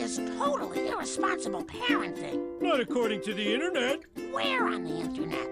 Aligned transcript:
is 0.00 0.16
totally 0.38 0.88
irresponsible 0.88 1.64
parenting. 1.64 2.60
Not 2.60 2.80
according 2.80 3.20
to 3.22 3.34
the 3.34 3.54
internet. 3.54 4.00
Where 4.32 4.66
on 4.66 4.84
the 4.84 4.96
internet? 4.96 5.48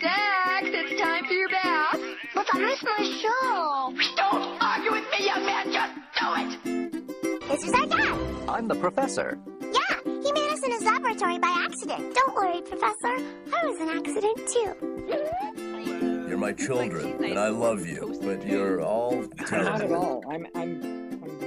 Dax, 0.00 0.66
it's 0.66 1.00
time 1.00 1.24
for 1.26 1.32
your 1.32 1.48
bath. 1.48 2.00
But 2.34 2.46
I 2.52 2.58
missed 2.58 2.84
my 2.84 3.04
show. 3.22 3.94
Don't 4.16 4.62
argue 4.62 4.90
with 4.90 5.04
me, 5.12 5.26
young 5.26 5.46
man. 5.46 5.72
Just 5.72 5.94
do 6.18 6.26
it. 6.36 7.40
This 7.48 7.64
is 7.64 7.72
our 7.72 7.86
dad. 7.86 8.18
I'm 8.48 8.66
the 8.66 8.74
professor. 8.74 9.38
Yeah, 9.60 10.00
he 10.04 10.32
made 10.32 10.50
us 10.50 10.62
in 10.64 10.72
his 10.72 10.82
laboratory 10.82 11.38
by 11.38 11.54
accident. 11.64 12.14
Don't 12.14 12.34
worry, 12.34 12.62
Professor. 12.62 13.16
I 13.54 13.64
was 13.64 13.80
an 13.80 13.90
accident 13.90 14.38
too. 14.48 16.26
You're 16.28 16.38
my 16.38 16.52
children, 16.52 17.24
and 17.24 17.38
I 17.38 17.48
love 17.48 17.86
you, 17.86 18.18
but 18.22 18.44
you're 18.46 18.80
all 18.80 19.24
terrible. 19.46 19.70
Not 19.70 19.82
at 19.82 19.92
all. 19.92 20.22
I'm 20.28 20.46
I'm 20.54 20.82
I'm 20.82 20.99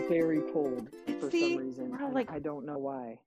very 0.09 0.41
cold 0.53 0.89
for 1.19 1.31
See, 1.31 1.55
some 1.55 1.65
reason. 1.65 1.89
we're 1.91 2.03
all 2.03 2.11
like- 2.13 2.31
I 2.31 2.39
don't 2.39 2.65
know 2.65 2.77
why. 2.77 3.19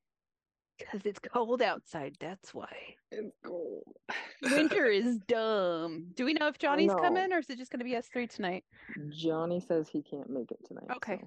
Because 0.78 1.00
it's 1.06 1.18
cold 1.20 1.62
outside. 1.62 2.16
That's 2.20 2.52
why. 2.52 2.70
It's 3.10 3.34
cold. 3.42 3.96
Winter 4.42 4.84
is 4.90 5.16
dumb. 5.26 6.08
Do 6.14 6.26
we 6.26 6.34
know 6.34 6.48
if 6.48 6.58
Johnny's 6.58 6.88
know. 6.88 6.96
coming 6.96 7.32
or 7.32 7.38
is 7.38 7.48
it 7.48 7.56
just 7.56 7.70
going 7.72 7.78
to 7.78 7.84
be 7.84 7.96
us 7.96 8.08
three 8.08 8.26
tonight? 8.26 8.62
Johnny 9.08 9.58
says 9.58 9.88
he 9.88 10.02
can't 10.02 10.28
make 10.28 10.50
it 10.50 10.58
tonight. 10.66 10.84
Okay. 10.96 11.18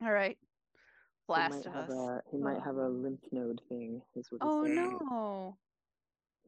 so 0.00 0.06
All 0.06 0.12
right. 0.12 0.36
he 0.40 1.24
Blast 1.28 1.64
might 1.64 1.74
have 1.74 1.90
us. 1.90 1.96
a 1.96 2.22
he 2.32 2.38
might 2.38 2.60
have 2.60 2.76
a 2.76 2.86
um, 2.86 3.04
lymph 3.04 3.20
node 3.30 3.60
thing. 3.68 4.02
Is 4.16 4.26
what 4.32 4.42
he 4.42 4.48
Oh 4.48 4.64
said. 4.64 4.74
no. 4.74 5.56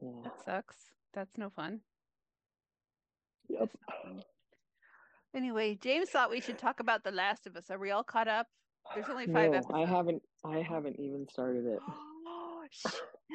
Yeah. 0.01 0.09
That 0.25 0.45
sucks. 0.45 0.75
That's 1.13 1.37
no 1.37 1.49
fun. 1.49 1.79
Yep. 3.47 3.59
That's 3.61 3.75
not 3.87 4.03
fun. 4.03 4.23
Anyway, 5.35 5.75
James 5.75 6.09
thought 6.09 6.31
we 6.31 6.41
should 6.41 6.57
talk 6.57 6.79
about 6.79 7.03
The 7.03 7.11
Last 7.11 7.45
of 7.47 7.55
Us. 7.55 7.69
Are 7.69 7.77
we 7.77 7.91
all 7.91 8.03
caught 8.03 8.27
up? 8.27 8.47
There's 8.95 9.07
only 9.09 9.25
five 9.27 9.51
No, 9.51 9.57
episodes. 9.57 9.73
I 9.75 9.85
haven't. 9.85 10.21
I 10.43 10.57
haven't 10.61 10.99
even 10.99 11.27
started 11.29 11.65
it. 11.65 11.79
Oh. 11.87 12.63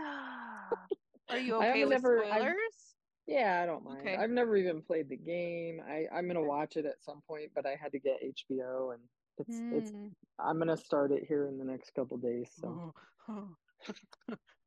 Are 1.31 1.39
you 1.39 1.55
okay 1.57 1.81
haven't 1.81 1.89
with 1.89 2.05
I've- 2.05 2.29
spoilers? 2.29 2.95
Yeah, 3.27 3.61
I 3.63 3.67
don't 3.67 3.83
mind. 3.85 4.01
Okay. 4.03 4.17
I've 4.17 4.29
never 4.31 4.55
even 4.57 4.83
played 4.83 5.09
the 5.09 5.17
game. 5.17 5.81
I 5.89 6.05
I'm 6.15 6.27
gonna 6.27 6.43
watch 6.43 6.77
it 6.77 6.85
at 6.85 7.03
some 7.03 7.23
point, 7.27 7.53
but 7.55 7.65
I 7.65 7.75
had 7.81 7.93
to 7.93 7.99
get 7.99 8.19
HBO, 8.23 8.93
and 8.93 9.01
it's 9.39 9.59
it's. 9.73 9.91
Hmm. 9.93 10.09
I'm 10.39 10.59
gonna 10.59 10.77
start 10.77 11.11
it 11.11 11.25
here 11.27 11.47
in 11.47 11.57
the 11.59 11.65
next 11.65 11.95
couple 11.95 12.19
days. 12.19 12.51
So 12.61 12.93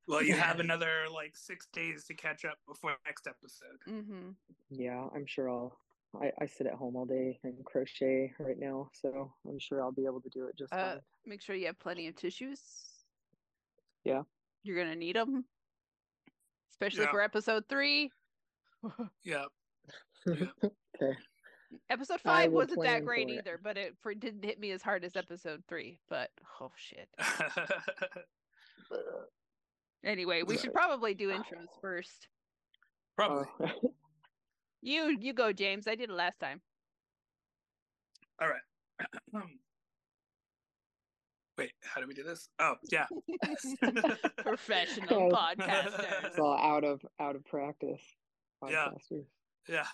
Well, 0.08 0.24
you 0.24 0.34
have 0.34 0.60
another 0.60 1.04
like 1.14 1.36
six 1.36 1.68
days 1.74 2.06
to 2.06 2.14
catch 2.16 2.46
up 2.46 2.58
before 2.68 2.96
next 3.06 3.28
episode. 3.28 3.78
mm-hmm. 3.88 4.30
yeah, 4.72 5.06
I'm 5.14 5.26
sure 5.28 5.50
I'll. 5.52 5.78
I, 6.16 6.32
I 6.42 6.46
sit 6.46 6.68
at 6.68 6.74
home 6.74 6.96
all 6.96 7.06
day 7.06 7.40
and 7.44 7.64
crochet 7.66 8.34
right 8.40 8.58
now, 8.58 8.90
so 8.94 9.32
I'm 9.48 9.60
sure 9.60 9.82
I'll 9.84 9.92
be 9.92 10.06
able 10.06 10.22
to 10.22 10.30
do 10.30 10.46
it 10.48 10.58
just 10.58 10.74
Uh, 10.74 10.94
fine. 10.94 11.02
make 11.26 11.42
sure 11.42 11.56
you 11.56 11.68
have 11.68 11.80
plenty 11.80 12.08
of 12.08 12.16
tissues. 12.16 12.62
Yeah. 14.04 14.24
You're 14.64 14.78
gonna 14.78 14.96
need 14.96 15.16
them, 15.16 15.46
especially 16.72 17.04
Yeah. 17.04 17.12
for 17.12 17.22
episode 17.22 17.66
three. 17.70 18.12
Yeah. 19.24 19.46
okay. 20.28 21.18
Episode 21.90 22.22
five 22.22 22.52
wasn't 22.52 22.82
that 22.84 23.04
great 23.04 23.28
for 23.28 23.34
it. 23.34 23.38
either, 23.40 23.60
but 23.62 23.78
it 23.78 23.98
for, 24.02 24.14
didn't 24.14 24.46
hit 24.46 24.60
me 24.60 24.72
as 24.72 24.82
hard 24.82 25.04
as 25.04 25.16
episode 25.18 25.64
three. 25.68 26.00
But 26.10 26.30
oh 26.62 26.72
shit. 26.78 27.10
Anyway, 30.06 30.44
we 30.44 30.58
should 30.58 30.72
probably 30.74 31.14
do 31.14 31.30
intros 31.32 31.68
first. 31.82 32.28
Probably. 33.16 33.48
Uh, 33.62 33.68
You 34.82 35.18
you 35.20 35.34
go, 35.34 35.52
James. 35.52 35.88
I 35.88 35.96
did 35.96 36.10
it 36.10 36.14
last 36.14 36.40
time. 36.40 36.62
All 38.40 38.48
right. 38.48 38.62
Wait, 41.58 41.72
how 41.84 42.00
do 42.00 42.08
we 42.08 42.14
do 42.14 42.22
this? 42.24 42.50
Oh, 42.60 42.76
yeah. 42.92 43.08
Professional 44.38 45.32
podcasters. 45.32 46.26
it's 46.26 46.38
all 46.38 46.56
out 46.56 46.84
of 46.84 47.04
out 47.20 47.36
of 47.36 47.44
practice. 47.46 48.02
Yeah. 48.70 48.90
Yeah. 49.68 49.88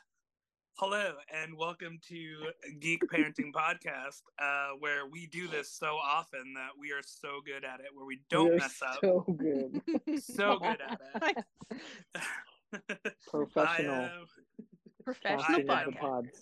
Hello 0.75 1.13
and 1.33 1.55
welcome 1.55 1.99
to 2.09 2.47
Geek 2.79 3.03
Parenting 3.03 3.51
Podcast, 3.55 4.23
uh, 4.39 4.71
where 4.79 5.07
we 5.07 5.27
do 5.27 5.47
this 5.47 5.71
so 5.71 5.95
often 6.03 6.53
that 6.55 6.71
we 6.77 6.91
are 6.91 7.03
so 7.05 7.39
good 7.45 7.63
at 7.63 7.79
it, 7.79 7.87
where 7.93 8.05
we 8.05 8.19
don't 8.29 8.49
We're 8.49 8.57
mess 8.57 8.81
up. 8.81 8.97
So 8.99 9.23
good. 9.37 9.81
So 10.19 10.57
good 10.57 10.79
at 10.81 11.45
it. 12.11 13.13
Professional. 13.29 13.95
I 13.95 14.03
am 14.05 14.25
Professional 15.03 15.43
casting 15.63 15.65
podcast. 15.93 15.99
pods. 15.99 16.41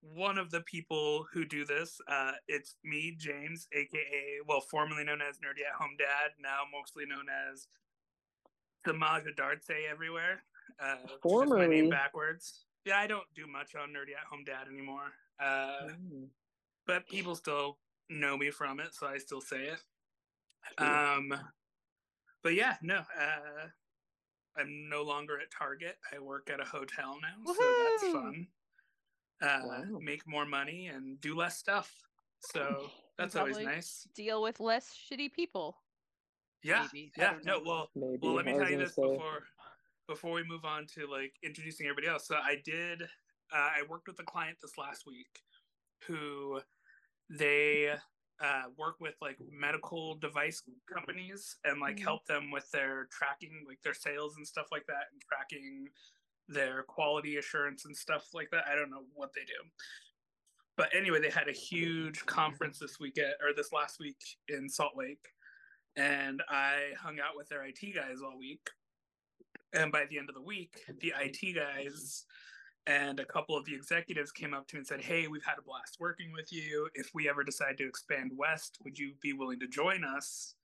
one 0.00 0.38
of 0.38 0.50
the 0.50 0.60
people 0.62 1.26
who 1.32 1.44
do 1.44 1.64
this. 1.64 2.00
Uh, 2.08 2.32
it's 2.46 2.76
me, 2.84 3.14
James, 3.18 3.66
aka, 3.72 4.38
well, 4.46 4.60
formerly 4.60 5.04
known 5.04 5.20
as 5.20 5.36
Nerdy 5.38 5.66
at 5.68 5.74
Home 5.80 5.96
Dad, 5.98 6.30
now 6.40 6.60
mostly 6.72 7.04
known 7.06 7.26
as 7.50 7.66
Samaja 8.86 9.34
Dartse 9.36 9.74
everywhere. 9.90 10.42
Uh, 10.80 10.94
which 11.02 11.04
is 11.04 11.10
my 11.10 11.28
Formerly? 11.30 11.68
name 11.68 11.90
backwards. 11.90 12.64
Yeah, 12.84 12.98
I 12.98 13.06
don't 13.06 13.26
do 13.34 13.46
much 13.46 13.74
on 13.74 13.88
Nerdy 13.90 14.12
at 14.18 14.26
Home 14.30 14.44
Dad 14.44 14.68
anymore. 14.72 15.12
Uh, 15.40 15.88
Mm, 15.90 16.28
but 16.86 17.06
people 17.08 17.34
still 17.34 17.78
know 18.08 18.36
me 18.36 18.50
from 18.50 18.80
it, 18.80 18.94
so 18.94 19.06
I 19.06 19.18
still 19.18 19.40
say 19.40 19.64
it. 19.66 19.78
true. 20.78 20.86
Um, 20.86 21.34
but 22.42 22.54
yeah, 22.54 22.76
no, 22.82 22.98
uh, 22.98 23.66
I'm 24.58 24.88
no 24.88 25.02
longer 25.02 25.38
at 25.40 25.50
Target. 25.50 25.96
I 26.14 26.18
work 26.18 26.50
at 26.52 26.60
a 26.60 26.64
hotel 26.64 27.18
now, 27.22 27.52
so 27.52 27.86
that's 28.00 28.12
fun. 28.12 28.46
Uh, 29.40 29.60
Wow. 29.64 29.98
Make 30.00 30.26
more 30.26 30.44
money 30.44 30.88
and 30.88 31.20
do 31.20 31.36
less 31.36 31.56
stuff. 31.56 31.92
So 32.40 32.86
that's 33.18 33.36
always 33.36 33.58
nice. 33.58 34.08
Deal 34.14 34.42
with 34.42 34.58
less 34.60 34.90
shitty 35.10 35.32
people. 35.32 35.76
Yeah, 36.62 36.88
maybe. 36.92 37.12
Yeah. 37.16 37.34
No, 37.44 37.60
well, 37.64 37.90
Maybe. 37.94 38.18
well, 38.20 38.34
let 38.34 38.44
me 38.46 38.52
tell 38.52 38.68
you 38.68 38.78
this 38.78 38.96
say, 38.96 39.02
before 39.02 39.44
before 40.08 40.32
we 40.32 40.42
move 40.42 40.64
on 40.64 40.86
to 40.94 41.06
like 41.06 41.34
introducing 41.44 41.86
everybody 41.86 42.08
else. 42.08 42.26
So 42.26 42.34
I 42.34 42.56
did. 42.64 43.02
Uh, 43.02 43.70
I 43.78 43.82
worked 43.88 44.08
with 44.08 44.18
a 44.18 44.24
client 44.24 44.58
this 44.60 44.76
last 44.76 45.06
week 45.06 45.42
who 46.06 46.60
they 47.30 47.94
uh, 48.40 48.64
work 48.76 48.96
with 49.00 49.14
like 49.20 49.36
medical 49.50 50.14
device 50.16 50.62
companies 50.92 51.56
and 51.64 51.80
like 51.80 51.96
Mhm. 51.96 52.02
help 52.02 52.26
them 52.26 52.50
with 52.50 52.70
their 52.70 53.06
tracking, 53.06 53.64
like 53.66 53.82
their 53.82 53.94
sales 53.94 54.36
and 54.36 54.46
stuff 54.46 54.68
like 54.70 54.86
that, 54.86 55.10
and 55.12 55.20
tracking 55.22 55.88
their 56.46 56.82
quality 56.84 57.36
assurance 57.36 57.84
and 57.84 57.96
stuff 57.96 58.32
like 58.34 58.50
that. 58.50 58.66
I 58.66 58.74
don't 58.74 58.90
know 58.90 59.06
what 59.12 59.32
they 59.34 59.44
do. 59.44 59.70
But 60.76 60.94
anyway, 60.94 61.20
they 61.20 61.30
had 61.30 61.48
a 61.48 61.52
huge 61.52 62.24
conference 62.26 62.78
this 62.78 63.00
weekend 63.00 63.34
or 63.42 63.52
this 63.52 63.72
last 63.72 63.98
week 63.98 64.20
in 64.48 64.68
Salt 64.68 64.96
Lake 64.96 65.26
and 65.96 66.42
I 66.48 66.94
hung 66.96 67.18
out 67.18 67.36
with 67.36 67.48
their 67.48 67.64
IT 67.64 67.92
guys 67.92 68.22
all 68.22 68.38
week. 68.38 68.70
And 69.72 69.90
by 69.90 70.06
the 70.06 70.16
end 70.18 70.28
of 70.28 70.36
the 70.36 70.42
week, 70.42 70.84
the 71.00 71.12
IT 71.16 71.54
guys 71.54 72.24
and 72.88 73.20
a 73.20 73.24
couple 73.24 73.54
of 73.54 73.66
the 73.66 73.74
executives 73.74 74.32
came 74.32 74.54
up 74.54 74.66
to 74.66 74.76
me 74.76 74.78
and 74.78 74.86
said, 74.86 75.02
Hey, 75.02 75.28
we've 75.28 75.44
had 75.44 75.58
a 75.58 75.62
blast 75.62 75.98
working 76.00 76.32
with 76.32 76.50
you. 76.50 76.88
If 76.94 77.10
we 77.14 77.28
ever 77.28 77.44
decide 77.44 77.76
to 77.78 77.86
expand 77.86 78.32
west, 78.34 78.78
would 78.82 78.98
you 78.98 79.12
be 79.20 79.34
willing 79.34 79.60
to 79.60 79.68
join 79.68 80.04
us? 80.04 80.54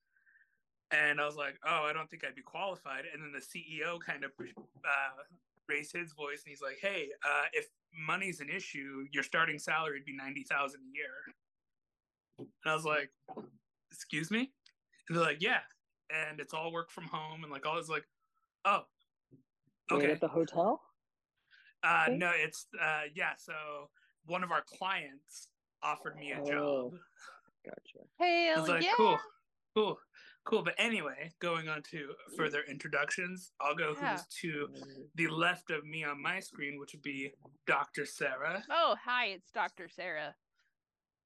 And 0.90 1.20
I 1.20 1.26
was 1.26 1.36
like, 1.36 1.56
Oh, 1.66 1.84
I 1.84 1.92
don't 1.92 2.08
think 2.10 2.24
I'd 2.24 2.34
be 2.34 2.42
qualified. 2.42 3.04
And 3.12 3.22
then 3.22 3.32
the 3.32 3.40
CEO 3.40 4.00
kind 4.00 4.24
of 4.24 4.30
uh, 4.40 5.22
raised 5.68 5.92
his 5.92 6.12
voice 6.14 6.42
and 6.44 6.48
he's 6.50 6.62
like, 6.62 6.78
Hey, 6.80 7.08
uh, 7.22 7.44
if 7.52 7.66
money's 8.06 8.40
an 8.40 8.48
issue, 8.48 9.04
your 9.12 9.22
starting 9.22 9.58
salary 9.58 9.98
would 9.98 10.06
be 10.06 10.16
90000 10.16 10.80
a 10.80 10.96
year. 10.96 11.34
And 12.38 12.48
I 12.64 12.74
was 12.74 12.86
like, 12.86 13.10
Excuse 13.92 14.30
me? 14.30 14.50
And 15.08 15.16
they're 15.18 15.24
like, 15.24 15.42
yeah. 15.42 15.60
And 16.10 16.40
it's 16.40 16.54
all 16.54 16.72
work 16.72 16.90
from 16.90 17.04
home 17.04 17.42
and 17.44 17.52
like 17.52 17.66
all 17.66 17.76
this 17.76 17.90
like, 17.90 18.06
oh. 18.64 18.84
Wait, 19.90 19.98
Okay. 19.98 20.12
at 20.12 20.20
the 20.20 20.28
hotel? 20.28 20.80
Uh 21.84 22.04
okay. 22.08 22.16
no, 22.16 22.30
it's 22.34 22.66
uh 22.82 23.02
yeah, 23.14 23.32
so 23.36 23.52
one 24.26 24.42
of 24.42 24.50
our 24.50 24.62
clients 24.78 25.48
offered 25.82 26.16
me 26.16 26.32
a 26.32 26.40
Oh, 26.40 26.46
job. 26.46 26.92
Gotcha. 27.64 28.06
Hey, 28.18 28.48
I 28.50 28.52
Hell 28.54 28.60
was 28.62 28.68
like, 28.70 28.82
yeah. 28.82 28.92
cool, 28.96 29.18
cool, 29.76 29.98
cool. 30.44 30.62
But 30.62 30.74
anyway, 30.78 31.30
going 31.40 31.68
on 31.68 31.82
to 31.90 32.08
further 32.36 32.62
introductions, 32.68 33.52
I'll 33.60 33.74
go 33.74 33.94
Yeah. 34.00 34.12
who's 34.16 34.26
to 34.42 34.68
the 35.14 35.28
left 35.28 35.70
of 35.70 35.84
me 35.84 36.04
on 36.04 36.20
my 36.22 36.40
screen, 36.40 36.78
which 36.78 36.92
would 36.92 37.02
be 37.02 37.32
Dr. 37.66 38.06
Sarah. 38.06 38.62
Oh, 38.70 38.96
hi, 39.02 39.26
it's 39.26 39.50
Dr. 39.50 39.88
Sarah. 39.88 40.34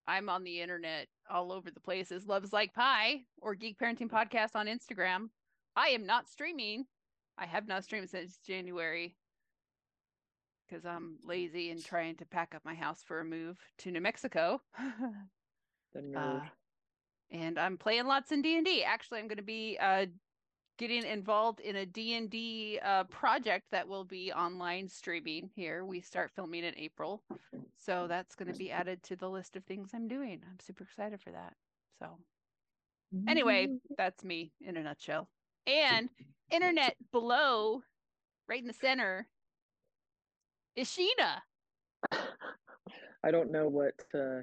I'm 0.06 0.28
on 0.28 0.43
the 0.43 0.60
internet 0.60 1.06
all 1.31 1.52
over 1.52 1.70
the 1.70 1.81
places. 1.81 2.26
Loves 2.26 2.52
Like 2.52 2.72
Pie 2.72 3.22
or 3.43 3.55
Geek 3.55 3.78
Parenting 3.78 4.08
Podcast 4.08 4.55
on 4.56 4.66
Instagram. 4.66 5.28
I 5.76 5.88
am 5.88 6.06
not 6.06 6.28
streaming. 6.28 6.87
I 7.37 7.46
have 7.46 7.69
not 7.69 7.84
streamed 7.84 8.08
since 8.10 8.38
January 8.38 9.16
because 10.69 10.85
I'm 10.85 11.17
lazy 11.25 11.70
and 11.70 11.85
trying 11.85 12.17
to 12.17 12.26
pack 12.26 12.55
up 12.55 12.65
my 12.65 12.75
house 12.75 13.03
for 13.03 13.20
a 13.20 13.25
move 13.25 13.56
to 13.79 13.91
New 13.91 14.00
Mexico. 14.00 14.61
The 15.94 16.19
Uh, 16.19 16.41
and 17.31 17.59
I'm 17.59 17.79
playing 17.79 18.06
lots 18.06 18.31
in 18.31 18.43
D&D. 18.43 18.85
Actually, 18.85 19.20
I'm 19.20 19.29
going 19.29 19.38
to 19.38 19.43
be 19.43 19.79
uh, 19.81 20.05
getting 20.79 21.05
involved 21.05 21.61
in 21.61 21.76
a 21.76 21.87
D&D 21.87 22.79
uh, 22.82 23.05
project 23.05 23.67
that 23.73 23.88
will 23.88 24.05
be 24.05 24.32
online 24.32 24.88
streaming 24.88 25.50
here. 25.55 25.85
We 25.85 26.00
start 26.00 26.31
filming 26.35 26.65
in 26.65 26.75
April. 26.76 27.23
So 27.79 28.06
that's 28.06 28.35
going 28.35 28.53
to 28.53 28.59
be 28.59 28.70
added 28.70 29.03
to 29.05 29.17
the 29.17 29.29
list 29.31 29.56
of 29.56 29.65
things 29.65 29.91
I'm 29.94 30.09
doing. 30.09 30.43
I'm 30.49 30.61
super 30.61 30.85
excited 30.85 31.20
for 31.20 31.31
that. 31.31 31.55
So 31.99 32.19
anyway, 33.26 33.69
that's 33.97 34.25
me 34.25 34.53
in 34.61 34.76
a 34.76 34.82
nutshell. 34.82 35.29
And 35.67 36.09
internet 36.50 36.97
below, 37.12 37.82
right 38.49 38.61
in 38.61 38.67
the 38.69 38.75
center, 38.75 39.26
is 40.76 40.88
Sheena. 40.88 41.41
I 43.25 43.31
don't 43.31 43.50
know 43.50 43.69
what. 43.69 43.94
Uh, 44.15 44.43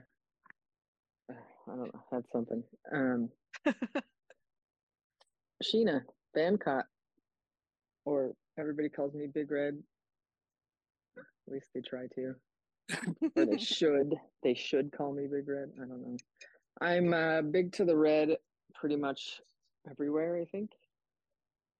I 1.31 1.75
don't 1.75 1.93
know. 1.93 2.03
That's 2.11 2.31
something. 2.31 2.63
Um, 2.91 3.29
Sheena 5.63 6.01
Bancott, 6.35 6.83
or 8.05 8.33
everybody 8.59 8.89
calls 8.89 9.13
me 9.13 9.27
Big 9.27 9.49
Red. 9.51 9.81
At 11.17 11.53
least 11.53 11.67
they 11.73 11.81
try 11.81 12.07
to, 12.15 12.35
or 13.35 13.45
they 13.45 13.57
should. 13.63 14.15
They 14.43 14.53
should 14.53 14.91
call 14.91 15.13
me 15.13 15.27
Big 15.31 15.47
Red. 15.47 15.71
I 15.77 15.85
don't 15.87 16.01
know. 16.01 16.17
I'm 16.81 17.13
uh, 17.13 17.41
big 17.41 17.71
to 17.73 17.85
the 17.85 17.95
red, 17.95 18.35
pretty 18.73 18.97
much 18.97 19.41
everywhere. 19.89 20.37
I 20.37 20.45
think. 20.45 20.71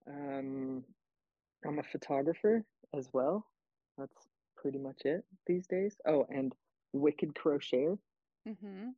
Um, 0.08 0.84
I'm 1.66 1.80
a 1.80 1.84
photographer 1.84 2.64
as 2.94 3.10
well. 3.12 3.46
That's 3.98 4.28
pretty 4.66 4.80
much 4.80 5.06
it 5.06 5.26
these 5.48 5.68
days. 5.68 6.02
Oh, 6.08 6.26
and 6.30 6.56
Wicked 6.94 7.36
Crocheter. 7.36 8.00
hmm 8.46 8.90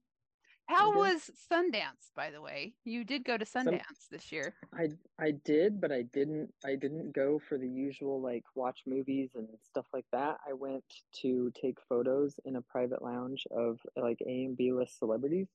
How 0.67 0.95
Okay. 0.95 0.99
was 0.99 1.29
Sundance, 1.51 2.13
by 2.15 2.31
the 2.31 2.41
way? 2.41 2.75
You 2.85 3.03
did 3.03 3.25
go 3.25 3.37
to 3.37 3.45
Sundance 3.45 4.07
this 4.09 4.31
year. 4.31 4.55
I 4.73 4.89
I 5.19 5.31
did, 5.31 5.81
but 5.81 5.91
I 5.91 6.03
didn't 6.03 6.53
I 6.65 6.75
didn't 6.75 7.11
go 7.13 7.39
for 7.39 7.57
the 7.57 7.67
usual 7.69 8.21
like 8.21 8.43
watch 8.55 8.83
movies 8.85 9.31
and 9.35 9.47
stuff 9.61 9.87
like 9.93 10.05
that. 10.11 10.39
I 10.47 10.53
went 10.53 10.85
to 11.21 11.51
take 11.51 11.81
photos 11.81 12.39
in 12.45 12.55
a 12.55 12.61
private 12.61 13.01
lounge 13.01 13.45
of 13.51 13.79
like 13.95 14.21
A 14.21 14.45
and 14.45 14.57
B 14.57 14.71
list 14.73 14.99
celebrities. 14.99 15.49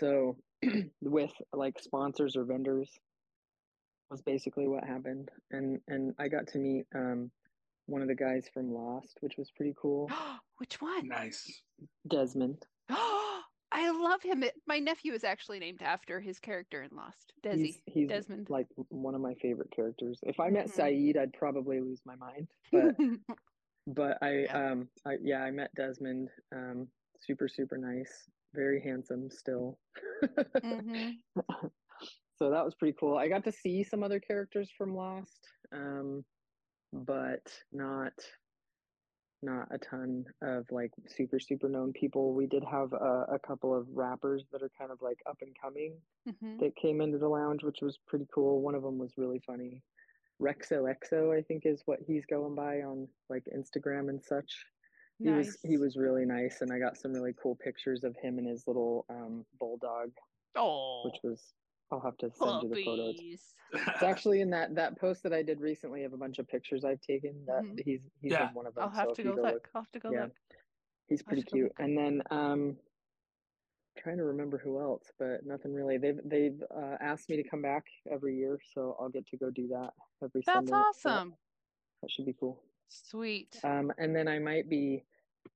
So 0.00 0.38
with 1.02 1.32
like 1.52 1.78
sponsors 1.78 2.36
or 2.36 2.44
vendors 2.44 2.98
was 4.10 4.22
basically 4.22 4.66
what 4.68 4.84
happened. 4.84 5.30
And 5.50 5.80
and 5.88 6.14
I 6.18 6.28
got 6.28 6.48
to 6.48 6.58
meet 6.58 6.86
um 6.94 7.30
one 7.88 8.02
of 8.02 8.08
the 8.08 8.14
guys 8.14 8.48
from 8.52 8.70
Lost, 8.72 9.16
which 9.20 9.36
was 9.38 9.50
pretty 9.50 9.74
cool. 9.80 10.10
Which 10.58 10.80
one? 10.80 11.06
Nice. 11.08 11.62
Desmond. 12.08 12.64
I 12.90 13.90
love 13.90 14.22
him. 14.22 14.42
It- 14.42 14.56
My 14.66 14.78
nephew 14.78 15.12
is 15.12 15.24
actually 15.24 15.58
named 15.58 15.82
after 15.82 16.20
his 16.20 16.38
character 16.38 16.82
in 16.82 16.90
Lost, 16.96 17.32
Desi. 17.44 17.56
He's, 17.66 17.80
he's 17.86 18.08
Desmond. 18.08 18.48
like 18.50 18.66
one 18.88 19.14
of 19.14 19.20
my 19.20 19.34
favorite 19.34 19.70
characters. 19.70 20.18
If 20.24 20.40
I 20.40 20.50
met 20.50 20.66
Mhm. 20.66 20.76
Sayid, 20.76 21.16
I'd 21.18 21.32
probably 21.32 21.80
lose 21.80 22.00
my 22.04 22.14
mind. 22.16 22.48
But 22.72 22.94
but 23.86 24.18
I 24.22 24.40
Yeah. 24.42 24.70
um 24.72 24.88
I 25.06 25.16
yeah 25.22 25.42
I 25.42 25.50
met 25.50 25.70
Desmond 25.74 26.28
um 26.54 26.88
super 27.20 27.48
super 27.48 27.78
nice 27.78 28.28
very 28.54 28.82
handsome 28.82 29.30
still 29.30 29.78
Mhm. 30.56 31.14
so 32.36 32.50
that 32.50 32.64
was 32.64 32.74
pretty 32.74 32.94
cool 33.00 33.16
I 33.16 33.28
got 33.28 33.44
to 33.44 33.52
see 33.52 33.82
some 33.82 34.02
other 34.02 34.20
characters 34.20 34.70
from 34.76 34.94
Lost 34.94 35.48
um 35.72 36.22
but 36.92 37.62
not 37.72 38.12
not 39.42 39.68
a 39.70 39.78
ton 39.78 40.24
of 40.42 40.66
like 40.70 40.90
super 41.06 41.38
super 41.38 41.68
known 41.68 41.92
people 41.92 42.34
we 42.34 42.46
did 42.46 42.64
have 42.64 42.92
a, 42.92 43.26
a 43.34 43.38
couple 43.46 43.72
of 43.74 43.86
rappers 43.90 44.44
that 44.50 44.62
are 44.62 44.70
kind 44.76 44.90
of 44.90 45.00
like 45.00 45.18
up 45.26 45.38
and 45.42 45.56
coming 45.60 45.96
Mhm. 46.28 46.58
that 46.60 46.76
came 46.76 47.00
into 47.00 47.18
the 47.18 47.28
lounge, 47.28 47.62
which 47.64 47.80
was 47.82 47.98
pretty 48.06 48.26
cool. 48.34 48.60
One 48.62 48.74
of 48.74 48.82
them 48.82 48.98
was 48.98 49.16
really 49.16 49.40
funny. 49.46 49.82
Rexo 50.42 50.92
Exo, 50.92 51.36
I 51.36 51.42
think, 51.42 51.66
is 51.66 51.82
what 51.86 52.00
he's 52.00 52.26
going 52.26 52.54
by 52.54 52.82
on 52.82 53.08
like 53.28 53.44
Instagram 53.56 54.08
and 54.10 54.22
such. 54.22 54.66
He 55.18 55.30
was 55.30 55.58
he 55.62 55.78
was 55.78 55.96
really 55.96 56.24
nice, 56.26 56.60
and 56.60 56.72
I 56.72 56.78
got 56.78 56.96
some 56.96 57.12
really 57.12 57.34
cool 57.42 57.56
pictures 57.56 58.04
of 58.04 58.16
him 58.16 58.38
and 58.38 58.46
his 58.48 58.66
little 58.68 59.06
um, 59.08 59.46
bulldog, 59.58 60.12
Oh, 60.56 61.04
which 61.04 61.16
was 61.24 61.54
I'll 61.90 62.00
have 62.00 62.16
to 62.18 62.30
send 62.34 62.62
you 62.62 62.68
the 62.68 62.84
photos. 62.84 63.16
puppies. 63.16 63.54
It's 63.94 64.02
actually 64.02 64.40
in 64.40 64.48
that 64.50 64.74
that 64.76 64.98
post 64.98 65.22
that 65.24 65.32
I 65.34 65.42
did 65.42 65.60
recently 65.60 66.04
of 66.04 66.12
a 66.14 66.16
bunch 66.16 66.38
of 66.38 66.48
pictures 66.48 66.84
I've 66.84 67.00
taken. 67.02 67.44
That 67.46 67.62
Mhm. 67.64 67.82
he's 67.84 68.08
he's 68.22 68.32
Yeah. 68.32 68.48
in 68.48 68.54
one 68.54 68.66
of 68.66 68.74
them. 68.74 68.84
I'll 68.84 68.90
have 68.90 69.08
so 69.08 69.14
to 69.14 69.20
if 69.28 69.36
go 69.36 69.42
look. 69.42 69.52
look, 69.54 69.70
I'll 69.74 69.82
have 69.82 69.92
to 69.92 69.98
go 69.98 70.10
yeah. 70.10 70.22
look. 70.24 70.32
he's 71.08 71.22
pretty 71.22 71.42
have 71.42 71.46
to 71.48 71.50
go 71.50 71.56
cute. 71.68 71.72
And 71.78 71.96
then 71.98 72.22
um 72.30 72.78
trying 73.98 74.16
to 74.18 74.24
remember 74.24 74.58
who 74.58 74.80
else, 74.80 75.10
but 75.18 75.44
nothing 75.44 75.74
really. 75.74 75.98
They've 75.98 76.20
they've 76.24 76.62
uh, 76.74 76.96
asked 77.00 77.28
me 77.28 77.36
to 77.36 77.48
come 77.48 77.60
back 77.62 77.84
every 78.10 78.36
year, 78.36 78.58
so 78.72 78.96
I'll 78.98 79.08
get 79.10 79.26
to 79.28 79.36
go 79.36 79.50
do 79.50 79.66
that 79.68 79.90
every 80.22 80.42
That's 80.46 80.54
Sunday. 80.56 80.70
so 80.72 80.76
awesome. 80.76 81.34
that 82.02 82.10
should 82.10 82.24
be 82.26 82.34
cool. 82.38 82.62
Sweet. 82.88 83.58
Um, 83.64 83.92
and 83.98 84.14
then 84.16 84.28
I 84.28 84.38
might 84.38 84.68
be, 84.70 85.04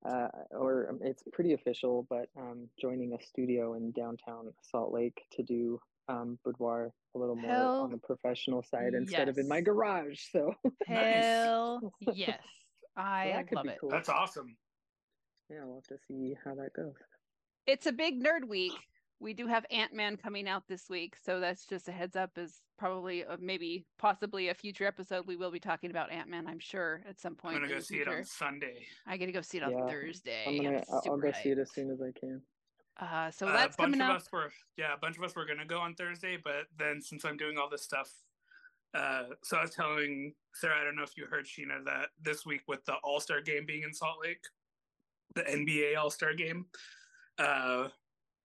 uh, 0.05 0.29
or 0.51 0.89
um, 0.91 0.99
it's 1.03 1.23
pretty 1.33 1.53
official, 1.55 2.07
but 2.11 2.29
um, 2.37 2.69
joining 2.81 3.15
a 3.15 3.23
studio 3.25 3.73
in 3.75 3.91
downtown 3.93 4.53
Salt 4.61 4.93
Lake 4.93 5.23
to 5.33 5.43
do 5.43 5.81
um, 6.09 6.39
boudoir 6.45 6.91
a 7.15 7.19
little 7.19 7.37
more 7.37 7.51
Hell 7.51 7.81
on 7.83 7.91
the 7.93 7.99
professional 7.99 8.63
side 8.63 8.95
instead 8.95 9.29
of 9.29 9.39
in 9.39 9.49
my 9.49 9.61
garage. 9.61 10.19
So 10.31 10.55
Hell 10.87 11.93
yes. 12.15 12.41
I 12.97 13.33
that 13.35 13.49
could 13.49 13.57
love 13.57 13.65
be 13.65 13.71
it. 13.71 13.79
cool. 13.81 13.91
That's 13.91 14.09
awesome. 14.09 14.57
yeah, 15.51 15.65
we'll 15.65 15.77
have 15.77 15.85
to 15.85 16.05
see 16.09 16.35
how 16.45 16.55
that 16.55 16.73
goes. 16.75 16.95
It's 17.67 17.87
a 17.87 17.93
big 17.93 18.23
nerd 18.23 18.47
week. 18.49 18.73
We 19.21 19.35
do 19.35 19.47
have 19.47 19.65
Ant 19.71 19.95
Man 19.95 20.17
coming 20.17 20.49
out 20.49 20.65
this 20.69 20.91
week, 20.91 21.15
so 21.25 21.39
that's 21.39 21.65
just 21.65 21.89
a 21.89 21.93
heads 21.93 22.17
up. 22.17 22.37
Is 22.37 22.61
probably 22.77 23.25
uh, 23.25 23.37
maybe 23.41 23.87
possibly 23.97 24.49
a 24.49 24.55
future 24.55 24.85
episode. 24.85 25.29
We 25.29 25.37
will 25.37 25.53
be 25.53 25.61
talking 25.61 25.91
about 25.91 26.11
Ant 26.11 26.29
Man, 26.29 26.49
I'm 26.49 26.59
sure, 26.59 27.03
at 27.09 27.21
some 27.21 27.37
point. 27.37 27.55
I'm 27.55 27.63
gonna 27.63 27.75
go 27.75 27.79
the 27.79 27.85
see 27.85 27.99
it 27.99 28.09
on. 28.09 28.25
Sunday. 28.25 28.85
I 29.07 29.17
get 29.17 29.27
to 29.27 29.33
go 29.33 29.41
see 29.41 29.59
it 29.59 29.63
on 29.63 29.71
Yeah, 29.71 29.87
Thursday. 29.87 30.45
I'm 30.49 30.57
gonna, 30.57 30.83
I'll, 30.93 31.03
I'll 31.13 31.19
go 31.19 31.31
see 31.41 31.51
it 31.51 31.59
as 31.59 31.71
soon 31.73 31.91
as 31.93 32.03
I 32.03 32.11
can. 32.19 32.43
Uh, 33.01 33.31
so 33.31 33.47
Uh, 33.49 33.53
that's 33.53 33.75
a 33.75 33.79
bunch 33.79 33.93
coming 33.95 34.01
of 34.03 34.11
out. 34.11 34.17
us 34.17 34.31
were 34.33 34.53
yeah, 34.77 34.95
a 34.95 34.97
bunch 34.99 35.17
of 35.17 35.25
us 35.25 35.35
were 35.35 35.47
gonna 35.47 35.65
go 35.67 35.79
on 35.81 35.95
Thursday, 35.95 36.37
but 36.37 36.67
then 36.77 37.01
since 37.01 37.25
I'm 37.25 37.37
doing 37.37 37.59
all 37.59 37.69
this 37.69 37.83
stuff, 37.83 38.11
uh, 38.95 39.25
so 39.43 39.57
I 39.57 39.63
was 39.63 39.71
telling 39.75 40.35
Sarah, 40.55 40.81
I 40.81 40.85
don't 40.85 40.97
know 40.97 41.03
if 41.03 41.17
you 41.17 41.25
heard 41.27 41.47
Sheena 41.47 41.85
that 41.87 42.11
this 42.21 42.45
week 42.45 42.63
with 42.69 42.85
the 42.85 42.95
All 43.03 43.19
Star 43.21 43.41
game 43.41 43.65
being 43.67 43.83
in 43.83 43.95
Salt 43.95 44.19
Lake, 44.23 44.45
the 45.35 45.43
NBA 45.43 45.97
All 45.97 46.11
Star 46.11 46.35
game, 46.35 46.67
uh, 47.39 47.89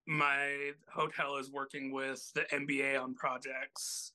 my 0.07 0.71
hotel 0.89 1.35
is 1.37 1.51
working 1.51 1.91
with 1.91 2.31
the 2.33 2.43
NBA 2.53 2.97
on 3.01 3.13
projects, 3.15 4.13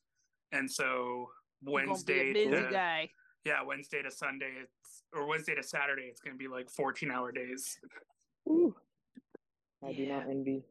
and 0.53 0.71
so 0.71 1.29
You're 1.61 1.71
be 1.83 1.85
a 1.85 1.87
Wednesday, 1.89 2.33
busy 2.33 2.51
to, 2.51 2.69
guy. 2.73 3.11
yeah, 3.45 3.63
Wednesday 3.63 4.01
to 4.03 4.11
Sunday, 4.11 4.53
it's 4.63 5.03
or 5.13 5.27
Wednesday 5.27 5.55
to 5.55 5.63
Saturday, 5.63 6.05
it's 6.05 6.23
gonna 6.23 6.37
be 6.37 6.49
like 6.49 6.71
14 6.71 7.11
hour 7.11 7.31
days. 7.33 7.79
Ooh, 8.49 8.75
I 9.87 9.93
do 9.93 10.07
not 10.07 10.29
envy. 10.29 10.65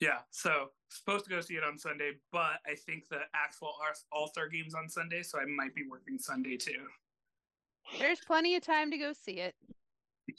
Yeah, 0.00 0.18
so 0.30 0.70
supposed 0.90 1.24
to 1.24 1.30
go 1.30 1.40
see 1.40 1.54
it 1.54 1.64
on 1.64 1.76
Sunday, 1.76 2.12
but 2.30 2.60
I 2.66 2.74
think 2.86 3.08
the 3.08 3.20
actual 3.34 3.74
All 4.12 4.28
Star 4.28 4.48
game's 4.48 4.74
on 4.74 4.88
Sunday, 4.88 5.22
so 5.22 5.38
I 5.40 5.44
might 5.44 5.74
be 5.74 5.82
working 5.90 6.18
Sunday 6.18 6.56
too. 6.56 6.86
There's 7.98 8.20
plenty 8.20 8.54
of 8.54 8.62
time 8.62 8.90
to 8.90 8.98
go 8.98 9.12
see 9.12 9.40
it. 9.40 9.54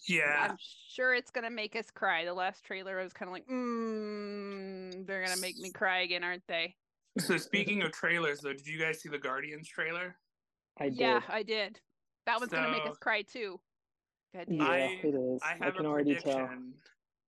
Yeah, 0.08 0.50
I'm 0.52 0.58
sure 0.90 1.14
it's 1.14 1.32
gonna 1.32 1.50
make 1.50 1.76
us 1.76 1.90
cry. 1.92 2.24
The 2.24 2.34
last 2.34 2.64
trailer, 2.64 3.00
I 3.00 3.04
was 3.04 3.12
kind 3.12 3.28
of 3.28 3.34
like, 3.34 3.48
mm, 3.48 5.06
they're 5.06 5.24
gonna 5.26 5.42
make 5.42 5.58
me 5.58 5.72
cry 5.72 6.02
again, 6.02 6.24
aren't 6.24 6.48
they? 6.48 6.76
so 7.18 7.36
speaking 7.38 7.82
of 7.82 7.92
trailers, 7.92 8.40
though, 8.40 8.54
did 8.54 8.68
you 8.68 8.80
guys 8.80 9.02
see 9.02 9.10
the 9.10 9.18
Guardians 9.18 9.68
trailer? 9.68 10.16
I 10.80 10.90
did. 10.90 11.00
Yeah, 11.00 11.22
I 11.28 11.44
did. 11.44 11.80
That 12.28 12.40
one's 12.40 12.52
gonna 12.52 12.72
make 12.72 12.86
us 12.86 12.98
cry 12.98 13.24
too. 13.24 13.60
God 14.34 14.46
damn. 14.48 14.58
yeah, 14.58 14.66
I- 14.68 15.00
it 15.04 15.16
is. 15.16 15.42
I 15.44 15.58
I, 15.60 15.66
have 15.66 15.76
can 15.76 15.86
a 15.86 15.90
already 15.90 16.14
prediction. 16.14 16.34
tell. 16.34 16.50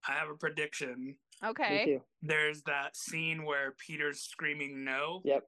I 0.08 0.14
have 0.14 0.30
a 0.30 0.36
prediction. 0.36 1.16
Me 1.42 1.50
Okay. 1.50 1.86
too. 1.86 2.02
There's 2.22 2.62
that 2.64 2.96
scene 2.96 3.44
where 3.46 3.72
Peter's 3.74 4.22
screaming 4.22 4.84
no. 4.84 5.22
Yep. 5.26 5.44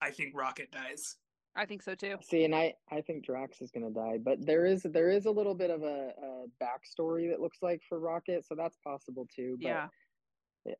I 0.00 0.10
think 0.10 0.34
Rocket 0.36 0.70
dies. 0.70 1.16
I 1.56 1.64
think 1.66 1.82
so 1.82 1.94
too. 1.94 2.16
See, 2.22 2.44
and 2.44 2.54
I, 2.54 2.74
I 2.90 3.00
think 3.00 3.24
Drax 3.24 3.60
is 3.62 3.70
gonna 3.70 3.90
die, 3.90 4.18
but 4.22 4.44
there 4.44 4.66
is 4.66 4.82
there 4.82 5.08
is 5.08 5.26
a 5.26 5.30
little 5.30 5.54
bit 5.54 5.70
of 5.70 5.82
a, 5.82 6.10
a 6.20 6.44
backstory 6.62 7.30
that 7.30 7.40
looks 7.40 7.58
like 7.62 7.80
for 7.88 8.00
Rocket, 8.00 8.44
so 8.44 8.54
that's 8.56 8.76
possible 8.78 9.26
too. 9.34 9.56
But 9.60 9.68
Yeah. 9.68 9.88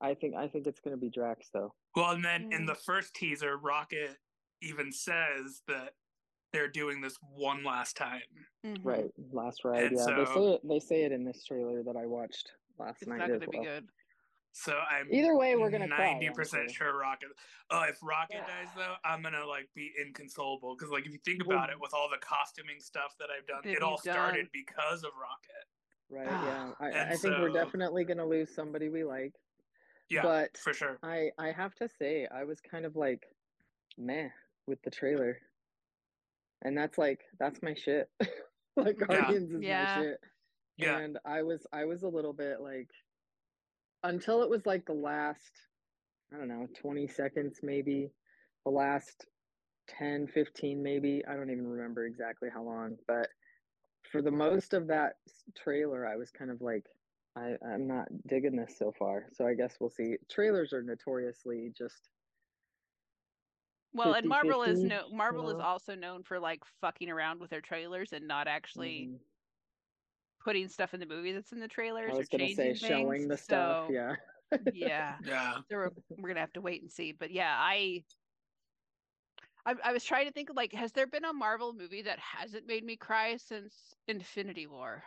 I 0.00 0.14
think 0.14 0.34
I 0.34 0.49
think 0.49 0.66
it's 0.66 0.80
gonna 0.80 0.96
be 0.96 1.11
Drax 1.11 1.49
though. 1.52 1.73
Well, 1.94 2.11
and 2.12 2.25
then 2.25 2.52
in 2.52 2.62
Mm. 2.62 2.66
the 2.66 2.75
first 2.75 3.14
teaser, 3.14 3.56
Rocket 3.56 4.16
even 4.62 4.90
says 4.90 5.62
that 5.68 5.94
they're 6.52 6.68
doing 6.68 7.00
this 7.00 7.16
one 7.23 7.62
last 7.64 7.96
time. 7.96 8.20
Mhm. 8.64 8.78
Right, 8.82 9.11
last 9.32 9.64
ride. 9.64 9.84
And 9.84 9.96
yeah, 9.96 10.16
they 10.16 10.25
say 10.25 10.52
it. 10.54 10.61
They 10.68 10.80
say 10.80 11.02
it 11.04 11.12
in 11.12 11.25
this 11.25 11.44
trailer 11.44 11.82
that 11.84 11.96
I 11.96 12.06
watched 12.06 12.50
last 12.78 13.02
It's 13.02 13.09
night 13.09 13.19
not 13.19 13.28
gonna 13.28 13.49
be 13.49 13.59
good. 13.62 13.88
So 14.52 14.73
I'm 14.88 15.12
Either 15.12 15.37
way, 15.37 15.57
we're 15.57 15.71
gonna 15.71 15.88
ninety 15.88 16.31
percent 16.31 16.71
sure 16.71 16.97
Rocket. 16.97 17.28
Oh, 17.71 17.83
if 17.88 17.99
Rocket 18.02 18.37
Yeah. 18.37 18.47
dies 18.47 18.69
though, 18.76 18.95
I'm 19.04 19.21
gonna 19.23 19.45
like 19.45 19.69
be 19.75 19.93
inconsolable 20.00 20.76
because 20.76 20.90
like 20.93 21.07
if 21.07 21.12
you 21.12 21.19
think 21.25 21.45
Well- 21.47 21.59
about 21.59 21.71
it, 21.71 21.81
with 21.81 21.93
all 21.93 22.09
the 22.09 22.19
costuming 22.19 22.78
stuff 22.81 23.16
that 23.19 23.31
I've 23.31 23.47
done, 23.47 23.62
That 23.64 23.73
it 23.73 23.83
all 23.83 23.93
you've 23.93 24.00
started 24.14 24.49
because 24.52 25.02
of 25.02 25.11
Rocket. 25.21 25.66
Right. 26.09 26.28
Ah. 26.31 26.45
Yeah. 26.47 26.87
I, 26.87 26.90
And 26.90 27.11
I 27.11 27.16
think 27.16 27.38
we're 27.38 27.49
definitely 27.50 28.04
gonna 28.04 28.26
lose 28.26 28.54
somebody 28.54 28.88
we 28.90 29.02
like. 29.04 29.35
Yeah, 30.09 30.23
but 30.23 30.57
for 30.59 30.73
sure. 30.73 30.99
I 31.02 31.31
I 31.38 31.50
have 31.50 31.75
to 31.76 31.88
say 31.88 32.26
I 32.33 32.45
was 32.45 32.61
kind 32.61 32.85
of 32.85 32.95
like 32.95 33.25
meh 33.99 34.28
with 34.69 34.81
the 34.83 34.90
trailer. 34.90 35.40
And 36.62 36.76
that's 36.78 36.97
like 36.97 37.23
that's 37.40 37.61
my 37.62 37.75
shit. 37.75 38.09
like 38.76 38.97
Yeah. 39.00 39.07
Guardians 39.07 39.50
is 39.50 39.62
Yeah. 39.62 39.97
my 39.97 40.02
shit. 40.02 40.21
Yeah. 40.76 40.99
And 40.99 41.19
I 41.25 41.43
was 41.43 41.66
I 41.73 41.85
was 41.85 42.02
a 42.02 42.09
little 42.09 42.33
bit 42.33 42.61
like 42.61 42.90
until 44.02 44.43
it 44.43 44.50
was 44.50 44.66
like 44.66 44.87
the 44.87 44.95
last 44.95 45.52
I 46.33 46.37
don't 46.38 46.49
know, 46.49 46.66
20 46.81 47.07
seconds 47.09 47.61
maybe. 47.62 48.12
The 48.64 48.71
last 48.73 49.26
10, 49.88 50.26
15 50.28 50.83
maybe. 50.83 51.23
I 51.28 51.35
don't 51.37 51.50
even 51.50 51.66
remember 51.66 52.07
exactly 52.07 52.49
how 52.52 52.62
long, 52.62 52.97
but 53.07 53.28
for 54.11 54.23
the 54.23 54.31
most 54.33 54.75
of 54.75 54.88
that 54.88 55.14
trailer, 55.57 56.07
I 56.07 56.16
was 56.16 56.31
kind 56.31 56.50
of 56.50 56.61
like, 56.61 56.87
I, 57.37 57.57
I'm 57.66 57.87
not 57.87 58.09
digging 58.28 58.57
this 58.57 58.78
so 58.78 58.93
far. 58.99 59.26
So 59.33 59.47
I 59.47 59.54
guess 59.54 59.76
we'll 59.81 59.90
see. 59.90 60.16
Trailers 60.31 60.73
are 60.73 60.83
notoriously 60.83 61.73
just 61.76 62.09
Well, 63.93 64.14
and 64.14 64.26
Marvel 64.28 64.62
is 64.64 64.83
50-50, 64.83 64.88
no 64.88 65.09
you 65.09 65.16
Marvel 65.16 65.50
is 65.50 65.61
also 65.61 65.95
known 65.95 66.23
for 66.23 66.40
like 66.40 66.64
fucking 66.81 67.11
around 67.11 67.40
with 67.40 67.50
their 67.50 67.61
trailers 67.61 68.12
and 68.12 68.26
not 68.26 68.49
actually 68.49 69.11
mhm. 69.12 69.19
Putting 70.44 70.68
stuff 70.68 70.94
in 70.94 71.00
the 71.00 71.06
movie 71.06 71.32
that's 71.32 71.52
in 71.52 71.60
the 71.60 71.68
trailers 71.68 72.10
I 72.10 72.14
or 72.14 72.18
was 72.18 72.28
gonna 72.28 72.44
changing 72.46 72.74
say 72.76 72.88
showing 72.88 73.28
the 73.28 73.36
stuff. 73.36 73.88
So, 73.88 73.92
Yeah. 73.92 74.16
yeah. 74.72 75.16
Yeah. 75.24 75.54
So 75.70 75.76
we're, 75.76 75.90
we're 76.18 76.28
gonna 76.28 76.40
have 76.40 76.52
to 76.52 76.60
wait 76.60 76.82
and 76.82 76.90
see. 76.90 77.12
But 77.12 77.30
yeah, 77.30 77.54
I, 77.58 78.04
I 79.66 79.74
I 79.82 79.92
was 79.92 80.04
trying 80.04 80.26
to 80.26 80.32
think 80.32 80.50
like, 80.54 80.72
has 80.72 80.92
there 80.92 81.06
been 81.06 81.24
a 81.24 81.32
Marvel 81.32 81.72
movie 81.72 82.02
that 82.02 82.18
hasn't 82.18 82.66
made 82.66 82.84
me 82.84 82.96
cry 82.96 83.36
since 83.38 83.94
Infinity 84.06 84.66
War? 84.66 85.02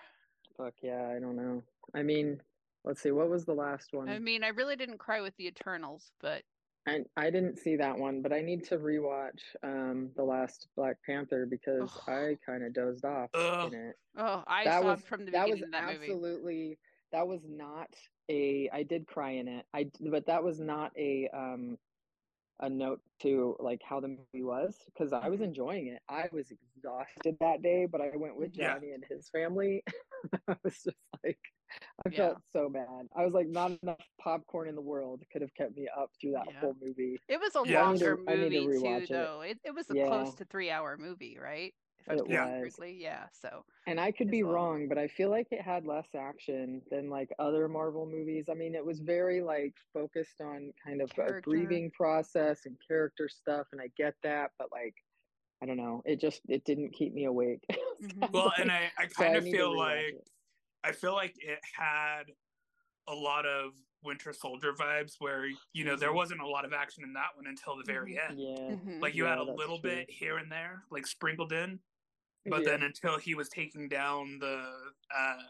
Fuck 0.57 0.73
yeah, 0.81 1.07
I 1.15 1.19
don't 1.19 1.35
know. 1.35 1.63
I 1.93 2.01
mean, 2.03 2.41
let's 2.83 3.01
see, 3.01 3.11
what 3.11 3.29
was 3.29 3.45
the 3.45 3.53
last 3.53 3.93
one? 3.93 4.09
I 4.09 4.19
mean, 4.19 4.43
I 4.43 4.49
really 4.49 4.75
didn't 4.75 4.97
cry 4.97 5.21
with 5.21 5.35
the 5.37 5.47
Eternals, 5.47 6.11
but 6.19 6.41
I 6.87 7.03
I 7.17 7.29
didn't 7.29 7.57
see 7.59 7.75
that 7.77 7.97
one, 7.97 8.21
but 8.21 8.31
I 8.33 8.41
need 8.41 8.63
to 8.65 8.77
rewatch 8.77 9.41
um 9.63 10.13
the 10.15 10.23
last 10.23 10.69
Black 10.75 10.97
Panther 11.05 11.45
because 11.45 11.97
Ugh. 11.97 12.03
I 12.07 12.37
kind 12.45 12.63
of 12.63 12.73
dozed 12.73 13.05
off 13.05 13.31
Ugh. 13.33 13.73
in 13.73 13.73
it. 13.73 13.95
oh, 14.17 14.43
I 14.47 14.65
that 14.65 14.79
sobbed 14.79 15.01
was 15.01 15.05
from 15.07 15.25
the 15.25 15.31
that 15.31 15.43
beginning 15.43 15.63
was 15.63 15.63
of 15.63 15.71
that 15.71 15.85
movie. 15.85 16.07
absolutely 16.07 16.79
that 17.11 17.27
was 17.27 17.41
not 17.47 17.89
a 18.29 18.69
I 18.69 18.83
did 18.83 19.07
cry 19.07 19.31
in 19.31 19.47
it. 19.47 19.65
I 19.73 19.83
d- 19.83 20.09
but 20.09 20.25
that 20.27 20.43
was 20.43 20.59
not 20.59 20.97
a 20.97 21.27
um 21.29 21.77
a 22.59 22.69
note 22.69 23.01
to 23.21 23.55
like 23.59 23.83
how 23.83 23.99
the 23.99 24.07
movie 24.07 24.43
was 24.43 24.81
because 24.87 25.13
I 25.13 25.29
was 25.29 25.41
Mhm. 25.41 25.45
enjoying 25.45 25.87
it. 25.87 26.01
I 26.09 26.29
was 26.31 26.51
exhausted 26.51 27.37
that 27.39 27.61
day, 27.61 27.85
but 27.85 28.01
I 28.01 28.15
went 28.17 28.35
with 28.37 28.53
Yeah. 28.53 28.75
Johnny 28.75 28.91
and 28.91 29.05
his 29.05 29.29
family. 29.29 29.83
I 30.47 30.57
was 30.63 30.83
just 30.83 30.97
like 31.23 31.39
I 32.05 32.09
Yeah. 32.09 32.17
felt 32.17 32.41
so 32.51 32.69
bad. 32.69 33.07
I 33.15 33.25
was 33.25 33.33
like 33.33 33.47
not 33.47 33.71
enough 33.81 33.99
popcorn 34.21 34.69
in 34.69 34.75
the 34.75 34.81
world 34.81 35.23
could 35.31 35.41
have 35.41 35.53
kept 35.55 35.75
me 35.75 35.87
up 35.87 36.11
through 36.19 36.31
that 36.33 36.47
Yeah. 36.51 36.59
whole 36.59 36.75
movie. 36.81 37.19
It 37.27 37.39
was 37.39 37.55
a 37.55 37.63
Yeah. 37.65 37.83
Longer 37.83 38.15
to- 38.17 38.23
I 38.27 38.35
need 38.35 38.49
to 38.51 38.61
movie 38.61 38.79
too, 38.79 38.85
it. 38.87 39.09
though. 39.09 39.41
It 39.41 39.59
it 39.63 39.71
was 39.73 39.89
a 39.89 39.95
Yeah. 39.95 40.07
close 40.07 40.35
to 40.35 40.45
three 40.45 40.69
hour 40.69 40.97
movie, 40.97 41.37
right? 41.37 41.73
If 41.99 42.09
I'm 42.09 42.19
It 42.19 42.27
correctly, 42.29 42.93
yeah. 42.93 43.27
So 43.33 43.65
And 43.85 43.99
I 43.99 44.11
could 44.11 44.29
be 44.31 44.43
long. 44.43 44.53
wrong, 44.53 44.87
but 44.87 44.97
I 44.97 45.07
feel 45.07 45.29
like 45.29 45.47
it 45.51 45.61
had 45.61 45.85
less 45.85 46.13
action 46.15 46.81
than 46.89 47.09
like 47.09 47.29
other 47.39 47.67
Marvel 47.67 48.05
movies. 48.05 48.47
I 48.49 48.53
mean, 48.53 48.75
it 48.75 48.85
was 48.85 48.99
very 49.01 49.41
like 49.41 49.75
focused 49.93 50.39
on 50.41 50.71
kind 50.85 51.01
of 51.01 51.11
a 51.17 51.41
grieving 51.41 51.91
process 51.91 52.65
and 52.65 52.77
character 52.87 53.27
stuff, 53.27 53.67
and 53.73 53.81
I 53.81 53.87
get 53.97 54.15
that, 54.23 54.51
but 54.57 54.71
like 54.71 54.95
I 55.61 55.65
don't 55.65 55.77
know, 55.77 56.03
it 56.05 56.17
just 56.21 56.41
it 56.47 56.63
didn't 56.65 56.91
keep 56.91 57.13
me 57.13 57.25
awake. 57.25 57.65
Mhm. 58.01 58.31
Well, 58.31 58.53
and 58.59 58.71
I, 58.71 58.91
I 58.97 59.07
So 59.07 59.23
kind 59.23 59.35
of 59.35 59.43
need 59.43 59.57
to 59.57 59.57
feel 59.57 59.75
like 59.75 60.13
it. 60.13 60.29
I 60.87 60.93
feel 60.93 61.13
like 61.13 61.35
it 61.39 61.59
had 61.77 62.23
a 63.09 63.13
lot 63.13 63.45
of 63.45 63.73
Winter 64.03 64.31
Soldier 64.31 64.71
vibes 64.73 65.15
where 65.19 65.47
you 65.73 65.83
know 65.83 65.97
there 65.97 66.11
Mhm. 66.11 66.15
wasn't 66.15 66.41
a 66.41 66.47
lot 66.47 66.63
of 66.63 66.71
action 66.71 67.03
in 67.03 67.11
that 67.13 67.35
one 67.35 67.45
until 67.47 67.75
the 67.75 67.83
very 67.83 68.13
Mhm. 68.13 68.29
end. 68.29 68.39
Yeah. 68.39 68.75
Mhm. 68.75 69.01
Like 69.01 69.13
you 69.13 69.25
Yeah, 69.25 69.31
had 69.31 69.39
a 69.39 69.43
little 69.43 69.79
true. 69.79 69.89
bit 69.91 70.09
here 70.09 70.37
and 70.37 70.49
there, 70.49 70.85
like 70.89 71.05
sprinkled 71.05 71.51
in, 71.51 71.83
but 72.45 72.61
Yeah. 72.63 72.69
then 72.69 72.83
until 72.83 73.17
he 73.17 73.35
was 73.35 73.49
taking 73.49 73.89
down 73.89 74.39
the 74.39 74.93
uh, 75.13 75.43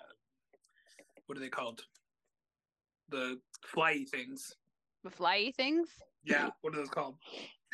what 1.27 1.37
are 1.37 1.41
they 1.41 1.49
called? 1.49 1.85
The 3.09 3.41
flyy 3.63 4.09
things. 4.09 4.55
the 5.03 5.11
flyy 5.11 5.53
things. 5.55 6.01
Yeah, 6.23 6.49
what 6.61 6.73
are 6.73 6.77
those 6.77 6.89
called? 6.89 7.17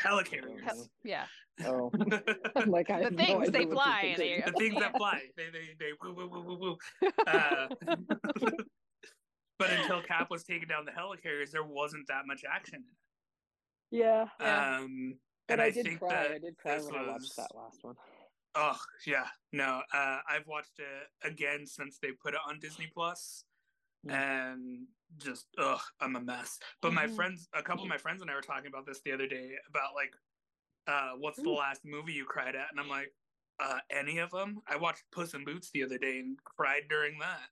Helicarriers. 0.01 0.61
Hell- 0.63 0.75
Hell, 0.77 0.87
yeah, 1.03 1.25
Oh, 1.65 1.91
I'm 2.55 2.71
like 2.71 2.89
I 2.89 2.97
The 2.99 3.03
have 3.05 3.13
no 3.13 3.25
things, 3.25 3.51
they 3.51 3.59
idea 3.59 3.67
what 3.67 3.67
you're 3.67 3.75
fly 3.75 4.13
they- 4.17 4.43
the 4.45 4.51
things 4.53 4.75
that 4.79 4.97
fly. 4.97 5.21
They 5.37 5.49
they 5.51 5.75
they 5.79 5.91
woo 6.01 6.13
woo 6.13 6.27
woo 6.27 6.41
woo 6.43 6.57
woo. 6.59 6.77
Uh, 7.27 7.67
but 9.59 9.69
until 9.69 10.01
Cap 10.01 10.29
was 10.31 10.43
taking 10.43 10.67
down 10.67 10.85
the 10.85 10.91
helicarriers, 10.91 11.51
there 11.51 11.63
wasn't 11.63 12.07
that 12.07 12.23
much 12.25 12.43
action. 12.49 12.83
in 13.91 13.99
Yeah, 13.99 14.23
it. 14.23 14.29
Yeah. 14.39 14.77
Um, 14.79 15.15
but 15.47 15.53
and 15.53 15.61
I, 15.61 15.65
I, 15.65 15.71
did 15.71 15.85
think 15.85 15.99
cry. 15.99 16.09
that 16.09 16.31
I 16.31 16.39
did 16.39 16.57
cry 16.57 16.77
this 16.77 16.85
when 16.87 16.95
I 16.95 17.07
watched 17.07 17.35
that 17.35 17.53
last 17.55 17.83
one. 17.83 17.95
Oh 18.55 18.77
yeah, 19.05 19.27
no. 19.51 19.81
Uh, 19.93 20.19
I've 20.29 20.47
watched 20.47 20.79
it 20.79 21.27
again 21.27 21.65
since 21.67 21.99
they 22.01 22.09
put 22.11 22.33
it 22.33 22.39
on 22.47 22.59
Disney 22.59 22.89
Plus, 22.93 23.43
Mm. 24.07 24.13
and 24.13 24.87
just 25.17 25.47
ugh, 25.57 25.81
I'm 25.99 26.15
a 26.15 26.21
mess. 26.21 26.59
But 26.81 26.93
my 26.93 27.07
Mhm. 27.07 27.15
friends, 27.15 27.49
a 27.53 27.63
couple 27.63 27.83
of 27.83 27.89
my 27.89 27.97
friends 27.97 28.21
and 28.21 28.31
I 28.31 28.35
were 28.35 28.41
talking 28.41 28.67
about 28.67 28.85
this 28.85 29.01
the 29.01 29.11
other 29.11 29.27
day 29.27 29.57
about 29.67 29.95
like, 29.95 30.15
uh, 30.87 31.13
what's 31.17 31.41
the 31.41 31.49
last 31.49 31.85
movie 31.85 32.13
you 32.13 32.25
cried 32.25 32.55
at? 32.55 32.71
And 32.71 32.79
I'm 32.79 32.89
like, 32.89 33.13
uh, 33.59 33.79
any 33.89 34.17
of 34.19 34.31
them? 34.31 34.61
I 34.67 34.77
watched 34.77 35.03
Puss 35.11 35.33
in 35.33 35.45
Boots 35.45 35.71
the 35.71 35.83
other 35.83 35.97
day 35.97 36.19
and 36.19 36.43
cried 36.43 36.87
during 36.89 37.19
that. 37.19 37.51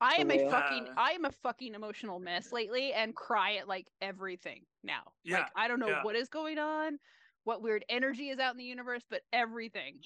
I 0.00 0.16
am 0.16 0.30
a 0.30 0.38
fucking 0.38 0.88
Uh, 0.88 0.94
I 0.96 1.12
am 1.12 1.24
a 1.26 1.30
fucking 1.30 1.74
emotional 1.74 2.20
mess 2.20 2.52
lately 2.52 2.92
and 2.92 3.14
cry 3.14 3.56
at 3.56 3.68
like 3.68 3.90
everything 4.00 4.66
now. 4.82 5.12
Yeah, 5.24 5.40
Like 5.40 5.52
I 5.54 5.68
don't 5.68 5.80
know 5.80 5.88
yeah. 5.88 6.02
what 6.02 6.16
is 6.16 6.28
going 6.28 6.58
on, 6.58 6.98
what 7.44 7.60
weird 7.62 7.84
energy 7.88 8.30
is 8.30 8.38
out 8.38 8.52
in 8.52 8.58
the 8.58 8.64
universe, 8.64 9.04
but 9.08 9.22
everything. 9.32 10.02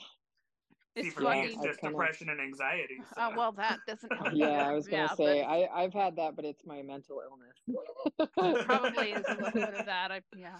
See, 0.96 1.08
It's 1.08 1.14
for 1.14 1.22
me, 1.22 1.40
it's 1.46 1.54
just 1.56 1.80
kinda- 1.80 1.90
depression 1.96 2.28
and 2.28 2.40
anxiety. 2.40 2.98
Oh 3.16 3.30
so- 3.30 3.36
well 3.36 3.52
that 3.52 3.80
doesn't 3.86 4.12
help. 4.16 4.28
Yeah, 4.32 4.68
I 4.68 4.72
was 4.72 4.86
gonna 4.86 5.02
Yeah, 5.10 5.14
say 5.14 5.42
but 5.42 5.48
I 5.50 5.82
I've 5.84 5.92
had 5.92 6.16
that, 6.16 6.36
but 6.36 6.44
it's 6.44 6.64
my 6.64 6.82
mental 6.82 7.20
illness. 7.24 8.64
probably 8.66 9.12
is 9.12 9.24
a 9.28 9.34
little 9.34 9.50
bit 9.52 9.74
of 9.74 9.86
that. 9.86 10.12
I 10.12 10.20
yeah. 10.36 10.58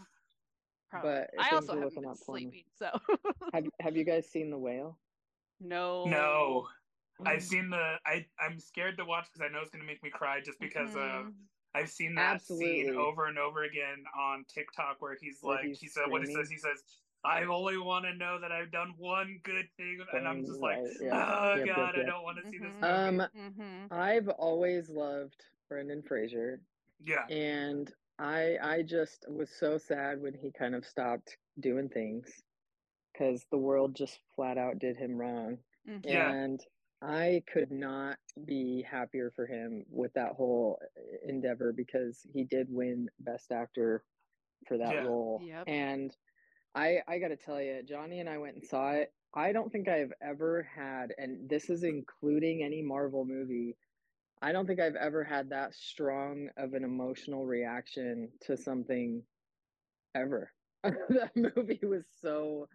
Probably. 0.90 1.10
But 1.10 1.30
I 1.38 1.54
also 1.54 1.72
are 1.72 1.74
haven't 1.76 1.84
looking 1.84 2.02
been 2.02 2.10
up 2.10 2.18
for 2.18 2.24
sleeping, 2.38 2.64
so 2.76 2.90
Have 3.52 3.64
Have 3.80 3.96
you 3.96 4.04
guys 4.04 4.28
seen 4.28 4.50
the 4.50 4.58
whale? 4.58 4.98
no. 5.60 6.04
No, 6.06 6.68
Mm. 7.20 7.28
I've 7.28 7.44
seen 7.44 7.70
the. 7.70 7.94
I 8.04 8.26
I'm 8.40 8.58
scared 8.58 8.96
to 8.98 9.04
watch 9.04 9.26
because 9.32 9.48
I 9.48 9.52
know 9.52 9.60
it's 9.60 9.70
gonna 9.70 9.84
make 9.84 10.02
me 10.02 10.10
cry 10.10 10.40
just 10.44 10.58
because 10.58 10.96
of 10.96 11.26
Mhm. 11.26 11.32
I've 11.72 11.88
seen 11.88 12.16
that 12.16 12.42
scene 12.42 12.90
over 12.96 13.26
and 13.26 13.38
over 13.38 13.62
again 13.62 14.02
on 14.18 14.44
TikTok 14.52 14.96
where 15.00 15.16
he's 15.20 15.38
Where 15.40 15.56
like, 15.58 15.64
he's 15.66 15.78
he 15.78 15.86
said, 15.86 16.08
what 16.10 16.26
he 16.26 16.34
says, 16.34 16.50
he 16.50 16.58
says, 16.58 16.82
I 17.24 17.44
only 17.44 17.78
want 17.78 18.04
to 18.06 18.14
know 18.14 18.40
that 18.40 18.52
I've 18.52 18.70
done 18.72 18.94
one 18.98 19.40
good 19.44 19.66
thing, 19.76 20.04
and 20.14 20.28
I'm 20.28 20.44
just 20.44 20.62
like, 20.62 20.80
right, 20.80 20.92
yeah. 21.00 21.24
oh 21.24 21.54
Yep, 21.54 21.70
yep, 21.76 21.90
god, 21.90 21.94
I 21.96 22.04
don't 22.04 22.22
want 22.24 22.38
to 22.38 22.44
see 22.44 22.58
this 22.58 22.74
Mhm. 22.74 22.82
movie. 22.82 23.20
Um, 23.20 23.28
Mhm. 23.36 23.90
I've 23.90 24.28
always 24.28 24.90
loved 24.90 25.44
Brendan 25.68 26.02
Fraser, 26.02 26.62
yeah, 26.98 27.28
and 27.28 27.92
I 28.18 28.58
I 28.62 28.82
just 28.82 29.26
was 29.30 29.50
so 29.50 29.78
sad 29.78 30.20
when 30.20 30.34
he 30.34 30.52
kind 30.52 30.74
of 30.74 30.86
stopped 30.86 31.38
doing 31.60 31.88
things 31.90 32.42
because 33.12 33.46
the 33.50 33.58
world 33.58 33.94
just 33.96 34.20
flat 34.34 34.58
out 34.58 34.78
did 34.78 34.96
him 34.96 35.16
wrong. 35.16 35.58
Mhm. 35.84 36.02
Yeah. 36.04 36.36
And 36.36 36.60
I 37.02 37.42
could 37.52 37.70
not 37.70 38.18
be 38.46 38.82
happier 38.82 39.30
for 39.34 39.46
him 39.46 39.84
with 39.88 40.12
that 40.14 40.32
whole 40.34 40.80
endeavor 41.24 41.72
because 41.72 42.26
he 42.32 42.44
did 42.44 42.68
win 42.70 43.08
Best 43.20 43.52
Actor 43.52 44.04
for 44.66 44.78
that 44.78 44.98
Yeah. 44.98 45.00
role. 45.00 45.46
Yep. 45.46 45.68
And 45.68 46.16
I 46.74 47.02
I 47.06 47.18
got 47.18 47.28
to 47.28 47.36
tell 47.36 47.60
you, 47.60 47.82
Johnny 47.84 48.20
and 48.20 48.28
I 48.28 48.38
went 48.38 48.56
and 48.56 48.64
saw 48.64 48.92
it. 48.92 49.14
I 49.34 49.52
don't 49.52 49.70
think 49.70 49.88
I've 49.88 50.12
ever 50.22 50.62
had, 50.62 51.14
and 51.18 51.48
this 51.48 51.70
is 51.70 51.84
including 51.84 52.62
any 52.62 52.82
Marvel 52.82 53.24
movie. 53.24 53.76
I 54.42 54.52
don't 54.52 54.66
think 54.66 54.80
I've 54.80 54.96
ever 54.96 55.24
had 55.24 55.50
that 55.50 55.74
strong 55.74 56.50
of 56.56 56.74
an 56.74 56.84
emotional 56.84 57.46
reaction 57.46 58.38
to 58.42 58.56
something 58.56 59.26
ever. 60.14 60.52
that 60.82 61.32
movie 61.36 61.80
was 61.84 62.06
so 62.20 62.68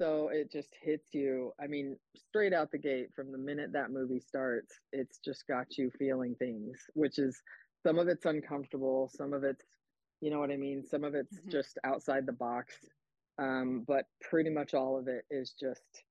so 0.00 0.28
it 0.28 0.50
just 0.52 0.74
hits 0.74 1.14
you. 1.14 1.52
I 1.60 1.66
mean, 1.68 1.98
straight 2.16 2.52
out 2.52 2.70
the 2.70 2.78
gate 2.78 3.14
from 3.14 3.32
the 3.32 3.38
minute 3.38 3.72
that 3.72 3.90
movie 3.90 4.20
starts, 4.20 4.80
it's 4.92 5.18
just 5.18 5.46
got 5.46 5.78
you 5.78 5.90
feeling 5.98 6.36
things, 6.36 6.90
which 6.94 7.18
is 7.18 7.42
some 7.86 7.98
of 7.98 8.08
it's 8.08 8.26
uncomfortable, 8.26 9.08
some 9.08 9.32
of 9.32 9.44
it's, 9.44 9.64
you 10.20 10.30
know 10.30 10.38
what 10.40 10.50
I 10.50 10.56
mean? 10.56 10.84
Some 10.84 11.04
of 11.04 11.14
it's 11.14 11.40
Mhm. 11.40 11.50
just 11.50 11.78
outside 11.84 12.26
the 12.26 12.32
box. 12.32 12.84
Um, 13.38 13.84
but 13.86 14.06
pretty 14.20 14.50
much 14.50 14.74
all 14.74 14.98
of 14.98 15.08
it 15.08 15.24
is 15.30 15.52
just 15.52 16.04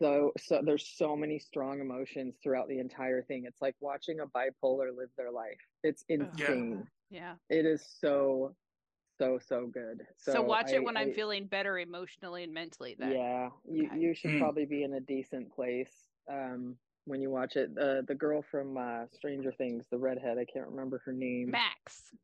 so 0.00 0.32
so 0.38 0.62
there's 0.64 0.86
so 0.96 1.16
many 1.16 1.38
strong 1.38 1.80
emotions 1.80 2.36
throughout 2.42 2.68
the 2.68 2.78
entire 2.78 3.22
thing. 3.22 3.44
It's 3.46 3.60
like 3.60 3.76
watching 3.80 4.20
a 4.20 4.26
bipolar 4.26 4.96
live 4.96 5.10
their 5.16 5.30
life. 5.30 5.60
It's 5.82 6.04
insane. 6.08 6.88
Yeah. 7.10 7.36
It 7.50 7.66
is 7.66 7.84
so 8.00 8.56
so 9.18 9.38
so 9.38 9.66
good. 9.66 10.06
So, 10.16 10.32
So, 10.32 10.42
watch 10.42 10.72
it 10.72 10.82
when 10.84 10.96
I'm 10.96 11.12
feeling 11.12 11.46
better 11.46 11.78
emotionally 11.78 12.42
and 12.44 12.52
mentally. 12.52 12.96
Then. 12.98 13.12
yeah, 13.12 13.50
you 13.70 13.86
Okay. 13.86 14.00
you 14.00 14.14
should 14.14 14.30
Mm. 14.32 14.38
probably 14.38 14.66
be 14.66 14.82
in 14.82 14.94
a 14.94 15.00
decent 15.00 15.52
place 15.52 16.08
um 16.28 16.78
when 17.04 17.20
you 17.20 17.30
watch 17.30 17.56
it. 17.56 17.74
The 17.74 18.04
the 18.06 18.14
girl 18.14 18.42
from 18.42 18.76
uh 18.76 19.06
Stranger 19.12 19.52
Things, 19.52 19.86
the 19.90 19.98
redhead, 19.98 20.38
I 20.38 20.44
can't 20.46 20.68
remember 20.68 20.98
her 21.04 21.12
name, 21.12 21.50
Max. 21.50 22.14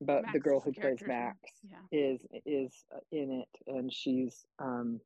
But 0.00 0.24
the 0.32 0.38
girl 0.40 0.60
who 0.60 0.72
the 0.72 0.80
plays. 0.80 0.98
Max 1.06 1.38
Yeah. 1.62 1.78
is 1.92 2.20
is 2.46 2.72
uh, 2.94 3.00
in 3.12 3.30
it 3.42 3.48
and 3.66 3.92
she's 3.92 4.46
um 4.58 5.00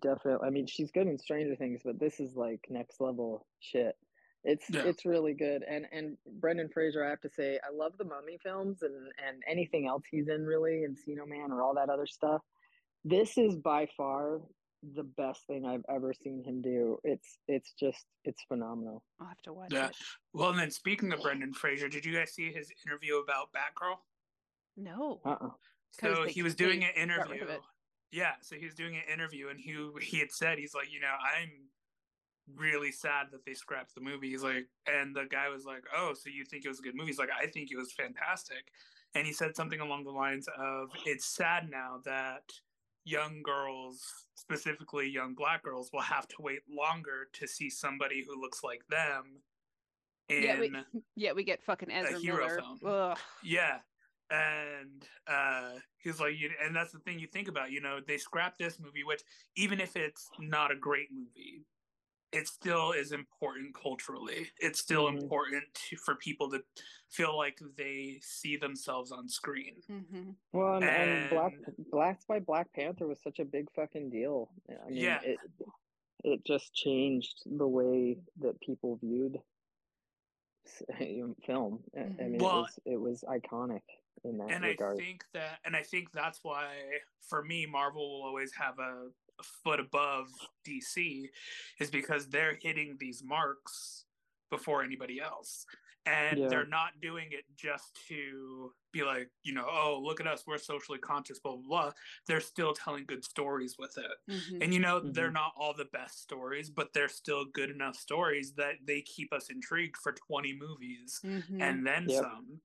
definitely 0.00 0.46
I 0.46 0.50
mean 0.50 0.66
she's 0.66 0.90
good 0.90 1.06
in 1.06 1.18
Stranger 1.18 1.56
Things, 1.56 1.80
but 1.84 1.98
this 1.98 2.20
is 2.20 2.36
like 2.36 2.60
next 2.68 3.00
level 3.00 3.46
shit. 3.60 3.96
It's 4.44 4.68
Yeah. 4.70 4.82
it's 4.86 5.04
really 5.04 5.34
good. 5.34 5.62
And 5.68 5.86
and 5.92 6.16
Brendan 6.40 6.68
Fraser, 6.68 7.04
I 7.04 7.10
have 7.10 7.20
to 7.20 7.30
say, 7.30 7.58
I 7.64 7.74
love 7.74 7.92
the 7.98 8.04
Mummy 8.04 8.38
films 8.42 8.82
and 8.82 8.94
and 9.26 9.42
anything 9.48 9.86
else 9.86 10.02
he's 10.10 10.28
in 10.28 10.44
really, 10.44 10.84
Encino 10.88 11.26
Man 11.26 11.52
or 11.52 11.62
all 11.62 11.74
that 11.74 11.90
other 11.90 12.06
stuff. 12.06 12.42
This 13.04 13.36
is 13.38 13.56
by 13.56 13.86
far 13.96 14.40
the 14.94 15.04
best 15.04 15.46
thing 15.46 15.64
I've 15.64 15.84
ever 15.88 16.12
seen 16.12 16.42
him 16.44 16.60
do. 16.60 16.98
It's 17.04 17.38
it's 17.46 17.72
just 17.78 18.04
it's 18.24 18.42
phenomenal. 18.48 19.04
I'll 19.20 19.28
have 19.28 19.42
to 19.42 19.52
watch 19.52 19.72
Yeah. 19.72 19.86
it. 19.88 19.96
Well, 20.32 20.50
and 20.50 20.58
then 20.58 20.70
speaking 20.72 21.12
of 21.12 21.22
Brendan 21.22 21.52
Fraser, 21.52 21.88
did 21.88 22.04
you 22.04 22.12
guys 22.14 22.32
see 22.32 22.50
his 22.52 22.72
interview 22.84 23.18
about 23.18 23.52
Batgirl? 23.52 23.98
No. 24.76 25.20
Uh-uh. 25.24 25.50
'Cause 25.98 26.16
So 26.16 26.24
he 26.26 26.42
was 26.42 26.54
doing 26.54 26.84
an 26.84 26.94
interview. 26.94 27.46
Yeah, 28.10 28.34
so 28.42 28.56
he 28.56 28.64
was 28.66 28.74
doing 28.74 28.96
an 28.96 29.04
interview, 29.12 29.48
and 29.48 29.58
he 29.60 29.74
he 30.00 30.18
had 30.18 30.30
said 30.32 30.58
he's 30.58 30.74
like, 30.74 30.90
you 30.92 31.00
know, 31.00 31.14
I'm 31.20 31.68
really 32.54 32.92
sad 32.92 33.30
that 33.30 33.44
they 33.44 33.54
scrapped 33.54 33.94
the 33.94 34.00
movie. 34.00 34.30
He's 34.30 34.42
like, 34.42 34.68
and 34.86 35.14
the 35.14 35.24
guy 35.24 35.48
was 35.48 35.64
like, 35.64 35.84
oh, 35.96 36.12
so 36.14 36.28
you 36.28 36.44
think 36.44 36.64
it 36.64 36.68
was 36.68 36.78
a 36.80 36.82
good 36.82 36.94
movie? 36.94 37.08
He's 37.08 37.18
like, 37.18 37.30
I 37.30 37.46
think 37.46 37.70
it 37.70 37.76
was 37.76 37.92
fantastic, 37.92 38.70
and 39.14 39.26
he 39.26 39.32
said 39.32 39.56
something 39.56 39.80
along 39.80 40.04
the 40.04 40.10
lines 40.10 40.48
of, 40.58 40.90
it's 41.06 41.24
sad 41.26 41.70
now 41.70 42.00
that 42.04 42.42
young 43.04 43.42
girls, 43.42 44.26
specifically 44.34 45.08
young 45.08 45.34
black 45.34 45.62
girls, 45.62 45.90
will 45.92 46.00
have 46.02 46.28
to 46.28 46.36
wait 46.40 46.60
longer 46.68 47.28
to 47.34 47.46
see 47.46 47.70
somebody 47.70 48.24
who 48.26 48.40
looks 48.40 48.62
like 48.62 48.86
them. 48.88 49.42
In 50.28 50.42
Yeah, 50.42 50.60
we, 50.60 50.72
yeah, 51.16 51.32
we 51.32 51.44
get 51.44 51.62
fucking 51.62 51.90
Ezra 51.90 52.18
hero 52.20 52.46
Miller. 52.46 52.56
film. 52.58 52.78
Ugh. 52.84 53.18
yeah. 53.42 53.78
And 54.32 55.06
uh 55.26 55.72
he's 55.98 56.18
like 56.18 56.38
you 56.38 56.50
and 56.64 56.74
that's 56.74 56.92
the 56.92 56.98
thing 57.00 57.18
you 57.18 57.26
think 57.26 57.48
about, 57.48 57.70
you 57.70 57.80
know, 57.82 58.00
they 58.06 58.16
scrapped 58.16 58.58
this 58.58 58.80
movie, 58.80 59.04
which 59.04 59.22
even 59.56 59.78
if 59.80 59.94
it's 59.94 60.30
not 60.40 60.70
a 60.72 60.76
great 60.76 61.08
movie, 61.12 61.64
it 62.32 62.48
still 62.48 62.92
is 62.92 63.12
important 63.12 63.74
culturally. 63.74 64.48
It's 64.58 64.78
still 64.78 65.04
Mhm. 65.04 65.20
important 65.22 65.64
to, 65.74 65.96
for 65.96 66.14
people 66.14 66.50
to 66.52 66.64
feel 67.10 67.36
like 67.36 67.58
they 67.76 68.20
see 68.22 68.56
themselves 68.56 69.12
on 69.12 69.28
screen. 69.28 69.82
hmm 69.86 70.30
Well, 70.52 70.76
and, 70.76 70.84
and 70.84 71.30
Black 71.30 71.52
And- 71.66 71.86
Black's 71.90 72.24
by 72.24 72.38
Black 72.40 72.72
Panther 72.72 73.06
was 73.06 73.20
such 73.20 73.38
a 73.38 73.44
big 73.44 73.70
fucking 73.76 74.08
deal. 74.08 74.48
I 74.70 74.88
mean, 74.88 74.96
Yeah. 74.96 75.20
it 75.22 75.38
it 76.24 76.44
just 76.46 76.72
changed 76.72 77.42
the 77.44 77.66
way 77.68 78.16
that 78.38 78.58
people 78.60 78.96
viewed 78.96 79.36
s- 80.64 80.82
you 81.00 81.26
know, 81.28 81.34
film. 81.44 81.84
I- 81.94 82.00
I 82.24 82.28
mean, 82.28 82.38
Well- 82.38 82.60
it 82.60 82.62
was 82.62 82.78
it 82.86 82.96
was 82.96 83.24
iconic 83.28 83.82
in 84.24 84.38
that 84.38 84.54
and 84.54 84.64
regard. 84.64 84.72
I 84.96 84.96
think 84.96 85.24
that, 85.32 85.60
and 85.64 85.76
I 85.76 85.82
think 85.82 86.12
that's 86.12 86.40
why, 86.42 87.00
for 87.20 87.44
me, 87.44 87.66
Marvel 87.66 88.02
will 88.20 88.26
always 88.26 88.52
have 88.54 88.78
a, 88.78 89.08
a 89.40 89.42
foot 89.42 89.80
above 89.80 90.28
DC, 90.64 91.30
is 91.80 91.90
because 91.90 92.28
they're 92.28 92.54
hitting 92.54 92.96
these 92.98 93.22
marks 93.24 94.06
before 94.50 94.82
anybody 94.82 95.20
else, 95.20 95.64
and 96.04 96.36
Yeah. 96.36 96.48
they're 96.48 96.66
not 96.66 97.00
doing 97.00 97.28
it 97.32 97.44
just 97.56 97.98
to 98.08 98.74
be 98.92 99.02
like, 99.02 99.30
you 99.42 99.54
know, 99.54 99.66
oh, 99.70 99.98
look 100.02 100.20
at 100.20 100.26
us, 100.26 100.46
we're 100.46 100.58
socially 100.58 100.98
conscious, 100.98 101.38
blah 101.40 101.56
blah 101.56 101.66
blah. 101.66 101.92
They're 102.26 102.40
still 102.40 102.74
telling 102.74 103.06
good 103.06 103.24
stories 103.24 103.76
with 103.78 103.96
it, 103.96 104.10
hmm 104.28 104.60
and 104.60 104.74
you 104.74 104.80
know, 104.80 105.00
they're 105.00 105.30
Mhm. 105.30 105.32
not 105.32 105.52
all 105.56 105.72
the 105.74 105.86
best 105.86 106.20
stories, 106.20 106.68
but 106.70 106.92
they're 106.92 107.08
still 107.08 107.44
good 107.46 107.70
enough 107.70 107.96
stories 107.96 108.54
that 108.54 108.74
they 108.84 109.02
keep 109.02 109.32
us 109.32 109.48
intrigued 109.50 109.96
for 109.96 110.12
twenty 110.12 110.52
movies 110.54 111.22
hmm 111.22 111.46
and 111.60 111.86
then 111.86 112.08
Yep. 112.08 112.32
some. 112.32 112.60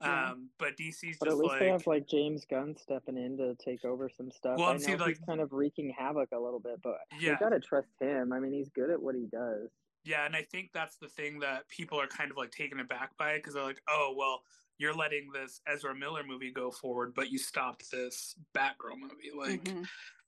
Yeah. 0.00 0.30
Um, 0.30 0.50
but 0.58 0.76
DC's 0.76 1.16
But 1.18 1.28
at 1.28 1.36
least 1.38 1.50
like, 1.50 1.60
they 1.60 1.68
have 1.68 1.86
like 1.86 2.06
James 2.06 2.44
Gunn 2.48 2.76
stepping 2.80 3.16
in 3.16 3.36
to 3.38 3.54
take 3.56 3.84
over 3.84 4.08
some 4.08 4.30
stuff. 4.30 4.56
Well, 4.58 4.68
I 4.68 4.72
know 4.74 4.78
see, 4.78 4.92
he's 4.92 5.00
like- 5.00 5.26
kind 5.26 5.40
of 5.40 5.52
wreaking 5.52 5.90
havoc 5.96 6.28
a 6.32 6.38
little 6.38 6.60
bit, 6.60 6.80
but 6.82 6.98
yeah, 7.18 7.32
you 7.32 7.36
gotta 7.40 7.58
trust 7.60 7.88
him. 8.00 8.32
I 8.32 8.38
mean, 8.38 8.52
he's 8.52 8.68
good 8.68 8.90
at 8.90 9.00
what 9.02 9.14
he 9.16 9.26
does. 9.26 9.70
yeah, 10.04 10.24
and 10.24 10.36
I 10.36 10.42
think 10.42 10.70
that's 10.72 10.96
the 10.98 11.08
thing 11.08 11.40
that 11.40 11.68
people 11.68 12.00
are 12.00 12.06
kind 12.06 12.30
of 12.30 12.36
like 12.36 12.50
taken 12.52 12.78
aback 12.80 13.16
by 13.18 13.36
because 13.36 13.54
they're 13.54 13.64
like, 13.64 13.82
oh, 13.88 14.14
well, 14.16 14.42
you're 14.78 14.94
letting 14.94 15.30
this 15.32 15.60
Ezra 15.66 15.94
Miller 15.94 16.22
movie 16.24 16.52
go 16.52 16.70
forward, 16.70 17.12
but 17.14 17.30
you 17.32 17.38
stopped 17.38 17.90
this 17.90 18.36
Batgirl 18.56 18.96
movie, 19.00 19.32
like, 19.36 19.64
Mhm. 19.64 19.86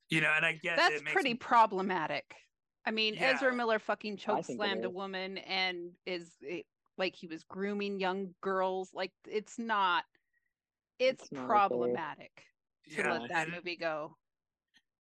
you 0.08 0.20
know. 0.20 0.32
And 0.36 0.44
I 0.44 0.54
get 0.54 0.76
That's 0.76 0.96
it 0.96 1.04
makes 1.04 1.12
pretty 1.14 1.34
problematic. 1.34 2.34
I 2.84 2.90
mean, 2.90 3.14
Ezra 3.16 3.54
Miller 3.54 3.78
fucking 3.78 4.16
choke 4.16 4.44
slammed 4.46 4.84
a 4.84 4.90
woman 4.90 5.38
and 5.38 5.92
is 6.04 6.34
it, 6.40 6.66
like 7.00 7.16
he 7.16 7.26
was 7.26 7.42
grooming 7.42 7.98
young 7.98 8.32
girls. 8.42 8.90
Like 8.94 9.10
it's 9.26 9.58
not. 9.58 10.04
It's, 11.00 11.22
It's 11.22 11.32
not 11.32 11.40
okay. 11.40 11.46
problematic 11.48 12.30
to 12.90 12.96
yeah, 13.02 13.12
let 13.12 13.30
that 13.30 13.46
and, 13.46 13.56
movie 13.56 13.76
go. 13.76 14.16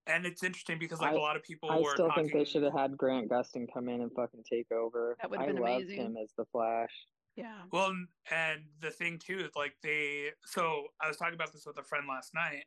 and 0.06 0.24
it's 0.24 0.42
interesting 0.42 0.78
because 0.78 0.98
like 1.00 1.12
I- 1.12 1.16
a 1.16 1.18
lot 1.20 1.36
of 1.36 1.42
people 1.42 1.70
I 1.70 1.76
were 1.76 1.92
still 1.92 2.08
talking. 2.08 2.24
think 2.24 2.32
they 2.38 2.50
should 2.50 2.62
have 2.62 2.72
had 2.72 2.96
Grant 2.96 3.28
Gustin 3.28 3.66
come 3.72 3.88
in 3.90 4.00
and 4.00 4.10
fucking 4.16 4.42
take 4.50 4.72
over. 4.72 5.16
That 5.20 5.30
would've 5.30 5.46
been 5.46 5.56
loved 5.56 5.84
amazing. 5.84 6.00
him 6.06 6.16
as 6.16 6.32
the 6.38 6.46
Flash. 6.50 6.88
Yeah. 7.36 7.58
Well, 7.70 7.92
and 8.30 8.60
the 8.80 8.90
thing 8.90 9.18
too 9.24 9.40
is 9.40 9.50
like 9.54 9.74
they. 9.82 10.30
So 10.46 10.84
I 11.02 11.06
was 11.08 11.18
talking 11.18 11.34
about 11.34 11.52
this 11.52 11.64
with 11.66 11.78
a 11.78 11.84
friend 11.84 12.06
last 12.08 12.32
night 12.34 12.64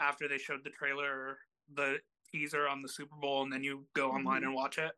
after 0.00 0.28
they 0.28 0.38
showed 0.38 0.60
the 0.62 0.70
trailer, 0.70 1.38
the 1.74 1.96
teaser 2.30 2.68
on 2.68 2.82
the 2.82 2.88
Super 2.88 3.16
Bowl, 3.16 3.42
and 3.44 3.52
then 3.52 3.64
you 3.64 3.86
go 3.94 4.10
online 4.10 4.42
Mhm. 4.42 4.46
and 4.48 4.54
watch 4.54 4.76
it. 4.78 4.92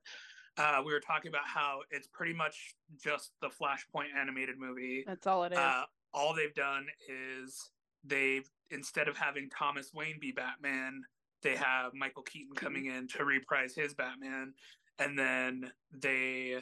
Uh, 0.59 0.83
we 0.85 0.93
were 0.93 1.01
talking 1.01 1.29
about 1.29 1.47
how 1.47 1.81
it's 1.91 2.09
pretty 2.09 2.33
much 2.33 2.75
just 3.03 3.33
the 3.41 3.49
Flashpoint 3.49 4.19
animated 4.19 4.59
movie. 4.59 5.05
That's 5.07 5.27
all 5.27 5.45
it 5.45 5.53
is. 5.53 5.59
Uh, 5.59 5.85
all 6.15 6.35
they've 6.35 6.55
done 6.55 6.87
is 7.09 7.71
they've 8.05 8.49
instead 8.71 9.09
of 9.09 9.17
having 9.17 9.51
Thomas 9.51 9.93
Wayne 9.93 10.19
be 10.21 10.33
Batman, 10.33 11.03
they 11.43 11.57
have 11.57 11.93
Michael 11.95 12.23
Keaton 12.23 12.55
coming 12.55 12.87
in 12.87 13.07
to 13.09 13.25
reprise 13.25 13.75
his 13.75 13.95
Batman, 13.95 14.55
and 14.99 15.19
then 15.19 15.71
they 15.93 16.57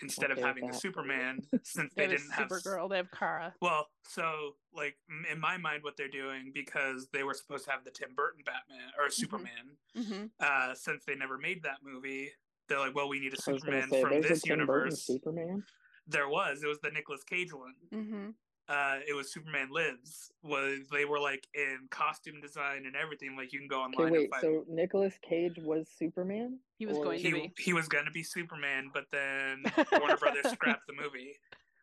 instead 0.00 0.30
of 0.30 0.38
Okay 0.38 0.42
with 0.42 0.56
having 0.56 0.70
a. 0.70 0.74
Superman, 0.74 1.40
since 1.64 1.92
they 1.94 2.06
they 2.06 2.16
didn't 2.16 2.30
have 2.30 2.48
Supergirl. 2.48 2.88
They 2.88 2.96
have 2.96 3.10
Kara. 3.10 3.54
well, 3.60 3.88
so 4.08 4.56
like 4.74 4.96
in 5.30 5.40
my 5.40 5.56
mind, 5.56 5.82
what 5.82 5.96
they're 5.96 6.08
doing 6.08 6.52
because 6.54 7.08
they 7.12 7.22
were 7.22 7.34
supposed 7.34 7.64
to 7.66 7.70
have 7.70 7.84
the 7.84 7.90
Tim 7.90 8.14
Burton 8.14 8.42
Batman 8.44 8.90
or 8.98 9.10
Superman, 9.10 9.76
hmm 9.96 10.26
uh, 10.40 10.74
since 10.74 11.04
they 11.04 11.14
never 11.14 11.38
made 11.38 11.62
that 11.62 11.78
movie, 11.84 12.30
they're 12.72 12.80
like, 12.80 12.94
well, 12.94 13.08
we 13.08 13.20
need 13.20 13.34
a 13.34 13.40
Superman 13.40 13.88
say, 13.90 14.00
from 14.02 14.20
this 14.22 14.42
a 14.42 14.46
Tim 14.48 14.58
Burton 14.66 14.86
universe. 14.90 15.06
Superman. 15.06 15.62
There 16.08 16.28
was, 16.28 16.62
it 16.62 16.66
was 16.66 16.80
the 16.80 16.90
Nicolas 16.90 17.22
Cage 17.24 17.52
one. 17.52 17.74
hmm 17.92 18.30
Uh, 18.68 18.98
it 19.06 19.14
was 19.14 19.32
Superman 19.32 19.68
Lives. 19.70 20.30
Was 20.42 20.88
they 20.90 21.04
were 21.04 21.20
like 21.20 21.46
in 21.54 21.80
costume 21.90 22.40
design 22.40 22.86
and 22.86 22.96
everything. 22.96 23.36
Like 23.36 23.52
you 23.52 23.58
can 23.58 23.68
go 23.68 23.84
Okay, 23.84 23.96
online 23.98 24.12
wait. 24.12 24.20
and 24.22 24.30
find. 24.30 24.42
So 24.42 24.64
Nicolas 24.68 25.14
Cage 25.28 25.58
was 25.58 25.88
Superman? 25.96 26.58
He 26.78 26.86
was 26.86 26.96
Or- 26.96 27.04
going 27.04 27.18
to 27.20 27.24
he 27.28 27.32
be. 27.32 27.52
he 27.58 27.72
was 27.72 27.86
gonna 27.88 28.10
be 28.10 28.22
Superman, 28.22 28.90
but 28.94 29.04
then 29.12 29.62
Warner 30.00 30.16
Brothers 30.16 30.50
scrapped 30.52 30.86
the 30.86 30.94
movie. 30.94 31.34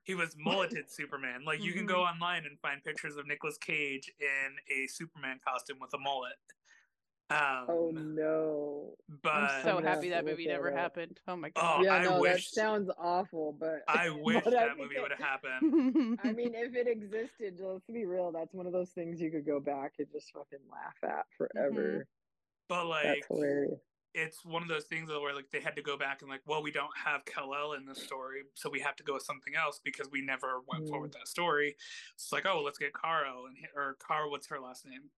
He 0.03 0.15
was 0.15 0.35
mulleted 0.37 0.89
Superman. 0.89 1.43
Like 1.45 1.61
you 1.63 1.71
can 1.73 1.85
go 1.85 1.95
Mm-hmm. 1.99 2.13
online 2.23 2.45
and 2.45 2.57
find 2.59 2.83
pictures 2.83 3.15
of 3.17 3.27
Nicolas 3.27 3.57
Cage 3.57 4.09
in 4.19 4.49
a 4.75 4.87
Superman 4.87 5.39
costume 5.47 5.77
with 5.79 5.93
a 5.93 5.99
mullet. 5.99 6.33
Um, 7.31 7.65
Oh 7.67 7.91
no. 7.93 8.95
but 9.21 9.29
I'm 9.33 9.63
so 9.63 9.77
I'm 9.77 9.83
happy 9.83 10.09
that 10.09 10.21
to 10.25 10.31
movie 10.31 10.47
never 10.47 10.71
that 10.71 10.77
happened. 10.79 11.19
Oh 11.27 11.35
my 11.35 11.49
Oh, 11.55 11.61
god. 11.61 11.83
yeah, 11.85 11.93
I 11.95 12.03
no, 12.03 12.19
wish- 12.19 12.49
that 12.51 12.55
sounds 12.59 12.89
awful, 12.97 13.55
but 13.59 13.83
I 13.87 14.09
wish 14.23 14.43
but 14.43 14.51
that 14.53 14.69
think 14.69 14.79
movie 14.79 14.95
it- 14.95 15.01
would 15.01 15.11
have 15.11 15.19
happened. 15.19 16.17
I 16.23 16.31
mean, 16.31 16.55
if 16.55 16.73
it 16.75 16.87
existed, 16.87 17.59
let's 17.61 17.85
be 17.85 18.05
real, 18.05 18.31
that's 18.31 18.53
one 18.53 18.65
of 18.65 18.73
those 18.73 18.89
things 18.89 19.21
you 19.21 19.29
could 19.29 19.45
go 19.45 19.59
back 19.59 19.93
and 19.99 20.07
just 20.11 20.31
fucking 20.33 20.59
laugh 20.71 20.95
at 21.03 21.25
forever. 21.37 22.07
But 22.67 22.87
like, 22.87 23.23
it's 24.15 24.43
one 24.43 24.63
of 24.63 24.67
those 24.69 24.85
things 24.85 25.09
where 25.09 25.35
like 25.35 25.51
they 25.51 25.59
had 25.59 25.75
to 25.75 25.83
go 25.83 25.97
back 25.97 26.21
and 26.23 26.31
like, 26.31 26.41
well, 26.47 26.63
we 26.63 26.71
don't 26.71 26.89
have 27.05 27.25
Kal 27.25 27.53
El 27.53 27.73
in 27.73 27.85
this 27.85 28.01
story, 28.01 28.41
so 28.55 28.69
we 28.71 28.79
have 28.79 28.95
to 28.95 29.03
go 29.03 29.13
with 29.13 29.23
something 29.23 29.53
else 29.55 29.79
because 29.83 30.09
we 30.11 30.21
never 30.21 30.61
went 30.67 30.85
Mm. 30.85 30.89
forward 30.89 31.03
with 31.09 31.11
that 31.13 31.27
story. 31.27 31.75
It's 32.15 32.31
like, 32.31 32.47
oh, 32.47 32.61
let's 32.63 32.79
get 32.79 32.91
Karo 32.93 33.45
and 33.45 33.55
or 33.75 33.97
Kara. 34.07 34.27
What's 34.29 34.47
her 34.47 34.59
last 34.59 34.85
name? 34.87 35.11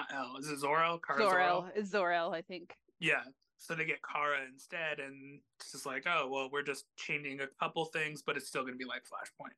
It's 0.00 0.12
not 0.12 0.18
L. 0.18 0.36
Is 0.38 0.48
it 0.48 0.58
Zor-El? 0.58 0.98
Kara 0.98 1.18
Zor-El. 1.20 1.70
It's 1.74 1.90
Zor-El, 1.90 2.34
I 2.34 2.42
think. 2.42 2.74
Yeah. 3.00 3.22
So 3.58 3.74
they 3.74 3.84
get 3.84 3.98
Kara 4.02 4.38
instead, 4.52 4.98
and 5.00 5.40
it's 5.58 5.72
just 5.72 5.86
like, 5.86 6.04
oh, 6.06 6.28
well, 6.30 6.48
we're 6.52 6.62
just 6.62 6.84
changing 6.96 7.40
a 7.40 7.46
couple 7.58 7.84
things, 7.86 8.22
but 8.24 8.36
it's 8.36 8.46
still 8.48 8.62
going 8.62 8.74
to 8.74 8.78
be 8.78 8.84
like 8.84 9.02
Flashpoint. 9.02 9.54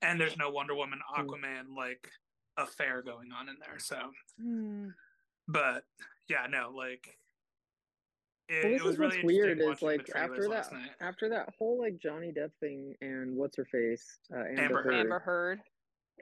And 0.00 0.20
there's 0.20 0.36
no 0.36 0.50
Wonder 0.50 0.74
Woman, 0.74 1.00
Hmm. 1.14 1.22
Aquaman 1.28 1.76
like 1.76 2.08
affair 2.56 3.02
going 3.02 3.32
on 3.32 3.48
in 3.48 3.56
there. 3.58 3.78
So, 3.78 3.98
Hmm. 4.40 4.88
but 5.48 5.84
yeah, 6.28 6.46
no, 6.48 6.70
like 6.74 7.18
it, 8.48 8.64
Well, 8.64 8.72
it 8.72 8.74
this 8.74 8.82
was 8.82 8.92
is 8.94 8.98
really 8.98 9.16
what's 9.16 9.26
weird 9.26 9.50
interesting 9.60 9.88
is 9.90 9.98
like 9.98 10.08
after 10.14 10.48
that 10.48 10.72
night. 10.72 10.90
after 11.00 11.28
that 11.30 11.48
whole 11.58 11.78
like 11.80 11.98
Johnny 11.98 12.32
Depp 12.32 12.50
thing 12.60 12.94
and 13.00 13.34
what's 13.36 13.56
her 13.56 13.64
face 13.64 14.18
uh, 14.32 14.38
Amber, 14.40 14.60
Amber 14.60 14.82
Heard. 14.82 14.84
Heard, 14.84 15.00
Amber 15.00 15.18
Heard. 15.18 15.60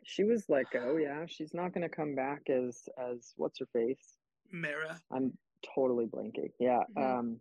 She 0.04 0.24
was 0.24 0.48
like 0.48 0.68
oh 0.74 0.96
yeah 0.96 1.24
she's 1.26 1.54
not 1.54 1.72
gonna 1.72 1.88
come 1.88 2.14
back 2.14 2.48
as 2.50 2.88
as 2.98 3.32
what's 3.36 3.58
her 3.60 3.66
face 3.72 4.16
Mera. 4.50 5.00
I'm 5.12 5.36
totally 5.74 6.06
blanking 6.06 6.50
yeah 6.58 6.80
Mhm. 6.96 7.18
um 7.18 7.40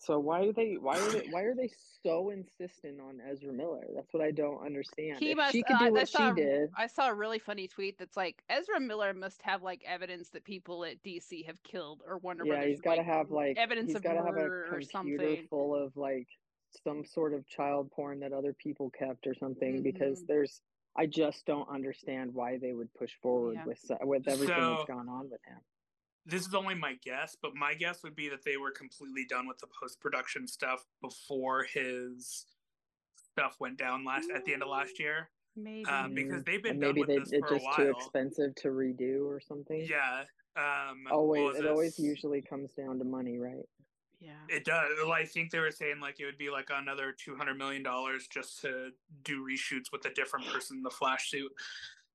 so 0.00 0.18
why 0.20 0.46
are 0.46 0.52
they 0.52 0.76
why 0.80 0.96
are 0.96 1.10
they 1.10 1.26
why 1.32 1.42
are 1.42 1.54
they 1.56 1.70
so 2.04 2.30
insistent 2.30 3.00
on 3.00 3.20
Ezra 3.20 3.52
Miller 3.52 3.84
that's 3.96 4.12
what 4.14 4.22
I 4.22 4.30
don't 4.30 4.64
understand 4.64 5.18
He 5.18 5.32
if 5.32 5.36
must. 5.36 5.52
she 5.52 5.62
could 5.64 5.74
uh, 5.74 5.78
do 5.80 5.86
I 5.86 5.90
what 5.90 6.08
saw. 6.08 6.34
she 6.34 6.40
did 6.40 6.70
I 6.76 6.86
saw 6.86 7.08
a 7.08 7.14
really 7.14 7.40
funny 7.40 7.66
tweet 7.66 7.98
that's 7.98 8.16
like 8.16 8.42
Ezra 8.48 8.78
Miller 8.78 9.12
must 9.12 9.42
have 9.42 9.62
like 9.62 9.82
evidence 9.84 10.28
that 10.30 10.44
people 10.44 10.84
at 10.84 11.02
DC 11.02 11.44
have 11.46 11.60
killed 11.64 12.02
or 12.06 12.18
Wonder 12.18 12.44
yeah 12.44 12.52
Brothers. 12.54 12.70
he's 12.70 12.80
got 12.80 12.92
to 12.94 12.98
like, 12.98 13.06
have 13.06 13.30
like 13.30 13.56
evidence 13.58 13.88
he's 13.88 13.96
of 13.96 14.04
got 14.04 14.12
to 14.14 14.22
have 14.22 14.34
murder 14.36 14.64
a 14.72 14.76
or 14.76 14.80
something. 14.82 15.46
full 15.50 15.74
of 15.74 15.96
like 15.96 16.28
some 16.84 17.04
sort 17.04 17.34
of 17.34 17.44
child 17.48 17.90
porn 17.90 18.20
that 18.20 18.32
other 18.32 18.52
people 18.52 18.90
kept 18.90 19.26
or 19.26 19.34
something 19.34 19.82
because 19.82 20.20
Mhm. 20.20 20.26
there's 20.28 20.60
I 20.98 21.06
just 21.06 21.46
don't 21.46 21.68
understand 21.68 22.34
why 22.34 22.58
they 22.58 22.72
would 22.72 22.92
push 22.94 23.12
forward 23.22 23.54
Yeah. 23.54 23.64
with 23.66 23.80
with 24.02 24.26
everything 24.28 24.56
So- 24.56 24.74
that's 24.74 24.88
gone 24.88 25.08
on 25.08 25.30
with 25.30 25.42
him. 25.44 25.58
this 26.26 26.46
is 26.46 26.54
only 26.54 26.74
my 26.74 26.94
guess, 26.96 27.36
but 27.40 27.54
my 27.54 27.72
guess 27.72 28.02
would 28.02 28.14
be 28.16 28.28
that 28.28 28.42
they 28.44 28.56
were 28.58 28.70
completely 28.72 29.24
done 29.24 29.46
with 29.46 29.58
the 29.58 29.68
post 29.80 29.98
production 30.00 30.46
stuff 30.46 30.84
before 31.00 31.62
his 31.64 32.44
stuff 33.14 33.58
went 33.60 33.78
down 33.78 34.04
last 34.04 34.28
at 34.30 34.44
the 34.44 34.52
end 34.52 34.62
of 34.62 34.68
last 34.68 34.98
year. 34.98 35.30
Maybe. 35.56 35.86
Um, 35.86 36.14
because 36.14 36.44
they've 36.44 36.62
been 36.62 36.72
and 36.72 36.80
done 36.82 36.88
maybe 36.90 37.00
with 37.00 37.08
they, 37.08 37.18
this 37.18 37.32
it's 37.32 37.48
for 37.48 37.54
a 37.54 37.58
just 37.60 37.76
too 37.76 37.90
expensive 37.90 38.54
to 38.56 38.68
redo 38.68 39.24
or 39.24 39.40
something. 39.40 39.86
Yeah. 39.88 40.24
Um, 40.56 41.06
Always, 41.10 41.44
was 41.44 41.56
it 41.60 41.66
always 41.66 41.98
usually 41.98 42.42
comes 42.42 42.72
down 42.74 42.98
to 42.98 43.04
money, 43.04 43.38
right? 43.38 43.64
Yeah. 44.20 44.32
It 44.48 44.64
does. 44.64 44.90
Well, 45.02 45.12
I 45.12 45.24
think 45.24 45.50
they 45.50 45.58
were 45.60 45.70
saying 45.70 46.00
like 46.00 46.20
it 46.20 46.24
would 46.24 46.38
be 46.38 46.50
like 46.50 46.68
another 46.72 47.12
two 47.12 47.36
hundred 47.36 47.56
million 47.58 47.82
dollars 47.82 48.26
just 48.26 48.60
to 48.62 48.90
do 49.22 49.44
reshoots 49.44 49.92
with 49.92 50.04
a 50.06 50.10
different 50.14 50.46
person 50.52 50.78
in 50.78 50.82
the 50.82 50.90
Flash 50.90 51.30
suit, 51.30 51.52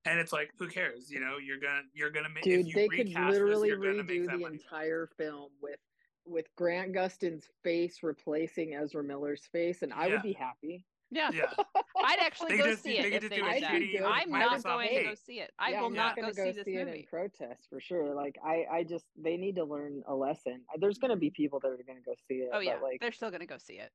and 0.06 0.20
it's 0.20 0.34
like, 0.34 0.52
who 0.58 0.68
cares? 0.68 1.10
You 1.12 1.20
know, 1.20 1.38
you're 1.38 1.60
gonna 1.60 1.84
you're 1.94 2.10
gonna 2.12 2.30
make. 2.30 2.44
Dude, 2.44 2.62
if 2.62 2.68
you 2.68 2.74
they 2.74 2.88
could 2.90 3.08
recast 3.08 3.32
literally 3.32 3.70
this, 3.70 3.78
you're 3.80 3.92
gonna 3.92 4.04
make 4.04 4.22
redo 4.22 4.26
the 4.26 4.32
money 4.38 4.44
back. 4.44 4.52
entire 4.54 5.08
film 5.18 5.52
with 5.62 5.80
with 6.26 6.46
Grant 6.56 6.94
Gustin's 6.94 7.50
face 7.64 8.00
replacing 8.02 8.76
Ezra 8.76 9.04
Miller's 9.04 9.46
face, 9.52 9.82
and 9.82 9.94
I 9.94 10.08
Yeah. 10.08 10.14
would 10.14 10.22
be 10.24 10.34
happy. 10.34 10.86
Yeah. 11.14 11.30
Yeah, 11.32 11.46
I'd 12.04 12.20
actually 12.20 12.58
go 12.58 12.66
just- 12.66 12.84
see 12.84 12.98
it 12.98 13.06
if 13.06 13.30
they 13.30 13.30
did 13.30 13.32
that. 13.32 14.06
I'm 14.06 14.32
not 14.32 14.64
going 14.64 14.90
to 14.90 15.04
go 15.04 15.14
see 15.16 15.40
it. 15.40 15.52
I 15.60 15.72
yeah, 15.72 15.80
will 15.80 15.88
I'm 15.88 15.94
not 15.94 16.16
gonna 16.16 16.34
go 16.34 16.44
see 16.46 16.52
this 16.52 16.68
it 16.68 16.68
in 16.68 16.86
movie. 16.88 17.08
protest 17.10 17.68
for 17.70 17.80
sure. 17.80 18.14
Like 18.16 18.38
I, 18.44 18.66
I 18.72 18.84
just 18.84 19.06
they 19.16 19.38
need 19.38 19.56
to 19.58 19.64
learn 19.64 20.04
a 20.08 20.16
lesson. 20.16 20.62
There's 20.80 20.98
gonna 20.98 21.16
be 21.16 21.30
people 21.30 21.60
that 21.60 21.70
are 21.70 21.84
gonna 21.88 22.02
go 22.06 22.14
see 22.28 22.36
it. 22.36 22.50
Oh 22.54 22.60
yeah, 22.60 22.76
but, 22.76 22.84
like 22.84 23.02
they're 23.02 23.12
still 23.12 23.32
gonna 23.32 23.46
go 23.46 23.58
see 23.58 23.76
it. 23.76 23.92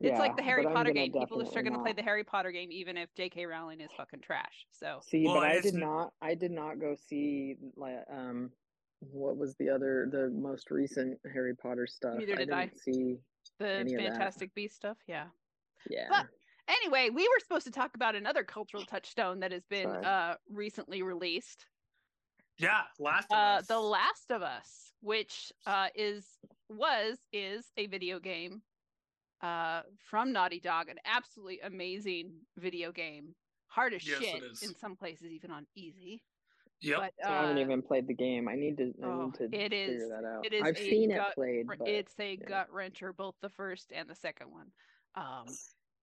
It's 0.00 0.12
yeah, 0.12 0.18
like 0.18 0.36
the 0.36 0.42
Harry 0.42 0.64
Potter 0.64 0.92
game. 0.92 1.12
People 1.12 1.42
are 1.42 1.44
still 1.44 1.62
gonna 1.62 1.82
play 1.82 1.92
the 1.92 2.02
Harry 2.02 2.24
Potter 2.24 2.52
game 2.52 2.70
even 2.72 2.96
if 2.96 3.12
J.K. 3.14 3.44
Rowling 3.44 3.80
is 3.80 3.90
fucking 3.96 4.20
trash. 4.20 4.66
So 4.70 5.00
See, 5.02 5.24
Well, 5.24 5.34
but 5.34 5.44
I 5.44 5.60
did 5.60 5.74
not. 5.74 6.12
I 6.22 6.34
did 6.34 6.52
not 6.52 6.80
go 6.80 6.94
see 6.94 7.56
like 7.76 7.98
um, 8.10 8.50
what 9.00 9.36
was 9.36 9.56
the 9.56 9.68
other 9.68 10.08
the 10.10 10.30
most 10.30 10.70
recent 10.70 11.18
Harry 11.32 11.54
Potter 11.54 11.86
stuff? 11.86 12.14
Neither 12.16 12.36
did 12.36 12.50
I. 12.50 12.66
didn't 12.66 12.80
see. 12.80 13.16
the 13.58 13.68
Any 13.68 13.94
of 13.94 14.00
that. 14.00 14.12
Fantastic 14.12 14.54
Beast 14.54 14.76
stuff, 14.76 14.96
yeah. 15.06 15.26
Yeah. 15.90 16.06
But 16.08 16.26
anyway, 16.82 17.10
we 17.10 17.22
were 17.28 17.38
supposed 17.40 17.66
to 17.66 17.72
talk 17.72 17.94
about 17.94 18.14
another 18.14 18.44
cultural 18.44 18.84
touchstone 18.84 19.40
that 19.40 19.52
has 19.52 19.64
been 19.66 19.88
Sorry. 19.88 20.04
uh 20.04 20.34
recently 20.50 21.02
released. 21.02 21.66
yeah. 22.58 22.82
Last 22.98 23.26
of 23.30 23.36
Uh 23.36 23.40
Us. 23.58 23.66
The 23.66 23.78
Last 23.80 24.30
of 24.30 24.42
Us, 24.42 24.92
which 25.00 25.52
uh 25.66 25.88
is 25.94 26.26
was 26.68 27.18
is 27.32 27.66
a 27.76 27.86
video 27.86 28.18
game 28.18 28.62
uh 29.42 29.82
from 30.10 30.32
Naughty 30.32 30.60
Dog, 30.60 30.88
an 30.88 30.96
absolutely 31.04 31.60
amazing 31.60 32.32
video 32.58 32.92
game. 32.92 33.34
Hard 33.68 33.94
as 33.94 34.06
Yes, 34.06 34.18
shit 34.22 34.42
is. 34.42 34.62
in 34.62 34.74
some 34.76 34.96
places, 34.96 35.26
even 35.30 35.50
on 35.50 35.66
easy. 35.76 36.22
Yep. 36.82 36.98
But 36.98 37.12
So 37.22 37.30
I 37.30 37.36
haven't 37.42 37.58
uh, 37.58 37.60
even 37.60 37.82
played 37.82 38.06
the 38.06 38.14
game. 38.14 38.48
I 38.48 38.54
need 38.56 38.78
to. 38.78 38.92
I 39.02 39.06
oh, 39.06 39.24
need 39.26 39.34
to 39.34 39.44
it 39.44 39.50
figure 39.70 39.94
is- 39.96 40.08
that 40.08 40.24
out. 40.24 40.46
it 40.46 40.52
is 40.54 40.62
I've 40.62 40.78
seen 40.78 41.10
gut 41.10 41.28
it 41.28 41.34
played, 41.34 41.66
but 41.66 41.86
it's 41.86 42.14
a 42.18 42.38
yeah. 42.40 42.46
gut 42.48 42.68
wrencher, 42.74 43.14
both 43.14 43.34
the 43.42 43.50
first 43.50 43.92
and 43.94 44.08
the 44.08 44.14
second 44.14 44.50
one. 44.50 44.68
Um, 45.14 45.44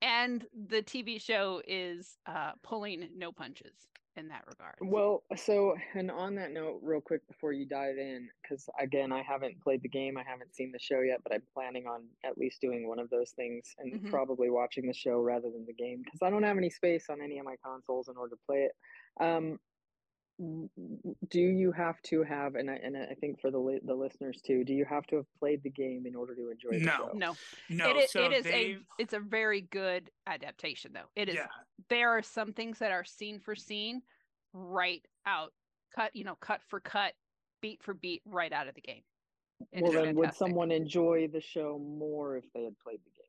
and 0.02 0.48
the 0.54 0.82
TV 0.82 1.20
show 1.20 1.62
is 1.68 2.20
uh, 2.26 2.54
pulling 2.64 3.10
no 3.18 3.32
punches 3.32 3.88
in 4.16 4.30
that 4.30 4.46
regard. 4.48 4.80
Well, 4.80 5.24
so 5.36 5.76
and 5.96 6.12
on 6.12 6.36
that 6.36 6.52
note, 6.52 6.82
real 6.84 7.02
quick 7.02 7.26
before 7.28 7.52
you 7.52 7.66
dive 7.66 7.98
in, 7.98 8.30
because 8.42 8.70
again, 8.80 9.12
I 9.12 9.24
haven't 9.24 9.60
played 9.60 9.82
the 9.82 9.90
game, 9.90 10.18
I 10.18 10.24
haven't 10.24 10.54
seen 10.54 10.72
the 10.72 10.78
show 10.80 11.02
yet, 11.02 11.24
but 11.24 11.34
I'm 11.34 11.48
planning 11.52 11.88
on 11.88 12.10
at 12.24 12.38
least 12.38 12.62
doing 12.62 12.88
one 12.88 13.00
of 13.00 13.10
those 13.10 13.32
things 13.32 13.74
and 13.80 13.92
Mhm. 13.92 14.08
probably 14.08 14.52
watching 14.52 14.86
the 14.86 14.94
show 14.94 15.20
rather 15.20 15.50
than 15.50 15.66
the 15.66 15.74
game 15.74 16.04
because 16.04 16.22
I 16.22 16.30
don't 16.30 16.44
have 16.44 16.58
any 16.58 16.70
space 16.70 17.10
on 17.10 17.22
any 17.22 17.40
of 17.40 17.46
my 17.46 17.56
consoles 17.64 18.08
in 18.08 18.18
order 18.18 18.36
to 18.36 18.42
play 18.46 18.66
it. 18.66 18.74
Um, 19.20 19.60
do 20.40 21.40
you 21.40 21.72
have 21.72 22.02
to 22.04 22.24
have, 22.24 22.56
and 22.56 22.70
I 22.70 22.76
and 22.76 22.96
I 22.96 23.16
think 23.20 23.40
for 23.42 23.50
the 23.50 23.58
li- 23.58 23.80
the 23.84 23.96
listeners 23.96 24.42
too, 24.46 24.64
do 24.64 24.74
you 24.74 24.86
have 24.86 25.06
to 25.08 25.16
have 25.18 25.26
played 25.40 25.64
the 25.64 25.70
game 25.70 26.06
in 26.06 26.16
order 26.16 26.36
to 26.36 26.50
enjoy 26.52 26.72
the 26.80 26.86
No. 26.86 26.92
show? 26.98 27.12
no, 27.14 27.36
no. 27.70 27.90
it 27.90 27.98
is, 28.04 28.12
so 28.12 28.24
it 28.26 28.32
is 28.34 28.46
a 28.46 28.78
it's 29.00 29.14
a 29.14 29.20
very 29.20 29.62
good 29.62 30.12
adaptation 30.28 30.94
though. 30.94 31.10
It 31.16 31.30
is 31.30 31.36
Yeah. 31.36 31.48
there 31.90 32.10
are 32.10 32.22
some 32.22 32.54
things 32.54 32.80
that 32.80 32.92
are 32.92 33.04
scene 33.04 33.40
for 33.40 33.56
scene, 33.56 34.02
right 34.54 35.04
out, 35.26 35.54
cut 35.96 36.16
you 36.16 36.24
know 36.24 36.36
cut 36.36 36.62
for 36.68 36.80
cut, 36.80 37.14
beat 37.62 37.82
for 37.82 37.94
beat, 37.96 38.22
right 38.26 38.54
out 38.54 38.68
of 38.68 38.76
the 38.76 38.82
game. 38.82 39.04
It 39.72 39.82
Well, 39.82 39.92
is 39.92 39.96
then, 40.06 40.16
would 40.16 40.34
someone 40.36 40.72
enjoy 40.72 41.30
the 41.30 41.42
show 41.42 41.80
more 41.80 42.38
if 42.38 42.46
they 42.54 42.64
had 42.64 42.78
played 42.80 43.00
the 43.04 43.10
game? 43.10 43.24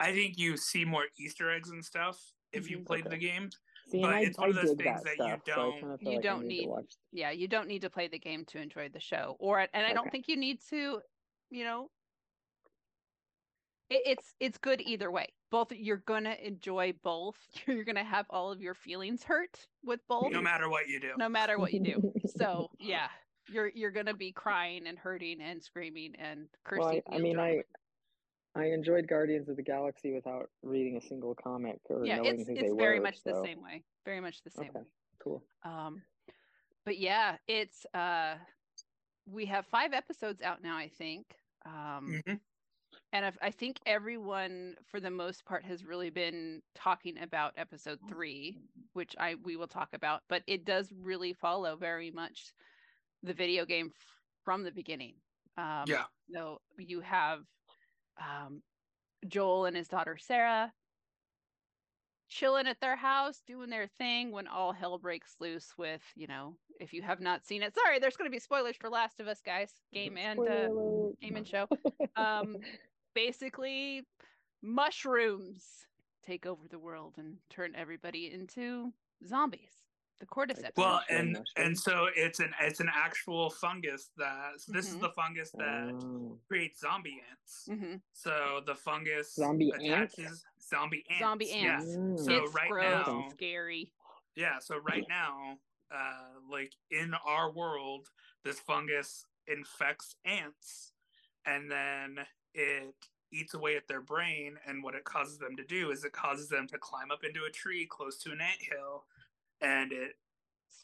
I 0.00 0.12
think 0.12 0.38
you 0.38 0.56
see 0.56 0.86
more 0.86 1.04
Easter 1.18 1.50
eggs 1.50 1.68
and 1.68 1.84
stuff 1.84 2.18
if 2.52 2.70
you 2.70 2.78
Mhm. 2.78 2.86
played 2.86 3.04
the 3.04 3.18
game. 3.18 3.50
See, 3.90 4.02
But 4.02 4.14
I, 4.14 4.20
it's 4.20 4.36
one 4.38 4.48
I 4.48 4.50
of 4.50 4.56
those 4.56 4.64
things 4.76 4.78
that 4.78 5.04
that 5.04 5.16
you 5.18 5.24
stuff, 5.24 5.44
don't- 5.44 5.80
kinda 5.80 5.96
you 6.00 6.10
like 6.16 6.22
don't 6.22 6.42
need, 6.42 6.48
need- 6.58 6.62
to 6.64 6.68
watch. 6.70 6.94
yeah 7.12 7.30
you 7.30 7.48
don't 7.48 7.68
need 7.68 7.80
to 7.82 7.90
play 7.90 8.06
the 8.08 8.18
game 8.18 8.44
to 8.46 8.60
enjoy 8.60 8.88
the 8.90 9.00
show 9.00 9.36
or 9.38 9.60
and 9.60 9.86
i 9.86 9.92
don't 9.94 10.10
think 10.10 10.28
you 10.28 10.36
need 10.36 10.60
to 10.68 11.00
you 11.50 11.64
know 11.64 11.88
it, 13.90 14.02
it's 14.04 14.34
it's 14.40 14.58
good 14.58 14.80
either 14.82 15.10
way 15.10 15.26
both 15.50 15.72
you're 15.72 16.02
gonna 16.06 16.36
enjoy 16.42 16.92
both 17.02 17.36
you're 17.66 17.84
gonna 17.84 18.04
have 18.04 18.26
all 18.30 18.52
of 18.52 18.60
your 18.60 18.74
feelings 18.74 19.22
hurt 19.22 19.66
with 19.84 20.00
both 20.08 20.30
No 20.32 20.42
matter 20.42 20.68
what 20.68 20.88
you 20.88 21.00
do. 21.00 21.12
no 21.16 21.28
matter 21.28 21.58
what 21.58 21.72
you 21.72 21.80
do 21.80 22.12
so 22.36 22.70
yeah 22.78 23.08
you're 23.50 23.68
you're 23.74 23.90
gonna 23.90 24.12
be 24.14 24.32
crying 24.32 24.86
and 24.86 24.98
hurting 24.98 25.40
and 25.40 25.62
screaming 25.62 26.14
and 26.18 26.48
cursing 26.64 26.84
Well, 26.84 27.02
I, 27.10 27.16
I 27.16 27.18
mean, 27.18 27.38
I 27.38 27.50
Druckmann. 27.56 27.62
I 28.54 28.66
enjoyed 28.66 29.06
Guardians 29.08 29.48
of 29.48 29.56
the 29.56 29.62
Galaxy 29.62 30.12
without 30.12 30.50
reading 30.62 30.96
a 30.96 31.00
single 31.00 31.34
comic 31.34 31.80
or 31.90 32.06
yeah 32.06 32.16
knowing 32.16 32.22
it's 32.22 32.48
who 32.48 32.56
they 32.58 32.70
it's 32.70 32.74
very 32.74 33.00
were. 33.00 33.00
much 33.00 33.22
the 33.24 33.34
same 33.34 33.62
way 33.62 33.84
very 34.04 34.20
much 34.20 34.42
the 34.42 34.50
same 34.50 34.72
Okay, 34.72 34.80
way 34.80 34.84
cool. 35.22 35.42
Um, 35.62 36.04
but 36.84 36.98
yeah, 36.98 37.38
it's 37.46 37.86
uh, 37.94 38.38
we 39.26 39.46
have 39.46 39.66
five 39.66 39.92
episodes 39.92 40.42
out 40.42 40.62
now, 40.62 40.76
I 40.76 40.88
think. 40.88 41.36
Um, 41.64 42.22
Mhm. 42.26 42.40
and 43.12 43.24
if, 43.26 43.38
I 43.42 43.50
think 43.50 43.80
everyone, 43.86 44.76
for 44.84 45.00
the 45.00 45.10
most 45.10 45.44
part, 45.44 45.64
has 45.64 45.84
really 45.84 46.10
been 46.10 46.62
talking 46.74 47.18
about 47.18 47.54
episode 47.56 48.00
three, 48.08 48.60
which 48.92 49.16
I 49.18 49.36
we 49.36 49.56
will 49.56 49.68
talk 49.68 49.94
about. 49.94 50.22
But 50.28 50.44
it 50.46 50.64
does 50.64 50.92
really 50.92 51.32
follow 51.34 51.76
very 51.76 52.10
much 52.10 52.54
the 53.22 53.34
video 53.34 53.64
game 53.66 53.88
f- 53.94 54.22
from 54.44 54.62
the 54.64 54.72
beginning. 54.72 55.22
Um, 55.56 55.86
Yeah. 55.86 56.06
So 56.32 56.62
you 56.78 57.00
have 57.00 57.46
um, 58.18 58.62
Joel 59.26 59.66
and 59.66 59.76
his 59.76 59.88
daughter 59.88 60.16
Sarah 60.18 60.72
chilling 62.28 62.66
at 62.66 62.80
their 62.80 62.96
house 62.96 63.42
doing 63.46 63.70
their 63.70 63.86
thing 63.86 64.30
when 64.30 64.46
all 64.46 64.72
hell 64.72 64.98
breaks 64.98 65.34
loose 65.40 65.72
with 65.78 66.02
you 66.14 66.26
know 66.26 66.54
if 66.78 66.92
you 66.92 67.02
have 67.02 67.20
not 67.20 67.44
seen 67.44 67.62
it. 67.62 67.74
Sorry 67.74 67.98
there's 67.98 68.16
going 68.16 68.30
to 68.30 68.34
be 68.34 68.40
spoilers 68.40 68.76
for 68.76 68.90
last 68.90 69.20
of 69.20 69.28
us 69.28 69.40
guys. 69.44 69.72
Game 69.92 70.16
and 70.18 70.38
uh, 70.40 70.68
game 71.20 71.36
and 71.36 71.46
show. 71.46 71.66
Um 72.16 72.56
basically 73.14 74.02
mushrooms 74.62 75.86
take 76.24 76.46
over 76.46 76.68
the 76.68 76.78
world 76.78 77.14
and 77.16 77.36
turn 77.48 77.74
everybody 77.74 78.30
into 78.32 78.92
zombies 79.26 79.87
the 80.20 80.26
cordyceps 80.26 80.62
Like 80.64 80.76
Well, 80.76 81.00
and 81.08 81.28
mushroom. 81.32 81.44
and 81.56 81.78
so 81.78 82.08
it's 82.14 82.40
an 82.40 82.52
it's 82.60 82.80
an 82.80 82.90
actual 82.92 83.50
fungus 83.50 84.10
that 84.16 84.60
so 84.60 84.72
this 84.72 84.88
is 84.88 84.96
Mhm. 84.96 85.00
the 85.00 85.10
fungus 85.10 85.50
that 85.52 85.94
Oh. 86.02 86.38
creates 86.48 86.80
zombie 86.80 87.22
ants. 87.30 87.66
hmm 87.66 87.96
So 88.12 88.62
the 88.66 88.74
fungus 88.74 89.34
Zombie 89.34 89.72
ants? 89.72 90.16
zombie 90.60 91.04
ants. 91.08 91.18
Zombie 91.20 91.46
yeah. 91.46 91.56
ants. 91.76 91.86
Mm. 91.96 92.18
So 92.18 92.32
it's 92.44 92.54
right 92.54 92.70
gross 92.70 93.06
now- 93.06 93.22
and 93.22 93.30
scary 93.32 93.92
Yeah, 94.34 94.58
so 94.60 94.76
right 94.78 95.04
now, 95.08 95.58
uh, 95.90 96.34
like 96.48 96.72
in 96.90 97.12
our 97.14 97.50
world, 97.50 98.08
this 98.44 98.60
fungus 98.60 99.24
infects 99.48 100.14
ants, 100.24 100.92
and 101.44 101.68
then 101.70 102.24
it 102.54 102.94
eats 103.32 103.54
away 103.54 103.76
at 103.76 103.88
their 103.88 104.00
brain. 104.00 104.56
And 104.64 104.82
what 104.84 104.94
it 104.94 105.02
causes 105.04 105.38
them 105.38 105.56
to 105.56 105.64
do 105.64 105.90
is 105.90 106.04
it 106.04 106.12
causes 106.12 106.48
them 106.48 106.68
to 106.68 106.78
climb 106.78 107.10
up 107.10 107.24
into 107.24 107.44
a 107.44 107.50
tree 107.50 107.84
close 107.86 108.16
to 108.18 108.30
an 108.32 108.40
ant 108.40 108.62
hill, 108.62 109.06
and 109.60 109.92
it 109.92 110.12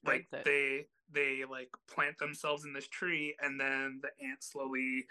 like 0.05 0.29
it. 0.33 0.45
they 0.45 0.87
they 1.11 1.45
like 1.45 1.71
plant 1.87 2.19
themselves 2.19 2.65
in 2.65 2.73
this 2.73 2.89
tree, 2.89 3.37
and 3.41 3.61
then 3.61 4.01
the 4.03 4.11
ant 4.25 4.43
slowly 4.43 5.07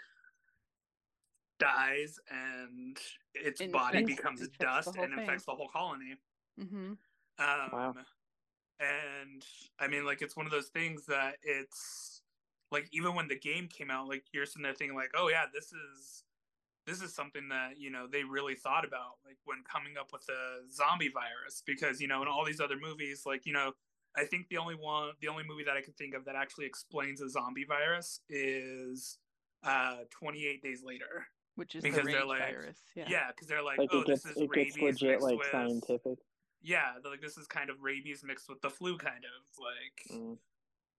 dies, 1.58 2.18
and 2.28 2.98
its 3.34 3.62
body 3.62 3.98
Infects- 3.98 4.16
becomes 4.16 4.40
infects 4.40 4.58
the 4.58 4.64
dust 4.64 4.96
whole 4.96 5.04
and 5.04 5.14
infects 5.14 5.44
the 5.46 5.54
whole 5.54 5.68
colony. 5.68 6.16
hmm 6.58 6.92
Um, 7.38 7.70
Wow. 7.72 7.94
And 8.80 9.46
I 9.78 9.86
mean, 9.88 10.04
like, 10.04 10.20
it's 10.20 10.36
one 10.36 10.46
of 10.46 10.52
those 10.52 10.68
things 10.68 11.06
that 11.06 11.38
it's 11.42 12.22
like, 12.72 12.88
even 12.92 13.14
when 13.14 13.28
the 13.28 13.38
game 13.38 13.68
came 13.68 13.90
out, 13.90 14.08
like, 14.08 14.24
you're 14.32 14.46
sitting 14.46 14.62
there 14.62 14.74
thinking, 14.74 14.96
like, 14.96 15.12
oh, 15.14 15.28
yeah, 15.28 15.46
this 15.52 15.72
is. 15.72 16.24
This 16.86 17.00
is 17.00 17.14
something 17.14 17.48
that 17.48 17.78
you 17.78 17.90
know 17.90 18.06
they 18.10 18.24
really 18.24 18.54
thought 18.54 18.84
about, 18.84 19.16
like 19.24 19.36
when 19.44 19.58
coming 19.64 19.94
up 19.98 20.12
with 20.12 20.26
the 20.26 20.68
zombie 20.72 21.08
virus, 21.12 21.62
because 21.66 22.00
you 22.00 22.08
know 22.08 22.20
in 22.22 22.28
all 22.28 22.44
these 22.44 22.60
other 22.60 22.76
movies, 22.80 23.22
like 23.24 23.46
you 23.46 23.52
know, 23.54 23.72
I 24.16 24.24
think 24.24 24.48
the 24.48 24.58
only 24.58 24.74
one, 24.74 25.12
the 25.20 25.28
only 25.28 25.44
movie 25.48 25.64
that 25.64 25.76
I 25.76 25.80
can 25.82 25.94
think 25.94 26.14
of 26.14 26.24
that 26.26 26.36
actually 26.36 26.66
explains 26.66 27.20
a 27.22 27.28
zombie 27.30 27.64
virus 27.64 28.20
is 28.28 29.18
uh 29.64 29.96
28 30.10 30.62
Days 30.62 30.82
Later, 30.84 31.26
which 31.54 31.74
is 31.74 31.82
Because 31.82 32.04
the 32.04 32.12
they're 32.12 32.26
like- 32.26 32.40
virus. 32.40 32.78
Yeah. 32.94 33.04
Yeah, 33.08 33.26
because 33.28 33.48
they're 33.48 33.62
like, 33.64 33.78
Like 33.78 33.88
oh, 33.92 34.00
it 34.00 34.06
gets 34.08 34.22
this 34.24 34.32
is 34.36 34.42
it 34.42 34.50
rabies 34.50 34.76
gets 34.76 35.00
legit 35.00 35.22
like 35.22 35.38
with 35.38 35.46
scientific. 35.50 36.18
yeah, 36.62 36.92
they're 37.02 37.10
like 37.12 37.22
this 37.22 37.38
is 37.38 37.46
kind 37.46 37.70
of 37.70 37.76
rabies 37.80 38.22
mixed 38.22 38.48
with 38.50 38.60
the 38.60 38.68
flu, 38.68 38.98
kind 38.98 39.24
of 39.24 39.58
like, 39.58 40.18
Mm. 40.20 40.36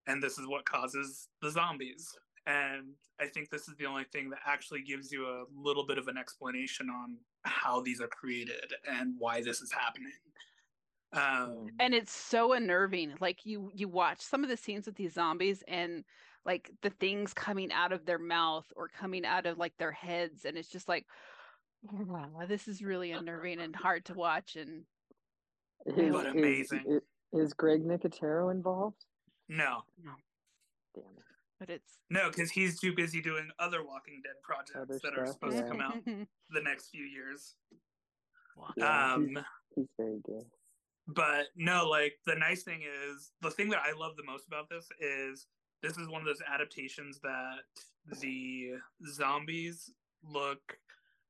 and 0.07 0.23
this 0.23 0.39
is 0.39 0.47
what 0.47 0.65
causes 0.65 1.27
the 1.43 1.51
zombies. 1.51 2.11
And 2.47 2.93
I 3.19 3.25
think 3.27 3.49
this 3.49 3.67
is 3.67 3.75
the 3.77 3.85
only 3.85 4.03
thing 4.11 4.29
that 4.29 4.39
actually 4.45 4.81
gives 4.81 5.11
you 5.11 5.25
a 5.25 5.45
little 5.55 5.85
bit 5.85 5.97
of 5.97 6.07
an 6.07 6.17
explanation 6.17 6.89
on 6.89 7.17
how 7.43 7.81
these 7.81 8.01
are 8.01 8.07
created 8.07 8.73
and 8.87 9.15
why 9.17 9.41
this 9.41 9.61
is 9.61 9.71
happening. 9.71 10.11
Um, 11.13 11.67
and 11.79 11.93
it's 11.93 12.11
so 12.11 12.53
unnerving 12.53 13.13
like 13.21 13.45
you 13.45 13.71
you 13.73 13.87
watch 13.87 14.19
some 14.19 14.43
of 14.43 14.49
the 14.49 14.57
scenes 14.57 14.85
with 14.85 14.95
these 14.95 15.13
zombies 15.13 15.63
and 15.67 16.03
like 16.45 16.69
the 16.81 16.89
things 16.89 17.33
coming 17.33 17.71
out 17.71 17.93
of 17.93 18.05
their 18.05 18.19
mouth 18.19 18.65
or 18.75 18.89
coming 18.89 19.25
out 19.25 19.45
of 19.45 19.57
like 19.57 19.73
their 19.77 19.93
heads 19.93 20.43
and 20.43 20.57
it's 20.57 20.67
just 20.67 20.89
like 20.89 21.05
wow 21.83 22.27
this 22.49 22.67
is 22.67 22.81
really 22.81 23.11
unnerving 23.11 23.61
and 23.61 23.75
hard 23.75 24.03
to 24.05 24.13
watch 24.13 24.57
and 24.57 24.83
Is, 25.85 26.11
But 26.11 26.27
amazing. 26.27 26.83
Is, 26.85 27.01
is 27.47 27.53
Greg 27.53 27.83
Nicotero 27.85 28.51
involved? 28.51 29.05
no, 29.47 29.83
No. 30.03 30.11
Damn 30.95 31.03
it. 31.17 31.24
But 31.59 31.69
it's 31.69 31.97
no, 32.09 32.29
because 32.29 32.51
he's 32.51 32.79
too 32.79 32.93
busy 32.95 33.21
doing 33.21 33.49
other 33.59 33.83
Walking 33.83 34.21
Dead 34.23 34.35
projects 34.43 34.75
Other 34.75 34.99
that 35.03 35.17
are 35.19 35.25
stuff, 35.27 35.35
supposed 35.35 35.55
yeah. 35.57 35.63
to 35.63 35.69
come 35.69 35.81
out 35.81 36.03
the 36.49 36.61
next 36.61 36.89
few 36.89 37.03
years. 37.05 37.55
Yeah, 38.77 39.13
um, 39.13 39.27
he's, 39.29 39.37
he's 39.75 39.87
very 39.97 40.19
good. 40.25 40.45
but 41.07 41.47
no 41.55 41.87
like 41.89 42.13
the 42.25 42.35
nice 42.35 42.63
thing 42.63 42.81
is 42.83 43.31
the 43.41 43.51
thing 43.51 43.69
that 43.69 43.81
i 43.85 43.91
love 43.97 44.15
the 44.15 44.23
most 44.23 44.47
about 44.47 44.69
this 44.69 44.87
is 45.01 45.47
this 45.83 45.97
is 45.97 46.07
one 46.07 46.21
of 46.21 46.25
those 46.25 46.41
adaptations 46.51 47.19
that 47.21 47.65
the 48.21 48.71
zombies 49.11 49.91
look 50.23 50.77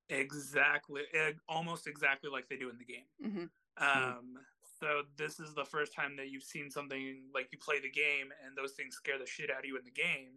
exactly 0.10 1.02
eh, 1.16 1.32
almost 1.50 1.88
exactly 1.88 2.30
like 2.30 2.48
they 2.48 2.58
do 2.58 2.70
in 2.70 2.78
the 2.78 2.86
game 2.86 3.08
Mhm. 3.24 3.50
um 3.84 4.38
so 4.86 5.02
this 5.18 5.40
is 5.40 5.54
the 5.56 5.66
first 5.66 5.94
time 5.96 6.16
that 6.18 6.30
you've 6.30 6.44
seen 6.44 6.70
something 6.70 7.24
like 7.34 7.48
you 7.52 7.58
play 7.58 7.80
the 7.80 7.90
game 7.90 8.28
and 8.46 8.56
those 8.56 8.74
things 8.74 8.94
scare 8.96 9.18
the 9.18 9.26
shit 9.26 9.50
out 9.50 9.60
of 9.60 9.66
you 9.66 9.78
in 9.78 9.84
the 9.84 9.90
game 9.92 10.34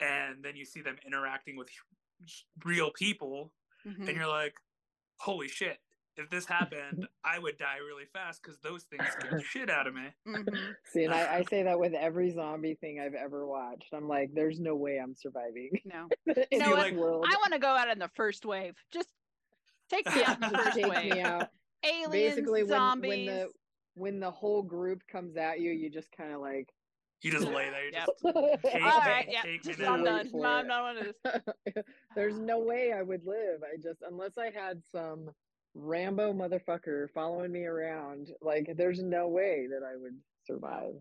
and 0.00 0.42
then 0.42 0.56
you 0.56 0.64
see 0.64 0.80
them 0.80 0.96
interacting 1.06 1.56
with 1.56 1.68
real 2.64 2.90
people 2.90 3.52
Mhm. 3.86 4.08
and 4.08 4.16
you're 4.16 4.26
like, 4.26 4.54
holy 5.20 5.46
shit, 5.46 5.78
if 6.16 6.28
this 6.30 6.44
happened, 6.46 7.06
I 7.24 7.38
would 7.38 7.56
die 7.58 7.76
really 7.76 8.06
fast 8.12 8.42
because 8.42 8.58
those 8.58 8.82
things 8.84 9.04
scared 9.12 9.38
the 9.38 9.44
shit 9.44 9.70
out 9.70 9.86
of 9.86 9.94
me. 9.94 10.08
Mhm. 10.26 10.74
See, 10.92 11.04
and 11.04 11.14
I, 11.14 11.36
I 11.38 11.44
say 11.44 11.62
that 11.62 11.78
with 11.78 11.94
every 11.94 12.30
zombie 12.32 12.74
thing 12.74 12.98
I've 12.98 13.14
ever 13.14 13.46
watched. 13.46 13.92
I'm 13.94 14.08
like, 14.08 14.30
there's 14.34 14.58
no 14.58 14.74
way 14.74 14.98
I'm 14.98 15.14
surviving 15.14 15.70
no 15.84 16.08
in 16.50 16.58
know 16.58 16.74
this 16.74 16.92
world. 16.94 17.24
i 17.28 17.36
want 17.36 17.52
to 17.52 17.60
go 17.60 17.68
out 17.68 17.88
in 17.88 18.00
the 18.00 18.10
first 18.16 18.44
wave 18.44 18.74
just 18.92 19.08
take 19.88 20.06
me 20.12 20.24
out 20.24 20.40
the 20.40 20.48
Just 20.48 20.64
first 20.64 20.76
take 20.76 20.86
wave 20.88 21.12
me 21.12 21.20
out. 21.20 21.48
aliens 21.84 22.34
Basically, 22.34 22.62
when, 22.64 22.68
zombies 22.68 23.08
when 23.10 23.26
the 23.26 23.48
when 23.98 24.20
the 24.20 24.30
whole 24.30 24.62
group 24.62 25.02
comes 25.10 25.36
at 25.36 25.60
you, 25.60 25.72
you 25.72 25.90
just 25.90 26.10
kind 26.16 26.32
of 26.32 26.40
like. 26.40 26.68
You 27.22 27.32
just 27.32 27.46
lay 27.48 27.68
there, 27.68 27.84
you 27.84 27.90
Yep. 27.92 28.06
just 28.06 28.62
take, 28.72 28.82
all 28.82 29.00
take, 29.00 29.06
right 29.06 29.28
yeah 29.28 29.42
just 29.64 29.80
i'm 29.80 30.04
done 30.04 30.28
for 30.30 30.46
i'm 30.46 30.66
it. 30.66 30.68
done 30.68 30.96
with 30.96 31.16
this 31.24 31.84
There's 32.14 32.38
no 32.38 32.58
way 32.60 32.92
I 32.92 33.02
would 33.02 33.24
live. 33.26 33.62
I 33.62 33.76
just 33.76 34.02
unless 34.08 34.38
I 34.38 34.50
had 34.50 34.82
some 34.84 35.30
Rambo 35.74 36.32
motherfucker 36.32 37.08
following 37.14 37.52
me 37.52 37.64
around, 37.64 38.30
like 38.40 38.70
there's 38.76 39.02
no 39.02 39.28
way 39.28 39.66
that 39.70 39.84
I 39.86 39.96
would 39.96 40.16
survive. 40.44 40.94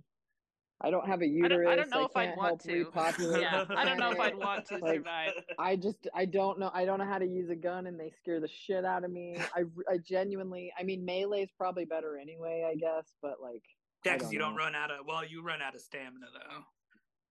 I 0.82 0.92
don't 0.92 1.08
have 1.08 1.22
a 1.22 1.26
I 1.26 1.28
don't, 1.28 1.36
uterus. 1.38 1.68
I 1.70 1.76
don't 1.76 1.90
know 1.90 2.06
if 2.06 2.16
I'd 2.16 2.38
want 2.38 2.62
to. 2.62 2.84
repopulate 2.86 3.42
Yeah, 3.42 3.66
I 3.76 3.84
don't 3.84 3.98
know 3.98 4.12
if 4.12 4.20
I'd 4.20 4.38
want 4.38 4.66
to 4.68 4.78
Like, 4.78 4.98
survive. 4.98 5.32
I 5.58 5.76
just 5.76 6.08
I 6.13 6.26
don't 6.26 6.60
know 6.60 6.70
I 6.74 6.86
don't 6.86 7.00
know 7.00 7.06
how 7.06 7.18
to 7.18 7.26
use 7.26 7.50
a 7.50 7.56
gun 7.56 7.88
and 7.88 8.00
they 8.00 8.12
scare 8.20 8.40
the 8.40 8.48
shit 8.48 8.86
out 8.86 9.04
of 9.04 9.12
me. 9.12 9.38
I 9.56 9.63
I 9.92 9.98
genuinely 9.98 10.72
I 10.78 10.84
mean 10.84 11.04
melee 11.04 11.42
is 11.44 11.50
probably 11.58 11.86
better 11.86 12.18
anyway, 12.18 12.68
I 12.70 12.76
guess, 12.76 13.12
but 13.24 13.42
like 13.42 13.63
Yeah, 14.06 14.13
because 14.13 14.28
don't 14.28 14.34
you 14.34 14.40
don't 14.40 14.56
run 14.56 14.76
out 14.76 14.92
of, 14.92 15.06
well, 15.08 15.26
you 15.26 15.42
run 15.42 15.62
out 15.63 15.74
of 15.74 15.82
stamina 15.82 16.28
though. 16.34 16.63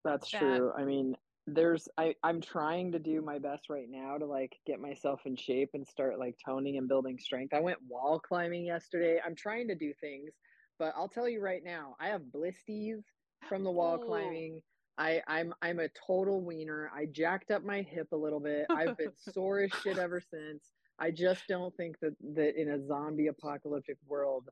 That's 0.05 0.29
That- 0.31 0.39
true. 0.41 0.73
I 0.77 0.85
mean, 0.85 1.17
there's 1.47 1.89
I 1.97 2.17
I'm 2.25 2.41
trying 2.41 2.91
to 2.93 2.99
do 2.99 3.23
my 3.23 3.39
best 3.39 3.71
right 3.71 3.89
now 3.89 4.19
to 4.19 4.27
like 4.27 4.57
get 4.67 4.81
myself 4.81 5.21
in 5.25 5.37
shape 5.37 5.71
and 5.75 5.87
start 5.87 6.19
like 6.19 6.35
toning 6.45 6.79
and 6.79 6.89
building 6.89 7.17
strength. 7.21 7.55
I 7.55 7.61
went 7.61 7.79
wall 7.89 8.19
climbing 8.19 8.65
yesterday. 8.67 9.21
I'm 9.25 9.37
trying 9.37 9.69
to 9.69 9.77
do 9.77 9.93
things, 10.01 10.33
but 10.81 10.93
I'll 10.97 11.09
tell 11.09 11.29
you 11.29 11.41
right 11.41 11.63
now, 11.63 11.95
I 12.01 12.09
have 12.09 12.23
blisties 12.23 13.03
from 13.49 13.64
the 13.64 13.70
wall 13.70 13.96
Ooh. 14.01 14.07
climbing. 14.07 14.62
I 14.99 15.20
I'm 15.27 15.53
I'm 15.61 15.79
a 15.79 15.88
total 16.07 16.40
wiener. 16.42 16.90
I 16.94 17.07
jacked 17.07 17.51
up 17.51 17.62
my 17.64 17.83
hip 17.83 18.09
a 18.12 18.16
little 18.16 18.40
bit. 18.40 18.66
I've 18.70 18.96
been 18.96 19.12
sore 19.33 19.61
as 19.61 19.70
shit 19.83 19.99
ever 19.99 20.20
since. 20.20 20.70
I 20.99 21.11
just 21.11 21.42
don't 21.49 21.75
think 21.77 21.99
that 22.01 22.14
that 22.35 22.61
in 22.61 22.70
a 22.70 22.87
zombie 22.87 23.27
apocalyptic 23.27 23.99
world 24.09 24.49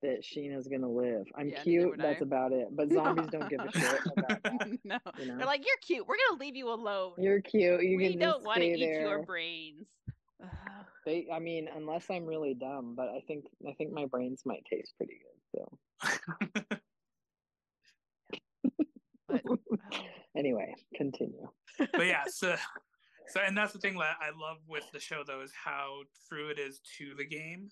that 0.00 0.22
Sheena's 0.24 0.66
gonna 0.66 0.88
live. 0.90 1.26
I'm 1.36 1.50
Yeah, 1.50 1.62
cute. 1.62 1.98
That's 1.98 2.22
I. 2.22 2.24
about 2.24 2.52
it. 2.52 2.68
But 2.72 2.90
zombies 2.92 3.28
don't 3.30 3.48
give 3.50 3.60
a 3.60 3.70
shit 3.70 4.00
about 4.16 4.42
that. 4.42 4.78
no, 4.84 4.98
You 5.18 5.26
know? 5.26 5.36
they're 5.36 5.46
like 5.46 5.64
you're 5.66 5.76
cute. 5.82 6.06
We're 6.08 6.16
gonna 6.28 6.40
leave 6.40 6.56
you 6.56 6.70
alone. 6.70 7.12
You're 7.18 7.42
cute. 7.42 7.82
You 7.84 7.98
we 7.98 8.10
can 8.12 8.18
don't 8.18 8.42
want 8.44 8.60
to 8.60 8.66
eat 8.66 8.80
there. 8.80 9.00
your 9.02 9.22
brains. 9.24 9.86
They, 11.04 11.26
I 11.34 11.40
mean, 11.40 11.68
unless 11.74 12.08
I'm 12.10 12.24
really 12.24 12.54
dumb, 12.54 12.94
but 12.96 13.08
I 13.08 13.20
think 13.26 13.46
I 13.68 13.72
think 13.72 13.90
my 13.92 14.06
brains 14.06 14.42
might 14.46 14.64
taste 14.70 14.94
pretty 14.96 15.18
good. 15.18 15.68
So 16.70 16.78
But, 19.32 19.42
oh, 19.48 19.98
anyway, 20.36 20.74
continue. 20.94 21.48
but 21.78 22.06
yeah, 22.06 22.24
so 22.28 22.56
so 23.28 23.40
and 23.40 23.56
that's 23.56 23.72
the 23.72 23.78
thing 23.78 23.94
that 23.98 24.16
I 24.20 24.28
love 24.30 24.58
with 24.68 24.84
the 24.92 25.00
show 25.00 25.22
though 25.26 25.40
is 25.42 25.52
how 25.52 26.00
true 26.28 26.48
it 26.50 26.58
is 26.58 26.80
to 26.98 27.14
the 27.16 27.24
game. 27.24 27.70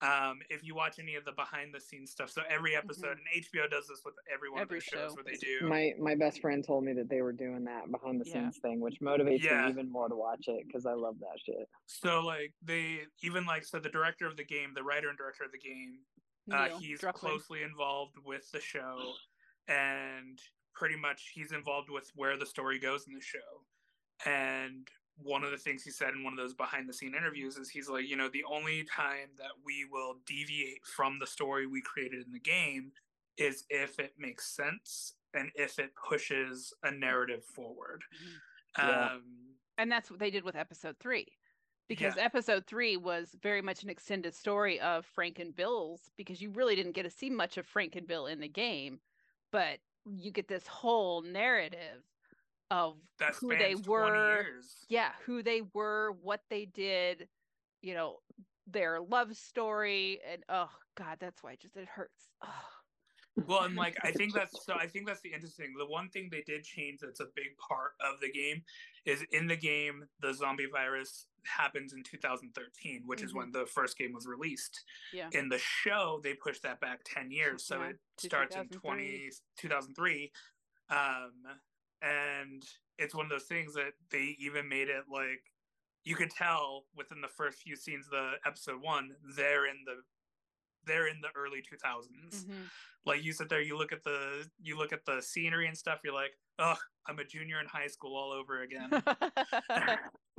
Um, 0.00 0.38
if 0.48 0.62
you 0.62 0.76
watch 0.76 1.00
any 1.00 1.16
of 1.16 1.24
the 1.24 1.32
behind 1.32 1.74
the 1.74 1.80
scenes 1.80 2.12
stuff, 2.12 2.30
so 2.30 2.42
every 2.48 2.76
episode, 2.76 3.16
and 3.18 3.44
HBO 3.44 3.68
does 3.68 3.88
this 3.88 4.02
with 4.04 4.14
every 4.32 4.48
one 4.48 4.58
Mm-hmm. 4.58 4.62
Every 4.62 4.78
of 4.78 4.84
their 4.92 5.00
shows 5.00 5.10
show. 5.10 5.14
where 5.16 5.24
they 5.24 5.36
do. 5.36 5.66
My 5.68 5.92
my 5.98 6.14
best 6.14 6.40
friend 6.40 6.62
told 6.64 6.84
me 6.84 6.92
that 6.92 7.08
they 7.08 7.20
were 7.20 7.32
doing 7.32 7.64
that 7.64 7.90
behind 7.90 8.20
the 8.20 8.24
Yeah. 8.28 8.42
scenes 8.42 8.58
thing, 8.58 8.80
which 8.80 9.00
motivates 9.00 9.42
Yeah. 9.42 9.64
me 9.64 9.70
even 9.70 9.90
more 9.90 10.08
to 10.08 10.14
watch 10.14 10.44
it 10.46 10.64
because 10.68 10.86
I 10.86 10.92
love 10.92 11.16
that 11.18 11.40
shit. 11.44 11.68
So 11.86 12.20
like 12.20 12.52
they 12.62 13.00
even 13.24 13.44
like 13.44 13.64
so 13.64 13.80
the 13.80 13.88
director 13.88 14.26
of 14.26 14.36
the 14.36 14.44
game, 14.44 14.70
the 14.72 14.84
writer 14.84 15.08
and 15.08 15.18
director 15.18 15.42
of 15.42 15.50
the 15.50 15.58
game, 15.58 15.98
uh, 16.52 16.68
he's 16.78 17.00
Druckmann. 17.00 17.14
closely 17.14 17.62
involved 17.64 18.14
with 18.24 18.48
the 18.52 18.60
show, 18.60 19.14
and 19.66 20.38
pretty 20.74 20.96
much 20.96 21.32
he's 21.34 21.52
involved 21.52 21.90
with 21.90 22.10
where 22.14 22.36
the 22.36 22.46
story 22.46 22.78
goes 22.78 23.06
in 23.06 23.14
the 23.14 23.20
show. 23.20 23.64
And 24.26 24.88
one 25.16 25.42
of 25.42 25.50
the 25.50 25.56
things 25.56 25.82
he 25.82 25.90
said 25.90 26.14
in 26.14 26.22
one 26.22 26.32
of 26.32 26.38
those 26.38 26.54
behind 26.54 26.88
the 26.88 26.92
scene 26.92 27.14
interviews 27.14 27.56
is 27.56 27.68
he's 27.68 27.88
like, 27.88 28.08
you 28.08 28.16
know, 28.16 28.28
the 28.28 28.44
only 28.50 28.84
time 28.84 29.30
that 29.36 29.52
we 29.64 29.84
will 29.90 30.16
deviate 30.26 30.84
from 30.84 31.18
the 31.18 31.26
story 31.26 31.66
we 31.66 31.82
created 31.82 32.24
in 32.24 32.32
the 32.32 32.38
game 32.38 32.92
is 33.36 33.64
if 33.70 33.98
it 33.98 34.12
makes 34.18 34.54
sense 34.54 35.14
and 35.34 35.50
if 35.54 35.78
it 35.78 35.90
pushes 36.08 36.72
a 36.82 36.90
narrative 36.90 37.44
forward. 37.44 38.02
Yeah. 38.76 39.12
Um, 39.12 39.22
and 39.76 39.90
that's 39.90 40.10
what 40.10 40.20
they 40.20 40.30
did 40.30 40.44
with 40.44 40.56
episode 40.56 40.96
three 41.00 41.26
because 41.88 42.18
episode 42.18 42.66
three 42.66 42.96
was 42.96 43.34
very 43.42 43.62
much 43.62 43.82
an 43.82 43.90
extended 43.90 44.34
story 44.34 44.78
of 44.80 45.06
frank 45.06 45.38
and 45.38 45.56
bill's 45.56 46.10
because 46.16 46.40
you 46.40 46.50
really 46.50 46.76
didn't 46.76 46.94
get 46.94 47.04
to 47.04 47.10
see 47.10 47.30
much 47.30 47.56
of 47.56 47.66
frank 47.66 47.96
and 47.96 48.06
bill 48.06 48.26
in 48.26 48.40
the 48.40 48.48
game 48.48 49.00
but 49.50 49.78
you 50.16 50.30
get 50.30 50.48
this 50.48 50.66
whole 50.66 51.22
narrative 51.22 52.02
of 52.70 52.96
that 53.18 53.34
who 53.34 53.56
they 53.56 53.74
were 53.86 54.44
yeah 54.88 55.10
who 55.24 55.42
they 55.42 55.62
were 55.72 56.12
what 56.22 56.40
they 56.50 56.66
did 56.66 57.28
you 57.80 57.94
know 57.94 58.16
their 58.70 59.00
love 59.00 59.34
story 59.34 60.20
and 60.30 60.42
oh 60.50 60.68
god 60.96 61.16
that's 61.18 61.42
why 61.42 61.52
it 61.52 61.60
just 61.60 61.76
it 61.76 61.88
hurts 61.88 62.28
oh. 62.44 62.64
Well 63.46 63.62
and 63.62 63.76
like 63.76 63.96
i 64.02 64.10
think 64.10 64.34
that's 64.34 64.64
so 64.64 64.74
i 64.74 64.86
think 64.86 65.06
that's 65.06 65.20
the 65.20 65.32
interesting 65.32 65.74
the 65.78 65.86
one 65.86 66.08
thing 66.10 66.28
they 66.30 66.42
did 66.46 66.64
change 66.64 67.00
that's 67.00 67.20
a 67.20 67.26
big 67.36 67.56
part 67.68 67.92
of 68.00 68.20
the 68.20 68.30
game 68.30 68.62
is 69.04 69.24
in 69.32 69.46
the 69.46 69.56
game 69.56 70.04
the 70.20 70.32
zombie 70.34 70.66
virus 70.70 71.26
happens 71.44 71.92
in 71.92 72.02
2013 72.02 73.02
which 73.06 73.22
is 73.22 73.32
Mhm. 73.32 73.36
when 73.36 73.52
the 73.52 73.64
first 73.66 73.96
game 73.96 74.12
was 74.12 74.26
released. 74.26 74.84
Yeah. 75.14 75.30
In 75.32 75.48
the 75.48 75.58
show 75.58 76.20
they 76.22 76.34
pushed 76.34 76.62
that 76.64 76.80
back 76.80 77.00
10 77.04 77.30
years 77.30 77.64
so 77.64 77.80
Yeah, 77.80 77.88
it 77.90 77.98
starts 78.18 78.56
in 78.56 78.68
20 78.68 79.30
2003 79.56 80.32
um 80.90 81.32
and 82.02 82.62
it's 82.98 83.14
one 83.14 83.24
of 83.24 83.30
those 83.30 83.44
things 83.46 83.72
that 83.74 83.92
they 84.10 84.36
even 84.38 84.68
made 84.68 84.88
it 84.88 85.04
like 85.10 85.42
you 86.04 86.16
could 86.16 86.30
tell 86.30 86.84
within 86.94 87.20
the 87.20 87.28
first 87.28 87.60
few 87.62 87.76
scenes 87.76 88.06
of 88.06 88.10
the 88.12 88.32
episode 88.44 88.80
one 88.82 89.10
they're 89.36 89.66
in 89.66 89.76
the 89.86 90.02
they're 90.88 91.06
in 91.06 91.20
the 91.20 91.28
early 91.36 91.60
2000s 91.62 92.44
Mhm. 92.44 92.68
like 93.06 93.22
you 93.22 93.32
sit 93.32 93.48
there 93.48 93.60
you 93.60 93.76
look 93.78 93.92
at 93.92 94.02
the 94.02 94.48
you 94.60 94.76
look 94.76 94.92
at 94.92 95.04
the 95.04 95.20
scenery 95.22 95.68
and 95.68 95.76
stuff 95.78 96.00
you're 96.02 96.14
like 96.14 96.32
oh 96.58 96.74
i'm 97.06 97.18
a 97.20 97.24
junior 97.24 97.60
in 97.60 97.66
high 97.66 97.86
school 97.86 98.16
all 98.16 98.32
over 98.32 98.62
again 98.62 98.90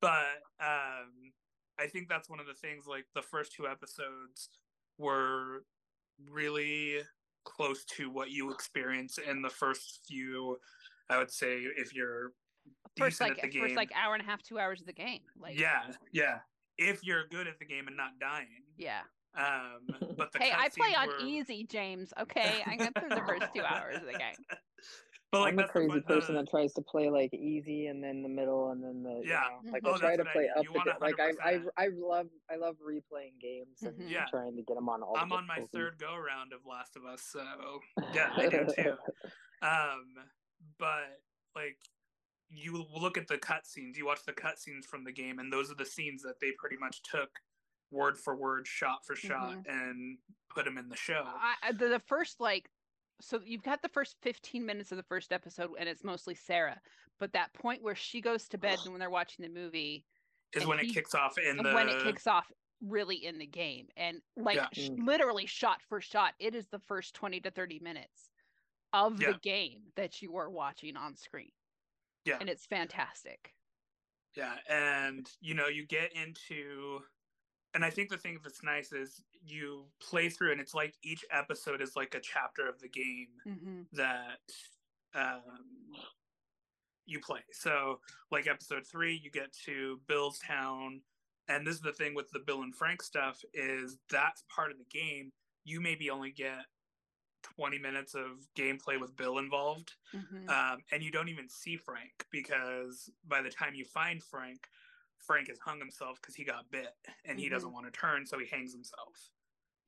but 0.00 0.42
um 0.60 1.32
i 1.78 1.86
think 1.86 2.08
that's 2.08 2.28
one 2.28 2.40
of 2.40 2.46
the 2.46 2.54
things 2.54 2.86
like 2.86 3.06
the 3.14 3.22
first 3.22 3.52
two 3.52 3.66
episodes 3.66 4.50
were 4.98 5.64
really 6.30 6.98
close 7.44 7.84
to 7.84 8.10
what 8.10 8.30
you 8.30 8.50
experience 8.52 9.18
in 9.18 9.42
the 9.42 9.50
first 9.50 10.00
few 10.06 10.58
i 11.10 11.18
would 11.18 11.30
say 11.30 11.62
if 11.76 11.94
you're 11.94 12.32
first 12.96 13.20
like 13.20 13.32
at 13.32 13.42
the 13.42 13.48
game. 13.48 13.62
first 13.62 13.74
like 13.74 13.90
hour 14.00 14.14
and 14.14 14.22
a 14.22 14.26
half, 14.26 14.40
two 14.42 14.56
hours 14.58 14.80
of 14.80 14.86
the 14.86 14.92
game. 14.92 15.22
Like 15.36 15.58
yeah, 15.58 15.82
yeah. 16.12 16.38
If 16.78 17.04
you're 17.04 17.26
good 17.28 17.46
at 17.46 17.58
the 17.58 17.64
game 17.64 17.86
and 17.88 17.96
not 17.96 18.18
dying. 18.20 18.64
yeah. 18.76 19.00
Um, 19.34 19.86
but 20.16 20.30
the 20.32 20.38
Hey, 20.40 20.52
I 20.54 20.68
play 20.68 20.92
cutscenes 20.92 20.98
on 20.98 21.08
were- 21.08 21.18
easy, 21.26 21.64
James. 21.64 22.12
Okay, 22.20 22.62
I 22.66 22.76
got 22.76 22.92
through 22.98 23.08
the 23.08 23.22
first 23.26 23.46
two 23.54 23.62
hours 23.62 23.96
of 23.96 24.04
the 24.06 24.12
game. 24.12 24.34
But 25.30 25.40
like 25.40 25.52
I'm 25.54 25.58
a 25.58 25.62
that's 25.62 25.72
the 25.72 25.72
crazy 25.88 26.00
person 26.02 26.36
uh, 26.36 26.42
that 26.42 26.50
tries 26.50 26.74
to 26.74 26.82
play 26.82 27.08
like 27.08 27.32
easy 27.32 27.86
and 27.86 28.04
then 28.04 28.22
the 28.22 28.28
middle 28.28 28.70
and 28.72 28.84
then 28.84 29.02
the 29.02 29.22
Yeah. 29.24 29.44
You 29.64 29.66
know, 29.70 29.72
like 29.72 29.82
Mhm. 29.82 29.88
I 29.88 29.90
Oh, 29.90 29.96
try 29.96 30.16
to 30.16 30.22
what 30.24 30.28
I 30.28 30.32
play 30.34 30.42
mean. 30.42 30.50
up 30.58 30.64
the 30.66 30.72
want 30.72 30.84
di- 30.84 30.96
like 31.00 31.18
I 31.18 31.30
I 31.42 31.60
I 31.78 31.88
love 31.94 32.26
I 32.50 32.56
love 32.56 32.76
replaying 32.86 33.40
games 33.40 33.80
and 33.82 33.98
Mhm. 33.98 34.10
Yeah. 34.10 34.26
trying 34.26 34.54
to 34.56 34.62
get 34.62 34.74
them 34.74 34.90
on 34.90 35.02
all. 35.02 35.16
I'm 35.16 35.32
on 35.32 35.46
my 35.46 35.54
difficulties. 35.60 35.72
third 35.72 35.98
go 35.98 36.14
around 36.14 36.52
of 36.52 36.66
Last 36.66 36.96
of 36.96 37.06
Us, 37.06 37.22
so 37.22 37.40
yeah, 38.14 38.34
I 38.36 38.48
do 38.50 38.66
too. 38.76 38.96
Um, 39.62 40.14
but 40.78 41.18
like 41.56 41.78
you 42.52 42.84
look 42.94 43.16
at 43.16 43.28
the 43.28 43.38
cutscenes, 43.38 43.96
you 43.96 44.06
watch 44.06 44.24
the 44.26 44.32
cutscenes 44.32 44.84
from 44.84 45.04
the 45.04 45.12
game, 45.12 45.38
and 45.38 45.52
those 45.52 45.70
are 45.70 45.74
the 45.74 45.86
scenes 45.86 46.22
that 46.22 46.40
they 46.40 46.50
pretty 46.58 46.76
much 46.76 47.02
took 47.02 47.30
word 47.90 48.18
for 48.18 48.36
word, 48.36 48.66
shot 48.66 49.04
for 49.06 49.16
shot, 49.16 49.50
mm-hmm. 49.50 49.70
and 49.70 50.18
put 50.54 50.64
them 50.64 50.78
in 50.78 50.88
the 50.88 50.96
show. 50.96 51.24
I, 51.62 51.72
the, 51.72 51.88
the 51.88 51.98
first 52.00 52.40
like 52.40 52.68
so 53.22 53.40
you've 53.44 53.62
got 53.62 53.80
the 53.82 53.88
first 53.88 54.16
15 54.22 54.66
minutes 54.66 54.90
of 54.90 54.96
the 54.96 55.04
first 55.04 55.32
episode 55.32 55.70
and 55.78 55.88
it's 55.88 56.04
mostly 56.04 56.34
sarah 56.34 56.80
but 57.18 57.32
that 57.32 57.52
point 57.54 57.82
where 57.82 57.94
she 57.94 58.20
goes 58.20 58.48
to 58.48 58.58
bed 58.58 58.78
and 58.84 58.92
when 58.92 59.00
they're 59.00 59.10
watching 59.10 59.44
the 59.44 59.48
movie 59.48 60.04
Is 60.54 60.66
when 60.66 60.80
it 60.80 60.92
kicks 60.92 61.14
off 61.14 61.38
in 61.38 61.56
the 61.56 61.72
when 61.72 61.88
it 61.88 62.02
kicks 62.02 62.26
off 62.26 62.50
really 62.80 63.24
in 63.24 63.38
the 63.38 63.46
game 63.46 63.86
and 63.96 64.20
like 64.36 64.56
Yeah. 64.56 64.66
sh- 64.72 64.90
literally 64.98 65.46
shot 65.46 65.80
for 65.88 66.00
shot 66.00 66.34
it 66.40 66.54
is 66.54 66.66
the 66.66 66.80
first 66.80 67.14
20 67.14 67.40
to 67.40 67.50
30 67.50 67.78
minutes 67.78 68.30
of 68.92 69.20
Yeah. 69.20 69.32
the 69.32 69.38
game 69.38 69.82
that 69.96 70.20
you 70.20 70.36
are 70.36 70.50
watching 70.50 70.96
on 70.96 71.16
screen 71.16 71.52
Yeah. 72.24 72.36
and 72.40 72.48
it's 72.48 72.66
fantastic 72.66 73.52
Yeah, 74.36 74.54
and 74.68 75.28
you 75.40 75.54
know, 75.54 75.68
you 75.68 75.86
get 75.86 76.12
into 76.14 77.00
and 77.74 77.84
I 77.84 77.90
think 77.90 78.10
the 78.10 78.18
thing 78.18 78.38
that's 78.42 78.62
nice 78.62 78.92
is 78.92 79.22
you 79.44 79.86
play 80.00 80.28
through 80.28 80.52
and 80.52 80.60
it's 80.60 80.74
like 80.74 80.94
each 81.02 81.24
episode 81.30 81.80
is 81.80 81.96
like 81.96 82.14
a 82.14 82.20
chapter 82.20 82.68
of 82.68 82.78
the 82.80 82.88
game 82.88 83.28
mm-hmm. 83.46 83.80
that 83.94 84.40
um 85.14 85.40
you 87.06 87.18
play. 87.20 87.40
So 87.52 88.00
like 88.30 88.46
episode 88.46 88.86
3 88.90 89.20
you 89.22 89.30
get 89.30 89.52
to 89.66 90.00
Bill's 90.06 90.38
town 90.46 91.00
and 91.48 91.66
this 91.66 91.74
is 91.74 91.80
the 91.80 91.92
thing 91.92 92.14
with 92.14 92.30
the 92.30 92.40
Bill 92.46 92.62
and 92.62 92.74
Frank 92.74 93.02
stuff 93.02 93.40
is 93.54 93.98
that's 94.10 94.44
part 94.54 94.70
of 94.70 94.78
the 94.78 94.98
game. 94.98 95.32
You 95.64 95.80
maybe 95.80 96.10
only 96.10 96.30
get 96.30 96.64
20 97.56 97.78
minutes 97.78 98.14
of 98.14 98.46
gameplay 98.56 99.00
with 99.00 99.16
Bill 99.16 99.38
involved 99.38 99.92
Mm-hmm. 100.14 100.48
um, 100.48 100.78
and 100.92 101.02
you 101.02 101.10
don't 101.10 101.28
even 101.28 101.48
see 101.48 101.76
Frank 101.76 102.26
because 102.30 103.10
by 103.26 103.40
the 103.42 103.50
time 103.50 103.74
you 103.74 103.84
find 103.84 104.22
Frank, 104.22 104.66
Frank 105.18 105.48
has 105.48 105.58
hung 105.58 105.78
himself 105.78 106.18
because 106.20 106.34
he 106.34 106.44
got 106.44 106.70
bit 106.70 106.94
and 107.24 107.38
he 107.38 107.48
doesn't 107.48 107.72
want 107.72 107.86
to 107.86 107.92
turn, 107.98 108.26
so 108.26 108.38
he 108.38 108.46
hangs 108.46 108.72
himself. 108.72 109.30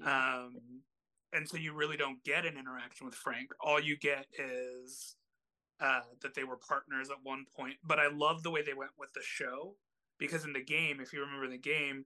Um, 0.04 0.82
and 1.32 1.48
so 1.48 1.56
you 1.56 1.72
really 1.74 1.96
don't 1.96 2.22
get 2.24 2.46
an 2.46 2.56
interaction 2.56 3.06
with 3.06 3.14
Frank. 3.14 3.50
All 3.60 3.80
you 3.80 3.96
get 3.98 4.26
is 4.38 5.16
uh, 5.80 6.00
that 6.22 6.34
they 6.34 6.44
were 6.44 6.56
partners 6.56 7.10
at 7.10 7.16
one 7.22 7.44
point. 7.56 7.74
But 7.82 7.98
I 7.98 8.08
love 8.08 8.42
the 8.42 8.50
way 8.50 8.62
they 8.62 8.74
went 8.74 8.92
with 8.98 9.12
the 9.14 9.22
show 9.22 9.76
because 10.18 10.44
in 10.44 10.52
the 10.52 10.62
game, 10.64 11.00
if 11.00 11.12
you 11.12 11.20
remember 11.20 11.48
the 11.48 11.58
game, 11.58 12.04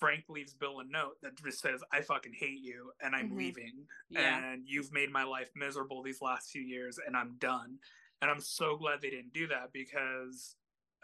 Frank 0.00 0.24
leaves 0.28 0.52
Bill 0.54 0.80
a 0.80 0.84
note 0.84 1.16
that 1.22 1.36
just 1.42 1.60
says, 1.60 1.80
I 1.92 2.00
fucking 2.02 2.32
hate 2.34 2.60
you 2.60 2.92
and 3.00 3.14
I'm 3.14 3.30
Mhm. 3.30 3.36
leaving 3.36 3.86
yeah. 4.08 4.52
and 4.52 4.62
you've 4.66 4.92
made 4.92 5.10
my 5.10 5.22
life 5.24 5.50
miserable 5.54 6.02
these 6.02 6.20
last 6.20 6.50
few 6.50 6.62
years 6.62 6.98
and 7.04 7.16
i'm 7.16 7.36
done. 7.38 7.78
And 8.20 8.30
i'm 8.30 8.40
so 8.40 8.76
glad 8.76 9.00
they 9.00 9.10
didn't 9.10 9.32
do 9.32 9.46
that 9.48 9.72
because 9.72 10.56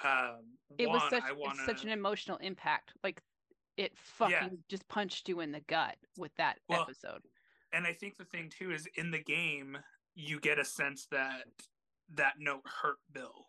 um 0.03 0.59
it 0.79 0.87
one 0.89 1.01
was 1.01 1.11
such 1.11 1.23
it's 1.29 1.65
such 1.67 1.85
an 1.85 1.91
emotional 1.91 2.39
impact. 2.39 2.93
Like 3.05 3.23
it 3.77 3.97
fucking 3.97 4.65
just 4.69 4.87
punched 4.89 5.29
you 5.29 5.41
in 5.41 5.53
the 5.53 5.61
gut 5.61 5.97
with 6.19 6.35
that 6.37 6.59
Well, 6.69 6.83
episode. 6.83 7.23
and 7.73 7.87
i 7.87 7.93
think 7.95 8.17
the 8.19 8.25
thing 8.27 8.51
too 8.51 8.71
is 8.73 8.87
in 8.97 9.11
the 9.11 9.23
game 9.23 9.79
you 10.15 10.39
get 10.41 10.59
a 10.59 10.65
sense 10.65 11.07
that 11.11 11.45
that 12.15 12.35
note 12.39 12.61
hurt 12.67 12.99
bill 13.13 13.47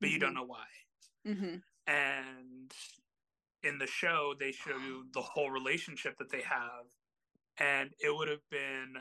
but 0.00 0.10
you 0.10 0.18
don't 0.18 0.34
know 0.34 0.42
why. 0.44 0.66
Mm-hmm. 1.26 1.56
and 1.86 2.72
in 3.66 3.78
the 3.78 3.86
show 3.86 4.34
they 4.38 4.52
show 4.52 4.76
you 4.76 5.06
the 5.12 5.20
whole 5.22 5.50
relationship 5.50 6.16
that 6.18 6.30
they 6.30 6.42
have. 6.42 6.86
And 7.58 7.90
it 7.98 8.14
would 8.14 8.28
have 8.28 8.46
been 8.50 8.94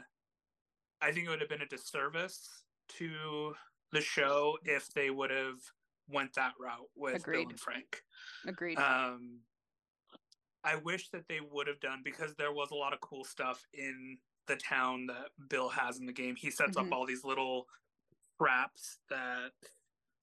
i 1.01 1.11
think 1.11 1.27
it 1.27 1.29
would 1.29 1.41
have 1.41 1.49
been 1.49 1.61
a 1.61 1.67
disservice 1.67 2.65
to 2.87 3.53
the 3.91 4.01
show 4.01 4.57
if 4.63 4.87
they 4.93 5.09
would 5.09 5.29
have 5.31 5.59
went 6.07 6.33
that 6.35 6.53
route 6.59 6.89
with 6.95 7.13
bill 7.25 7.33
Agreed. 7.33 7.49
and 7.49 7.59
frank. 7.59 8.01
Agreed. 8.47 8.77
Um 8.77 9.41
i 10.63 10.75
wish 10.75 11.09
that 11.09 11.27
they 11.27 11.41
would 11.41 11.67
have 11.67 11.79
done 11.79 12.01
because 12.03 12.33
there 12.35 12.51
was 12.53 12.71
a 12.71 12.75
lot 12.75 12.93
of 12.93 12.99
cool 13.01 13.23
stuff 13.23 13.61
in 13.73 14.17
the 14.47 14.55
town 14.55 15.05
that 15.07 15.29
bill 15.49 15.69
has 15.69 15.99
in 15.99 16.05
the 16.05 16.13
game. 16.13 16.35
He 16.35 16.49
sets 16.51 16.77
Mhm. 16.77 16.87
up 16.87 16.93
all 16.93 17.05
these 17.05 17.23
little 17.23 17.67
traps 18.41 18.99
that 19.09 19.51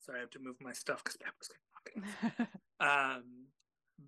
sorry 0.01 0.19
i 0.19 0.21
have 0.21 0.31
to 0.31 0.39
move 0.39 0.57
my 0.61 0.73
stuff 0.73 1.03
because 1.03 1.17
pepper's 1.17 1.51
knocking 1.75 2.49
um 2.81 3.42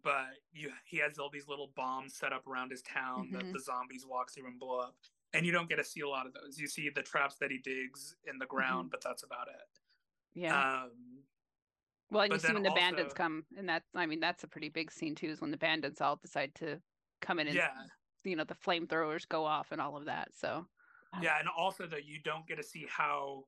but 0.02 0.26
you 0.52 0.70
he 0.85 0.98
has 0.98 1.18
all 1.18 1.30
these 1.30 1.48
little 1.48 1.72
bombs 1.76 2.14
set 2.16 2.33
up 2.33 2.46
around 2.46 2.70
his 2.70 2.83
town 2.83 3.30
that 3.33 3.42
Mhm. 3.44 3.52
the 3.52 3.61
zombies 3.61 4.04
walk 4.07 4.30
through 4.33 4.46
and 4.46 4.59
blow 4.59 4.78
up. 4.80 4.96
And 5.33 5.44
you 5.44 5.52
don't 5.52 5.68
get 5.68 5.76
to 5.76 5.85
see 5.85 6.00
a 6.00 6.09
lot 6.09 6.26
of 6.26 6.33
those. 6.33 6.59
You 6.59 6.68
see 6.68 6.88
the 6.90 7.02
traps 7.02 7.37
that 7.38 7.50
he 7.50 7.59
digs 7.59 8.16
in 8.24 8.38
the 8.38 8.46
ground 8.46 8.90
but 8.90 9.00
that's 9.00 9.22
about 9.22 9.48
it. 9.48 9.80
Yeah. 10.35 10.83
Um 10.85 11.24
well 12.11 12.22
and 12.22 12.33
you 12.33 12.38
see 12.38 12.52
when 12.52 12.62
the 12.62 12.70
bandits 12.70 13.14
come 13.14 13.44
and 13.57 13.68
that 13.68 13.83
i 13.94 14.07
mean 14.07 14.20
that's 14.20 14.44
a 14.44 14.46
pretty 14.46 14.68
big 14.68 14.92
scene 14.92 15.14
too 15.14 15.28
is 15.28 15.40
when 15.40 15.50
the 15.50 15.57
bandits 15.57 16.00
all 16.00 16.16
decide 16.16 16.54
to 16.54 16.80
come 17.20 17.40
in 17.40 17.46
and 17.48 17.57
yeah. 17.57 17.87
you 18.24 18.37
know 18.37 18.44
the 18.44 18.54
flamethrowers 18.54 19.26
go 19.26 19.44
off 19.44 19.72
and 19.72 19.80
all 19.80 19.96
of 19.96 20.04
that 20.04 20.28
so. 20.35 20.68
Yeah 21.22 21.38
and 21.40 21.48
also 21.48 21.87
that 21.87 22.04
you 22.04 22.20
don't 22.20 22.46
get 22.46 22.57
to 22.57 22.62
see 22.62 22.87
how 22.88 23.44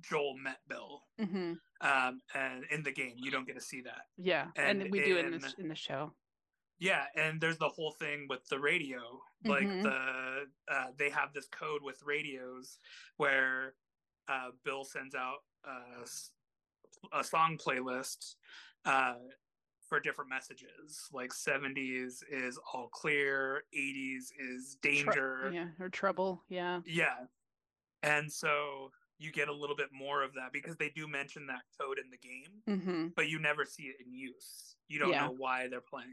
joel 0.00 0.36
met 0.38 0.60
bill. 0.68 1.02
Hmm 1.18 1.54
um 1.82 2.20
and 2.34 2.64
in 2.70 2.82
the 2.82 2.92
game 2.92 3.14
you 3.16 3.30
don't 3.30 3.46
get 3.46 3.54
to 3.56 3.60
see 3.60 3.80
that 3.82 4.06
yeah 4.16 4.46
and, 4.56 4.82
And 4.82 4.90
we 4.92 5.00
do 5.00 5.16
in 5.18 5.34
in- 5.34 5.40
the 5.40 5.54
in 5.58 5.68
the 5.68 5.74
show 5.74 6.12
Yeah, 6.78 7.04
and 7.14 7.40
there's 7.40 7.58
the 7.58 7.68
whole 7.68 7.92
thing 7.92 8.26
with 8.28 8.44
the 8.48 8.58
radio. 8.58 9.22
Like 9.44 9.68
Mhm. 9.68 9.82
the 9.84 10.46
uh, 10.74 10.86
they 10.96 11.10
have 11.10 11.32
this 11.32 11.46
code 11.46 11.80
with 11.82 12.02
radios 12.02 12.78
where 13.18 13.74
uh, 14.28 14.50
Bill 14.64 14.82
sends 14.84 15.14
out 15.14 15.44
a, 15.64 16.02
s- 16.02 16.32
a 17.12 17.22
song 17.22 17.56
playlist 17.64 18.34
uh, 18.84 19.14
for 19.88 20.00
different 20.00 20.30
messages. 20.30 21.06
Like 21.12 21.30
70s 21.32 22.24
is 22.28 22.58
all 22.72 22.88
clear, 22.88 23.62
80s 23.72 24.32
is 24.38 24.76
Tr- 24.82 24.88
danger. 24.88 25.50
yeah 25.52 25.68
or 25.78 25.88
trouble 25.88 26.42
yeah 26.48 26.80
Yeah. 26.84 27.26
And 28.02 28.32
so 28.32 28.90
you 29.22 29.32
get 29.32 29.48
a 29.48 29.52
little 29.54 29.76
bit 29.76 29.88
more 29.92 30.22
of 30.22 30.34
that 30.34 30.52
because 30.52 30.76
they 30.76 30.90
do 30.90 31.06
mention 31.06 31.46
that 31.46 31.62
code 31.80 31.98
in 31.98 32.10
the 32.10 32.18
game 32.18 32.62
hmm 32.66 33.08
but 33.14 33.28
you 33.28 33.38
never 33.38 33.64
see 33.64 33.84
it 33.84 33.96
in 34.04 34.12
use. 34.12 34.76
You 34.88 34.98
don't 34.98 35.10
Yeah. 35.10 35.26
know 35.26 35.34
why 35.36 35.68
they're 35.68 35.80
playing 35.80 36.10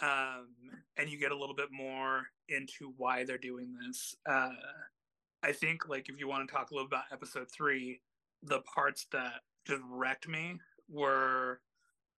it. 0.00 0.04
Um, 0.04 0.48
and 0.96 1.08
you 1.08 1.18
get 1.18 1.32
a 1.32 1.36
little 1.36 1.54
bit 1.54 1.70
more 1.72 2.26
into 2.48 2.92
why 2.96 3.24
they're 3.24 3.38
doing 3.38 3.74
this. 3.74 4.14
Uh, 4.26 4.50
I 5.42 5.52
think, 5.52 5.88
like, 5.88 6.08
if 6.08 6.18
you 6.18 6.26
want 6.28 6.48
to 6.48 6.52
talk 6.54 6.70
a 6.70 6.74
little 6.74 6.86
about 6.86 7.04
episode 7.12 7.50
three, 7.50 8.00
the 8.42 8.60
parts 8.62 9.06
that 9.12 9.42
just 9.66 9.82
wrecked 9.88 10.28
me 10.28 10.58
were 10.88 11.60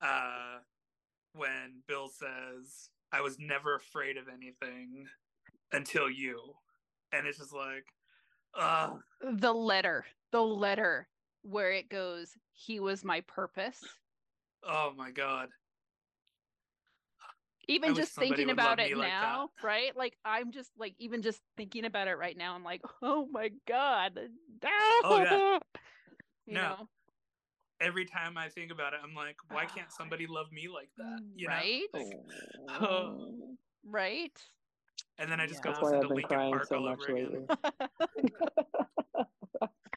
uh, 0.00 0.59
when 1.33 1.83
Bill 1.87 2.09
says, 2.09 2.90
I 3.12 3.20
was 3.20 3.38
never 3.38 3.74
afraid 3.76 4.16
of 4.16 4.29
anything 4.29 5.07
until 5.72 6.11
you. 6.11 6.55
And 7.12 7.26
it's 7.26 7.38
just 7.38 7.52
like, 7.55 7.87
uh, 8.57 8.95
the 9.21 9.53
letter 9.53 10.05
the 10.33 10.42
letter 10.42 11.09
where 11.42 11.73
it 11.73 11.88
goes 11.88 12.37
he 12.53 12.81
was 12.81 13.05
my 13.05 13.21
purpose 13.23 13.85
oh 14.64 14.93
my 14.97 15.11
God. 15.11 15.49
even 17.68 17.91
wish 17.91 17.99
just 17.99 18.14
thinking 18.14 18.51
about 18.51 18.80
it 18.80 18.89
me 18.91 18.95
like 18.95 19.09
that. 19.09 19.22
now 19.22 19.51
right 19.62 19.97
like 19.97 20.16
i'm 20.24 20.53
just 20.53 20.70
like 20.76 20.95
even 20.99 21.22
just 21.22 21.41
thinking 21.57 21.85
about 21.85 22.09
it 22.09 22.14
right 22.14 22.37
now 22.37 22.55
i'm 22.55 22.64
like 22.64 22.83
oh 23.03 23.26
my 23.30 23.51
god 23.66 24.18
Oh, 25.05 25.22
yeah. 25.22 25.59
you 26.47 26.55
No. 26.55 26.62
know 26.62 26.89
every 27.80 28.07
time 28.07 28.37
I 28.39 28.49
think 28.49 28.70
about 28.70 28.95
it, 28.95 29.01
I'm 29.03 29.14
like, 29.14 29.37
why 29.51 29.66
can't 29.66 29.93
somebody 29.93 30.26
love 30.26 30.51
me 30.53 30.68
like 30.68 30.91
that? 30.97 31.20
You 31.35 31.49
know? 31.49 31.55
right 31.55 31.83
Oh. 32.68 33.57
right 33.85 34.43
And 35.19 35.31
then 35.31 35.41
I 35.41 35.47
just 35.47 35.62
Yeah. 35.64 35.71
That's 35.71 35.81
go 35.81 35.85
why 35.85 35.91
listen 35.91 36.01
I've 36.01 36.03
to 36.03 36.09
been 36.09 36.17
Linkin 36.17 36.37
crying 36.37 36.51
Park 36.51 36.69
so 36.69 36.77
all 36.77 36.83
much 36.83 37.09
over 37.09 37.09
again. 37.09 37.33
lately. 37.33 37.49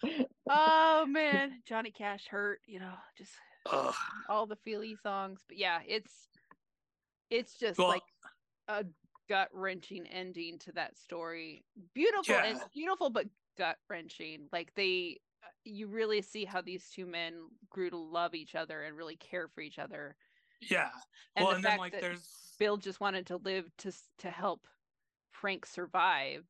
oh 0.49 1.05
man 1.07 1.61
johnny 1.65 1.91
cash 1.91 2.27
hurt 2.27 2.61
you 2.65 2.79
know 2.79 2.93
just 3.17 3.33
Ugh. 3.65 3.93
all 4.29 4.47
the 4.47 4.55
feely 4.55 4.95
songs 4.95 5.43
but 5.47 5.57
yeah 5.57 5.81
it's 5.85 6.29
it's 7.29 7.57
just 7.57 7.77
Well, 7.77 7.89
like 7.89 8.03
a 8.67 8.85
gut 9.27 9.49
wrenching 9.53 10.07
ending 10.07 10.57
to 10.59 10.71
that 10.71 10.97
story 10.97 11.65
beautiful 11.93 12.35
and 12.35 12.57
Yeah. 12.57 12.67
beautiful 12.73 13.09
but 13.09 13.27
gut 13.57 13.77
wrenching 13.89 14.47
like 14.51 14.73
they 14.75 15.19
uh, 15.43 15.47
you 15.65 15.87
really 15.87 16.21
see 16.21 16.45
how 16.45 16.61
these 16.61 16.89
two 16.89 17.05
men 17.05 17.49
grew 17.69 17.89
to 17.89 17.97
love 17.97 18.33
each 18.33 18.55
other 18.55 18.81
and 18.83 18.95
really 18.97 19.15
care 19.15 19.47
for 19.47 19.61
each 19.61 19.79
other. 19.79 20.15
Yeah. 20.61 20.89
And 21.35 21.43
well, 21.45 21.49
the 21.49 21.55
and 21.55 21.63
fact 21.63 21.71
then 21.73 21.79
like 21.79 21.91
that 21.93 22.01
there's 22.01 22.55
Bill 22.57 22.77
just 22.77 22.99
wanted 22.99 23.27
to 23.27 23.37
live 23.37 23.69
to 23.77 23.91
to 24.19 24.29
help 24.29 24.67
Frank 25.39 25.65
survive. 25.65 26.45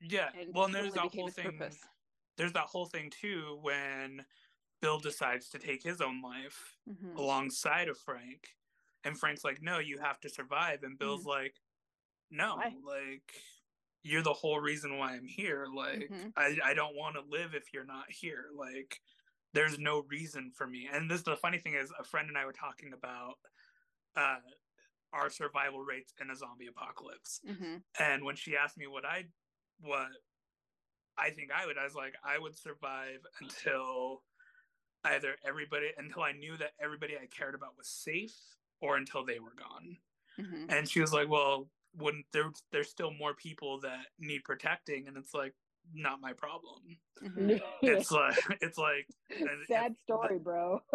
yeah. 0.00 0.30
And 0.32 0.50
Well, 0.52 0.68
and 0.68 0.74
there's 0.74 0.94
that 0.94 1.10
whole 1.12 1.28
thing. 1.28 1.52
purpose. 1.58 1.80
There's 2.36 2.52
that 2.54 2.66
whole 2.66 2.86
thing 2.86 3.10
too 3.10 3.58
when 3.62 4.26
Bill 4.82 5.00
decides 5.00 5.50
to 5.50 5.58
take 5.58 5.82
his 5.82 6.00
own 6.00 6.22
life 6.22 6.78
Mhm. 6.86 7.16
alongside 7.16 7.88
of 7.88 7.98
Frank, 8.00 8.56
and 9.04 9.18
Frank's 9.18 9.44
like, 9.44 9.62
"No, 9.62 9.78
you 9.78 9.98
have 10.00 10.20
to 10.20 10.30
survive," 10.30 10.82
and 10.84 10.98
Bill's 10.98 11.26
like, 11.26 11.56
"No, 12.30 12.56
Why? 12.56 12.76
like." 12.82 13.42
You're 14.04 14.22
the 14.22 14.34
whole 14.34 14.60
reason 14.60 14.98
why 14.98 15.14
I'm 15.14 15.26
here. 15.28 15.66
Like, 15.66 16.12
Mhm. 16.12 16.34
I, 16.36 16.58
I 16.64 16.74
don't 16.74 16.96
want 16.96 17.16
to 17.16 17.22
live 17.22 17.54
if 17.54 17.72
you're 17.74 17.84
not 17.84 18.10
here. 18.10 18.50
Like, 18.54 19.02
there's 19.54 19.78
no 19.78 20.00
reason 20.04 20.52
for 20.52 20.66
me. 20.66 20.88
And 20.92 21.10
this 21.10 21.22
the 21.22 21.36
funny 21.36 21.58
thing 21.58 21.74
is, 21.74 21.92
a 21.98 22.04
friend 22.04 22.28
and 22.28 22.38
I 22.38 22.46
were 22.46 22.52
talking 22.52 22.92
about 22.94 23.36
uh, 24.16 24.40
our 25.12 25.30
survival 25.30 25.82
rates 25.82 26.12
in 26.20 26.30
a 26.30 26.36
zombie 26.36 26.66
apocalypse. 26.66 27.40
Mhm. 27.44 27.84
And 27.98 28.24
when 28.24 28.36
she 28.36 28.56
asked 28.56 28.76
me 28.76 28.86
what 28.86 29.04
I 29.04 29.26
what 29.80 30.10
I 31.16 31.30
think 31.30 31.50
I 31.50 31.66
would, 31.66 31.78
I 31.78 31.84
was 31.84 31.94
like, 31.94 32.14
I 32.22 32.38
would 32.38 32.56
survive 32.56 33.20
until 33.40 34.24
either 35.04 35.36
everybody 35.44 35.92
until 35.96 36.22
I 36.22 36.32
knew 36.32 36.56
that 36.58 36.74
everybody 36.80 37.16
I 37.18 37.26
cared 37.26 37.54
about 37.54 37.76
was 37.76 37.88
safe 37.88 38.36
or 38.80 38.96
until 38.96 39.24
they 39.24 39.40
were 39.40 39.54
gone. 39.54 39.98
Mhm. 40.38 40.70
And 40.70 40.88
she 40.88 41.00
was 41.00 41.12
like, 41.12 41.28
Well, 41.28 41.70
wouldn't 41.94 42.26
there 42.32 42.52
there's 42.72 42.90
still 42.90 43.12
more 43.12 43.34
people 43.34 43.80
that 43.80 44.08
need 44.18 44.44
protecting 44.44 45.08
and 45.08 45.16
it's 45.16 45.34
like 45.34 45.54
not 45.94 46.20
my 46.20 46.32
problem. 46.32 46.80
Mhm. 47.24 47.58
It's 47.80 48.10
like 48.12 48.36
it's 48.60 48.76
like 48.76 49.06
and 49.30 49.48
if 49.62 49.66
Sad 49.68 49.92
the- 49.92 49.96
story, 50.02 50.38
bro. 50.38 50.80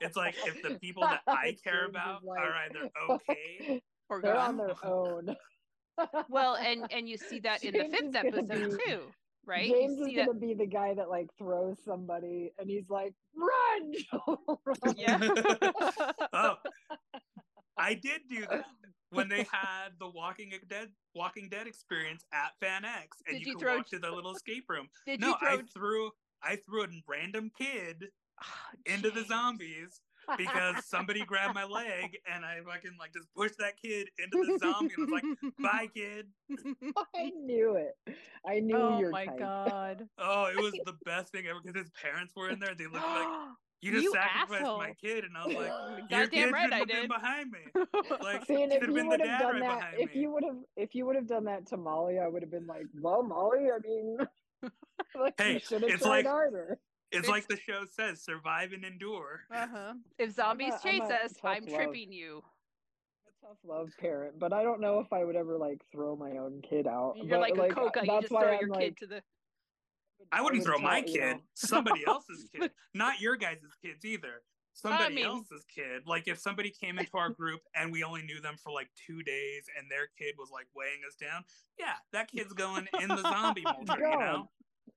it's 0.00 0.16
like 0.16 0.34
if 0.46 0.62
the 0.62 0.78
people 0.80 1.02
that 1.02 1.20
I 1.26 1.54
care 1.62 1.82
James 1.82 1.90
about 1.90 2.24
like, 2.24 2.40
are 2.40 2.54
either 2.64 2.90
okay 3.10 3.82
Or 4.08 4.22
They're 4.22 4.32
gone. 4.32 4.48
on 4.48 4.56
their 4.56 4.74
own. 4.84 5.36
well, 6.30 6.54
and 6.56 6.86
and 6.90 7.06
you 7.08 7.18
see 7.18 7.40
that 7.40 7.62
in 7.62 7.74
the 7.74 7.84
fifth 7.90 8.14
episode 8.16 8.48
be- 8.78 8.84
too, 8.90 9.00
right? 9.44 9.70
James 9.70 9.98
you 9.98 10.06
is 10.06 10.14
that 10.16 10.26
gonna 10.28 10.38
be 10.38 10.54
the 10.54 10.66
guy 10.66 10.94
that 10.94 11.10
like 11.10 11.26
throws 11.36 11.76
somebody, 11.84 12.52
and 12.58 12.70
he's 12.70 12.88
like, 12.88 13.12
"Run!" 13.34 13.92
Run. 14.64 14.94
Yeah. 14.96 15.18
oh, 16.32 16.54
I 17.78 17.94
did 17.94 18.22
do 18.30 18.40
that 18.50 18.64
when 19.16 19.28
they 19.28 19.46
had 19.50 19.90
the 19.98 20.08
Walking 20.08 20.52
Dead 20.68 20.88
Walking 21.14 21.48
Dead 21.48 21.66
experience 21.66 22.24
at 22.32 22.52
FanX, 22.62 23.22
and 23.26 23.38
Did 23.38 23.40
you, 23.40 23.46
you 23.46 23.52
could 23.54 23.60
throw- 23.60 23.76
walk 23.76 23.88
to 23.88 23.98
the 23.98 24.10
little 24.10 24.32
escape 24.32 24.64
room. 24.68 24.88
Did 25.06 25.20
no, 25.20 25.28
you 25.28 25.34
throw 25.40 25.48
I 25.48 25.62
threw 25.74 26.10
I 26.42 26.56
threw 26.56 26.84
a 26.84 26.88
random 27.06 27.50
kid 27.58 28.06
ah, 28.42 28.68
into 28.86 29.10
the 29.10 29.24
zombies 29.24 30.00
because 30.36 30.84
somebody 30.84 31.24
grabbed 31.24 31.54
my 31.54 31.64
leg, 31.64 32.18
and 32.32 32.44
I 32.44 32.58
fucking 32.66 32.96
like 32.98 33.12
just 33.12 33.32
pushed 33.34 33.58
that 33.58 33.80
kid 33.80 34.08
into 34.18 34.44
the 34.52 34.58
zombie, 34.58 34.94
and 34.96 35.10
was 35.10 35.22
like, 35.22 35.54
"Bye, 35.58 35.88
kid." 35.94 36.26
I 37.14 37.30
knew 37.30 37.76
it. 37.76 38.16
I 38.46 38.60
knew 38.60 38.76
oh 38.76 38.98
your 38.98 39.10
my 39.10 39.26
type. 39.26 39.38
god. 39.38 40.08
Oh, 40.18 40.46
it 40.46 40.56
was 40.56 40.72
the 40.84 40.96
best 41.04 41.32
thing 41.32 41.46
ever 41.46 41.60
because 41.62 41.80
his 41.80 41.90
parents 42.02 42.34
were 42.36 42.50
in 42.50 42.58
there. 42.58 42.74
They 42.74 42.84
looked 42.84 43.06
like 43.06 43.28
you 43.82 43.92
just 43.92 44.04
You 44.04 44.12
sacrificed 44.12 44.62
asshole. 44.62 44.78
my 44.78 44.92
kid, 44.94 45.24
and 45.24 45.36
I 45.36 45.46
was 45.46 45.56
like, 45.56 45.66
"Your 46.10 46.20
Goddamn 46.20 46.30
kid 46.30 46.52
right 46.52 46.62
should 46.64 46.72
I 46.72 46.78
have 46.78 46.88
been 46.88 46.96
did. 47.02 47.08
behind 47.08 47.50
me." 47.52 47.58
Like, 48.22 48.44
See, 48.46 48.62
and 48.62 48.72
if 48.72 48.82
you 48.86 48.92
would 48.92 49.20
have 49.20 49.40
done 49.40 49.60
right 49.60 49.80
that, 49.80 49.94
if 50.00 50.14
me. 50.14 50.20
you 50.22 50.30
would 50.32 50.44
have, 50.44 50.56
if 50.76 50.94
you 50.94 51.06
would 51.06 51.16
have 51.16 51.26
done 51.28 51.44
that 51.44 51.66
to 51.68 51.76
Molly, 51.76 52.18
I 52.18 52.26
would 52.28 52.42
have 52.42 52.50
been 52.50 52.66
like, 52.66 52.86
"Well, 53.00 53.22
Molly, 53.22 53.66
I 53.70 53.78
mean, 53.86 54.18
like 55.20 55.34
Hey, 55.38 55.54
you 55.54 55.58
should 55.60 55.82
have 55.82 55.90
it's 55.90 56.02
tried 56.02 56.10
like- 56.24 56.26
harder." 56.26 56.78
It's 57.12 57.28
like 57.28 57.46
the 57.46 57.56
show 57.56 57.84
says, 57.88 58.20
survive 58.20 58.72
and 58.72 58.84
endure. 58.84 59.42
Uh-huh. 59.54 59.94
If 60.18 60.32
zombies 60.34 60.72
a- 60.72 60.74
I'm 60.74 60.80
chase 60.82 61.08
a 61.08 61.24
us, 61.24 61.32
I'm 61.44 61.64
love. 61.64 61.72
tripping 61.74 62.12
you. 62.12 62.42
A 63.28 63.46
tough 63.46 63.58
love 63.64 63.90
parent, 64.00 64.40
but 64.40 64.52
I 64.52 64.64
don't 64.64 64.80
know 64.80 64.98
if 64.98 65.12
I 65.12 65.22
would 65.24 65.36
ever 65.36 65.56
like 65.56 65.80
throw 65.92 66.16
my 66.16 66.32
own 66.32 66.60
kid 66.68 66.88
out. 66.88 67.14
You're 67.16 67.38
but, 67.38 67.40
like 67.40 67.70
a 67.70 67.72
coca. 67.72 68.00
You 68.04 68.20
just 68.20 68.32
why 68.32 68.42
throw 68.42 68.52
I'm 68.54 68.60
your 68.60 68.68
like, 68.70 68.80
kid 68.80 68.96
to 68.98 69.06
the. 69.06 69.22
I 70.32 70.42
wouldn't 70.42 70.64
throw 70.64 70.78
my 70.78 71.00
tell- 71.00 71.08
you 71.10 71.20
kid, 71.20 71.36
know. 71.36 71.40
somebody 71.54 72.04
else's 72.06 72.48
kid, 72.54 72.70
not 72.94 73.20
your 73.20 73.36
guys' 73.36 73.58
kids 73.82 74.04
either. 74.04 74.42
Somebody 74.72 75.14
mean- 75.16 75.24
else's 75.26 75.64
kid. 75.74 76.02
Like 76.06 76.28
if 76.28 76.38
somebody 76.38 76.70
came 76.70 76.98
into 76.98 77.16
our 77.16 77.30
group 77.30 77.60
and 77.74 77.90
we 77.90 78.04
only 78.04 78.22
knew 78.22 78.40
them 78.42 78.56
for 78.62 78.72
like 78.72 78.88
two 79.06 79.22
days 79.22 79.64
and 79.78 79.90
their 79.90 80.08
kid 80.18 80.34
was 80.38 80.50
like 80.52 80.66
weighing 80.74 81.00
us 81.08 81.14
down, 81.16 81.44
yeah, 81.78 81.94
that 82.12 82.28
kid's 82.30 82.52
going 82.52 82.86
in 83.00 83.08
the 83.08 83.22
zombie 83.22 83.62
mulcher, 83.66 83.98
you 83.98 84.18
know? 84.18 84.50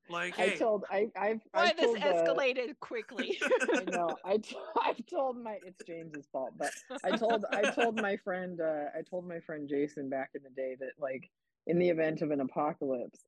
Like, 0.09 0.37
I 0.39 0.47
hey, 0.47 0.57
told 0.57 0.83
I 0.89 1.09
I've 1.15 1.39
Why 1.51 1.65
I've 1.69 1.77
this 1.77 1.85
told, 1.85 1.97
escalated 1.99 2.79
quickly? 2.79 3.39
I 3.73 3.83
know. 3.91 4.17
I 4.25 4.37
t- 4.37 4.57
I've 4.83 5.05
told 5.05 5.37
my 5.41 5.59
it's 5.63 5.81
James's 5.85 6.27
fault, 6.31 6.53
but 6.57 6.71
I 7.03 7.15
told 7.15 7.45
I 7.51 7.69
told 7.71 7.95
my 7.95 8.17
friend 8.17 8.59
uh, 8.59 8.85
I 8.97 9.01
told 9.07 9.27
my 9.27 9.39
friend 9.39 9.69
Jason 9.69 10.09
back 10.09 10.31
in 10.33 10.41
the 10.43 10.49
day 10.49 10.75
that 10.79 10.93
like 10.99 11.29
in 11.67 11.77
the 11.77 11.89
event 11.89 12.21
of 12.23 12.31
an 12.31 12.41
apocalypse, 12.41 13.23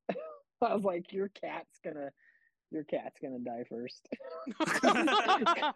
I 0.70 0.74
was 0.74 0.84
like, 0.84 1.12
your 1.12 1.28
cat's 1.28 1.78
gonna 1.84 2.10
your 2.70 2.84
cat's 2.84 3.18
gonna 3.20 3.38
die 3.38 3.64
first 3.68 4.08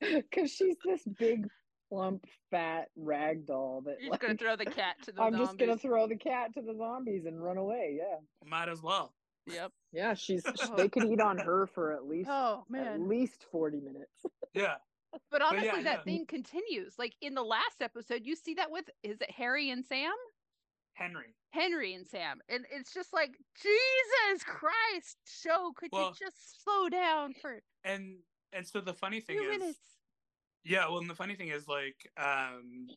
because 0.00 0.52
she's 0.52 0.76
this 0.84 1.02
big 1.18 1.46
plump 1.88 2.24
fat 2.50 2.88
rag 2.96 3.46
doll 3.46 3.82
that 3.86 3.96
You're 4.00 4.10
just 4.10 4.20
gonna 4.20 4.36
throw 4.36 4.56
the 4.56 4.66
cat 4.66 4.96
to 5.04 5.12
the 5.12 5.22
I'm 5.22 5.32
zombies. 5.32 5.48
just 5.48 5.58
gonna 5.58 5.78
throw 5.78 6.06
the 6.06 6.16
cat 6.16 6.54
to 6.54 6.62
the 6.62 6.74
zombies 6.76 7.26
and 7.26 7.42
run 7.42 7.56
away. 7.56 7.98
Yeah, 7.98 8.16
might 8.48 8.68
as 8.68 8.82
well. 8.82 9.14
Yep. 9.46 9.72
yeah. 9.92 10.14
She's 10.14 10.42
they 10.76 10.88
could 10.88 11.04
eat 11.04 11.20
on 11.20 11.38
her 11.38 11.66
for 11.66 11.92
at 11.92 12.06
least 12.06 12.28
Oh 12.30 12.64
man, 12.68 12.86
at 12.86 13.00
least 13.00 13.46
forty 13.50 13.80
minutes. 13.80 14.24
Yeah. 14.54 14.76
But 15.30 15.42
honestly, 15.42 15.66
yeah, 15.66 15.82
that 15.82 15.98
yeah. 15.98 16.02
thing 16.02 16.26
continues. 16.26 16.94
Like 16.98 17.14
in 17.20 17.34
the 17.34 17.42
last 17.42 17.80
episode, 17.80 18.22
you 18.24 18.34
see 18.34 18.54
that 18.54 18.70
with 18.70 18.86
is 19.02 19.20
it 19.20 19.30
Harry 19.30 19.70
and 19.70 19.84
Sam? 19.84 20.12
Henry. 20.98 21.34
Henry 21.50 21.94
and 21.94 22.06
Sam. 22.06 22.40
And 22.48 22.66
it's 22.70 22.92
just 22.92 23.12
like, 23.12 23.30
Jesus 23.62 24.42
Christ, 24.44 25.16
show, 25.26 25.72
could 25.76 25.90
Well- 25.92 26.08
you 26.20 26.26
just 26.26 26.62
slow 26.64 26.88
down 26.88 27.34
for 27.34 27.60
And 27.84 28.18
and 28.52 28.66
so 28.66 28.80
the 28.80 28.94
funny 28.94 29.20
thing 29.20 29.36
is 29.42 29.58
minutes? 29.60 29.78
Yeah, 30.64 30.88
well, 30.88 30.98
and 30.98 31.08
the 31.08 31.14
funny 31.14 31.34
thing 31.36 31.48
is, 31.48 31.68
like, 31.68 32.10
um, 32.16 32.88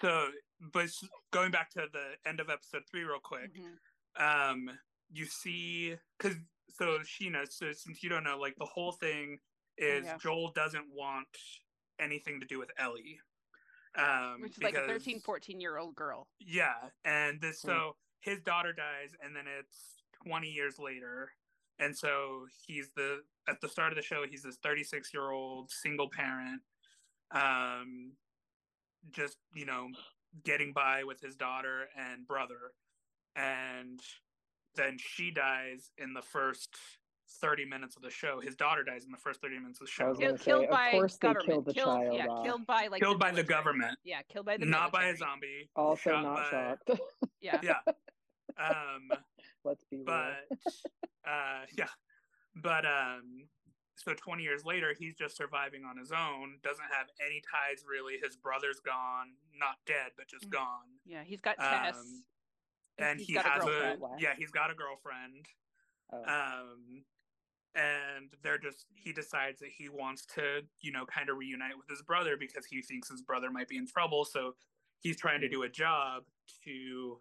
so, 0.00 0.30
but 0.72 0.88
going 1.30 1.50
back 1.50 1.70
to 1.70 1.86
the 1.92 2.16
end 2.28 2.40
of 2.40 2.48
episode 2.50 2.82
three, 2.90 3.02
real 3.04 3.20
quick, 3.20 3.50
Mhm. 3.54 3.78
um, 4.16 4.78
you 5.10 5.26
see, 5.26 5.96
because 6.18 6.36
so 6.70 6.98
Sheena, 7.00 7.50
so 7.50 7.72
since 7.72 8.02
you 8.02 8.08
don't 8.08 8.24
know, 8.24 8.38
like, 8.38 8.56
the 8.56 8.66
whole 8.66 8.92
thing 8.92 9.40
is 9.76 10.04
yeah. 10.06 10.16
Joel 10.18 10.52
doesn't 10.52 10.88
want 10.90 11.28
anything 11.98 12.40
to 12.40 12.46
do 12.46 12.58
with 12.58 12.70
Ellie, 12.78 13.20
um, 13.98 14.40
Which 14.40 14.56
is 14.56 14.62
like 14.62 14.74
a 14.74 14.86
13, 14.86 15.20
14 15.20 15.60
year 15.60 15.76
old 15.78 15.94
girl. 15.94 16.28
yeah, 16.40 16.74
and 17.04 17.40
this 17.40 17.62
Hmm. 17.62 17.68
so 17.68 17.96
his 18.20 18.40
daughter 18.40 18.72
dies, 18.72 19.10
and 19.22 19.34
then 19.34 19.44
it's 19.58 19.96
twenty 20.24 20.48
years 20.50 20.78
later, 20.78 21.32
and 21.78 21.96
so 21.96 22.46
he's 22.66 22.90
the 22.96 23.22
at 23.48 23.60
the 23.60 23.68
start 23.68 23.92
of 23.92 23.96
the 23.96 24.02
show 24.02 24.24
he's 24.28 24.42
this 24.42 24.56
thirty 24.62 24.82
six 24.84 25.12
year 25.14 25.30
old 25.30 25.70
single 25.70 26.08
parent, 26.10 26.62
um, 27.30 28.12
just 29.10 29.38
you 29.54 29.64
know 29.66 29.88
getting 30.44 30.72
by 30.72 31.04
with 31.04 31.20
his 31.20 31.36
daughter 31.36 31.88
and 31.96 32.26
brother, 32.26 32.72
and 33.36 34.00
then 34.74 34.96
she 34.98 35.30
dies 35.30 35.90
in 35.98 36.12
the 36.12 36.22
first 36.22 36.76
thirty 37.40 37.64
minutes 37.64 37.96
of 37.96 38.02
the 38.02 38.10
show. 38.10 38.40
His 38.40 38.54
daughter 38.56 38.82
dies 38.82 39.04
in 39.04 39.10
the 39.10 39.18
first 39.18 39.40
thirty 39.40 39.58
minutes 39.58 39.80
of 39.80 39.86
the 39.86 39.90
show, 39.92 40.08
was 40.08 40.18
say, 40.18 40.44
killed 40.44 40.64
of 40.64 40.70
by 40.70 40.90
course 40.92 41.16
they 41.16 41.28
government. 41.28 41.46
killed 41.48 41.64
the 41.66 41.74
killed, 41.74 41.96
child 42.00 42.14
yeah, 42.16 42.26
off. 42.26 42.44
killed 42.44 42.66
by 42.66 42.86
like 42.88 43.02
killed 43.02 43.18
by 43.18 43.30
the 43.30 43.42
government, 43.42 43.98
Yeah, 44.04 44.20
killed 44.32 44.46
by 44.46 44.56
the 44.56 44.66
not 44.66 44.92
by 44.92 45.06
a 45.06 45.16
zombie. 45.16 45.68
Also 45.76 46.10
shot 46.10 46.22
not 46.22 46.36
by- 46.36 46.50
shocked. 46.50 47.00
Yeah. 47.40 47.60
Yeah. 47.62 47.78
Um. 48.58 49.10
Let's 49.64 49.84
be 49.90 49.98
real. 49.98 50.06
but 50.06 50.48
uh 51.28 51.60
yeah 51.76 51.88
but 52.56 52.84
um 52.86 53.46
so 53.96 54.14
20 54.14 54.42
years 54.42 54.64
later 54.64 54.94
he's 54.98 55.14
just 55.14 55.36
surviving 55.36 55.82
on 55.84 55.96
his 55.98 56.10
own 56.12 56.58
doesn't 56.62 56.86
have 56.90 57.06
any 57.24 57.40
ties 57.52 57.84
really 57.88 58.14
his 58.22 58.36
brother's 58.36 58.80
gone 58.80 59.28
not 59.54 59.76
dead 59.86 60.10
but 60.16 60.26
just 60.26 60.46
Mm. 60.48 60.52
gone 60.52 60.88
Yeah, 61.04 61.22
he's 61.24 61.40
got 61.40 61.56
Tess. 61.58 61.96
Um, 61.98 62.24
and 62.98 63.18
he's 63.18 63.28
he 63.28 63.34
got 63.34 63.46
a 63.46 63.48
has 63.50 63.64
a, 63.64 63.96
yeah 64.18 64.34
he's 64.36 64.50
got 64.50 64.70
a 64.70 64.74
girlfriend 64.74 65.46
Oh. 66.12 66.18
um 66.24 67.04
and 67.74 68.30
they're 68.42 68.58
just 68.58 68.86
he 68.94 69.12
decides 69.12 69.60
that 69.60 69.70
he 69.76 69.88
wants 69.88 70.24
to 70.34 70.62
you 70.80 70.92
know 70.92 71.04
kind 71.06 71.28
of 71.28 71.36
reunite 71.36 71.76
with 71.76 71.88
his 71.88 72.02
brother 72.02 72.36
because 72.38 72.66
he 72.66 72.82
thinks 72.82 73.08
his 73.10 73.22
brother 73.22 73.50
might 73.50 73.68
be 73.68 73.76
in 73.76 73.86
trouble. 73.86 74.24
So 74.24 74.54
he's 75.00 75.16
trying 75.16 75.40
to 75.42 75.48
do 75.48 75.62
a 75.62 75.68
job 75.68 76.24
to 76.64 77.18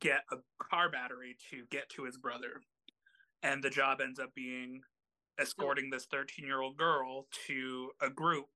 get 0.00 0.22
a 0.32 0.36
car 0.62 0.88
battery 0.90 1.36
to 1.50 1.64
get 1.70 1.88
to 1.90 2.04
his 2.04 2.16
brother. 2.16 2.62
And 3.42 3.62
the 3.62 3.70
job 3.70 4.00
ends 4.00 4.18
up 4.20 4.34
being 4.34 4.82
escorting 5.40 5.90
this 5.90 6.04
13 6.06 6.44
year 6.46 6.60
old 6.60 6.76
girl 6.76 7.26
to 7.46 7.90
a 8.00 8.10
group 8.10 8.46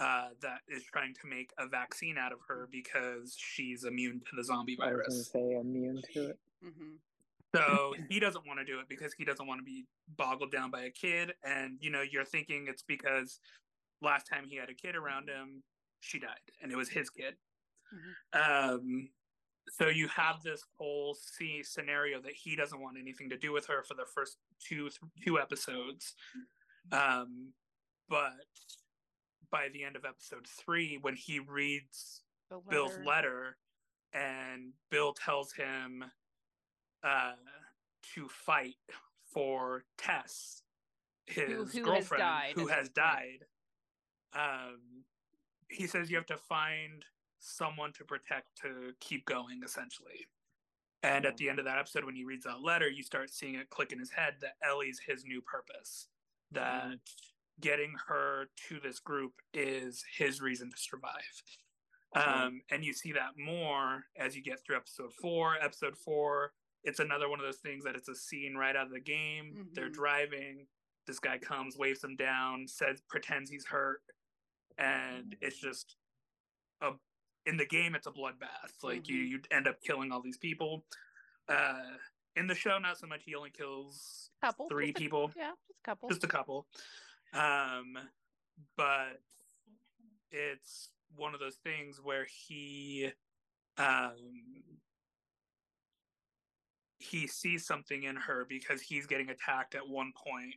uh, 0.00 0.28
that 0.42 0.60
is 0.68 0.82
trying 0.84 1.14
to 1.14 1.26
make 1.28 1.52
a 1.58 1.66
vaccine 1.66 2.16
out 2.18 2.32
of 2.32 2.38
her 2.48 2.68
because 2.70 3.34
she's 3.36 3.84
immune 3.84 4.20
to 4.20 4.36
the 4.36 4.44
zombie 4.44 4.76
I 4.80 4.86
was 4.86 4.92
gonna 4.92 5.02
virus. 5.04 5.30
say 5.32 5.56
immune 5.60 6.02
to 6.14 6.28
it. 6.30 6.38
hmm 6.62 6.94
So 7.54 7.94
he 8.10 8.20
doesn't 8.20 8.46
want 8.46 8.58
to 8.60 8.64
do 8.64 8.78
it 8.80 8.86
because 8.88 9.14
he 9.14 9.24
doesn't 9.24 9.46
want 9.46 9.60
to 9.60 9.64
be 9.64 9.86
boggled 10.16 10.52
down 10.52 10.70
by 10.70 10.82
a 10.82 10.90
kid. 10.90 11.32
And 11.44 11.78
you 11.80 11.90
know, 11.90 12.02
you're 12.02 12.24
thinking 12.24 12.66
it's 12.68 12.82
because 12.82 13.40
last 14.02 14.24
time 14.24 14.44
he 14.46 14.56
had 14.56 14.68
a 14.68 14.74
kid 14.74 14.94
around 14.94 15.28
him, 15.28 15.62
she 16.00 16.18
died, 16.18 16.28
and 16.62 16.70
it 16.70 16.76
was 16.76 16.88
his 16.88 17.10
kid. 17.10 17.34
Um, 18.32 19.08
so 19.70 19.88
you 19.88 20.08
have 20.08 20.42
this 20.42 20.62
whole 20.78 21.14
C 21.14 21.62
scenario 21.62 22.20
that 22.20 22.32
he 22.32 22.56
doesn't 22.56 22.80
want 22.80 22.96
anything 23.00 23.30
to 23.30 23.36
do 23.36 23.52
with 23.52 23.66
her 23.66 23.82
for 23.82 23.94
the 23.94 24.06
first 24.14 24.36
two 24.66 24.90
two 25.24 25.38
episodes. 25.38 26.14
Um, 26.92 27.52
but 28.08 28.32
by 29.50 29.68
the 29.72 29.84
end 29.84 29.96
of 29.96 30.04
episode 30.04 30.46
three, 30.46 30.98
when 31.00 31.14
he 31.14 31.38
reads 31.38 32.22
The 32.50 32.60
Bill's 32.70 32.92
letter. 33.04 33.04
letter, 33.04 33.56
and 34.14 34.72
Bill 34.90 35.12
tells 35.12 35.52
him 35.52 36.04
uh, 37.02 37.32
to 38.14 38.28
fight 38.28 38.74
for 39.32 39.84
Tess, 39.96 40.62
his 41.26 41.46
who 41.46 41.64
has 41.64 41.84
girlfriend, 41.84 42.20
died 42.20 42.52
who 42.54 42.66
has 42.66 42.88
died. 42.88 43.44
Um, 44.34 45.04
he 45.68 45.86
says 45.86 46.10
you 46.10 46.16
have 46.16 46.26
to 46.26 46.36
find 46.36 47.04
someone 47.40 47.92
to 47.94 48.04
protect 48.04 48.46
to 48.62 48.92
keep 49.00 49.26
going, 49.26 49.60
essentially. 49.64 50.26
And 51.02 51.24
at 51.26 51.36
the 51.36 51.48
end 51.48 51.58
of 51.58 51.64
that 51.66 51.78
episode, 51.78 52.04
when 52.04 52.16
he 52.16 52.24
reads 52.24 52.44
that 52.44 52.60
letter, 52.62 52.88
you 52.88 53.02
start 53.02 53.30
seeing 53.30 53.54
it 53.54 53.70
click 53.70 53.92
in 53.92 53.98
his 53.98 54.10
head 54.10 54.34
that 54.40 54.56
Ellie's 54.66 55.00
his 55.06 55.24
new 55.24 55.40
purpose. 55.40 56.08
That 56.50 56.98
getting 57.60 57.94
her 58.08 58.48
to 58.68 58.80
this 58.80 58.98
group 58.98 59.34
is 59.52 60.04
his 60.16 60.40
reason 60.40 60.70
to 60.70 60.76
survive. 60.76 61.12
Um, 62.16 62.62
and 62.70 62.84
you 62.84 62.92
see 62.94 63.12
that 63.12 63.32
more 63.36 64.04
as 64.16 64.34
you 64.34 64.42
get 64.42 64.64
through 64.64 64.76
episode 64.76 65.12
four. 65.12 65.56
Episode 65.60 65.96
four, 65.96 66.52
it's 66.84 67.00
another 67.00 67.28
one 67.28 67.38
of 67.40 67.44
those 67.46 67.58
things 67.58 67.84
that 67.84 67.94
it's 67.96 68.08
a 68.08 68.14
scene 68.14 68.54
right 68.54 68.76
out 68.76 68.86
of 68.86 68.92
the 68.92 69.00
game. 69.00 69.68
They're 69.72 69.88
Mhm. 69.90 69.94
driving. 69.94 70.66
This 71.06 71.18
guy 71.18 71.38
comes, 71.38 71.76
waves 71.76 72.00
them 72.00 72.16
down, 72.16 72.66
says, 72.68 73.00
pretends 73.08 73.50
he's 73.50 73.66
hurt, 73.66 74.02
and 74.76 75.36
it's 75.40 75.58
just 75.58 75.96
a. 76.80 76.92
In 77.46 77.56
the 77.56 77.66
game, 77.66 77.94
it's 77.94 78.06
a 78.06 78.12
bloodbath. 78.12 78.82
Like 78.82 79.08
you, 79.08 79.24
Mhm. 79.24 79.28
you 79.30 79.42
end 79.50 79.66
up 79.66 79.80
killing 79.82 80.12
all 80.12 80.20
these 80.20 80.36
people. 80.38 80.86
Uh, 81.48 81.96
in 82.36 82.46
the 82.46 82.54
show, 82.54 82.78
not 82.78 82.98
so 82.98 83.06
much. 83.06 83.24
He 83.24 83.34
only 83.34 83.50
kills 83.50 84.30
Couple, 84.42 84.68
three 84.68 84.90
a- 84.90 84.92
people 84.92 85.32
Yeah, 85.36 85.52
just 85.66 85.78
a 85.80 85.82
couple. 85.82 86.08
just 86.10 86.24
a 86.24 86.28
couple 86.28 86.68
um 87.32 87.98
but 88.76 89.22
it's 90.30 90.90
one 91.16 91.34
of 91.34 91.40
those 91.40 91.56
things 91.56 92.00
where 92.02 92.24
he 92.24 93.12
um 93.76 94.62
he 96.98 97.26
sees 97.26 97.64
something 97.66 98.02
in 98.04 98.16
her 98.16 98.44
because 98.48 98.82
he's 98.82 99.06
getting 99.06 99.30
attacked 99.30 99.74
at 99.74 99.88
one 99.88 100.12
point 100.16 100.54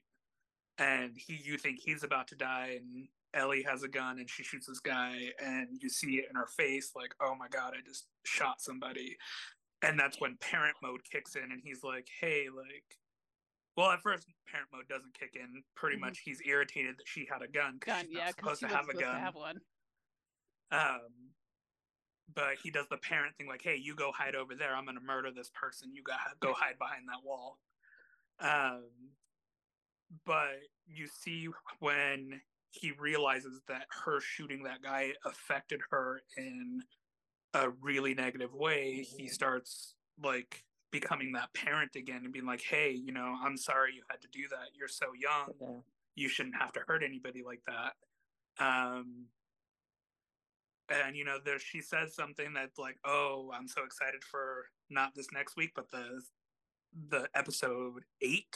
and 0.77 1.15
he 1.15 1.35
you 1.35 1.57
think 1.57 1.79
he's 1.79 2.03
about 2.03 2.27
to 2.27 2.35
die 2.35 2.77
and 2.79 3.07
Ellie 3.33 3.63
has 3.63 3.83
a 3.83 3.87
gun 3.87 4.19
and 4.19 4.29
she 4.29 4.43
shoots 4.43 4.67
this 4.67 4.79
guy 4.79 5.31
and 5.41 5.67
you 5.79 5.87
see 5.89 6.15
it 6.15 6.25
in 6.29 6.35
her 6.35 6.47
face 6.47 6.91
like 6.95 7.13
oh 7.21 7.35
my 7.35 7.47
god 7.47 7.73
I 7.77 7.81
just 7.87 8.07
shot 8.25 8.59
somebody 8.61 9.15
and 9.83 9.99
that's 9.99 10.19
when 10.19 10.37
parent 10.37 10.75
mode 10.81 11.01
kicks 11.09 11.35
in 11.35 11.43
and 11.43 11.61
he's 11.63 11.83
like 11.83 12.07
hey 12.19 12.47
like 12.55 12.97
well 13.77 13.91
at 13.91 14.01
first 14.01 14.25
parent 14.51 14.69
mode 14.73 14.87
doesn't 14.89 15.13
kick 15.17 15.35
in 15.35 15.63
pretty 15.75 15.97
Mhm. 15.97 16.01
much 16.01 16.19
he's 16.25 16.41
irritated 16.45 16.97
that 16.97 17.07
she 17.07 17.25
had 17.31 17.41
a 17.41 17.47
gun 17.47 17.77
because 17.79 17.95
gun, 17.97 18.05
she's 18.07 18.15
yeah, 18.17 18.25
not 18.25 18.35
because 18.35 18.59
supposed 18.59 18.59
she 18.61 18.67
to 18.67 18.73
have 18.75 18.85
a 18.85 18.87
supposed 18.87 19.03
gun 19.05 19.13
to 19.15 19.19
have 19.21 19.35
one. 19.35 19.61
um, 20.71 21.30
but 22.33 22.55
he 22.61 22.71
does 22.71 22.87
the 22.89 22.97
parent 22.97 23.35
thing, 23.35 23.47
like, 23.47 23.61
"Hey, 23.61 23.75
you 23.75 23.95
go 23.95 24.11
hide 24.11 24.35
over 24.35 24.55
there. 24.55 24.75
I'm 24.75 24.85
gonna 24.85 24.99
murder 24.99 25.31
this 25.31 25.49
person. 25.49 25.93
You 25.93 26.03
got 26.03 26.19
go 26.39 26.53
hide 26.53 26.77
behind 26.77 27.07
that 27.07 27.23
wall." 27.23 27.59
Um, 28.39 29.15
but 30.25 30.59
you 30.85 31.07
see 31.07 31.49
when 31.79 32.41
he 32.71 32.91
realizes 32.91 33.61
that 33.67 33.87
her 34.05 34.19
shooting 34.19 34.63
that 34.63 34.81
guy 34.81 35.13
affected 35.25 35.81
her 35.89 36.21
in 36.37 36.83
a 37.53 37.69
really 37.69 38.13
negative 38.13 38.53
way, 38.53 39.03
he 39.03 39.27
starts 39.27 39.95
like 40.21 40.63
becoming 40.91 41.33
that 41.33 41.53
parent 41.53 41.95
again 41.95 42.23
and 42.23 42.33
being 42.33 42.45
like, 42.45 42.61
"Hey, 42.61 42.91
you 42.91 43.11
know, 43.11 43.37
I'm 43.43 43.57
sorry 43.57 43.93
you 43.95 44.03
had 44.09 44.21
to 44.21 44.27
do 44.29 44.47
that. 44.49 44.75
You're 44.75 44.87
so 44.87 45.13
young 45.13 45.83
you 46.15 46.27
shouldn't 46.29 46.55
have 46.55 46.73
to 46.73 46.81
hurt 46.87 47.03
anybody 47.03 47.41
like 47.43 47.61
that 47.65 47.93
um 48.59 49.25
and 50.89 51.15
you 51.15 51.23
know 51.23 51.37
there 51.43 51.59
she 51.59 51.81
says 51.81 52.13
something 52.15 52.53
that's 52.53 52.77
like 52.77 52.97
oh 53.05 53.49
i'm 53.53 53.67
so 53.67 53.83
excited 53.83 54.23
for 54.23 54.65
not 54.89 55.11
this 55.15 55.27
next 55.33 55.55
week 55.55 55.71
but 55.75 55.89
the 55.91 56.21
the 57.09 57.27
episode 57.35 58.03
eight 58.21 58.55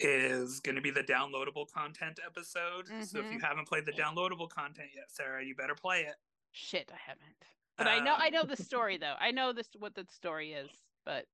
is 0.00 0.60
going 0.60 0.76
to 0.76 0.80
be 0.80 0.90
the 0.90 1.02
downloadable 1.02 1.66
content 1.74 2.20
episode 2.24 2.86
so 3.04 3.18
if 3.18 3.32
you 3.32 3.40
haven't 3.40 3.66
played 3.66 3.84
the 3.84 3.92
downloadable 3.92 4.48
content 4.48 4.88
yet 4.94 5.06
sarah 5.08 5.44
you 5.44 5.54
better 5.54 5.74
play 5.74 6.00
it 6.02 6.14
Shit, 6.50 6.90
I 6.92 6.96
haven't. 7.06 7.36
But 7.76 7.88
I 7.88 8.00
know 8.00 8.14
I 8.18 8.28
Um, 8.28 8.32
know 8.32 8.42
the 8.44 8.56
story 8.64 8.96
though. 8.96 9.14
I 9.20 9.30
know 9.30 9.52
this 9.52 9.68
what 9.78 9.94
the 9.94 10.06
story 10.10 10.52
is, 10.54 10.70
but 11.04 11.26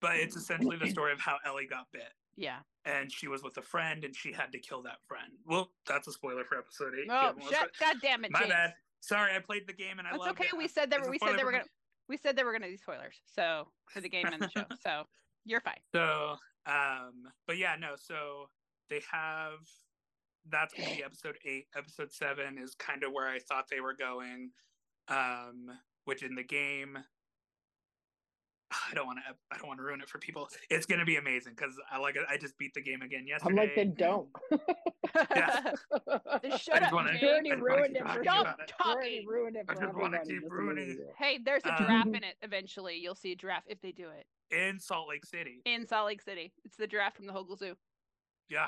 but 0.00 0.16
it's 0.16 0.36
essentially 0.36 0.76
the 0.78 0.88
story 0.88 1.12
of 1.12 1.20
how 1.20 1.36
ellie 1.44 1.66
got 1.66 1.86
bit 1.92 2.12
yeah. 2.36 2.58
and 2.84 3.12
she 3.12 3.28
was 3.28 3.42
with 3.42 3.56
a 3.58 3.62
friend 3.62 4.04
and 4.04 4.14
she 4.16 4.32
had 4.32 4.50
to 4.52 4.58
kill 4.58 4.82
that 4.82 4.98
friend 5.06 5.32
well 5.46 5.70
that's 5.86 6.08
a 6.08 6.12
spoiler 6.12 6.44
for 6.44 6.58
episode 6.58 6.92
eight 7.00 7.08
Oh, 7.10 7.34
shut! 7.50 7.70
God 7.78 7.96
damn 8.02 8.24
it, 8.24 8.32
my 8.32 8.40
James. 8.40 8.50
bad 8.52 8.74
sorry 9.04 9.34
i 9.34 9.38
played 9.38 9.66
the 9.66 9.72
game 9.72 9.98
and 9.98 10.08
i 10.08 10.12
That's 10.12 10.28
okay. 10.28 10.44
it. 10.52 10.56
We 10.56 10.68
said 10.68 10.90
that 10.90 11.00
It's 11.00 11.08
we 11.08 11.18
said 11.18 11.38
they 11.38 11.44
were 11.44 11.52
gonna 11.52 11.64
we 12.08 12.16
said 12.16 12.36
they 12.36 12.44
were 12.44 12.52
gonna 12.52 12.68
do 12.68 12.76
spoilers. 12.76 13.16
So 13.24 13.68
for 13.86 14.00
the 14.00 14.08
game 14.08 14.26
and 14.26 14.42
the 14.42 14.48
show. 14.50 14.64
So 14.86 15.04
you're 15.44 15.60
fine. 15.60 15.80
So, 15.94 16.36
um, 16.66 17.12
but 17.46 17.56
yeah, 17.58 17.76
no. 17.78 17.94
So 17.96 18.48
they 18.90 19.02
have 19.10 19.60
that's 20.50 20.74
gonna 20.74 20.94
be 20.94 21.02
episode 21.02 21.36
eight. 21.46 21.66
Episode 21.76 22.12
seven 22.12 22.58
is 22.58 22.74
kind 22.74 23.02
of 23.04 23.12
where 23.12 23.28
I 23.28 23.38
thought 23.38 23.66
they 23.70 23.80
were 23.80 23.94
going. 23.94 24.50
Um, 25.08 25.66
which 26.04 26.22
in 26.22 26.34
the 26.34 26.42
game, 26.44 26.98
I 28.90 28.94
don't 28.94 29.06
want 29.06 29.18
to. 29.26 29.34
I 29.54 29.58
don't 29.58 29.68
want 29.68 29.78
to 29.78 29.84
ruin 29.84 30.00
it 30.00 30.08
for 30.08 30.18
people. 30.18 30.48
It's 30.70 30.86
gonna 30.86 31.04
be 31.04 31.16
amazing 31.16 31.54
because 31.56 31.74
I 31.90 31.98
like. 31.98 32.16
it. 32.16 32.22
I 32.28 32.36
just 32.36 32.56
beat 32.58 32.74
the 32.74 32.80
game 32.82 33.02
again 33.02 33.26
yesterday. 33.26 33.50
I'm 33.50 33.56
like, 33.56 33.74
then 33.76 33.94
don't. 33.96 34.28
Yeah. 35.30 35.72
Just 36.44 36.64
shut 36.64 36.74
just 36.80 36.82
up, 36.88 36.92
wanna- 36.92 37.16
You 37.20 37.28
already 37.28 37.52
I 37.52 37.54
just 37.54 37.62
wanna 37.62 37.76
ruined 37.76 37.96
it 37.96 38.02
for 38.02 38.22
Stop 38.24 38.40
about 38.40 38.60
it. 38.60 38.72
You 38.84 38.90
already 38.92 39.14
talking. 39.16 39.28
ruined 39.28 39.56
it 39.56 39.64
I 39.68 39.74
just 39.74 39.94
wanna 39.94 40.18
keep 40.24 40.26
just 40.26 40.30
a 40.30 40.32
minute 40.34 40.50
ruining 40.50 40.90
it. 40.90 41.14
Hey, 41.16 41.38
there's 41.44 41.62
a 41.64 41.70
Um, 41.72 41.78
giraffe 41.78 42.06
in 42.08 42.24
it. 42.24 42.34
Eventually, 42.42 42.96
you'll 42.96 43.14
see 43.14 43.30
a 43.32 43.36
giraffe 43.36 43.62
if 43.68 43.80
they 43.80 43.92
do 43.92 44.08
it 44.10 44.26
in 44.50 44.80
Salt 44.80 45.08
Lake 45.08 45.24
City. 45.24 45.62
in 45.66 45.86
Salt 45.86 46.06
Lake 46.06 46.20
City. 46.20 46.52
It's 46.64 46.76
the 46.76 46.88
giraffe 46.88 47.14
from 47.14 47.26
the 47.26 47.32
Hogle 47.32 47.56
Zoo. 47.56 47.76
Yeah, 48.48 48.66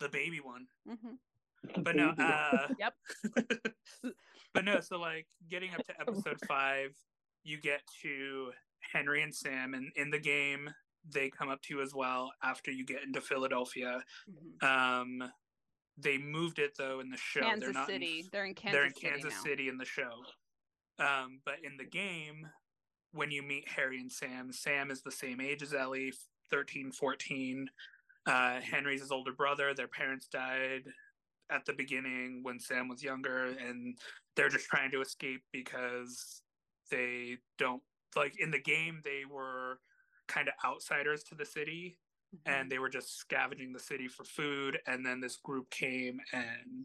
the 0.00 0.08
baby 0.08 0.40
one. 0.40 0.66
hmm 0.88 1.14
But 1.82 1.94
no, 1.94 2.08
uh, 2.18 2.68
Yep. 2.78 2.94
but 4.54 4.64
no, 4.64 4.80
so 4.80 4.98
like 4.98 5.26
getting 5.48 5.72
up 5.72 5.84
to 5.86 6.00
episode 6.00 6.40
five, 6.48 6.96
you 7.44 7.60
get 7.60 7.82
to 8.02 8.50
Henry 8.92 9.22
and 9.22 9.34
Sam, 9.34 9.74
and 9.74 9.90
in 9.96 10.10
the 10.10 10.18
game, 10.18 10.70
they 11.12 11.30
come 11.30 11.48
up 11.48 11.60
to 11.62 11.74
you 11.74 11.82
as 11.82 11.94
well 11.94 12.32
after 12.42 12.70
you 12.70 12.84
get 12.84 13.02
into 13.02 13.20
Philadelphia. 13.20 14.02
hmm 14.28 14.66
Um, 14.66 15.22
they 15.96 16.18
moved 16.18 16.58
it 16.58 16.72
though 16.76 16.98
in 17.00 17.08
the 17.10 17.16
show. 17.16 17.40
they're 17.40 17.50
Kansas 17.50 17.74
not 17.74 17.86
City. 17.86 18.20
In, 18.20 18.28
they're 18.32 18.44
in 18.46 18.54
Kansas 18.54 18.72
they're 18.76 18.86
in 18.86 18.94
City 18.94 19.06
Kansas 19.08 19.34
now. 19.34 19.42
City 19.44 19.68
in 19.68 19.78
the 19.78 19.84
show. 19.84 20.10
Um, 20.98 21.40
but 21.44 21.56
in 21.62 21.76
the 21.76 21.84
game, 21.84 22.48
when 23.12 23.30
you 23.30 23.42
meet 23.42 23.68
Harry 23.68 24.00
and 24.00 24.10
Sam, 24.10 24.52
Sam 24.52 24.90
is 24.90 25.02
the 25.02 25.10
same 25.12 25.40
age 25.40 25.62
as 25.62 25.72
Ellie, 25.72 26.12
13, 26.50 26.90
14. 26.92 27.68
Uh, 28.26 28.60
Henry's 28.60 29.00
his 29.02 29.12
older 29.12 29.32
brother. 29.32 29.72
Their 29.74 29.86
parents 29.88 30.26
died 30.26 30.82
at 31.50 31.64
the 31.64 31.74
beginning 31.74 32.40
when 32.42 32.58
Sam 32.58 32.88
was 32.88 33.02
younger, 33.02 33.46
and 33.46 33.96
they're 34.34 34.48
just 34.48 34.66
trying 34.66 34.90
to 34.92 35.00
escape 35.00 35.42
because 35.52 36.42
they 36.90 37.36
don't 37.58 37.82
like 38.16 38.38
in 38.40 38.50
the 38.50 38.58
game 38.60 39.00
they 39.04 39.22
were 39.30 39.80
kind 40.28 40.48
of 40.48 40.54
outsiders 40.64 41.22
to 41.24 41.34
the 41.34 41.44
city 41.46 41.98
Mm-hmm. 42.34 42.52
and 42.52 42.72
they 42.72 42.80
were 42.80 42.88
just 42.88 43.16
scavenging 43.16 43.72
the 43.72 43.78
city 43.78 44.08
for 44.08 44.24
food 44.24 44.80
and 44.88 45.06
then 45.06 45.20
this 45.20 45.36
group 45.36 45.70
came 45.70 46.20
and 46.32 46.84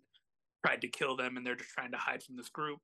tried 0.64 0.82
to 0.82 0.88
kill 0.88 1.16
them 1.16 1.38
and 1.38 1.46
they're 1.46 1.56
just 1.56 1.72
trying 1.72 1.92
to 1.92 1.98
hide 1.98 2.22
from 2.22 2.36
this 2.36 2.50
group 2.50 2.80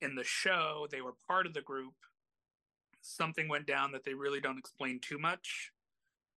in 0.00 0.14
the 0.14 0.22
show 0.22 0.86
they 0.92 1.00
were 1.00 1.14
part 1.26 1.44
of 1.44 1.54
the 1.54 1.60
group 1.62 1.94
something 3.00 3.48
went 3.48 3.66
down 3.66 3.90
that 3.90 4.04
they 4.04 4.14
really 4.14 4.40
don't 4.40 4.58
explain 4.58 5.00
too 5.00 5.18
much 5.18 5.72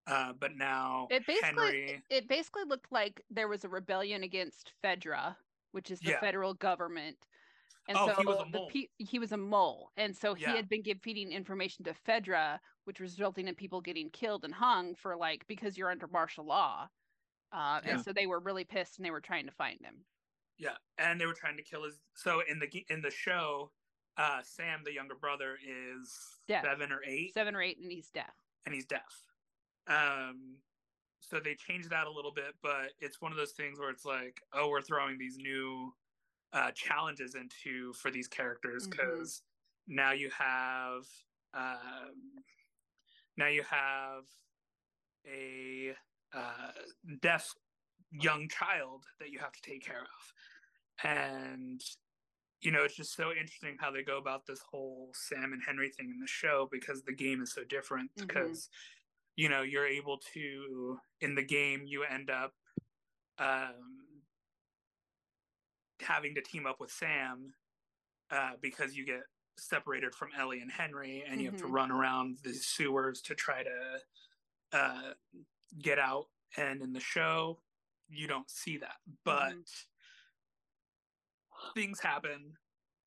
uh, 0.07 0.33
but 0.39 0.55
now 0.55 1.07
It 1.11 1.27
basically 1.27 1.63
henry 1.63 2.03
it 2.09 2.27
basically 2.27 2.63
looked 2.65 2.91
like 2.91 3.23
there 3.29 3.47
was 3.47 3.63
a 3.63 3.69
rebellion 3.69 4.23
against 4.23 4.73
Fedra, 4.83 5.35
which 5.73 5.91
is 5.91 5.99
the 5.99 6.11
Yeah. 6.11 6.19
federal 6.19 6.55
government. 6.55 7.17
And 7.87 7.97
Oh, 7.97 8.07
so 8.07 8.13
he 8.15 8.25
was 8.25 8.39
a 8.39 8.43
the 8.51 8.57
mole. 8.59 8.69
pe- 8.69 8.87
he 8.99 9.17
was 9.19 9.31
a 9.31 9.37
mole, 9.37 9.91
and 9.97 10.15
so 10.15 10.35
Yeah. 10.35 10.51
he 10.51 10.55
had 10.55 10.69
been 10.69 10.81
give- 10.83 11.01
feeding 11.01 11.31
information 11.31 11.83
to 11.85 11.93
Fedra, 11.93 12.59
which 12.85 12.99
was 12.99 13.13
resulting 13.19 13.47
in 13.47 13.55
people 13.55 13.81
getting 13.81 14.09
killed 14.11 14.45
and 14.45 14.53
hung 14.53 14.95
for 14.95 15.15
like 15.17 15.45
because 15.47 15.77
you're 15.77 15.89
under 15.91 16.07
martial 16.07 16.45
law. 16.45 16.87
Uh, 17.51 17.81
Yeah. 17.83 17.91
And 17.95 18.01
so 18.03 18.13
they 18.13 18.27
were 18.27 18.39
really 18.39 18.63
pissed, 18.63 18.97
and 18.97 19.05
they 19.05 19.11
were 19.11 19.19
trying 19.21 19.45
to 19.47 19.51
find 19.51 19.79
him. 19.81 20.05
yeah 20.57 20.77
and 20.99 21.19
they 21.19 21.25
were 21.25 21.33
trying 21.33 21.57
to 21.57 21.63
kill 21.63 21.83
his 21.83 21.99
so 22.15 22.41
in 22.41 22.59
the 22.59 22.67
in 22.89 23.01
the 23.01 23.09
show 23.09 23.71
uh 24.17 24.43
sam 24.43 24.83
the 24.83 24.93
younger 24.93 25.15
brother 25.15 25.57
is 25.63 26.39
Deaf. 26.47 26.63
seven 26.63 26.91
or 26.91 27.01
eight 27.03 27.33
Seven 27.33 27.55
or 27.55 27.61
eight, 27.63 27.79
and 27.79 27.91
he's 27.91 28.11
deaf. 28.11 28.35
and 28.65 28.75
he's 28.75 28.85
deaf. 28.85 29.23
Um, 29.87 30.61
so 31.19 31.39
they 31.39 31.55
changed 31.55 31.89
that 31.89 32.05
a 32.05 32.11
little 32.11 32.31
bit, 32.31 32.55
but 32.61 32.93
it's 32.99 33.19
one 33.21 33.31
of 33.31 33.37
those 33.37 33.53
things 33.53 33.79
where 33.79 33.89
it's 33.89 34.05
like, 34.05 34.39
oh, 34.53 34.69
we're 34.69 34.81
throwing 34.81 35.17
these 35.17 35.37
new 35.37 35.95
uh, 36.53 36.71
challenges 36.71 37.35
into 37.35 37.93
for 37.93 38.11
these 38.11 38.27
characters 38.27 38.87
because 38.87 39.41
now 39.87 40.11
you 40.11 40.29
have 40.29 41.03
um, 41.53 42.43
now 43.37 43.47
you 43.47 43.63
have 43.63 44.23
a 45.27 45.93
uh, 46.33 46.71
deaf 47.21 47.53
young 48.11 48.47
child 48.49 49.05
that 49.19 49.29
you 49.29 49.39
have 49.39 49.51
to 49.51 49.61
take 49.61 49.85
care 49.85 50.01
of, 50.01 51.05
and 51.05 51.81
you 52.61 52.71
know 52.71 52.83
it's 52.83 52.95
just 52.95 53.15
so 53.15 53.31
interesting 53.31 53.77
how 53.79 53.91
they 53.91 54.03
go 54.03 54.17
about 54.17 54.45
this 54.45 54.61
whole 54.69 55.11
Sam 55.13 55.53
and 55.53 55.61
Henry 55.65 55.89
thing 55.89 56.09
in 56.09 56.19
the 56.19 56.27
show 56.27 56.67
because 56.71 57.03
the 57.03 57.13
game 57.13 57.41
is 57.41 57.53
so 57.53 57.63
different 57.63 58.11
Mhm. 58.15 58.27
because 58.27 58.69
you 59.35 59.49
know 59.49 59.61
you're 59.61 59.87
able 59.87 60.17
to 60.33 60.99
in 61.21 61.35
the 61.35 61.43
game 61.43 61.85
you 61.85 62.03
end 62.03 62.29
up 62.29 62.53
um, 63.39 64.00
having 66.01 66.35
to 66.35 66.41
team 66.41 66.65
up 66.65 66.79
with 66.79 66.91
Sam 66.91 67.53
uh, 68.29 68.51
because 68.61 68.95
you 68.95 69.05
get 69.05 69.21
separated 69.57 70.15
from 70.15 70.29
Ellie 70.37 70.59
and 70.61 70.71
Henry, 70.71 71.23
and 71.27 71.41
you 71.41 71.49
have 71.51 71.59
to 71.59 71.65
Mhm. 71.65 71.73
run 71.73 71.91
around 71.91 72.37
the 72.43 72.53
sewers 72.53 73.21
to 73.23 73.35
try 73.35 73.63
to 73.63 74.01
uh, 74.73 75.13
get 75.81 75.99
out. 75.99 76.27
And 76.57 76.81
in 76.81 76.93
the 76.93 76.99
show, 77.01 77.61
you 78.09 78.27
don't 78.27 78.49
see 78.49 78.77
that, 78.77 78.95
but 79.25 79.53
things 81.75 81.99
happen, 81.99 82.57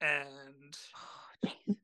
and 0.01 0.77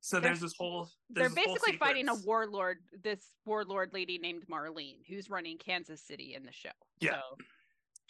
so 0.00 0.20
They're- 0.20 0.20
there's 0.30 0.40
this 0.40 0.54
whole. 0.56 0.90
They're 1.10 1.24
There's 1.24 1.34
this 1.34 1.44
whole 1.46 1.54
basically 1.54 1.78
fighting 1.78 2.08
a 2.08 2.14
warlord, 2.14 2.78
this 3.02 3.32
warlord 3.44 3.92
lady 3.94 4.18
named 4.18 4.46
Marlene, 4.48 5.04
who's 5.06 5.28
running 5.30 5.58
Kansas 5.58 6.02
City 6.02 6.34
in 6.34 6.44
the 6.44 6.52
show. 6.52 6.70
Yeah. 7.00 7.20
So, 7.20 7.38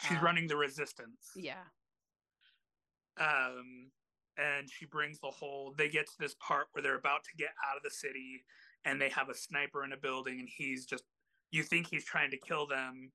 She's 0.09 0.19
um, 0.19 0.25
running 0.25 0.47
the 0.47 0.57
resistance. 0.57 1.31
yeah. 1.35 1.65
Um 3.21 3.91
and 4.37 4.71
she 4.71 4.87
brings 4.87 5.19
the 5.21 5.31
whole 5.31 5.75
they 5.77 5.89
get 5.89 6.07
to 6.07 6.13
this 6.19 6.35
part 6.47 6.67
where 6.73 6.83
they're 6.83 6.99
about 6.99 7.25
to 7.25 7.37
get 7.37 7.51
out 7.69 7.77
of 7.77 7.83
the 7.83 7.91
city 7.91 8.45
and 8.85 9.01
they 9.01 9.09
have 9.09 9.29
a 9.29 9.35
sniper 9.35 9.85
in 9.85 9.93
a 9.93 9.97
building 9.97 10.39
and 10.39 10.49
he's 10.49 10.87
just 10.87 11.05
you 11.51 11.63
think 11.63 11.87
he's 11.91 12.05
trying 12.05 12.31
to 12.31 12.39
kill 12.39 12.67
them 12.67 13.11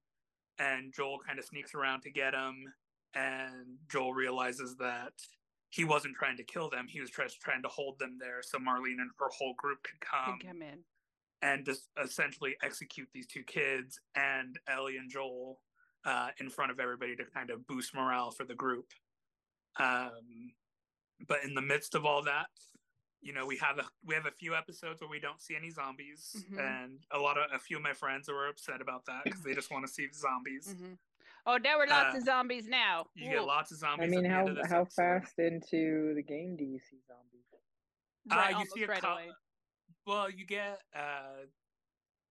and 0.59 0.93
Joel 0.93 1.19
kind 1.25 1.39
of 1.39 1.45
sneaks 1.45 1.73
around 1.73 2.01
to 2.01 2.11
get 2.11 2.33
him 2.33 2.55
and 3.15 3.77
Joel 3.91 4.13
realizes 4.13 4.75
that 4.77 5.13
he 5.69 5.83
wasn't 5.85 6.15
trying 6.15 6.37
to 6.37 6.43
kill 6.43 6.69
them 6.69 6.85
he 6.89 6.99
was 6.99 7.09
just 7.09 7.39
trying 7.41 7.61
to 7.63 7.69
hold 7.69 7.97
them 7.99 8.17
there 8.19 8.41
so 8.41 8.57
Marlene 8.57 8.99
and 8.99 9.09
her 9.19 9.29
whole 9.37 9.53
group 9.57 9.79
could 9.83 10.01
come 10.01 10.37
Could 10.39 10.47
come 10.47 10.61
in. 10.61 10.79
and 11.41 11.65
just 11.65 11.87
essentially 12.03 12.55
execute 12.61 13.07
these 13.13 13.27
two 13.27 13.43
kids 13.43 13.99
and 14.15 14.59
Ellie 14.67 14.97
and 14.97 15.09
Joel 15.09 15.59
uh, 16.05 16.29
in 16.39 16.49
front 16.49 16.69
of 16.71 16.79
everybody 16.81 17.15
to 17.15 17.23
kind 17.33 17.49
of 17.49 17.65
boost 17.65 17.95
morale 17.95 18.29
for 18.31 18.43
the 18.43 18.53
group. 18.55 18.87
Um, 19.77 20.53
but 21.27 21.43
in 21.43 21.53
the 21.53 21.61
midst 21.61 21.95
of 21.95 22.05
all 22.05 22.21
that, 22.23 22.47
you 23.21 23.33
know, 23.33 23.45
we 23.45 23.57
have 23.57 23.79
a 23.79 23.85
we 24.05 24.13
have 24.15 24.25
a 24.25 24.31
few 24.31 24.53
episodes 24.55 24.99
where 25.01 25.09
we 25.09 25.19
don't 25.19 25.41
see 25.41 25.55
any 25.55 25.69
zombies, 25.69 26.45
Mhm. 26.51 26.59
and 26.59 27.05
a 27.11 27.17
lot 27.17 27.37
of 27.37 27.51
a 27.53 27.59
few 27.59 27.77
of 27.77 27.83
my 27.83 27.93
friends 27.93 28.27
were 28.27 28.47
upset 28.47 28.81
about 28.81 29.05
that 29.05 29.23
because 29.23 29.41
they 29.43 29.53
just 29.53 29.71
want 29.71 29.85
to 29.87 29.91
see 29.91 30.07
zombies. 30.11 30.73
hmm 30.77 30.93
Oh, 31.45 31.57
there 31.59 31.77
were 31.77 31.87
lots 31.87 32.15
Uh, 32.15 32.17
of 32.19 32.23
zombies 32.23 32.67
now. 32.67 33.05
You 33.15 33.29
get 33.29 33.43
lots 33.43 33.71
of 33.71 33.77
zombies. 33.77 34.07
I 34.07 34.09
mean, 34.09 34.25
how 34.25 34.39
end 34.41 34.49
of 34.49 34.55
this 34.57 34.69
how 34.69 34.81
episode. 34.81 34.95
fast 35.23 35.39
into 35.39 36.13
the 36.15 36.23
game 36.23 36.55
do 36.55 36.63
you 36.63 36.79
see 36.79 36.99
zombies? 37.07 37.45
right, 38.29 38.55
uh, 38.55 38.59
you 38.59 38.65
see 38.65 38.83
a 38.83 38.87
right 38.87 39.01
cou- 39.01 39.11
away. 39.11 39.31
Well, 40.05 40.29
you 40.29 40.45
get, 40.45 40.81
uh, 40.93 41.45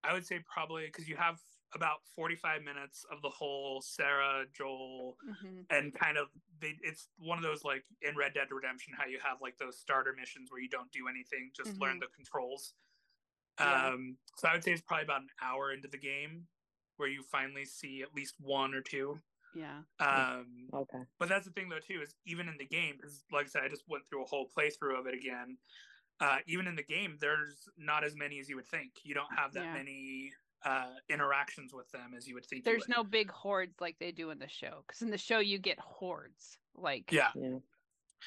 I 0.05 0.13
would 0.13 0.27
say 0.27 0.41
probably 0.41 0.87
because 0.87 1.09
you 1.09 1.17
have 1.17 1.41
about 1.75 2.07
45 2.15 2.63
minutes 2.63 3.05
of 3.11 3.23
the 3.23 3.31
whole 3.31 3.81
Sarah, 3.81 4.45
Joel, 4.53 5.17
hmm 5.41 5.61
and 5.71 5.95
kind 5.95 6.19
of 6.19 6.29
they, 6.61 6.75
it's 6.83 7.09
one 7.19 7.39
of 7.39 7.45
those 7.45 7.65
like 7.65 7.85
in 8.03 8.17
Red 8.17 8.35
Dead 8.35 8.49
Redemption 8.51 8.93
how 8.97 9.07
you 9.07 9.19
have 9.23 9.41
like 9.41 9.57
those 9.59 9.79
starter 9.79 10.13
missions 10.13 10.51
where 10.51 10.61
you 10.61 10.69
don't 10.69 10.91
do 10.93 11.09
anything, 11.09 11.51
just 11.55 11.79
learn 11.81 11.99
the 11.99 12.09
controls. 12.15 12.75
Yeah. 13.59 13.89
Um, 13.89 14.19
so 14.37 14.49
I 14.49 14.55
would 14.55 14.65
say 14.65 14.73
it's 14.73 14.83
probably 14.83 15.05
about 15.05 15.23
an 15.23 15.29
hour 15.41 15.73
into 15.73 15.89
the 15.89 15.99
game 15.99 16.47
where 16.97 17.09
you 17.09 17.23
finally 17.23 17.65
see 17.65 18.03
at 18.03 18.15
least 18.15 18.35
one 18.41 18.75
or 18.75 18.81
two. 18.81 19.19
Yeah. 19.55 19.83
Um, 20.01 20.69
Okay. 20.75 21.03
but 21.19 21.29
that's 21.29 21.47
the 21.47 21.53
thing 21.53 21.69
though 21.69 21.79
too 21.79 22.01
is 22.03 22.17
even 22.27 22.49
in 22.49 22.57
the 22.59 22.67
game 22.67 22.97
because 22.97 23.25
like 23.31 23.47
I 23.47 23.49
said 23.49 23.63
I 23.63 23.69
just 23.69 23.85
went 23.89 24.07
through 24.07 24.23
a 24.23 24.27
whole 24.27 24.49
playthrough 24.49 24.99
of 24.99 25.07
it 25.07 25.15
again. 25.15 25.57
Uh, 26.21 26.39
even 26.47 26.67
in 26.67 26.77
the 26.77 26.83
game, 26.85 27.17
there's 27.21 27.69
not 27.77 28.05
as 28.05 28.15
many 28.15 28.39
as 28.39 28.49
you 28.49 28.57
would 28.57 28.69
think. 28.69 28.93
You 29.05 29.15
don't 29.15 29.33
have 29.35 29.53
that 29.55 29.65
Yeah. 29.65 29.75
many 29.75 30.33
uh, 30.65 30.87
interactions 31.09 31.73
with 31.75 31.91
them 31.93 32.15
as 32.17 32.27
you 32.29 32.35
would 32.35 32.47
think. 32.47 32.65
There's 32.65 32.87
would. 32.89 32.97
no 32.97 33.05
big 33.05 33.31
hordes 33.31 33.81
like 33.81 33.97
they 33.99 34.13
do 34.13 34.31
in 34.31 34.39
the 34.39 34.49
show. 34.49 34.83
Because 34.87 35.03
in 35.03 35.11
the 35.11 35.19
show, 35.19 35.39
you 35.39 35.59
get 35.59 35.79
hordes, 35.81 36.59
like 36.77 37.11
Yeah. 37.13 37.31
Yeah. 37.35 37.59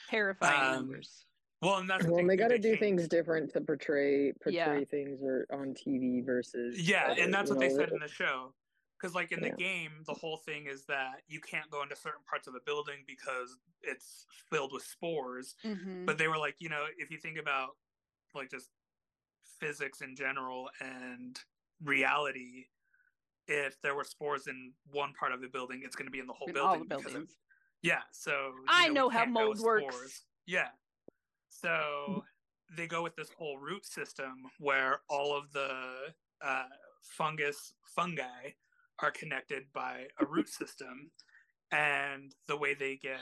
terrifying 0.10 0.62
Um, 0.62 0.76
numbers. 0.88 1.26
Well, 1.62 1.78
and 1.78 1.90
that's 1.90 2.04
the 2.04 2.12
Well, 2.12 2.18
thing 2.18 2.28
they 2.28 2.36
got 2.36 2.50
to 2.50 2.58
do 2.60 2.70
changed- 2.76 2.80
things 2.82 3.08
different 3.08 3.52
to 3.54 3.62
portray 3.62 4.34
portray 4.34 4.54
Yeah. 4.54 4.84
things 4.86 5.22
or 5.24 5.48
on 5.52 5.74
TV 5.74 6.22
versus 6.22 6.80
Yeah, 6.88 7.12
other- 7.12 7.22
and 7.22 7.34
that's 7.34 7.50
you 7.50 7.56
what 7.56 7.62
they 7.62 7.70
said 7.74 7.90
in 7.92 8.00
the 8.00 8.08
show. 8.08 8.54
Because, 8.98 9.14
like 9.14 9.32
in 9.34 9.42
the 9.42 9.50
game, 9.52 10.04
the 10.06 10.14
whole 10.14 10.38
thing 10.38 10.68
is 10.68 10.86
that 10.86 11.22
you 11.28 11.42
can't 11.42 11.70
go 11.70 11.84
into 11.84 11.96
certain 11.98 12.24
parts 12.24 12.48
of 12.48 12.54
the 12.54 12.62
building 12.62 13.04
because 13.06 13.58
it's 13.82 14.26
filled 14.50 14.72
with 14.74 14.84
spores. 14.84 15.56
hmm 15.64 16.06
But 16.06 16.18
they 16.18 16.28
were 16.30 16.38
like, 16.38 16.56
you 16.60 16.70
know, 16.70 16.88
if 16.98 17.12
you 17.12 17.18
think 17.18 17.38
about 17.38 17.78
like 18.34 18.50
just 18.50 18.70
physics 19.60 20.02
in 20.02 20.16
general 20.16 20.70
and 20.80 21.40
reality, 21.84 22.66
if 23.48 23.80
there 23.82 23.96
were 23.96 24.04
spores 24.04 24.48
in 24.48 24.72
one 24.92 25.14
part 25.20 25.32
of 25.32 25.42
the 25.42 25.48
building, 25.48 25.82
it's 25.84 25.96
going 25.96 26.08
to 26.08 26.12
be 26.12 26.20
in 26.20 26.28
the 26.28 26.34
whole 26.34 26.48
in 26.48 26.54
building. 26.54 26.70
all 26.70 26.80
the 26.80 26.86
because 26.86 27.06
of- 27.06 27.12
buildings. 27.12 27.38
yeah, 27.82 28.02
so 28.12 28.52
I 28.68 28.88
we 28.88 28.94
know 28.94 29.10
how 29.10 29.26
mold 29.26 29.60
works. 29.60 29.84
spores. 29.96 30.22
Yeah, 30.48 30.68
so 31.50 32.24
they 32.76 32.88
go 32.88 33.04
with 33.04 33.16
this 33.16 33.30
whole 33.38 33.58
root 33.58 33.86
system 33.86 34.34
where 34.60 35.00
all 35.10 35.36
of 35.38 35.52
the 35.54 35.70
uh, 36.44 36.64
fungus 37.02 37.74
fungi 37.96 38.52
are 39.00 39.12
connected 39.12 39.64
by 39.74 40.06
a 40.20 40.26
root 40.26 40.50
system, 40.50 41.12
and 41.72 42.34
the 42.48 42.58
way 42.58 42.74
they 42.74 42.96
get 42.98 43.20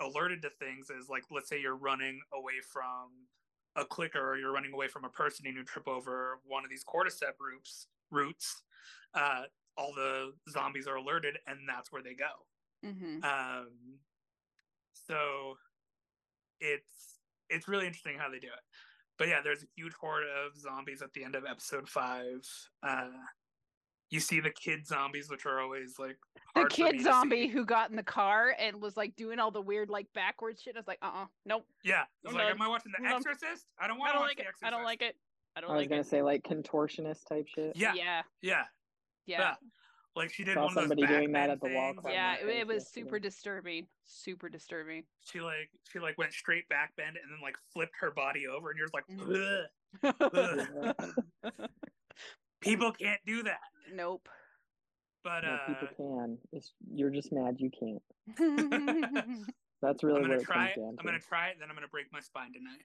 alerted 0.00 0.42
to 0.42 0.50
things 0.50 0.90
is 0.90 1.08
like, 1.08 1.22
let's 1.30 1.48
say 1.48 1.60
you're 1.60 1.76
running 1.76 2.20
away 2.34 2.54
from 2.72 3.10
a 3.76 3.84
clicker 3.84 4.20
or 4.32 4.36
you're 4.36 4.52
running 4.52 4.72
away 4.72 4.88
from 4.88 5.04
a 5.04 5.08
person 5.08 5.46
and 5.46 5.56
you 5.56 5.64
trip 5.64 5.86
over 5.88 6.40
one 6.44 6.64
of 6.64 6.70
these 6.70 6.84
cordyceps 6.84 7.38
roots 7.40 7.86
roots 8.12 8.62
uh, 9.14 9.42
all 9.76 9.92
the 9.94 10.32
zombies 10.50 10.86
are 10.86 10.96
alerted 10.96 11.36
and 11.46 11.58
that's 11.68 11.90
where 11.90 12.02
they 12.02 12.14
go 12.14 12.30
hmm 12.84 13.18
um, 13.24 13.68
so 14.92 15.56
it's 16.60 17.18
it's 17.50 17.68
really 17.68 17.86
interesting 17.86 18.16
how 18.18 18.30
they 18.30 18.38
do 18.38 18.46
it. 18.46 18.62
But 19.18 19.28
yeah, 19.28 19.40
there's 19.44 19.62
a 19.62 19.66
huge 19.76 19.92
horde 20.00 20.24
of 20.24 20.58
zombies 20.58 21.02
at 21.02 21.12
the 21.12 21.22
end 21.22 21.34
of 21.34 21.44
episode 21.44 21.88
five. 21.88 22.40
Uh, 22.82 23.08
you 24.10 24.20
see 24.20 24.40
the 24.40 24.50
kid 24.50 24.86
zombies, 24.86 25.30
which 25.30 25.46
are 25.46 25.60
always 25.60 25.98
like 25.98 26.16
The 26.54 26.60
hard 26.60 26.72
for 26.72 26.84
me 26.84 26.92
kid 26.92 27.02
zombie 27.02 27.46
who 27.46 27.64
got 27.64 27.90
in 27.90 27.96
the 27.96 28.02
car 28.02 28.54
and 28.58 28.80
was 28.80 28.96
like 28.96 29.14
doing 29.16 29.38
all 29.38 29.50
the 29.50 29.60
weird 29.60 29.90
like 29.90 30.06
backwards 30.14 30.62
shit. 30.62 30.76
I 30.76 30.78
was 30.78 30.88
like, 30.88 30.98
uh, 31.02 31.10
uh 31.14 31.26
nope. 31.44 31.66
Yeah, 31.84 32.02
it's 32.24 32.32
I'm 32.32 32.38
like, 32.38 32.50
am 32.50 32.62
I 32.62 32.68
watching 32.68 32.92
The 32.98 33.06
Exorcist? 33.08 33.66
I 33.78 33.86
don't 33.86 33.98
want 33.98 34.14
to 34.14 34.20
watch 34.20 34.28
like 34.28 34.36
The 34.38 34.42
it. 34.42 34.48
Exorcist. 34.48 34.64
I 34.66 34.70
don't 34.70 34.84
like 34.84 35.02
it. 35.02 35.16
I 35.56 35.60
don't 35.60 35.70
I 35.70 35.74
was 35.74 35.82
like 35.82 35.88
gonna 35.90 36.00
it. 36.00 36.06
say 36.06 36.22
like 36.22 36.42
contortionist 36.44 37.26
type 37.28 37.46
shit. 37.48 37.72
Yeah, 37.76 37.92
Yeah, 37.94 38.22
yeah, 38.40 38.62
yeah, 39.26 39.38
yeah. 39.38 39.54
Like 40.14 40.32
she 40.32 40.44
did 40.44 40.54
Saw 40.54 40.64
one 40.64 40.68
of 40.70 40.74
those 40.74 40.82
somebody 40.88 41.06
doing 41.06 41.32
that 41.32 41.48
at 41.50 41.60
the 41.60 41.68
wall 41.68 41.94
yeah. 42.10 42.34
It, 42.34 42.46
it 42.48 42.66
was 42.66 42.82
yesterday. 42.82 43.02
super 43.04 43.18
disturbing. 43.18 43.86
Super 44.04 44.48
disturbing. 44.50 45.04
She 45.20 45.40
like 45.40 45.70
she 45.90 46.00
like 46.00 46.18
went 46.18 46.32
straight 46.32 46.68
back 46.68 46.94
bend 46.96 47.16
and 47.22 47.32
then 47.32 47.40
like 47.42 47.56
flipped 47.72 47.94
her 48.00 48.10
body 48.10 48.46
over, 48.46 48.70
and 48.70 48.78
you're 48.78 48.88
just 48.88 48.94
like, 48.94 49.06
Mhm. 49.08 49.66
"Ugh." 50.02 50.94
Ugh. 51.44 51.68
people 52.60 52.92
can't 52.92 53.20
do 53.26 53.42
that. 53.44 53.60
nope. 53.94 54.28
But 55.24 55.44
No, 55.44 55.50
uh, 55.52 55.66
people 55.66 55.88
can. 55.96 56.38
It's 56.52 56.72
you're 56.92 57.10
just 57.10 57.32
mad 57.32 57.56
you 57.58 57.70
can't. 57.70 58.02
That's 59.82 60.02
really 60.04 60.20
I'm 60.22 60.28
gonna 60.28 60.40
try 60.42 60.68
it. 60.68 60.78
I'm 60.78 61.04
gonna 61.04 61.18
try 61.20 61.48
it, 61.48 61.56
then 61.58 61.68
I'm 61.70 61.76
gonna 61.76 61.88
break 61.88 62.12
my 62.12 62.20
spine 62.20 62.52
tonight. 62.52 62.84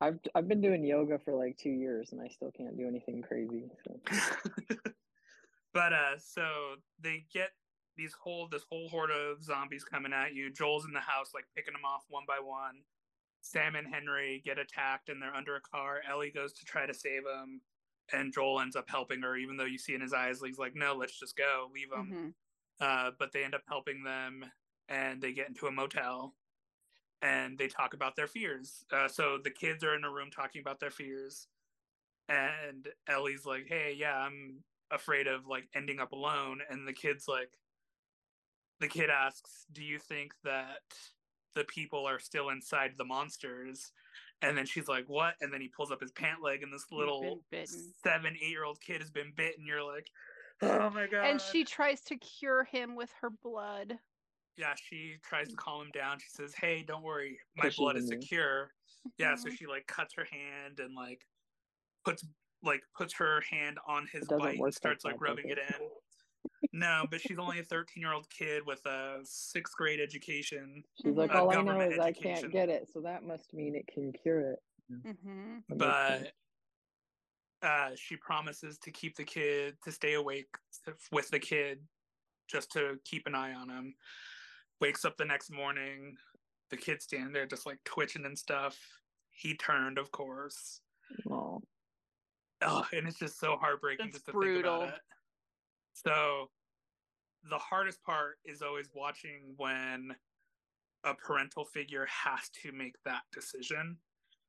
I've 0.00 0.18
I've 0.34 0.48
been 0.48 0.60
doing 0.60 0.84
yoga 0.84 1.18
for 1.18 1.34
like 1.34 1.56
two 1.56 1.70
years 1.70 2.12
and 2.12 2.20
I 2.20 2.28
still 2.28 2.50
can't 2.50 2.76
do 2.76 2.86
anything 2.86 3.22
crazy. 3.22 3.70
So 3.86 4.00
but 5.72 5.92
uh, 5.92 6.18
so 6.18 6.76
they 7.00 7.24
get 7.32 7.50
these 7.96 8.14
whole 8.14 8.48
this 8.48 8.64
whole 8.68 8.88
horde 8.88 9.10
of 9.10 9.42
zombies 9.42 9.84
coming 9.84 10.12
at 10.12 10.34
you. 10.34 10.52
Joel's 10.52 10.84
in 10.84 10.92
the 10.92 11.00
house, 11.00 11.30
like 11.34 11.44
picking 11.54 11.74
them 11.74 11.84
off 11.84 12.04
one 12.08 12.24
by 12.26 12.38
one. 12.42 12.82
Sam 13.40 13.76
and 13.76 13.86
Henry 13.86 14.40
get 14.44 14.58
attacked 14.58 15.10
and 15.10 15.20
they're 15.20 15.34
under 15.34 15.56
a 15.56 15.60
car. 15.60 16.00
Ellie 16.10 16.30
goes 16.30 16.54
to 16.54 16.64
try 16.64 16.86
to 16.86 16.94
save 16.94 17.24
them, 17.24 17.60
and 18.12 18.32
Joel 18.32 18.60
ends 18.60 18.74
up 18.74 18.88
helping 18.88 19.20
her, 19.22 19.36
even 19.36 19.56
though 19.56 19.64
you 19.66 19.78
see 19.78 19.94
in 19.94 20.00
his 20.00 20.14
eyes, 20.14 20.40
he's 20.44 20.58
like, 20.58 20.74
"No, 20.74 20.94
let's 20.94 21.18
just 21.18 21.36
go, 21.36 21.70
leave 21.72 21.90
them." 21.90 22.34
Mhm. 22.80 22.86
Uh, 22.86 23.10
but 23.18 23.32
they 23.32 23.44
end 23.44 23.54
up 23.54 23.62
helping 23.68 24.02
them, 24.02 24.50
and 24.88 25.20
they 25.22 25.32
get 25.32 25.48
into 25.48 25.66
a 25.66 25.70
motel, 25.70 26.34
and 27.24 27.56
they 27.58 27.66
talk 27.68 27.94
about 27.94 28.14
their 28.14 28.26
fears. 28.28 28.84
Uh, 28.92 29.08
so 29.08 29.38
the 29.42 29.50
kids 29.50 29.82
are 29.82 29.94
in 29.96 30.04
a 30.04 30.10
room 30.10 30.30
talking 30.30 30.60
about 30.60 30.78
their 30.78 30.90
fears. 30.90 31.48
and 32.28 32.88
Ellie's 33.08 33.44
like, 33.44 33.66
"Hey, 33.66 33.92
yeah, 33.98 34.16
I'm 34.16 34.62
afraid 34.90 35.26
of 35.26 35.46
like 35.46 35.68
ending 35.74 35.98
up 36.00 36.12
alone." 36.12 36.60
And 36.70 36.86
the 36.86 36.92
kid's 36.92 37.26
like, 37.28 37.50
the 38.80 38.88
kid 38.88 39.10
asks, 39.10 39.66
"Do 39.72 39.82
you 39.82 39.98
think 39.98 40.32
that 40.44 40.82
the 41.54 41.64
people 41.64 42.06
are 42.06 42.18
still 42.18 42.48
inside 42.50 42.92
the 42.96 43.04
monsters?" 43.04 43.92
And 44.42 44.56
then 44.56 44.64
she's 44.66 44.88
like, 44.88 45.06
"What?" 45.08 45.34
And 45.40 45.52
then 45.52 45.60
he 45.60 45.68
pulls 45.68 45.90
up 45.90 46.00
his 46.00 46.12
pant 46.12 46.42
leg, 46.42 46.62
and 46.62 46.72
this 46.72 46.86
little 46.90 47.20
seven, 48.02 48.36
eight 48.40 48.50
year 48.50 48.64
old 48.64 48.80
kid 48.80 49.00
has 49.00 49.10
been 49.10 49.32
bitten. 49.36 49.66
You're 49.66 49.82
like, 49.82 50.10
"Oh 50.62 50.90
my 50.90 51.06
god!" 51.06 51.24
And 51.26 51.40
she 51.40 51.64
tries 51.64 52.00
to 52.04 52.16
cure 52.16 52.64
him 52.64 52.96
with 52.96 53.12
her 53.20 53.30
blood. 53.30 53.98
Yeah, 54.56 54.74
she 54.76 55.16
tries 55.22 55.48
to 55.48 55.56
calm 55.56 55.86
him 55.86 55.90
down. 55.92 56.18
She 56.18 56.28
says, 56.30 56.54
"Hey, 56.54 56.82
don't 56.82 57.02
worry, 57.02 57.40
my 57.56 57.70
she's 57.70 57.76
blood 57.76 57.96
is 57.96 58.04
immune. 58.04 58.20
secure." 58.22 58.74
Yeah, 59.18 59.34
so 59.36 59.50
Mhm. 59.50 59.56
she 59.58 59.66
like 59.66 59.86
cuts 59.86 60.14
her 60.14 60.24
hand 60.24 60.80
and 60.80 60.94
like 60.94 61.26
puts 62.04 62.24
like 62.62 62.82
puts 62.96 63.14
her 63.14 63.40
hand 63.42 63.78
on 63.86 64.06
his 64.06 64.28
bite 64.28 64.58
and 64.58 64.74
starts 64.74 65.04
like 65.04 65.14
like 65.14 65.20
that, 65.20 65.26
does 65.26 65.38
rubbing 65.38 65.50
it 65.50 65.58
it? 65.58 65.80
in. 65.80 65.90
No, 66.72 67.06
but 67.08 67.20
she's 67.20 67.38
only 67.38 67.60
a 67.60 67.64
13 67.64 68.00
year 68.02 68.12
old 68.12 68.28
kid 68.30 68.66
with 68.66 68.84
a 68.86 69.20
sixth 69.24 69.76
grade 69.76 70.00
education. 70.00 70.84
She's 71.00 71.14
like, 71.16 71.30
all 71.32 71.50
I 71.50 71.54
know 71.54 71.64
government 71.64 71.92
is 71.92 71.98
I 72.00 72.12
can't 72.12 72.50
get 72.50 72.68
it, 72.68 72.88
so 72.92 73.00
that 73.02 73.22
must 73.22 73.52
mean 73.54 73.74
it 73.76 73.86
can 73.86 74.12
cure 74.12 74.52
it. 74.52 74.58
hmm 74.88 75.58
but 75.68 76.32
uh, 77.62 77.90
she 77.96 78.16
promises 78.16 78.78
to 78.78 78.90
keep 78.90 79.16
the 79.16 79.24
kid 79.24 79.76
to 79.84 79.92
stay 79.92 80.14
awake 80.14 80.48
with 81.12 81.30
the 81.30 81.38
kid 81.38 81.86
just 82.48 82.70
to 82.72 82.98
keep 83.04 83.26
an 83.26 83.34
eye 83.34 83.54
on 83.54 83.70
him 83.70 83.94
wakes 84.80 85.04
up 85.04 85.16
the 85.16 85.24
next 85.24 85.50
morning 85.50 86.16
the 86.70 86.76
kid's 86.76 87.04
standing 87.04 87.32
there 87.32 87.46
just 87.46 87.66
like 87.66 87.78
twitching 87.84 88.24
and 88.24 88.38
stuff. 88.38 88.76
He 89.30 89.54
turned 89.54 89.98
of 89.98 90.10
course. 90.10 90.80
Oh, 91.30 91.60
oh, 92.62 92.86
and 92.92 93.06
it's 93.06 93.18
just 93.18 93.38
so 93.38 93.56
heartbreaking 93.60 94.06
It's 94.06 94.16
just 94.16 94.26
to 94.26 94.32
brutal. 94.32 94.80
think 94.80 94.88
about 94.88 94.94
it. 94.96 95.00
So 95.92 96.50
the 97.48 97.58
hardest 97.58 98.02
part 98.02 98.38
is 98.44 98.62
always 98.62 98.88
watching 98.94 99.54
when 99.56 100.14
a 101.04 101.14
parental 101.14 101.64
figure 101.64 102.06
has 102.06 102.48
to 102.62 102.72
make 102.72 102.94
that 103.04 103.22
decision 103.32 103.98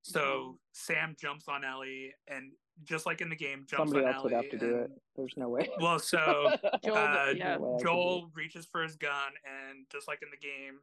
so 0.05 0.19
Mm-hmm. 0.19 0.51
Sam 0.73 1.15
jumps 1.19 1.45
on 1.47 1.63
Ellie, 1.65 2.13
and 2.27 2.51
just 2.83 3.05
like 3.05 3.21
in 3.21 3.29
the 3.29 3.35
game, 3.35 3.65
jumps 3.67 3.91
somebody 3.91 4.05
on 4.05 4.13
else 4.13 4.23
would 4.23 4.33
have 4.33 4.49
to 4.51 4.57
do 4.57 4.75
it. 4.77 4.91
There's 5.15 5.33
no 5.35 5.49
way. 5.49 5.67
Well, 5.79 5.97
so 5.99 6.53
Joel, 6.85 6.97
uh, 6.97 7.33
yeah. 7.35 7.55
No 7.55 7.61
way 7.61 7.69
I 7.69 7.71
could 7.71 7.77
do 7.79 7.83
Joel 7.85 8.31
reaches 8.35 8.67
for 8.71 8.83
his 8.83 8.95
gun, 8.95 9.31
and 9.45 9.85
just 9.91 10.07
like 10.07 10.19
in 10.21 10.29
the 10.29 10.37
game, 10.37 10.79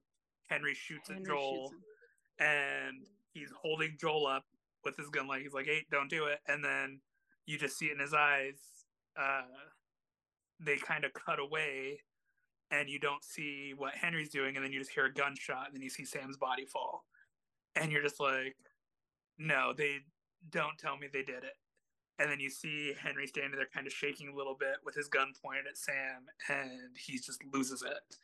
Henry 0.49 0.75
shoots 0.75 1.09
Henry 1.09 1.23
at 1.23 1.29
Joel, 1.29 1.71
him. 1.71 2.47
and 2.47 3.07
he's 3.33 3.51
holding 3.61 3.97
Joel 4.01 4.27
up 4.27 4.45
with 4.85 4.97
his 4.97 5.09
gun, 5.11 5.29
like 5.29 5.43
he's 5.43 5.53
like, 5.53 5.67
"Hey, 5.67 5.87
don't 5.91 6.11
do 6.11 6.25
it!" 6.25 6.41
And 6.49 6.65
then 6.65 7.01
you 7.47 7.59
just 7.59 7.79
see 7.79 7.87
it 7.87 7.93
in 7.93 8.01
his 8.01 8.15
eyes. 8.15 8.59
Uh, 9.17 9.43
they 10.59 10.77
kind 10.79 11.05
of 11.05 11.13
cut 11.13 11.39
away, 11.39 12.01
and 12.73 12.89
you 12.89 12.99
don't 12.99 13.23
see 13.23 13.73
what 13.77 13.95
Henry's 13.95 14.31
doing, 14.31 14.57
and 14.57 14.65
then 14.65 14.73
you 14.73 14.81
just 14.81 14.91
hear 14.91 15.05
a 15.07 15.13
gunshot, 15.13 15.67
and 15.67 15.75
then 15.77 15.83
you 15.83 15.91
see 15.91 16.05
Sam's 16.05 16.37
body 16.39 16.65
fall, 16.67 17.05
and 17.77 17.93
you're 17.93 18.03
just 18.03 18.19
like, 18.19 18.57
"No, 19.43 19.73
they 19.73 20.01
don't 20.51 20.79
tell 20.79 20.97
me 20.97 21.09
they 21.13 21.23
did 21.23 21.45
it." 21.45 21.55
And 22.19 22.31
then 22.31 22.41
you 22.41 22.51
see 22.51 22.93
Henry 22.95 23.27
standing 23.27 23.57
there, 23.57 23.67
kind 23.67 23.87
of 23.87 23.93
shaking 23.93 24.29
a 24.29 24.35
little 24.35 24.55
bit 24.55 24.77
with 24.85 24.95
his 24.95 25.09
gun 25.09 25.33
pointed 25.43 25.67
at 25.67 25.77
Sam, 25.77 26.27
and 26.49 26.97
he 26.97 27.19
just 27.19 27.43
loses 27.53 27.83
it. 27.83 28.17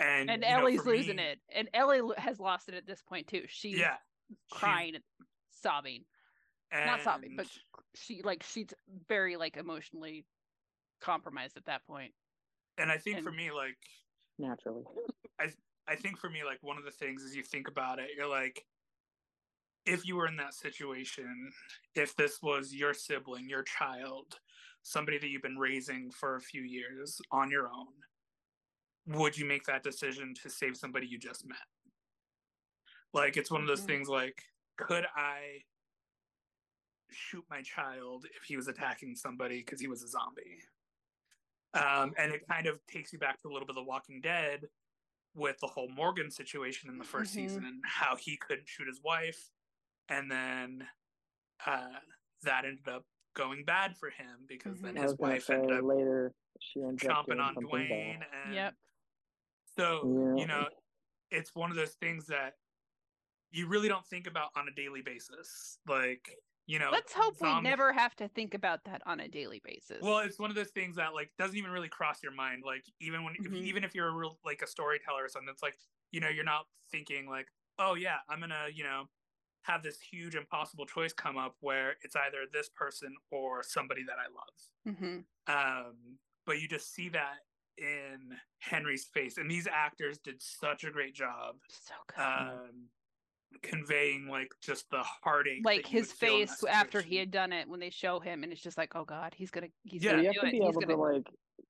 And 0.00 0.30
And 0.30 0.42
you 0.42 0.48
know, 0.48 0.58
Ellie's 0.60 0.84
losing 0.86 1.16
me- 1.16 1.22
it. 1.24 1.40
And 1.50 1.68
Ellie 1.74 2.00
has 2.18 2.38
lost 2.40 2.68
it 2.68 2.74
at 2.74 2.86
this 2.86 3.02
point 3.02 3.26
too. 3.28 3.44
She's 3.48 3.78
Yeah, 3.78 3.96
she's- 4.28 4.60
crying 4.60 4.94
and 4.94 5.04
sobbing. 5.50 6.04
Not 6.72 7.02
sobbing, 7.02 7.34
but 7.36 7.46
she 7.94 8.22
like 8.22 8.42
she's 8.42 8.68
very 9.08 9.36
like 9.36 9.56
emotionally 9.56 10.24
compromised 11.00 11.56
at 11.56 11.64
that 11.66 11.84
point. 11.86 12.14
and 12.76 12.92
I 12.92 12.98
think 12.98 13.22
for 13.22 13.32
me, 13.32 13.50
like 13.50 13.78
Naturally. 14.38 14.84
I 15.40 15.52
I 15.86 15.96
think 15.96 16.18
for 16.18 16.28
me, 16.30 16.44
like 16.44 16.62
one 16.62 16.76
of 16.78 16.84
the 16.84 16.90
things 16.92 17.22
is 17.24 17.34
you 17.34 17.42
think 17.42 17.66
about 17.68 17.98
it, 17.98 18.10
you're 18.16 18.26
like, 18.28 18.66
if 19.88 20.06
you 20.06 20.16
were 20.16 20.26
in 20.26 20.36
that 20.36 20.54
situation, 20.54 21.50
if 21.94 22.14
this 22.14 22.42
was 22.42 22.74
your 22.74 22.92
sibling, 22.92 23.48
your 23.48 23.62
child, 23.62 24.38
somebody 24.82 25.18
that 25.18 25.28
you've 25.28 25.42
been 25.42 25.58
raising 25.58 26.10
for 26.10 26.36
a 26.36 26.40
few 26.40 26.62
years 26.62 27.20
on 27.30 27.50
your 27.50 27.68
own, 27.68 27.94
would 29.06 29.36
you 29.36 29.46
make 29.46 29.64
that 29.64 29.82
decision 29.82 30.34
to 30.42 30.50
save 30.50 30.76
somebody 30.76 31.06
you 31.06 31.18
just 31.18 31.46
met? 31.46 31.66
Like, 33.14 33.38
it's 33.38 33.50
one 33.50 33.62
of 33.62 33.66
those 33.66 33.82
Mhm. 33.82 33.86
things 33.86 34.08
like, 34.08 34.44
could 34.76 35.06
I 35.16 35.64
shoot 37.10 37.44
my 37.48 37.62
child 37.62 38.26
if 38.36 38.44
he 38.44 38.56
was 38.56 38.68
attacking 38.68 39.16
somebody 39.16 39.60
because 39.60 39.80
he 39.80 39.88
was 39.88 40.02
a 40.02 40.08
zombie? 40.08 40.62
Um, 41.72 42.14
and 42.18 42.32
it 42.32 42.46
kind 42.46 42.66
of 42.66 42.84
takes 42.86 43.12
you 43.12 43.18
back 43.18 43.40
to 43.40 43.48
a 43.48 43.52
little 43.52 43.66
bit 43.66 43.70
of 43.76 43.76
The 43.76 43.88
Walking 43.88 44.20
Dead 44.20 44.68
with 45.34 45.58
the 45.60 45.66
whole 45.66 45.88
Morgan 45.88 46.30
situation 46.30 46.90
in 46.90 46.98
the 46.98 47.04
1st 47.04 47.32
Mhm. 47.32 47.34
season 47.34 47.64
and 47.64 47.82
how 47.86 48.16
he 48.16 48.36
couldn't 48.36 48.68
shoot 48.68 48.86
his 48.86 49.00
wife, 49.02 49.50
and 50.08 50.30
then 50.30 50.88
uh, 51.66 51.98
that 52.42 52.64
ended 52.64 52.88
up 52.88 53.04
going 53.34 53.64
bad 53.64 53.96
for 53.96 54.10
him 54.10 54.44
because 54.48 54.80
then 54.80 54.94
Mhm. 54.96 55.00
I 55.00 55.02
his 55.02 55.16
wife 55.18 55.44
say 55.44 55.54
ended 55.54 55.78
up 55.78 55.84
later 55.84 56.32
she 56.60 56.82
ends 56.82 57.04
up 57.04 57.24
chomping 57.26 57.26
doing 57.26 57.40
on 57.40 57.54
Duane, 57.56 58.20
bad. 58.20 58.28
and 58.32 58.54
Yep. 58.54 58.74
so 59.76 60.08
Yeah. 60.08 60.40
you 60.40 60.46
know, 60.46 60.68
it's 61.30 61.54
one 61.54 61.70
of 61.70 61.76
those 61.76 61.94
things 61.94 62.26
that 62.26 62.54
you 63.50 63.66
really 63.66 63.88
don't 63.88 64.06
think 64.06 64.26
about 64.26 64.50
on 64.56 64.68
a 64.68 64.70
daily 64.72 65.02
basis, 65.02 65.78
like 65.86 66.36
you 66.66 66.78
know. 66.78 66.90
Let's 66.92 67.14
hope 67.14 67.40
we 67.40 67.60
never 67.60 67.92
have 67.92 68.14
to 68.16 68.28
think 68.28 68.54
about 68.54 68.84
that 68.84 69.02
on 69.06 69.20
a 69.20 69.28
daily 69.28 69.60
basis. 69.64 69.98
Well, 70.02 70.18
it's 70.18 70.38
one 70.38 70.50
of 70.50 70.56
those 70.56 70.70
things 70.70 70.96
that 70.96 71.14
like 71.14 71.30
doesn't 71.38 71.56
even 71.56 71.70
really 71.70 71.88
cross 71.88 72.22
your 72.22 72.32
mind. 72.32 72.62
Like 72.64 72.84
even 73.00 73.24
when 73.24 73.34
if, 73.36 73.46
Mhm. 73.46 73.64
even 73.64 73.84
if 73.84 73.94
you're 73.94 74.08
a 74.08 74.12
real 74.12 74.38
like 74.44 74.62
a 74.62 74.66
storyteller 74.66 75.24
or 75.24 75.28
something, 75.28 75.48
it's 75.50 75.62
like 75.62 75.76
you 76.12 76.20
know 76.20 76.28
you're 76.28 76.44
not 76.44 76.66
thinking 76.90 77.28
like, 77.28 77.48
oh 77.78 77.94
yeah, 77.94 78.18
I'm 78.28 78.40
gonna 78.40 78.66
you 78.72 78.84
know 78.84 79.04
have 79.62 79.82
this 79.82 79.98
huge 80.00 80.34
impossible 80.34 80.86
choice 80.86 81.12
come 81.12 81.36
up 81.36 81.54
where 81.60 81.96
it's 82.02 82.16
either 82.16 82.38
this 82.52 82.68
person 82.70 83.14
or 83.30 83.62
somebody 83.62 84.02
that 84.04 84.16
I 84.18 84.28
love. 84.32 84.96
Mhm. 84.96 85.24
Um, 85.46 86.18
but 86.46 86.60
you 86.60 86.68
just 86.68 86.92
see 86.94 87.08
that 87.10 87.38
in 87.76 88.36
Henry's 88.58 89.04
face, 89.06 89.36
and 89.38 89.50
these 89.50 89.66
actors 89.66 90.18
did 90.18 90.40
such 90.42 90.84
a 90.84 90.90
great 90.90 91.14
job 91.14 91.56
so 91.68 91.94
good. 92.08 92.22
um, 92.24 92.88
conveying 93.62 94.26
like 94.28 94.52
just 94.60 94.88
the 94.90 95.02
heartache, 95.02 95.62
like 95.64 95.86
his 95.86 96.08
would 96.08 96.16
feel 96.18 96.34
in 96.34 96.40
that 96.46 96.48
face 96.58 96.64
after 96.70 97.00
he 97.00 97.16
had 97.16 97.30
done 97.30 97.52
it 97.52 97.68
when 97.68 97.80
they 97.80 97.90
show 97.90 98.20
him 98.20 98.42
and 98.42 98.52
it's 98.52 98.60
just 98.60 98.76
like 98.76 98.94
oh 98.94 99.04
god 99.04 99.32
he's 99.34 99.50
gonna 99.50 99.68
he's 99.84 100.02
Yeah. 100.04 100.12
But 100.12 100.16
gonna 100.16 100.22
you 100.28 100.32
do 100.32 100.40
have 100.40 100.44
to 100.44 100.50
be 100.50 100.56
he's 100.58 100.68
able 100.68 100.80
gonna 100.80 100.94
to 100.94 101.00
like 101.00 101.26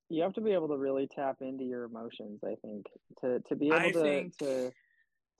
you 0.08 0.22
have 0.22 0.32
to 0.34 0.40
be 0.40 0.52
able 0.52 0.68
to 0.68 0.76
really 0.76 1.06
tap 1.06 1.36
into 1.40 1.62
your 1.64 1.84
emotions 1.84 2.40
i 2.42 2.56
think 2.62 2.86
to 3.20 3.40
to 3.48 3.54
be 3.54 3.66
able 3.66 3.76
I 3.76 3.90
to 3.92 4.00
think- 4.00 4.36
to 4.38 4.72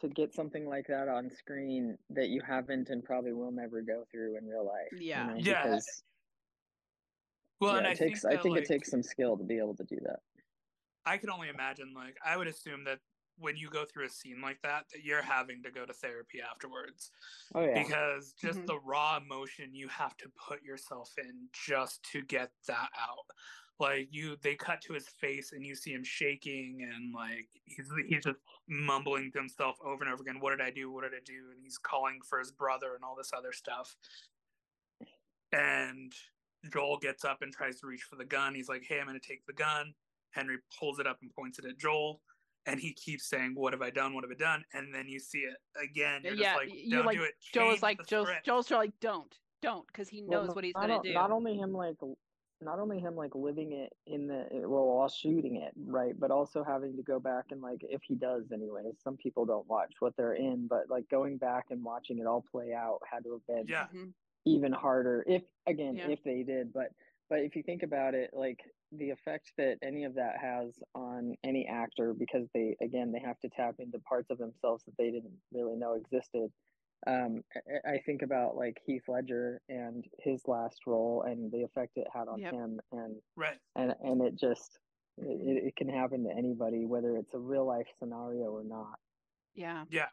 to 0.01 0.09
get 0.09 0.35
something 0.35 0.67
like 0.67 0.87
that 0.89 1.09
on 1.09 1.31
screen 1.31 1.99
that 2.11 2.29
you 2.29 2.41
haven't 2.43 2.91
and 2.91 3.05
probably 3.05 3.33
will 3.33 3.53
never 3.53 3.83
go 3.83 4.05
through 4.11 4.37
in 4.39 4.47
real 4.47 4.67
life 4.67 4.95
you 5.15 5.25
Yeah. 5.25 5.25
know, 5.25 5.41
Yeah. 5.41 5.81
because 5.81 6.03
Well, 7.61 7.75
yeah, 7.75 7.79
and 7.79 7.87
it 7.87 7.95
I 7.95 7.95
takes 7.95 8.25
think 8.25 8.25
i 8.25 8.37
think 8.37 8.57
like, 8.57 8.65
it 8.65 8.65
takes 8.65 8.91
some 8.91 9.03
skill 9.03 9.37
to 9.37 9.45
be 9.45 9.59
able 9.59 9.75
to 9.77 9.85
do 9.85 9.97
that 10.03 10.21
I 11.05 11.19
can 11.19 11.31
only 11.31 11.49
imagine, 11.49 11.93
like, 11.95 12.19
I 12.25 12.37
would 12.37 12.47
assume 12.49 12.85
that 12.85 13.01
when 13.37 13.57
you 13.57 13.71
go 13.71 13.85
through 13.85 14.07
a 14.07 14.11
scene 14.11 14.41
like 14.41 14.61
that, 14.63 14.87
that 14.93 15.03
you're 15.05 15.23
having 15.23 15.63
to 15.63 15.71
go 15.71 15.87
to 15.87 15.93
therapy 15.95 16.41
afterwards 16.41 17.11
oh 17.55 17.63
yeah 17.63 17.89
because 17.89 18.33
just 18.35 18.61
Mhm. 18.61 18.67
the 18.67 18.81
raw 18.81 19.17
emotion 19.19 19.75
you 19.75 19.89
have 19.89 20.17
to 20.17 20.31
put 20.31 20.63
yourself 20.63 21.13
in 21.19 21.49
just 21.53 22.03
to 22.05 22.23
get 22.23 22.53
that 22.67 22.91
out. 22.99 23.27
Like 23.81 24.09
you, 24.11 24.37
they 24.43 24.57
cut 24.57 24.81
to 24.83 24.93
his 24.93 25.09
face 25.09 25.53
and 25.53 25.65
you 25.65 25.77
see 25.77 25.93
him 25.93 26.03
shaking 26.03 26.89
and 26.93 27.15
like 27.15 27.49
he's 27.65 27.89
he's 28.09 28.25
just 28.25 28.41
mumbling 28.69 29.31
to 29.33 29.39
himself 29.39 29.77
over 29.85 30.03
and 30.03 30.13
over 30.13 30.23
again. 30.23 30.41
What 30.41 30.51
did 30.51 30.61
I 30.61 30.71
do? 30.71 30.91
What 30.91 31.03
did 31.03 31.13
I 31.15 31.23
do? 31.25 31.51
And 31.53 31.61
he's 31.63 31.79
calling 31.79 32.19
for 32.29 32.39
his 32.41 32.51
brother 32.51 32.95
and 32.97 33.05
all 33.05 33.15
this 33.17 33.31
other 33.37 33.53
stuff. 33.53 33.97
And 35.53 36.13
Joel 36.73 36.99
gets 36.99 37.25
up 37.25 37.39
and 37.43 37.53
tries 37.53 37.81
to 37.81 37.87
reach 37.87 38.03
for 38.03 38.17
the 38.17 38.25
gun. 38.25 38.55
He's 38.55 38.69
like, 38.69 38.83
"Hey, 38.87 38.99
I'm 39.01 39.07
going 39.07 39.19
to 39.19 39.27
take 39.27 39.47
the 39.47 39.53
gun." 39.53 39.95
Henry 40.31 40.59
pulls 40.79 40.99
it 40.99 41.07
up 41.07 41.19
and 41.23 41.33
points 41.35 41.59
it 41.59 41.65
at 41.65 41.79
Joel, 41.79 42.21
and 42.67 42.79
he 42.81 42.93
keeps 42.93 43.29
saying, 43.31 43.55
"What 43.55 43.73
have 43.73 43.81
I 43.81 43.91
done? 43.91 44.13
What 44.15 44.25
have 44.25 44.31
I 44.31 44.35
done?" 44.35 44.65
And 44.75 44.93
then 44.95 45.09
you 45.09 45.21
see 45.21 45.39
it 45.39 45.57
again. 45.81 46.23
You're 46.25 46.35
Yeah, 46.35 46.55
just 46.55 46.57
like, 46.57 46.69
"Don't 46.69 46.79
you're 46.91 47.05
like, 47.05 47.17
do 47.17 47.23
it." 47.25 47.35
joel's 47.53 47.71
Change 47.71 47.83
like 47.83 47.99
the 47.99 48.05
joel's, 48.05 48.27
script." 48.29 48.47
joel's 48.47 48.71
like 48.71 48.93
don't 49.01 49.39
don't 49.63 49.87
because 49.87 50.09
he 50.09 50.23
Well, 50.27 50.45
knows 50.45 50.55
what 50.55 50.65
he's 50.65 50.75
not, 50.75 50.89
gonna 50.89 51.03
do 51.03 51.15
not 51.15 51.31
only 51.31 51.57
him 51.57 51.73
like 51.73 51.97
not 52.61 52.79
only 52.81 52.99
him 52.99 53.15
like 53.15 53.35
living 53.35 53.73
it 53.73 53.93
in 54.07 54.27
the 54.27 54.49
well 54.53 54.87
while 54.87 55.09
shooting 55.09 55.57
it 55.57 55.73
right 55.77 56.19
but 56.19 56.31
also 56.31 56.65
having 56.65 56.97
to 56.97 57.03
go 57.03 57.21
back 57.21 57.47
and 57.51 57.61
like 57.61 57.79
if 57.83 58.03
he 58.03 58.15
does 58.15 58.51
anyway 58.53 58.83
some 58.99 59.17
people 59.17 59.45
don't 59.47 59.67
watch 59.67 59.95
what 60.01 60.17
they're 60.17 60.35
in 60.35 60.67
but 60.67 60.89
like 60.89 61.09
going 61.09 61.39
back 61.39 61.67
and 61.71 61.85
watching 61.85 62.19
it 62.19 62.27
all 62.27 62.43
play 62.51 62.73
out 62.73 62.99
had 63.11 63.23
to 63.25 63.33
have 63.33 63.47
been 63.47 63.67
Yeah. 63.69 63.87
Mhm. 63.93 64.15
even 64.45 64.73
harder 64.73 65.25
if 65.27 65.45
again 65.67 65.97
Yeah. 65.97 66.09
if 66.09 66.23
they 66.25 66.43
did 66.43 66.73
but 66.73 66.93
but 67.29 67.41
if 67.41 67.55
you 67.55 67.63
think 67.63 67.83
about 67.83 68.15
it 68.15 68.31
like 68.33 68.61
the 68.91 69.11
effect 69.11 69.53
that 69.59 69.79
any 69.83 70.05
of 70.05 70.15
that 70.15 70.39
has 70.39 70.81
on 70.95 71.37
any 71.45 71.67
actor 71.67 72.15
because 72.15 72.49
they 72.55 72.77
again 72.81 73.13
they 73.13 73.21
have 73.21 73.39
to 73.41 73.49
tap 73.51 73.77
into 73.79 73.99
parts 74.01 74.31
of 74.31 74.39
themselves 74.39 74.85
that 74.85 74.97
they 74.97 75.11
didn't 75.11 75.41
really 75.53 75.77
know 75.77 75.95
existed 75.95 76.51
um, 77.07 77.43
I, 77.87 77.93
I 77.93 77.99
think 78.05 78.23
about 78.23 78.57
like 78.57 78.79
Heath 78.85 79.05
Ledger 79.09 79.61
and 79.69 80.05
his 80.19 80.43
last 80.47 80.87
role 80.87 81.23
and 81.27 81.51
the 81.53 81.63
effect 81.63 81.97
it 81.97 82.07
had 82.13 82.29
on 82.29 82.41
Yep. 82.41 82.53
him, 82.53 82.81
and 82.93 83.23
Right. 83.37 83.59
and 83.77 83.95
and 84.03 84.23
it 84.23 84.35
just 84.37 84.79
it, 85.17 85.27
it 85.27 85.67
it 85.69 85.77
can 85.77 85.89
happen 85.89 86.25
to 86.25 86.31
anybody, 86.31 86.85
whether 86.87 87.17
it's 87.17 87.35
a 87.35 87.39
real 87.39 87.67
life 87.67 87.87
scenario 87.99 88.51
or 88.51 88.65
not. 88.65 88.99
Yeah. 89.55 89.85
Yeah. 89.91 90.09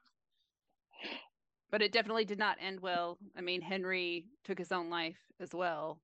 But 1.71 1.81
it 1.81 1.91
definitely 1.91 2.25
did 2.25 2.39
not 2.39 2.57
end 2.61 2.79
well. 2.79 3.17
I 3.35 3.41
mean, 3.41 3.61
Henry 3.61 4.27
took 4.43 4.57
his 4.57 4.71
own 4.71 4.89
life 4.89 5.17
as 5.39 5.53
well. 5.53 5.99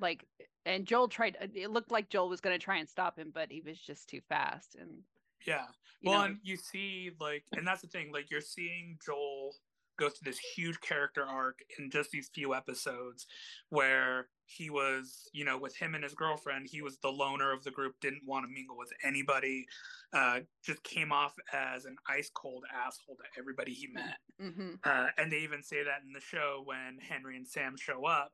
Like, 0.00 0.24
and 0.64 0.86
Joel 0.86 1.08
tried, 1.08 1.36
uh, 1.40 1.46
it 1.54 1.70
looked 1.70 1.90
like 1.90 2.08
Joel 2.08 2.28
was 2.28 2.40
going 2.40 2.58
to 2.58 2.64
try 2.64 2.76
and 2.78 2.88
stop 2.88 3.18
him, 3.18 3.30
but 3.34 3.50
he 3.50 3.60
was 3.60 3.80
just 3.80 4.08
too 4.08 4.20
fast. 4.28 4.76
And, 4.76 5.02
Yeah. 5.46 5.66
you 6.00 6.10
well, 6.10 6.20
know, 6.20 6.24
and 6.26 6.40
you 6.42 6.56
see, 6.56 7.10
like, 7.20 7.44
and 7.56 7.66
that's 7.66 7.82
the 7.82 7.88
thing, 7.88 8.12
like, 8.12 8.30
you're 8.30 8.40
seeing 8.40 8.98
Joel 9.04 9.54
go 9.98 10.08
through 10.08 10.30
this 10.30 10.38
huge 10.38 10.80
character 10.80 11.24
arc 11.24 11.58
in 11.78 11.90
just 11.90 12.10
these 12.10 12.30
few 12.34 12.54
episodes 12.54 13.26
where 13.70 14.28
he 14.44 14.70
was, 14.70 15.28
you 15.32 15.44
know, 15.44 15.58
with 15.58 15.76
him 15.76 15.94
and 15.94 16.04
his 16.04 16.14
girlfriend, 16.14 16.68
he 16.70 16.82
was 16.82 16.98
the 16.98 17.08
loner 17.08 17.52
of 17.52 17.64
the 17.64 17.70
group, 17.70 17.94
didn't 18.00 18.22
want 18.24 18.44
to 18.44 18.52
mingle 18.52 18.76
with 18.76 18.92
anybody, 19.02 19.66
uh, 20.12 20.40
just 20.64 20.82
came 20.84 21.12
off 21.12 21.34
as 21.52 21.84
an 21.84 21.96
ice 22.08 22.30
cold 22.34 22.64
asshole 22.72 23.16
to 23.16 23.38
everybody 23.38 23.72
he 23.72 23.88
met. 23.88 24.18
mhm. 24.40 24.78
Uh, 24.84 25.08
and 25.18 25.32
they 25.32 25.38
even 25.38 25.62
say 25.62 25.82
that 25.82 26.02
in 26.06 26.12
the 26.12 26.20
show 26.20 26.62
when 26.64 26.98
Henry 26.98 27.36
and 27.36 27.46
Sam 27.46 27.76
show 27.76 28.04
up, 28.04 28.32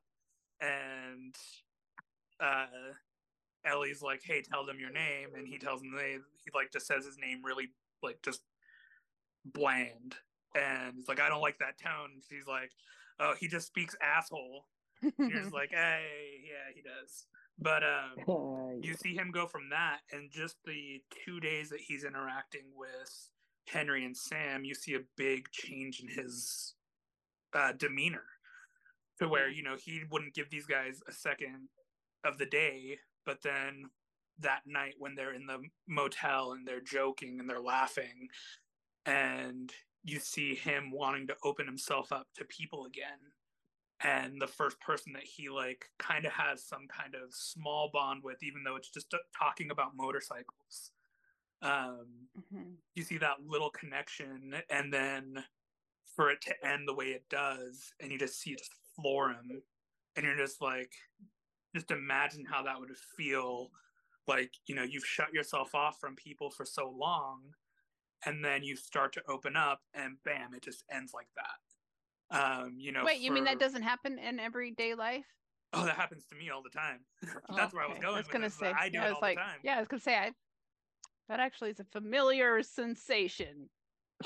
and 0.61 1.35
uh, 2.39 2.65
Ellie's 3.65 4.01
like, 4.01 4.21
"Hey, 4.23 4.41
tell 4.41 4.65
them 4.65 4.79
your 4.79 4.91
name," 4.91 5.29
and 5.35 5.47
he 5.47 5.57
tells 5.57 5.81
them 5.81 5.95
they 5.95 6.17
he 6.43 6.51
like 6.53 6.71
just 6.71 6.87
says 6.87 7.05
his 7.05 7.17
name 7.17 7.41
really 7.43 7.69
like 8.01 8.21
just 8.23 8.41
bland, 9.45 10.15
and 10.55 10.95
he's 10.95 11.07
like, 11.07 11.19
"I 11.19 11.29
don't 11.29 11.41
like 11.41 11.59
that 11.59 11.77
tone." 11.77 12.21
She's 12.29 12.47
like, 12.47 12.71
"Oh, 13.19 13.33
he 13.39 13.47
just 13.47 13.67
speaks 13.67 13.95
asshole." 14.01 14.65
He's 15.01 15.11
like, 15.53 15.71
"Hey, 15.71 16.41
yeah, 16.45 16.73
he 16.73 16.81
does." 16.81 17.25
But 17.59 17.83
um, 17.83 18.79
you 18.81 18.93
see 18.93 19.15
him 19.15 19.31
go 19.31 19.47
from 19.47 19.69
that 19.69 19.99
and 20.11 20.31
just 20.31 20.57
the 20.65 21.01
two 21.25 21.39
days 21.39 21.69
that 21.69 21.81
he's 21.81 22.03
interacting 22.03 22.65
with 22.75 23.29
henry 23.67 24.05
and 24.05 24.15
sam 24.15 24.65
you 24.65 24.75
see 24.75 24.93
a 24.93 24.99
big 25.15 25.49
change 25.51 26.01
in 26.01 26.07
his 26.07 26.75
uh, 27.53 27.71
demeanor 27.77 28.25
to 29.19 29.27
where 29.27 29.49
you 29.49 29.63
know 29.63 29.75
he 29.77 30.01
wouldn't 30.11 30.33
give 30.33 30.49
these 30.49 30.65
guys 30.65 31.01
a 31.07 31.11
second 31.11 31.69
of 32.25 32.37
the 32.37 32.45
day 32.45 32.97
but 33.25 33.41
then 33.43 33.85
that 34.39 34.61
night 34.65 34.95
when 34.97 35.15
they're 35.15 35.33
in 35.33 35.45
the 35.45 35.59
motel 35.87 36.51
and 36.51 36.67
they're 36.67 36.81
joking 36.81 37.39
and 37.39 37.49
they're 37.49 37.61
laughing 37.61 38.27
and 39.05 39.71
you 40.03 40.19
see 40.19 40.55
him 40.55 40.91
wanting 40.91 41.27
to 41.27 41.37
open 41.43 41.65
himself 41.65 42.11
up 42.11 42.27
to 42.35 42.45
people 42.45 42.85
again 42.85 43.19
and 44.01 44.41
the 44.41 44.47
first 44.47 44.79
person 44.81 45.13
that 45.13 45.23
he 45.23 45.49
like 45.49 45.85
kind 45.99 46.25
of 46.25 46.31
has 46.33 46.63
some 46.63 46.87
kind 46.87 47.15
of 47.15 47.33
small 47.33 47.89
bond 47.91 48.23
with 48.23 48.43
even 48.43 48.63
though 48.63 48.75
it's 48.75 48.89
just 48.89 49.13
uh, 49.13 49.17
talking 49.37 49.71
about 49.71 49.95
motorcycles 49.95 50.91
um 51.61 52.29
Mhm. 52.35 52.81
you 52.95 53.03
see 53.03 53.17
that 53.17 53.41
little 53.41 53.71
connection 53.71 54.55
and 54.69 54.93
then 54.93 55.45
for 56.05 56.29
it 56.31 56.41
to 56.41 56.67
end 56.67 56.87
the 56.87 56.93
way 56.95 57.11
it 57.11 57.29
does 57.29 57.93
and 57.99 58.11
you 58.11 58.19
just 58.19 58.39
see 58.39 58.51
it 58.51 58.59
just 58.59 58.73
floor 58.95 59.31
him 59.31 59.63
and 60.15 60.25
you're 60.25 60.37
just 60.37 60.61
like 60.61 60.93
just 61.75 61.91
imagine 61.91 62.45
how 62.45 62.63
that 62.63 62.79
would 62.79 62.95
feel 62.97 63.71
like 64.27 64.53
you 64.67 64.75
know 64.75 64.83
you've 64.83 65.05
shut 65.05 65.33
yourself 65.33 65.75
off 65.75 65.99
from 65.99 66.15
people 66.15 66.51
for 66.51 66.65
so 66.65 66.89
long 66.89 67.53
and 68.25 68.43
then 68.43 68.63
you 68.63 68.75
start 68.75 69.13
to 69.13 69.21
open 69.29 69.55
up 69.55 69.81
and 69.93 70.17
bam 70.23 70.53
it 70.53 70.63
just 70.63 70.83
ends 70.91 71.13
like 71.13 71.27
that. 71.35 72.37
Um 72.37 72.75
you 72.77 72.91
know 72.91 73.03
Wait, 73.05 73.19
you 73.19 73.31
mean 73.31 73.43
that 73.45 73.59
doesn't 73.59 73.83
happen 73.83 74.17
in 74.19 74.39
everyday 74.39 74.95
life? 74.95 75.25
oh 75.73 75.85
that 75.85 75.95
happens 75.95 76.25
to 76.27 76.35
me 76.35 76.49
all 76.49 76.61
the 76.61 76.69
time. 76.69 76.99
Oh, 77.49 77.55
that's 77.55 77.73
where 77.73 77.83
i 77.83 77.87
was 77.87 77.97
going 77.99 78.13
I 78.13 78.17
was 78.17 78.27
gonna 78.27 78.45
this, 78.45 78.55
say, 78.55 78.71
i 78.77 78.89
do 78.89 78.97
yeah, 78.99 79.07
it 79.07 79.13
all 79.13 79.19
like, 79.21 79.37
the 79.37 79.41
time. 79.41 79.59
yeah, 79.63 79.75
I 79.75 79.79
was 79.79 79.87
gonna 79.87 80.01
say, 80.01 80.15
I, 80.15 80.31
that 81.29 81.39
actually 81.39 81.71
is 81.71 81.79
a 81.79 81.85
familiar 81.85 82.61
sensation. 82.63 83.69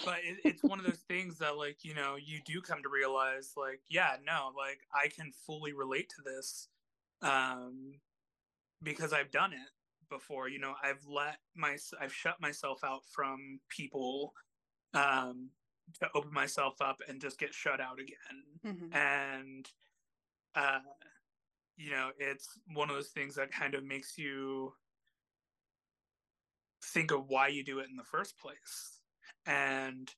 but 0.05 0.19
it, 0.23 0.37
it's 0.43 0.63
one 0.63 0.79
of 0.79 0.85
those 0.85 0.99
things 1.07 1.37
that 1.39 1.57
like 1.57 1.83
you 1.83 1.93
know 1.93 2.15
you 2.17 2.39
do 2.45 2.61
come 2.61 2.83
to 2.83 2.89
realize 2.89 3.53
like 3.57 3.81
yeah 3.89 4.17
no 4.25 4.51
like 4.57 4.79
i 4.93 5.07
can 5.07 5.31
fully 5.45 5.73
relate 5.73 6.09
to 6.09 6.21
this 6.23 6.67
um 7.21 7.93
because 8.83 9.13
i've 9.13 9.31
done 9.31 9.53
it 9.53 9.69
before 10.09 10.47
you 10.49 10.59
know 10.59 10.75
i've 10.83 11.05
let 11.05 11.39
my 11.55 11.77
i've 11.99 12.13
shut 12.13 12.39
myself 12.41 12.83
out 12.83 13.05
from 13.05 13.59
people 13.69 14.33
um 14.93 15.51
to 15.99 16.09
open 16.15 16.33
myself 16.33 16.81
up 16.81 17.01
and 17.07 17.21
just 17.21 17.39
get 17.39 17.53
shut 17.53 17.79
out 17.79 17.99
again. 17.99 18.59
Mhm. 18.65 18.93
and 18.95 19.71
uh 20.55 20.81
you 21.77 21.89
know 21.91 22.11
it's 22.17 22.59
one 22.73 22.89
of 22.89 22.95
those 22.95 23.11
things 23.11 23.35
that 23.35 23.51
kind 23.51 23.75
of 23.75 23.83
makes 23.83 24.17
you 24.17 24.73
think 26.83 27.11
of 27.11 27.27
why 27.27 27.47
you 27.47 27.63
do 27.63 27.79
it 27.79 27.89
in 27.89 27.95
the 27.95 28.03
first 28.03 28.37
place. 28.37 29.01
And 29.45 30.13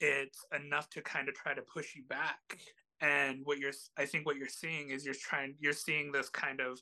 it's 0.00 0.44
enough 0.52 0.90
to 0.90 1.02
kind 1.02 1.28
of 1.28 1.34
try 1.34 1.54
to 1.54 1.62
push 1.62 1.94
you 1.94 2.04
back. 2.04 2.58
And 3.00 3.44
what 3.44 3.58
you're 3.58 3.72
i 3.96 4.06
think 4.06 4.24
what 4.24 4.36
you're 4.36 4.48
seeing 4.48 4.90
is 4.90 5.04
you're 5.04 5.14
trying 5.14 5.56
you're 5.58 5.72
seeing 5.72 6.12
this 6.12 6.28
kind 6.30 6.60
of 6.60 6.80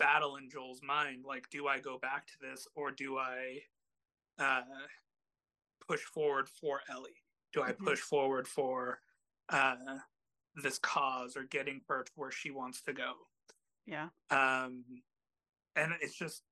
battle 0.00 0.36
in 0.36 0.48
joel's 0.48 0.80
mind 0.82 1.24
like 1.26 1.48
do 1.50 1.68
i 1.68 1.78
go 1.78 1.98
back 1.98 2.26
to 2.26 2.32
this 2.40 2.66
or 2.74 2.90
do 2.90 3.18
i 3.18 3.58
uh 4.38 4.62
push 5.86 6.00
forward 6.00 6.48
for 6.48 6.80
ellie 6.90 7.22
do 7.52 7.62
i 7.62 7.72
Mhm. 7.72 7.78
push 7.84 8.00
forward 8.00 8.48
for 8.48 9.00
uh 9.50 9.76
this 10.54 10.78
cause 10.78 11.36
or 11.36 11.44
getting 11.44 11.80
her 11.88 12.02
to 12.02 12.12
where 12.16 12.30
she 12.32 12.50
wants 12.50 12.80
to 12.82 12.92
go 12.92 13.12
Yeah. 13.86 14.08
um 14.30 14.84
and 15.76 15.92
it's 16.00 16.16
just 16.16 16.42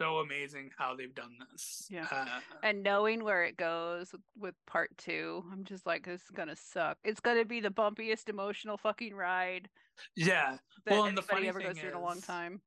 so 0.00 0.18
amazing 0.18 0.70
how 0.76 0.96
they've 0.96 1.14
done 1.14 1.36
this 1.52 1.86
Yeah. 1.90 2.08
uh, 2.10 2.40
And 2.62 2.82
knowing 2.82 3.22
where 3.22 3.44
it 3.44 3.56
goes 3.56 4.10
with, 4.12 4.22
with 4.36 4.54
part 4.66 4.96
two, 4.98 5.44
I'm 5.52 5.64
just 5.64 5.86
like, 5.86 6.04
this 6.04 6.22
is 6.22 6.30
gonna 6.30 6.56
suck. 6.56 6.98
It's 7.04 7.20
gonna 7.20 7.44
be 7.44 7.60
the 7.60 7.70
bumpiest 7.70 8.28
emotional 8.28 8.76
fucking 8.76 9.14
ride 9.14 9.68
yeah 10.16 10.56
that 10.86 10.92
Well, 10.92 11.04
and 11.04 11.16
the 11.16 11.22
funny 11.22 11.48
ever 11.48 11.60
goes 11.60 11.72
thing 11.72 11.80
through 11.80 11.90
in 11.90 11.96
a 11.96 12.00
long 12.00 12.18
is- 12.18 12.24
time. 12.26 12.60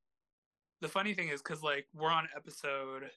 the 0.82 0.88
funny 0.90 1.14
thing 1.14 1.30
is 1.30 1.42
because 1.42 1.62
like 1.64 1.88
we're 1.94 2.12
on 2.12 2.28
episode 2.36 3.10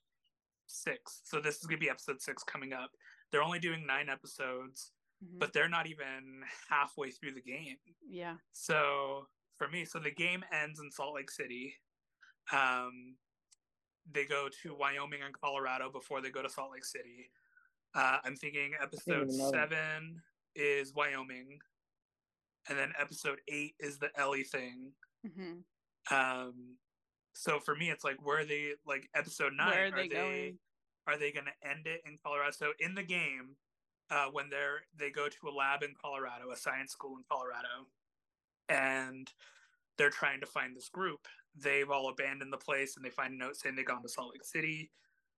six 0.67 1.21
so 1.25 1.41
this 1.41 1.57
is 1.57 1.65
gonna 1.65 1.79
be 1.79 1.91
episode 1.91 2.21
six 2.21 2.43
coming 2.45 2.73
up 2.73 2.91
they're 3.33 3.43
only 3.43 3.59
doing 3.59 3.87
nine 3.87 4.09
episodes 4.09 4.93
Mhm. 5.23 5.39
but 5.39 5.53
they're 5.53 5.69
not 5.69 5.87
even 5.87 6.43
halfway 6.71 7.11
through 7.11 7.33
the 7.35 7.43
game 7.43 7.77
yeah. 8.09 8.37
so 8.53 9.27
for 9.59 9.69
me 9.69 9.85
so 9.85 9.99
the 9.99 10.11
game 10.11 10.43
ends 10.53 10.81
in 10.81 10.91
salt 10.91 11.15
lake 11.15 11.31
city 11.31 11.75
um 12.53 13.17
they 14.11 14.25
go 14.25 14.49
to 14.63 14.75
wyoming 14.75 15.21
and 15.23 15.39
colorado 15.39 15.91
before 15.91 16.21
they 16.23 16.31
go 16.31 16.41
to 16.43 16.49
salt 16.49 16.71
lake 16.73 16.85
city 16.85 17.31
uh 17.95 18.19
i'm 18.25 18.35
thinking 18.35 18.73
episode 18.81 19.25
even 19.27 19.37
know 19.39 19.51
that. 19.51 19.69
seven 19.71 20.23
is 20.55 20.95
wyoming 20.95 21.59
and 22.69 22.79
then 22.79 22.93
episode 23.01 23.39
eight 23.49 23.75
is 23.81 23.99
the 23.99 24.11
ellie 24.17 24.45
thing. 24.45 24.93
Hmm 25.37 25.61
um 26.11 26.77
so 27.33 27.59
for 27.61 27.75
me 27.75 27.91
it's 27.91 28.05
like 28.05 28.17
where 28.25 28.41
are 28.41 28.45
they 28.45 28.73
like 28.87 29.09
episode 29.15 29.53
nine 29.57 29.71
Where 29.71 29.87
are 29.87 29.91
they 29.91 30.09
going? 30.09 30.59
are 31.07 31.19
they 31.19 31.33
going 31.33 31.47
to 31.47 31.69
end 31.69 31.87
it 31.87 32.03
in 32.07 32.19
colorado? 32.23 32.53
So 32.53 32.73
in 32.81 32.95
the 32.95 33.03
game 33.03 33.57
uh 34.11 34.27
when 34.33 34.51
they're 34.51 34.83
they 34.97 35.11
go 35.11 35.29
to 35.29 35.49
a 35.49 35.51
lab 35.51 35.83
in 35.83 35.95
colorado 36.01 36.51
a 36.53 36.57
science 36.57 36.93
school 36.93 37.17
in 37.17 37.25
colorado 37.31 37.87
and 38.69 39.31
they're 39.99 40.11
trying 40.11 40.41
to 40.41 40.47
find 40.47 40.75
this 40.75 40.89
group 40.89 41.29
they've 41.57 41.91
all 41.91 42.09
abandoned 42.09 42.53
the 42.53 42.57
place 42.57 42.97
and 42.97 43.05
they 43.05 43.11
find 43.11 43.35
a 43.35 43.37
note 43.37 43.57
saying 43.57 43.75
they've 43.75 43.85
gone 43.85 44.03
to 44.03 44.09
salt 44.09 44.33
lake 44.33 44.45
city 44.45 44.91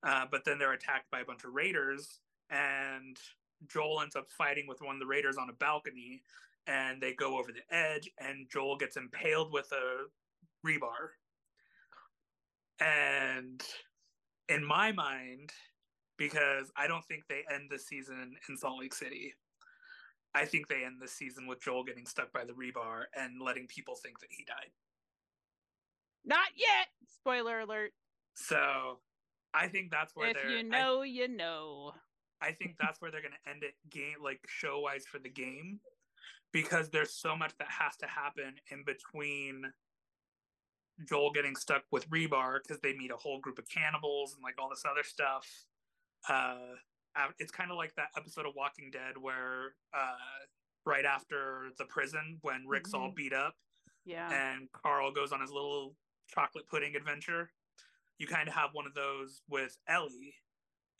uh, 0.05 0.25
but 0.31 0.45
then 0.45 0.59
they're 0.59 0.73
attacked 0.73 1.11
by 1.11 1.20
a 1.20 1.25
bunch 1.25 1.45
of 1.45 1.53
raiders 1.53 2.20
and 2.51 3.18
joel 3.66 4.01
ends 4.03 4.16
up 4.16 4.27
fighting 4.31 4.66
with 4.66 4.81
one 4.83 4.95
of 4.95 5.01
the 5.01 5.07
raiders 5.07 5.37
on 5.39 5.49
a 5.49 5.55
balcony 5.55 6.23
and 6.67 7.01
they 7.03 7.13
go 7.15 7.39
over 7.39 7.51
the 7.53 7.75
edge 7.77 8.09
and 8.19 8.47
joel 8.53 8.77
gets 8.77 8.97
impaled 8.97 9.53
with 9.53 9.71
a 9.73 10.07
rebar 10.67 11.11
and 12.81 13.63
in 14.49 14.65
my 14.65 14.93
mind 14.93 15.51
because 16.19 16.71
i 16.77 16.87
don't 16.87 17.05
think 17.07 17.23
they 17.29 17.43
end 17.53 17.65
the 17.71 17.79
season 17.79 18.35
in 18.49 18.57
salt 18.57 18.79
lake 18.81 18.95
city 18.95 19.35
i 20.35 20.45
think 20.45 20.69
they 20.69 20.85
end 20.85 20.97
the 21.01 21.09
season 21.09 21.47
with 21.47 21.61
joel 21.63 21.85
getting 21.85 22.07
stuck 22.07 22.33
by 22.33 22.45
the 22.45 22.53
rebar 22.53 23.05
and 23.17 23.41
letting 23.41 23.67
people 23.67 23.95
think 24.03 24.19
that 24.21 24.29
he 24.31 24.45
died 24.45 24.71
Not 26.25 26.49
yet. 26.57 26.89
Spoiler 27.09 27.61
alert. 27.61 27.93
so 28.35 28.99
i 29.55 29.69
think 29.69 29.91
that's 29.91 30.15
where 30.15 30.29
If 30.31 30.35
they're 30.37 30.51
you 30.51 30.59
I- 30.59 30.63
know, 30.63 31.03
you 31.03 31.29
know. 31.29 31.93
I 32.41 32.51
think 32.51 32.75
that's 32.81 33.01
where 33.01 33.13
they're 33.13 33.23
going 33.23 33.35
to 33.45 33.51
end 33.51 33.63
it 33.63 33.75
game 33.89 34.17
like 34.21 34.41
show 34.49 34.81
wise 34.81 35.05
for 35.07 35.21
the 35.21 35.29
game 35.31 35.79
because 36.53 36.91
there's 36.91 37.13
so 37.15 37.35
much 37.37 37.53
that 37.59 37.69
has 37.71 37.97
to 37.99 38.07
happen 38.07 38.55
in 38.71 38.85
between 38.85 39.73
Joel 41.09 41.33
getting 41.33 41.57
stuck 41.57 41.83
with 41.91 42.09
Rebar 42.11 42.59
because 42.63 42.81
they 42.83 42.95
meet 42.97 43.11
a 43.11 43.17
whole 43.17 43.41
group 43.41 43.59
of 43.59 43.69
cannibals 43.69 44.35
and 44.35 44.43
like 44.43 44.55
all 44.59 44.69
this 44.69 44.85
other 44.89 45.03
stuff. 45.03 45.47
Uh, 46.29 46.75
it's 47.39 47.51
kind 47.51 47.71
of 47.71 47.77
like 47.77 47.95
that 47.97 48.09
episode 48.17 48.47
of 48.47 48.55
Walking 48.55 48.91
Dead 48.91 49.17
where 49.19 49.75
uh, 49.95 50.15
right 50.85 51.05
after 51.05 51.69
the 51.79 51.85
prison 51.87 52.39
when 52.43 52.67
Rick's 52.67 52.95
all 52.95 53.11
Mhm. 53.11 53.15
beat 53.17 53.33
up 53.33 53.55
Yeah. 54.05 54.31
and 54.33 54.71
Carl 54.73 55.11
goes 55.13 55.33
on 55.33 55.41
his 55.41 55.51
little 55.51 55.97
chocolate 56.29 56.67
pudding 56.69 56.95
adventure. 56.97 57.53
You 58.19 58.27
kind 58.27 58.49
of 58.49 58.55
have 58.55 58.71
one 58.75 58.87
of 58.87 58.95
those 58.95 59.43
with 59.49 59.77
Ellie. 59.89 60.35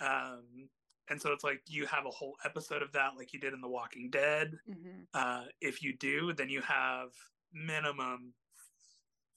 Um, 0.01 0.69
and 1.09 1.21
so 1.21 1.33
it's 1.33 1.45
like 1.45 1.63
you 1.67 1.87
have 1.87 2.07
a 2.07 2.11
whole 2.11 2.37
episode 2.45 2.83
of 2.83 2.93
that, 2.93 3.13
like 3.17 3.33
you 3.33 3.41
did 3.41 3.53
in 3.53 3.61
The 3.61 3.69
Walking 3.69 4.09
Dead. 4.11 4.53
hmm 4.67 5.03
Uh, 5.15 5.45
if 5.61 5.83
you 5.83 5.97
do, 5.97 6.33
then 6.33 6.49
you 6.49 6.61
have 6.63 7.09
minimum 7.53 8.35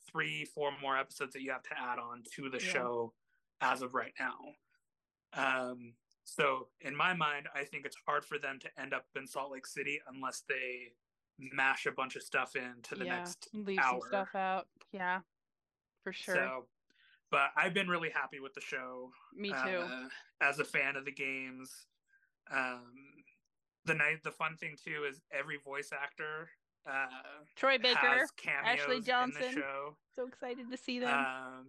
three, 0.10 0.46
four 0.46 0.72
more 0.82 0.98
episodes 0.98 1.34
that 1.34 1.42
you 1.42 1.52
have 1.52 1.64
to 1.64 1.78
add 1.78 2.00
on 2.00 2.24
to 2.36 2.50
the 2.50 2.60
Yeah. 2.64 2.72
show 2.72 3.14
as 3.62 3.82
of 3.82 3.94
right 3.94 4.14
now. 4.20 4.38
Um, 5.34 5.96
so 6.24 6.70
in 6.82 6.96
my 6.96 7.14
mind, 7.14 7.48
I 7.54 7.66
think 7.66 7.86
it's 7.86 7.98
hard 8.08 8.24
for 8.26 8.40
them 8.40 8.60
to 8.60 8.80
end 8.80 8.94
up 8.94 9.06
in 9.16 9.28
Salt 9.28 9.52
Lake 9.52 9.68
City 9.68 10.00
unless 10.08 10.42
they 10.48 10.94
mash 11.38 11.86
a 11.86 11.92
bunch 11.92 12.16
of 12.16 12.24
stuff 12.24 12.56
into 12.56 12.96
the 12.96 13.06
yeah. 13.06 13.18
next 13.18 13.50
Leave 13.54 13.80
hour. 13.80 14.00
some 14.00 14.08
stuff 14.08 14.36
out. 14.36 14.68
Yeah. 14.92 15.22
For 16.04 16.14
sure. 16.14 16.36
So, 16.36 16.68
but 17.32 17.50
I've 17.58 17.74
been 17.74 17.88
really 17.88 18.10
happy 18.10 18.40
with 18.40 18.54
the 18.54 18.62
show. 18.62 19.12
Me 19.36 19.50
too. 19.50 19.56
uh, 19.56 20.08
as 20.42 20.60
a 20.60 20.66
fan 20.66 20.96
of 20.96 21.06
the 21.06 21.12
games. 21.12 21.72
Um, 22.52 22.94
the 23.86 23.96
night, 23.96 24.24
the 24.24 24.32
fun 24.32 24.56
thing 24.58 24.76
too 24.84 25.06
is 25.10 25.22
every 25.32 25.58
voice 25.58 25.92
actor 25.92 26.50
uh, 26.88 27.08
Troy 27.56 27.78
Baker. 27.78 28.26
Ashley 28.64 29.02
Johnson. 29.02 29.54
show. 29.54 29.98
So 30.16 30.28
excited 30.28 30.70
to 30.70 30.78
see 30.78 31.00
them. 31.00 31.14
Um, 31.14 31.66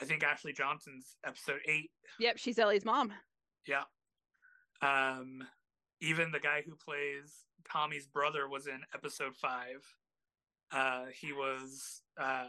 I 0.00 0.04
think 0.04 0.22
Ashley 0.22 0.52
Johnson's 0.52 1.16
episode 1.26 1.60
eight. 1.66 1.90
yep, 2.18 2.38
she's 2.38 2.58
Ellie's 2.58 2.84
mom. 2.84 3.12
Yeah. 3.66 3.82
Um, 4.80 5.42
even 6.00 6.30
the 6.30 6.40
guy 6.40 6.62
who 6.64 6.76
plays 6.76 7.44
Tommy's 7.70 8.06
brother 8.06 8.48
was 8.48 8.66
in 8.66 8.80
episode 8.94 9.36
five. 9.36 9.84
Uh, 10.72 11.06
he 11.18 11.32
was 11.32 12.02
uh, 12.20 12.44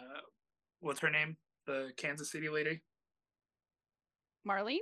what's 0.80 1.00
her 1.00 1.10
name? 1.10 1.38
The 1.70 1.92
Kansas 1.98 2.32
City 2.32 2.50
lady, 2.50 2.82
Marlene? 4.48 4.80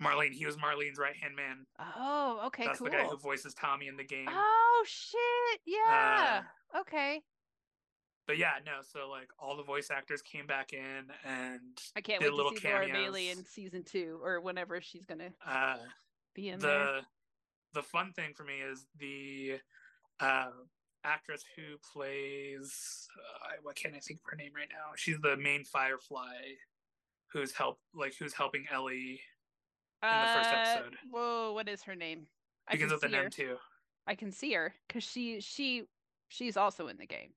Marlene. 0.00 0.30
He 0.30 0.46
was 0.46 0.56
Marlene's 0.56 0.96
right 0.96 1.16
hand 1.16 1.34
man. 1.34 1.66
Oh, 1.96 2.42
okay, 2.46 2.66
That's 2.66 2.78
cool. 2.78 2.84
the 2.84 2.92
guy 2.92 3.02
who 3.04 3.16
voices 3.16 3.52
Tommy 3.52 3.88
in 3.88 3.96
the 3.96 4.04
game. 4.04 4.28
Oh 4.30 4.84
shit! 4.86 5.60
Yeah. 5.66 6.42
okay. 6.78 7.22
But 8.28 8.38
yeah, 8.38 8.52
no. 8.64 8.74
So 8.82 9.08
like 9.10 9.28
all 9.40 9.56
the 9.56 9.64
voice 9.64 9.90
actors 9.90 10.22
came 10.22 10.46
back 10.46 10.72
in, 10.72 11.10
and 11.24 11.60
I 11.96 12.00
can't 12.00 12.22
wait 12.22 12.28
to 12.28 12.60
see 12.60 12.68
Laura 12.68 12.86
Bailey 12.86 13.30
in 13.30 13.44
season 13.44 13.82
two 13.82 14.20
or 14.22 14.40
whenever 14.40 14.80
she's 14.80 15.04
gonna 15.04 15.30
uh, 15.44 15.78
be 16.36 16.50
in 16.50 16.60
the 16.60 16.66
there. 16.68 17.00
the 17.74 17.82
fun 17.82 18.12
thing 18.12 18.34
for 18.36 18.44
me 18.44 18.60
is 18.60 18.86
the 19.00 19.58
uh, 20.20 20.50
actress 21.04 21.44
who 21.56 21.76
plays 21.92 23.08
uh, 23.18 23.56
what 23.62 23.76
can't 23.76 23.94
I 23.94 23.98
think 24.00 24.20
of 24.20 24.24
her 24.30 24.36
name 24.36 24.52
right 24.54 24.68
now? 24.70 24.92
She's 24.96 25.18
the 25.20 25.36
main 25.36 25.64
Firefly, 25.64 26.34
who's 27.32 27.52
help 27.52 27.78
like 27.94 28.14
who's 28.18 28.34
helping 28.34 28.64
Ellie. 28.72 29.20
in 30.02 30.08
the 30.08 30.32
first 30.34 30.50
Uh, 30.50 30.56
episode. 30.56 30.96
Whoa, 31.10 31.52
what 31.52 31.68
is 31.68 31.82
her 31.82 31.94
name? 31.96 32.26
I 32.68 32.72
Begins 32.72 32.90
can 32.90 32.96
with 32.96 33.04
an 33.04 33.10
see 33.10 33.16
her. 33.16 33.24
M 33.24 33.30
too. 33.30 33.56
I 34.06 34.14
can 34.14 34.32
see 34.32 34.52
her 34.52 34.74
because 34.88 35.04
she 35.04 35.40
she 35.40 35.84
she's 36.28 36.56
also 36.56 36.88
in 36.88 36.96
the 36.98 37.06
game. 37.06 37.32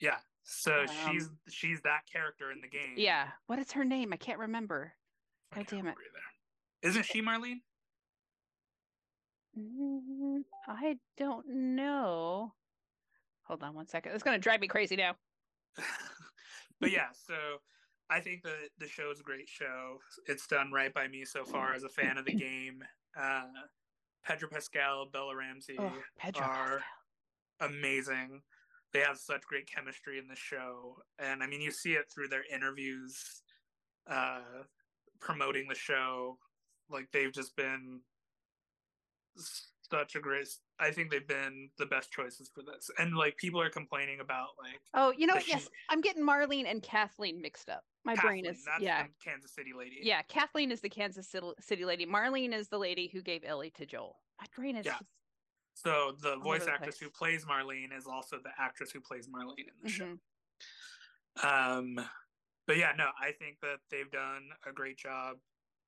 Yeah. 0.00 0.16
So 0.42 0.84
she's 0.86 1.26
Um, 1.26 1.38
she's 1.48 1.80
that 1.82 2.00
character 2.12 2.50
in 2.52 2.60
the 2.60 2.68
game. 2.68 2.94
Yeah. 2.96 3.28
What 3.46 3.58
is 3.58 3.72
her 3.72 3.84
name? 3.84 4.12
I 4.12 4.16
can't 4.16 4.38
remember. 4.38 4.92
I 5.52 5.58
God 5.58 5.66
damn 5.68 5.86
it! 5.86 5.90
Either. 5.92 6.88
Isn't 6.90 7.04
she 7.04 7.22
Marlene? 7.22 7.60
Mm, 9.58 10.42
I 10.68 10.96
don't 11.16 11.46
know. 11.48 12.52
Hold 13.44 13.62
on 13.62 13.74
one 13.74 13.86
second. 13.86 14.12
It's 14.12 14.22
gonna 14.22 14.38
drive 14.38 14.60
me 14.60 14.68
crazy 14.68 14.96
now. 14.96 15.14
but 16.80 16.90
yeah, 16.90 17.08
so 17.12 17.34
I 18.10 18.20
think 18.20 18.42
the 18.42 18.88
show 18.88 19.10
is 19.10 19.20
a 19.20 19.24
great 19.24 19.48
show. 19.48 19.98
It's 20.26 20.46
done 20.46 20.70
right 20.72 20.92
by 20.92 21.08
me 21.08 21.24
so 21.24 21.44
far 21.44 21.74
as 21.74 21.84
a 21.84 21.88
fan 21.88 22.18
of 22.18 22.24
the 22.26 22.34
game. 22.34 22.82
Uh, 23.18 23.42
Pedro 24.24 24.48
Pascal, 24.50 25.06
Bella 25.12 25.36
Ramsey 25.36 25.76
Oh, 25.78 25.84
are 25.84 25.92
Pascal. 26.18 26.78
amazing. 27.60 28.42
They 28.92 29.00
have 29.00 29.18
such 29.18 29.42
great 29.42 29.66
chemistry 29.66 30.18
in 30.18 30.28
the 30.28 30.36
show, 30.36 30.96
and 31.18 31.42
I 31.42 31.46
mean, 31.48 31.60
you 31.60 31.70
see 31.72 31.92
it 31.94 32.06
through 32.12 32.28
their 32.28 32.44
interviews, 32.52 33.42
uh, 34.08 34.40
promoting 35.20 35.66
the 35.68 35.74
show. 35.74 36.38
Like 36.88 37.08
they've 37.12 37.32
just 37.32 37.56
been 37.56 38.00
such 39.98 40.16
a 40.16 40.20
great. 40.20 40.48
I 40.80 40.90
think 40.90 41.10
they've 41.10 41.26
been 41.26 41.70
the 41.78 41.86
best 41.86 42.10
choices 42.10 42.50
for 42.54 42.62
this, 42.62 42.90
and 42.98 43.16
like 43.16 43.36
people 43.36 43.60
are 43.60 43.70
complaining 43.70 44.20
about 44.20 44.48
like 44.62 44.80
Oh, 44.94 45.12
you 45.16 45.26
know 45.26 45.34
what? 45.34 45.48
Yes, 45.48 45.68
I'm 45.88 46.00
getting 46.00 46.24
Marlene 46.26 46.70
and 46.70 46.82
Kathleen 46.82 47.40
mixed 47.40 47.68
up. 47.68 47.84
My 48.04 48.14
brain 48.16 48.44
is 48.44 48.64
yeah, 48.80 49.04
the 49.04 49.08
Kansas 49.24 49.54
City 49.54 49.70
lady. 49.76 49.98
yeah. 50.02 50.22
Kathleen 50.22 50.70
is 50.70 50.80
the 50.80 50.90
Kansas 50.90 51.34
City, 51.60 51.84
lady. 51.84 52.04
Marlene 52.06 52.52
is 52.52 52.68
the 52.68 52.78
lady 52.78 53.08
who 53.12 53.22
gave 53.22 53.42
Ellie 53.46 53.70
to 53.76 53.86
Joel. 53.86 54.16
My 54.38 54.46
brain 54.54 54.76
is 54.76 54.84
Yeah. 54.84 54.92
just 54.92 55.04
So 55.74 56.14
the 56.20 56.36
voice 56.36 56.66
actress 56.66 56.98
who 56.98 57.08
plays 57.08 57.46
Marlene 57.46 57.96
is 57.96 58.06
also 58.06 58.36
the 58.42 58.50
actress 58.58 58.90
who 58.90 59.00
plays 59.00 59.28
Marlene 59.28 59.58
in 59.58 59.74
the 59.82 59.88
mhm. 59.88 60.18
show. 61.42 61.48
Um, 61.48 61.98
but 62.66 62.76
yeah, 62.76 62.92
no, 62.96 63.08
I 63.20 63.32
think 63.32 63.58
that 63.62 63.78
they've 63.90 64.10
done 64.10 64.50
a 64.68 64.72
great 64.72 64.98
job. 64.98 65.36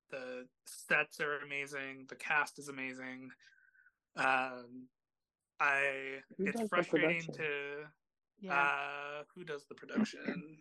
The 0.09 0.47
sets 0.65 1.19
are 1.19 1.39
amazing. 1.39 2.05
The 2.09 2.15
cast 2.15 2.59
is 2.59 2.69
amazing. 2.69 3.29
Um, 4.17 4.87
I 5.59 6.19
Who 6.37 6.47
it's 6.47 6.61
frustrating 6.69 7.21
to 7.33 7.85
yeah. 8.39 8.53
uh 8.53 9.23
who 9.35 9.43
does 9.43 9.65
the 9.69 9.75
production? 9.75 10.57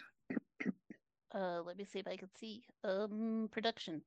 Uh, 1.35 1.61
let 1.67 1.77
me 1.77 1.85
see 1.85 1.99
if 1.99 2.07
I 2.07 2.17
can 2.17 2.29
see. 2.39 2.63
Um, 2.85 3.49
production. 3.53 4.03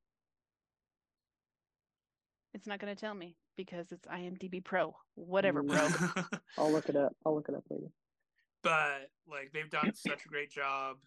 It's 2.53 2.65
not 2.65 2.79
going 2.79 2.93
to 2.95 2.99
tell 2.99 3.13
me 3.13 3.35
because 3.55 3.91
it's 3.91 4.07
IMDb 4.07 4.63
Pro. 4.63 4.95
Whatever, 5.15 5.61
bro. 5.61 5.87
I'll 6.57 6.71
look 6.71 6.89
it 6.89 6.95
up. 6.95 7.15
I'll 7.25 7.35
look 7.35 7.47
it 7.49 7.55
up 7.55 7.63
later. 7.69 7.91
but 8.63 9.09
like 9.29 9.51
they've 9.53 9.69
done 9.69 9.93
such 9.95 10.25
a 10.25 10.29
great 10.29 10.49
job 10.49 10.97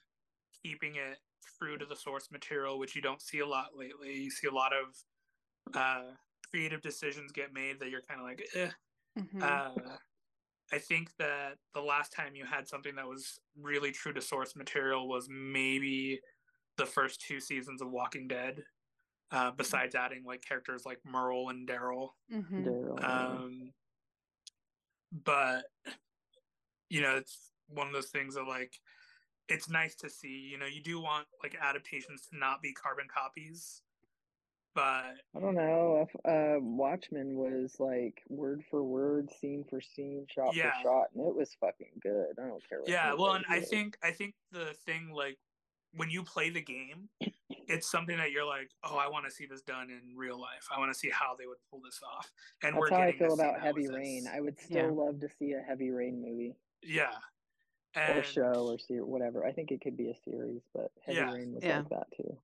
keeping 0.62 0.94
it 0.96 1.18
true 1.58 1.76
to 1.76 1.84
the 1.84 1.96
source 1.96 2.28
material 2.30 2.78
which 2.78 2.94
you 2.94 3.02
don't 3.02 3.20
see 3.20 3.40
a 3.40 3.46
lot 3.46 3.70
lately 3.76 4.14
you 4.14 4.30
see 4.30 4.46
a 4.46 4.52
lot 4.54 4.72
of 4.72 5.74
uh 5.74 6.02
creative 6.52 6.82
decisions 6.82 7.32
get 7.32 7.52
made 7.52 7.80
that 7.80 7.90
you're 7.90 8.02
kind 8.02 8.20
of 8.20 8.26
like 8.26 8.42
eh. 8.54 8.70
Mhm. 9.16 9.40
uh 9.40 9.96
i 10.72 10.78
think 10.78 11.10
that 11.18 11.58
the 11.74 11.80
last 11.82 12.12
time 12.12 12.34
you 12.36 12.44
had 12.46 12.68
something 12.68 12.96
that 12.96 13.08
was 13.08 13.40
really 13.56 13.92
true 13.92 14.12
to 14.12 14.20
source 14.22 14.56
material 14.56 15.08
was 15.08 15.28
maybe 15.30 16.20
the 16.78 16.86
first 16.86 17.20
two 17.22 17.40
seasons 17.40 17.82
of 17.82 17.90
walking 17.90 18.28
dead 18.28 18.64
uh 19.32 19.50
besides 19.52 19.94
adding 19.94 20.24
like 20.24 20.42
characters 20.42 20.86
like 20.86 21.00
merle 21.04 21.50
and 21.50 21.68
daryl 21.68 22.10
Mhm. 22.28 22.78
Um 23.02 23.72
but 25.12 25.64
you 26.88 27.00
know 27.00 27.16
it's 27.16 27.52
one 27.68 27.86
of 27.86 27.92
those 27.92 28.10
things 28.10 28.34
that 28.34 28.44
like 28.44 28.74
it's 29.48 29.68
nice 29.70 29.96
to 29.96 30.10
see 30.10 30.28
you 30.50 30.58
know 30.58 30.66
you 30.66 30.82
do 30.82 31.00
want 31.00 31.28
like 31.42 31.56
adaptations 31.60 32.28
to 32.28 32.38
not 32.38 32.62
be 32.62 32.72
carbon 32.72 33.06
copies 33.12 33.82
but 34.74 34.82
I 35.36 35.40
don't 35.40 35.54
know. 35.54 36.06
If, 36.08 36.26
uh, 36.26 36.60
Watchmen 36.60 37.34
was 37.36 37.76
like 37.78 38.22
word 38.28 38.62
for 38.70 38.82
word, 38.82 39.30
scene 39.40 39.64
for 39.68 39.80
scene, 39.80 40.26
shot 40.28 40.54
Yeah. 40.54 40.72
for 40.82 40.82
shot, 40.82 41.06
and 41.14 41.26
it 41.26 41.34
was 41.34 41.54
fucking 41.60 42.00
good. 42.02 42.38
I 42.38 42.46
don't 42.48 42.68
care. 42.68 42.80
What 42.80 42.88
yeah 42.88 43.14
well 43.14 43.32
and 43.34 43.44
anybody 43.48 43.66
i 43.66 43.68
think 43.68 43.96
i 44.02 44.10
think 44.10 44.34
the 44.50 44.74
thing 44.86 45.10
like 45.14 45.38
when 45.94 46.10
you 46.10 46.22
play 46.24 46.48
the 46.50 46.60
game 46.62 47.08
it's 47.68 47.90
something 47.90 48.16
that 48.16 48.30
you're 48.32 48.46
like 48.46 48.70
oh 48.82 48.96
i 48.96 49.08
want 49.08 49.24
to 49.26 49.30
see 49.30 49.46
this 49.46 49.60
done 49.62 49.88
in 49.90 50.16
real 50.16 50.40
life 50.40 50.66
i 50.74 50.78
want 50.78 50.90
to 50.92 50.98
see 50.98 51.10
how 51.10 51.36
they 51.38 51.46
would 51.46 51.58
pull 51.70 51.80
this 51.84 52.00
off 52.16 52.30
and 52.62 52.76
we're 52.76 52.88
that's 52.88 52.98
how 53.00 53.06
I 53.06 53.12
feel 53.12 53.34
about 53.34 53.60
Heavy 53.60 53.88
Rain. 53.88 54.24
this. 54.24 54.32
I 54.32 54.40
would 54.40 54.58
still 54.58 54.86
Yeah. 54.86 55.04
love 55.04 55.20
to 55.20 55.28
see 55.38 55.52
a 55.52 55.60
Heavy 55.60 55.90
Rain 55.90 56.20
movie 56.22 56.56
yeah 56.82 57.12
or 58.08 58.22
show 58.22 58.66
or 58.70 58.78
see 58.78 59.00
whatever. 59.00 59.44
I 59.44 59.52
think 59.52 59.70
it 59.70 59.82
could 59.82 59.96
be 59.98 60.08
a 60.10 60.14
series, 60.24 60.62
but 60.72 60.90
Heavy 61.04 61.18
Yeah. 61.18 61.30
Rain 61.30 61.52
was 61.54 61.62
Yeah. 61.62 61.78
like 61.80 61.88
that 61.90 62.06
too. 62.16 62.38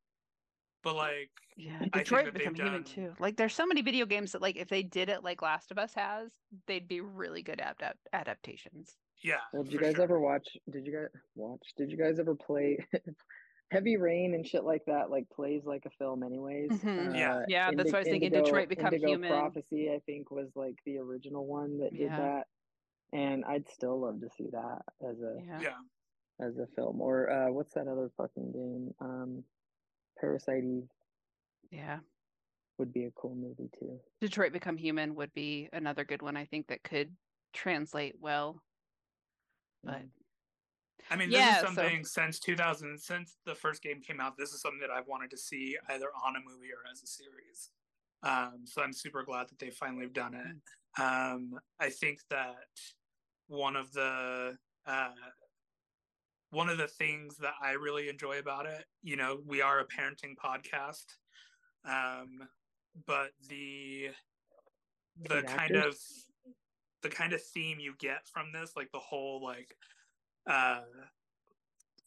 But 0.83 0.95
like 0.95 1.31
Yeah, 1.57 1.81
Detroit 1.93 2.25
that 2.25 2.25
would 2.27 2.35
they've 2.35 2.53
become 2.53 2.55
human 2.55 2.85
too. 2.85 3.15
Like, 3.19 3.37
there's 3.37 3.55
so 3.55 3.67
many 3.67 3.83
video 3.83 4.07
games 4.07 4.33
that, 4.33 4.43
like, 4.43 4.57
if 4.57 4.69
they 4.69 4.83
did 4.83 5.09
it 5.09 5.25
like 5.25 5.43
Last 5.43 5.71
of 5.73 5.79
Us 5.79 5.93
has, 5.95 6.31
they'd 6.67 6.87
be 6.89 7.01
really 7.01 7.43
good 7.43 7.61
adapt- 7.61 8.07
adaptations. 8.13 8.97
yeah 9.23 9.39
Well, 9.53 9.65
did 9.65 9.73
you 9.73 9.81
guys 9.81 9.95
sure. 9.97 10.05
ever 10.05 10.21
watch? 10.21 10.47
Did 10.71 10.87
you 10.87 10.93
guys 10.93 11.09
watch? 11.35 11.63
Did 11.77 11.91
you 11.91 11.97
guys 11.97 12.19
ever 12.21 12.35
play 12.37 12.79
Heavy 13.71 13.97
Rain 13.97 14.35
and 14.35 14.47
shit 14.47 14.65
like 14.65 14.85
that? 14.87 15.11
Like 15.11 15.29
plays 15.31 15.63
like 15.67 15.85
a 15.85 15.91
film, 15.99 16.23
anyways. 16.23 16.71
Mhm. 16.71 17.15
Yeah. 17.19 17.37
Uh, 17.39 17.43
Yeah, 17.49 17.71
that's 17.73 17.81
Indi- 17.81 17.93
why 17.93 17.99
I 17.99 18.01
was 18.01 18.09
thinking 18.09 18.23
Indigo- 18.29 18.45
Detroit 18.45 18.69
Become 18.69 18.95
Indigo 18.95 19.09
Human. 19.09 19.31
Prophecy, 19.31 19.91
I 19.91 19.99
think, 20.07 20.31
was 20.31 20.49
like 20.55 20.77
the 20.87 20.99
original 20.99 21.45
one 21.47 21.79
that 21.81 21.91
did 21.93 22.01
Yeah. 22.03 22.17
that, 22.19 22.47
and 23.13 23.45
I'd 23.45 23.69
still 23.69 24.01
love 24.01 24.21
to 24.21 24.31
see 24.31 24.49
that 24.53 24.83
as 25.07 25.21
a 25.21 25.35
Yeah. 25.45 25.61
yeah 25.61 25.77
as 26.47 26.57
a 26.57 26.67
film. 26.77 27.01
Or 27.01 27.29
uh, 27.29 27.51
what's 27.51 27.75
that 27.75 27.89
other 27.89 28.11
fucking 28.17 28.53
game? 28.53 28.95
Um, 29.01 29.45
Parasite 30.21 30.65
Eve. 30.65 30.89
Yeah. 31.71 31.99
would 32.79 32.93
be 32.93 33.05
a 33.07 33.11
cool 33.17 33.35
movie 33.35 33.69
too. 33.81 33.99
Detroit 34.21 34.53
Become 34.53 34.77
Human 34.77 35.17
would 35.17 35.33
be 35.35 35.69
another 35.73 36.05
good 36.05 36.23
one. 36.23 36.37
I 36.37 36.45
think 36.45 36.69
that 36.69 36.85
could 36.85 37.11
translate 37.53 38.15
well. 38.21 38.63
But 39.83 40.03
Mm. 40.03 40.11
I 41.11 41.17
mean, 41.17 41.31
this 41.31 41.41
so- 41.41 41.57
is 41.57 41.61
something 41.77 42.05
since 42.05 42.39
2000, 42.39 42.97
since 42.99 43.37
the 43.45 43.55
first 43.57 43.83
game 43.83 44.01
came 44.01 44.21
out. 44.21 44.37
This 44.37 44.53
is 44.53 44.61
something 44.61 44.79
that 44.81 44.91
I've 44.93 45.09
wanted 45.09 45.31
to 45.31 45.37
see 45.37 45.77
either 45.89 46.07
on 46.25 46.37
a 46.37 46.41
movie 46.41 46.73
or 46.73 46.89
as 46.91 47.03
a 47.03 47.07
series. 47.09 47.71
Um, 48.23 48.65
so 48.65 48.81
I'm 48.83 48.93
super 48.93 49.25
glad 49.25 49.49
that 49.49 49.59
they 49.59 49.71
finally 49.71 50.05
have 50.05 50.13
done 50.13 50.35
it. 50.35 51.01
Um, 51.03 51.59
I 51.81 51.91
think 51.91 52.21
that 52.31 52.69
one 53.49 53.75
of 53.77 53.93
the 53.93 54.57
uh, 54.87 55.15
one 56.51 56.69
of 56.69 56.79
the 56.79 56.89
things 56.89 57.37
that 57.39 57.55
I 57.63 57.73
really 57.73 58.09
enjoy 58.09 58.39
about 58.39 58.67
it, 58.67 58.85
you 59.03 59.17
know, 59.17 59.41
we 59.47 59.61
are 59.61 59.81
a 59.81 59.87
parenting 59.87 60.35
podcast, 60.37 61.05
um, 61.85 62.49
but 63.07 63.31
the 63.49 64.11
the 65.29 65.43
kind 65.43 65.77
of 65.77 65.97
the 67.03 67.09
kind 67.09 67.33
of 67.33 67.43
theme 67.43 67.79
you 67.81 67.95
get 67.99 68.27
from 68.29 68.53
this, 68.53 68.73
like 68.77 68.91
the 68.93 68.99
whole 68.99 69.43
like 69.43 69.77
uh 70.49 70.81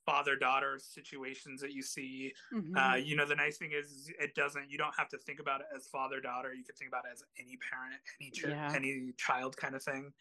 father 0.06 0.36
daughter 0.36 0.80
situations 0.80 1.62
that 1.62 1.72
you 1.74 1.84
see 1.84 2.34
mhm. 2.52 2.76
uh 2.76 2.96
you 2.96 3.16
know 3.16 3.26
the 3.26 3.36
nice 3.36 3.58
thing 3.58 3.72
is 3.72 4.12
it 4.20 4.34
doesn't 4.34 4.70
you 4.70 4.78
don't 4.78 4.96
have 4.98 5.08
to 5.08 5.18
think 5.20 5.40
about 5.40 5.62
it 5.62 5.68
as 5.76 5.88
father 5.88 6.20
daughter 6.20 6.54
you 6.54 6.64
can 6.64 6.76
think 6.76 6.90
about 6.90 7.04
it 7.06 7.12
as 7.14 7.24
any 7.40 7.56
parent 7.70 8.02
any 8.20 8.32
ch- 8.32 8.46
Yeah. 8.46 8.72
any 8.76 9.14
child 9.18 9.56
kind 9.58 9.76
of 9.76 9.84
thing 9.84 10.12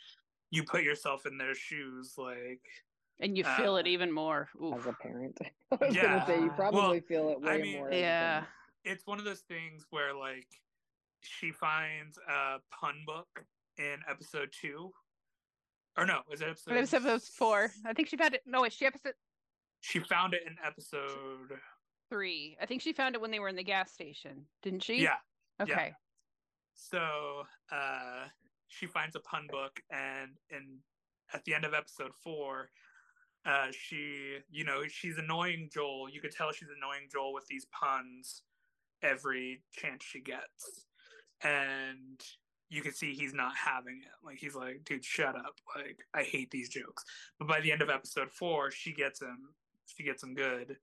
you 0.50 0.64
put 0.64 0.82
yourself 0.82 1.24
in 1.24 1.38
their 1.38 1.54
shoes 1.54 2.14
like 2.18 2.60
and 3.20 3.36
you 3.36 3.44
feel 3.44 3.76
it 3.76 3.86
uh, 3.86 3.88
even 3.90 4.10
more. 4.12 4.48
Oof. 4.62 4.78
As 4.78 4.86
a 4.86 4.92
parent, 4.92 5.38
I 5.72 5.76
was 5.84 5.94
Yeah. 5.94 6.02
gonna 6.02 6.26
say 6.26 6.34
you 6.36 6.46
Well, 6.46 6.56
probably 6.56 7.00
feel 7.00 7.28
it 7.30 7.40
way 7.40 7.50
I 7.52 7.58
mean- 7.58 7.76
more. 7.78 7.92
Yeah. 7.92 8.44
it's 8.84 9.06
one 9.06 9.18
of 9.18 9.24
those 9.24 9.40
things 9.40 9.86
where 9.90 10.14
like 10.14 10.48
she 11.22 11.52
finds 11.52 12.18
a 12.28 12.58
pun 12.70 13.02
book 13.06 13.44
in 13.78 13.96
episode 14.08 14.50
two 14.58 14.92
or 15.96 16.06
no 16.06 16.20
is 16.32 16.40
it 16.40 16.48
episode 16.48 16.74
It 16.76 16.94
episode 16.94 17.22
four. 17.22 17.70
I 17.84 17.92
think 17.92 18.08
she 18.08 18.16
found 18.16 18.34
it. 18.34 18.42
No, 18.46 18.64
it's 18.64 18.74
she 18.76 18.86
episode 18.86 19.14
she 19.82 19.98
found 20.00 20.34
it 20.34 20.42
in 20.46 20.56
episode 20.64 21.58
three. 22.08 22.56
I 22.60 22.66
think 22.66 22.80
she 22.82 22.92
found 22.92 23.14
it 23.14 23.20
when 23.20 23.30
they 23.30 23.38
were 23.38 23.48
in 23.48 23.56
the 23.56 23.64
gas 23.64 23.90
station, 23.92 24.46
didn't 24.62 24.82
she? 24.82 25.02
yeah 25.02 25.16
Okay. 25.60 25.92
So 26.74 27.44
uh, 27.70 28.24
she 28.68 28.86
finds 28.86 29.14
a 29.16 29.20
pun 29.20 29.46
book, 29.50 29.80
and 29.90 30.30
and 30.50 30.78
at 31.34 31.44
the 31.44 31.54
end 31.54 31.64
of 31.66 31.74
episode 31.74 32.12
four, 32.22 32.70
uh, 33.46 33.68
she 33.72 34.38
you 34.50 34.64
know 34.64 34.82
she's 34.88 35.18
annoying 35.18 35.70
Joel. 35.72 36.08
You 36.10 36.20
could 36.20 36.32
tell 36.32 36.52
she's 36.52 36.68
annoying 36.76 37.08
Joel 37.10 37.32
with 37.32 37.46
these 37.48 37.66
puns 37.72 38.42
every 39.02 39.62
chance 39.72 40.04
she 40.04 40.20
gets, 40.20 40.86
and 41.42 42.20
you 42.68 42.82
can 42.82 42.92
see 42.92 43.12
he's 43.12 43.34
not 43.34 43.52
having 43.56 44.00
it. 44.02 44.24
Like 44.24 44.38
he's 44.38 44.54
like, 44.54 44.84
dude, 44.84 45.04
shut 45.04 45.36
up. 45.36 45.56
Like 45.74 45.98
I 46.14 46.22
hate 46.22 46.50
these 46.50 46.68
jokes. 46.68 47.04
But 47.38 47.48
by 47.48 47.60
the 47.60 47.72
end 47.72 47.82
of 47.82 47.90
episode 47.90 48.30
four, 48.30 48.70
she 48.70 48.92
gets 48.92 49.20
him. 49.20 49.54
She 49.86 50.04
gets 50.04 50.22
him 50.22 50.34
good. 50.34 50.76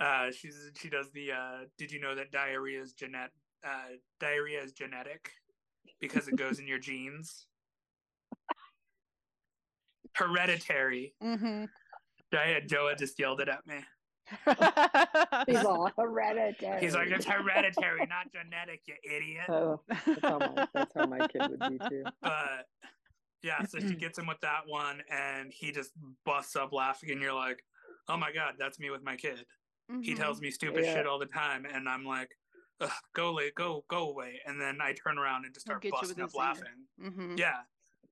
Uh, 0.00 0.30
she's 0.30 0.70
she 0.80 0.88
does 0.88 1.10
the. 1.12 1.32
Uh, 1.32 1.64
Did 1.76 1.92
you 1.92 2.00
know 2.00 2.14
that 2.14 2.32
diarrhea 2.32 2.80
is 2.80 2.92
genet? 2.92 3.30
Uh, 3.64 3.96
diarrhea 4.20 4.62
is 4.62 4.72
genetic 4.72 5.30
because 6.00 6.28
it 6.28 6.36
goes 6.36 6.58
in 6.58 6.66
your 6.66 6.78
genes. 6.78 7.46
Hereditary. 10.14 11.14
Mm-hmm. 11.22 11.64
Di- 12.30 12.60
Joa 12.66 12.94
just 12.96 13.18
yelled 13.18 13.40
it 13.40 13.48
at 13.48 13.66
me. 13.66 13.76
He's 15.46 15.64
all 15.64 15.90
hereditary. 15.96 16.80
He's 16.80 16.94
like, 16.94 17.08
it's 17.08 17.24
hereditary, 17.26 18.06
not 18.06 18.30
genetic, 18.32 18.82
you 18.86 18.94
idiot. 19.04 19.46
Oh, 19.48 19.80
that's 19.88 20.20
how 20.22 20.38
my 20.38 20.66
that's 20.74 20.94
how 20.94 21.06
my 21.06 21.26
kid 21.28 21.42
would 21.48 21.60
be 21.70 21.78
too. 21.88 22.04
But 22.22 22.66
yeah, 23.42 23.62
so 23.64 23.78
she 23.78 23.94
gets 23.94 24.18
him 24.18 24.26
with 24.26 24.40
that 24.42 24.62
one, 24.66 25.00
and 25.10 25.52
he 25.52 25.70
just 25.72 25.92
busts 26.26 26.56
up 26.56 26.72
laughing, 26.72 27.10
and 27.12 27.20
you're 27.22 27.32
like, 27.34 27.62
oh 28.08 28.16
my 28.16 28.32
god, 28.32 28.54
that's 28.58 28.78
me 28.80 28.90
with 28.90 29.02
my 29.02 29.16
kid. 29.16 29.44
He 29.88 29.94
Mm-hmm. 30.12 30.20
tells 30.20 30.40
me 30.42 30.50
stupid 30.50 30.84
Yeah. 30.84 30.94
shit 30.94 31.06
all 31.06 31.18
the 31.18 31.24
time, 31.26 31.64
and 31.64 31.88
I'm 31.88 32.04
like, 32.04 32.30
Ugh, 32.80 32.90
go 33.14 33.28
away, 33.28 33.50
go 33.56 33.84
go 33.88 34.10
away, 34.10 34.40
and 34.46 34.60
then 34.60 34.78
I 34.82 34.92
turn 34.92 35.18
around 35.18 35.44
and 35.46 35.54
just 35.54 35.66
start 35.66 35.82
busting 35.90 36.20
up 36.22 36.30
his 36.30 36.38
anger. 36.38 36.38
laughing. 36.38 37.12
hmm 37.16 37.36
Yeah, 37.38 37.60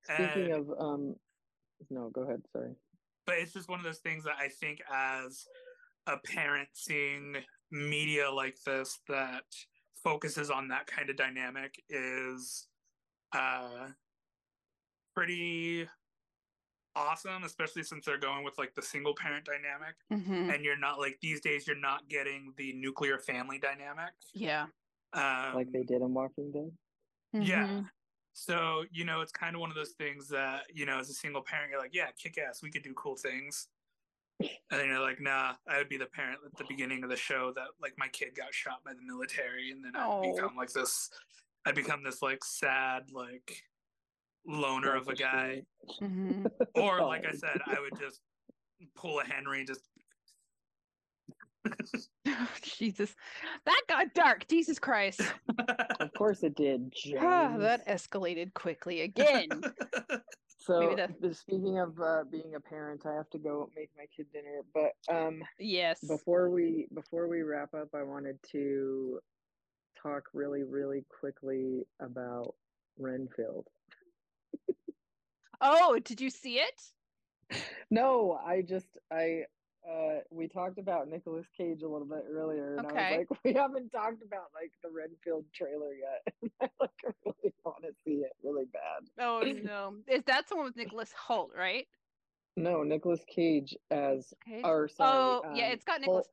Speaking 0.04 0.52
And- 0.52 0.52
of 0.52 0.70
um, 0.80 1.14
no, 1.90 2.08
go 2.08 2.22
ahead. 2.22 2.42
Sorry. 2.52 2.74
But 3.26 3.36
it's 3.38 3.52
just 3.52 3.68
one 3.68 3.78
of 3.78 3.84
those 3.84 3.98
things 3.98 4.24
that 4.24 4.36
I 4.38 4.48
think 4.48 4.80
as 4.92 5.44
a 6.06 6.16
parent 6.18 6.68
seeing 6.72 7.36
media 7.70 8.30
like 8.30 8.56
this 8.64 9.00
that 9.08 9.44
focuses 10.02 10.50
on 10.50 10.68
that 10.68 10.86
kind 10.86 11.10
of 11.10 11.16
dynamic 11.16 11.74
is 11.88 12.68
uh 13.32 13.88
pretty 15.14 15.88
awesome 16.94 17.44
especially 17.44 17.82
since 17.82 18.06
they're 18.06 18.18
going 18.18 18.44
with 18.44 18.56
like 18.56 18.74
the 18.74 18.82
single 18.82 19.14
parent 19.14 19.44
dynamic 19.44 19.96
hmm 20.10 20.50
and 20.50 20.64
you're 20.64 20.78
not 20.78 20.98
like 20.98 21.18
these 21.20 21.40
days 21.40 21.66
you're 21.66 21.76
not 21.78 22.08
getting 22.08 22.52
the 22.56 22.72
nuclear 22.74 23.18
family 23.18 23.58
dynamic 23.58 24.12
Yeah. 24.32 24.66
um 25.12 25.54
Like 25.54 25.72
they 25.72 25.82
did 25.82 26.02
in 26.02 26.14
Walking 26.14 26.52
Dead. 26.52 26.70
yeah 27.32 27.66
Mhm. 27.66 27.90
So 28.38 28.84
you 28.92 29.02
know 29.02 29.22
it's 29.22 29.32
kind 29.32 29.54
of 29.54 29.62
one 29.62 29.70
of 29.70 29.74
those 29.76 29.92
things 29.92 30.28
that 30.28 30.64
you 30.72 30.84
know 30.84 30.98
as 30.98 31.08
a 31.08 31.14
single 31.14 31.40
parent 31.40 31.70
you're 31.70 31.80
like 31.80 31.94
yeah 31.94 32.08
kick 32.22 32.36
ass 32.36 32.62
we 32.62 32.70
could 32.70 32.82
do 32.82 32.92
cool 32.92 33.16
things 33.16 33.68
and 34.40 34.50
then 34.70 34.86
you're 34.88 35.00
like 35.00 35.18
nah 35.22 35.54
i 35.66 35.78
would 35.78 35.88
be 35.88 35.96
the 35.96 36.04
parent 36.04 36.38
at 36.44 36.54
the 36.58 36.64
beginning 36.68 37.02
of 37.02 37.08
the 37.08 37.16
show 37.16 37.50
that 37.56 37.68
like 37.80 37.94
my 37.96 38.08
kid 38.08 38.34
got 38.36 38.52
shot 38.52 38.84
by 38.84 38.92
the 38.92 39.00
military 39.06 39.70
and 39.70 39.82
then 39.82 39.96
i 39.96 40.04
Oh. 40.06 40.34
become 40.34 40.54
like 40.54 40.70
this 40.70 41.08
i 41.64 41.72
become 41.72 42.02
this 42.04 42.20
like 42.20 42.44
sad 42.44 43.04
like 43.10 43.62
loner 44.46 44.94
of 44.94 45.04
a 45.08 45.16
Selfish 45.16 45.18
guy 45.18 45.62
Mhm. 46.02 46.50
or 46.74 47.00
like 47.06 47.24
i 47.26 47.32
said 47.32 47.58
i 47.66 47.80
would 47.80 47.98
just 47.98 48.20
pull 48.94 49.18
a 49.20 49.24
henry 49.24 49.60
and 49.60 49.66
just 49.66 49.88
Jesus, 52.62 53.14
that 53.64 53.82
got 53.88 54.14
dark. 54.14 54.46
Jesus 54.48 54.78
Christ. 54.78 55.20
Of 55.98 56.12
course 56.12 56.42
it 56.42 56.54
did. 56.54 56.92
James. 56.92 57.18
Ah, 57.22 57.56
that 57.58 57.86
escalated 57.88 58.54
quickly 58.54 59.02
again. 59.02 59.48
So 60.58 60.80
maybe 60.80 60.94
that- 60.96 61.20
but 61.20 61.36
speaking 61.36 61.78
of 61.78 62.00
uh, 62.00 62.24
being 62.28 62.56
a 62.56 62.60
parent, 62.60 63.06
I 63.06 63.14
have 63.14 63.30
to 63.30 63.38
go 63.38 63.70
make 63.76 63.90
my 63.96 64.06
kid 64.16 64.26
dinner. 64.32 64.62
But 64.74 65.14
um, 65.14 65.40
yes. 65.60 66.00
before 66.00 66.50
we 66.50 66.88
before 66.92 67.28
we 67.28 67.42
wrap 67.42 67.72
up, 67.72 67.88
I 67.94 68.02
wanted 68.02 68.36
to 68.50 69.20
talk 70.02 70.24
really 70.34 70.64
really 70.64 71.04
quickly 71.20 71.86
about 72.00 72.56
Renfield. 72.98 73.68
Oh, 75.60 76.00
did 76.02 76.20
you 76.20 76.30
see 76.30 76.58
it? 76.58 76.82
No, 77.90 78.38
I 78.44 78.62
just 78.62 78.98
I 79.12 79.44
uh 79.88 80.20
we 80.30 80.48
talked 80.48 80.78
about 80.78 81.08
Nicolas 81.08 81.46
Cage 81.56 81.82
a 81.82 81.88
little 81.88 82.06
bit 82.06 82.24
earlier, 82.30 82.76
and 82.76 82.86
I 82.86 82.92
was 82.92 83.16
like, 83.18 83.28
we 83.44 83.52
haven't 83.52 83.90
talked 83.90 84.22
about 84.22 84.46
like 84.54 84.72
the 84.82 84.90
Renfield 84.90 85.44
trailer 85.54 85.92
yet. 85.94 86.34
I 86.62 86.68
like 86.80 86.90
really 87.24 87.54
want 87.64 87.82
to 87.82 87.92
see 88.04 88.22
it 88.22 88.32
really 88.42 88.66
bad. 88.72 89.08
Oh 89.24 89.40
no. 89.64 89.94
Is 90.08 90.22
that 90.26 90.48
someone 90.48 90.66
with 90.66 90.76
Nicholas 90.76 91.12
Hoult, 91.28 91.50
right? 91.56 91.86
No, 92.56 92.82
Nicolas 92.82 93.20
Cage 93.28 93.76
as 93.90 94.32
Cage? 94.46 94.62
or 94.64 94.88
sorry. 94.88 95.12
oh, 95.18 95.42
yeah, 95.54 95.66
um, 95.66 95.72
it's 95.72 95.84
got 95.84 96.00
Nicholas. 96.00 96.26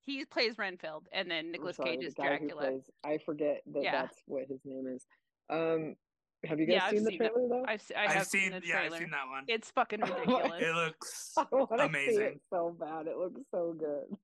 He 0.00 0.24
plays 0.24 0.56
Renfield, 0.56 1.06
and 1.12 1.30
then 1.30 1.52
Nicholas 1.52 1.76
sorry, 1.76 1.96
Cage 1.96 2.06
is 2.06 2.14
Dracula. 2.14 2.62
plays- 2.62 2.90
I 3.04 3.18
forget 3.18 3.60
that 3.74 3.82
Yeah. 3.82 3.92
that's 3.92 4.22
what 4.26 4.46
his 4.48 4.60
name 4.64 4.86
is. 4.86 5.06
Um, 5.50 5.96
have 6.44 6.60
you 6.60 6.66
guys 6.66 6.74
Yeah, 6.76 6.84
I've 6.84 6.90
seen 6.94 7.04
the 7.04 7.10
seen 7.10 7.22
it. 7.22 7.32
trailer 7.32 7.48
though? 7.48 7.64
I've 7.66 7.82
se- 7.82 7.94
I 7.94 8.04
i've 8.04 8.10
have 8.12 8.26
seen, 8.26 8.40
seen 8.52 8.60
the 8.60 8.66
yeah 8.66 8.78
trailer. 8.80 8.94
i've 8.96 9.00
seen 9.02 9.10
that 9.10 9.28
one 9.28 9.44
It's 9.48 9.70
fucking 9.70 10.00
Oh 10.04 10.14
ridiculous. 10.14 10.62
it 10.62 10.74
looks 10.74 11.32
I 11.36 11.42
see 11.76 11.82
amazing. 11.84 12.22
it 12.22 12.40
so 12.52 12.76
bad. 12.78 13.06
It 13.06 13.16
looks 13.16 13.40
so 13.50 13.74
good. 13.78 14.16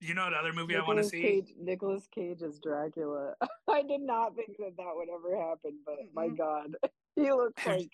you 0.00 0.14
know 0.14 0.24
what 0.24 0.34
other 0.34 0.52
movie 0.52 0.76
i 0.76 0.80
want 0.82 0.98
to 0.98 1.04
see 1.04 1.22
Cage, 1.22 1.54
Nicolas 1.58 2.06
Cage 2.14 2.42
as 2.42 2.58
Dracula. 2.58 3.34
I 3.68 3.82
did 3.82 4.00
not 4.02 4.34
think 4.36 4.56
that 4.58 4.76
that 4.76 4.92
would 4.94 5.08
ever 5.08 5.36
happen, 5.48 5.78
but 5.86 5.96
my 6.14 6.28
Mm-mm. 6.28 6.36
God, 6.38 6.76
he 7.14 7.30
looks 7.32 7.64
like. 7.66 7.90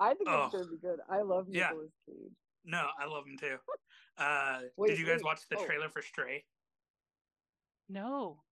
I 0.00 0.14
think 0.14 0.28
Oh. 0.28 0.44
it's 0.46 0.54
gonna 0.54 0.66
be 0.70 0.78
good. 0.78 0.98
I 1.10 1.22
love 1.22 1.46
Yeah. 1.50 1.70
Cage. 2.06 2.32
no 2.64 2.86
i 2.98 3.06
love 3.06 3.24
him 3.26 3.36
too 3.38 3.56
uh 4.18 4.60
Wait, 4.76 4.88
did 4.88 4.98
you 4.98 5.06
guys 5.06 5.18
wait, 5.18 5.24
watch 5.24 5.40
the 5.50 5.56
oh. 5.58 5.64
trailer 5.66 5.88
for 5.88 6.02
stray 6.02 6.44
no. 7.88 8.42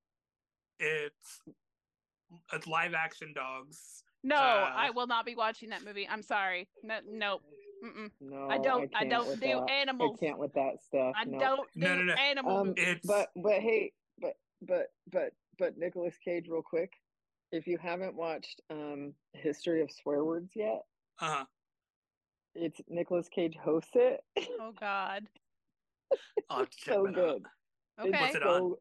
it's 0.78 1.40
it's 2.52 2.66
live 2.66 2.94
action 2.94 3.32
dogs 3.34 4.03
No, 4.24 4.36
Uh, 4.36 4.72
I 4.74 4.90
will 4.90 5.06
not 5.06 5.26
be 5.26 5.34
watching 5.36 5.68
that 5.68 5.84
movie. 5.84 6.08
I'm 6.08 6.22
sorry. 6.22 6.66
No, 6.82 6.98
nope. 7.08 7.42
Mm-mm. 7.84 8.10
No, 8.20 8.48
I 8.48 8.56
don't. 8.56 8.90
I, 8.94 9.00
can't 9.00 9.10
don't 9.10 9.40
do 9.40 9.60
that. 9.60 9.70
animals. 9.70 10.18
I 10.20 10.26
can't 10.26 10.38
with 10.38 10.54
that 10.54 10.82
stuff. 10.82 11.12
I 11.16 11.24
no. 11.24 11.38
don't 11.38 11.68
do 11.74 11.80
No, 11.80 11.94
no, 11.96 12.02
no. 12.04 12.14
animal 12.14 12.56
Um, 12.56 12.74
it's 12.78 13.06
But 13.06 13.28
but 13.36 13.60
hey, 13.60 13.92
but 14.18 14.34
but 14.62 14.86
but 15.12 15.32
but 15.58 15.76
Nicolas 15.76 16.16
Cage, 16.24 16.46
real 16.48 16.62
quick. 16.62 16.90
If 17.52 17.66
you 17.66 17.76
haven't 17.76 18.14
watched 18.16 18.62
um 18.70 19.12
History 19.34 19.82
of 19.82 19.90
Swear 19.90 20.24
Words 20.24 20.52
yet, 20.56 20.82
uh 21.20 21.34
huh. 21.36 21.44
it's 22.54 22.80
Nicolas 22.88 23.28
Cage 23.28 23.56
hosts 23.62 23.90
it. 23.94 24.24
Oh 24.58 24.72
God. 24.80 25.28
I'll 26.48 26.60
have 26.60 26.70
to 26.70 26.76
check 26.78 26.94
so 26.94 27.04
good. 27.06 27.44
Okay. 28.00 28.08
It's 28.08 28.20
What's 28.20 28.34
it 28.36 28.42
so 28.42 28.78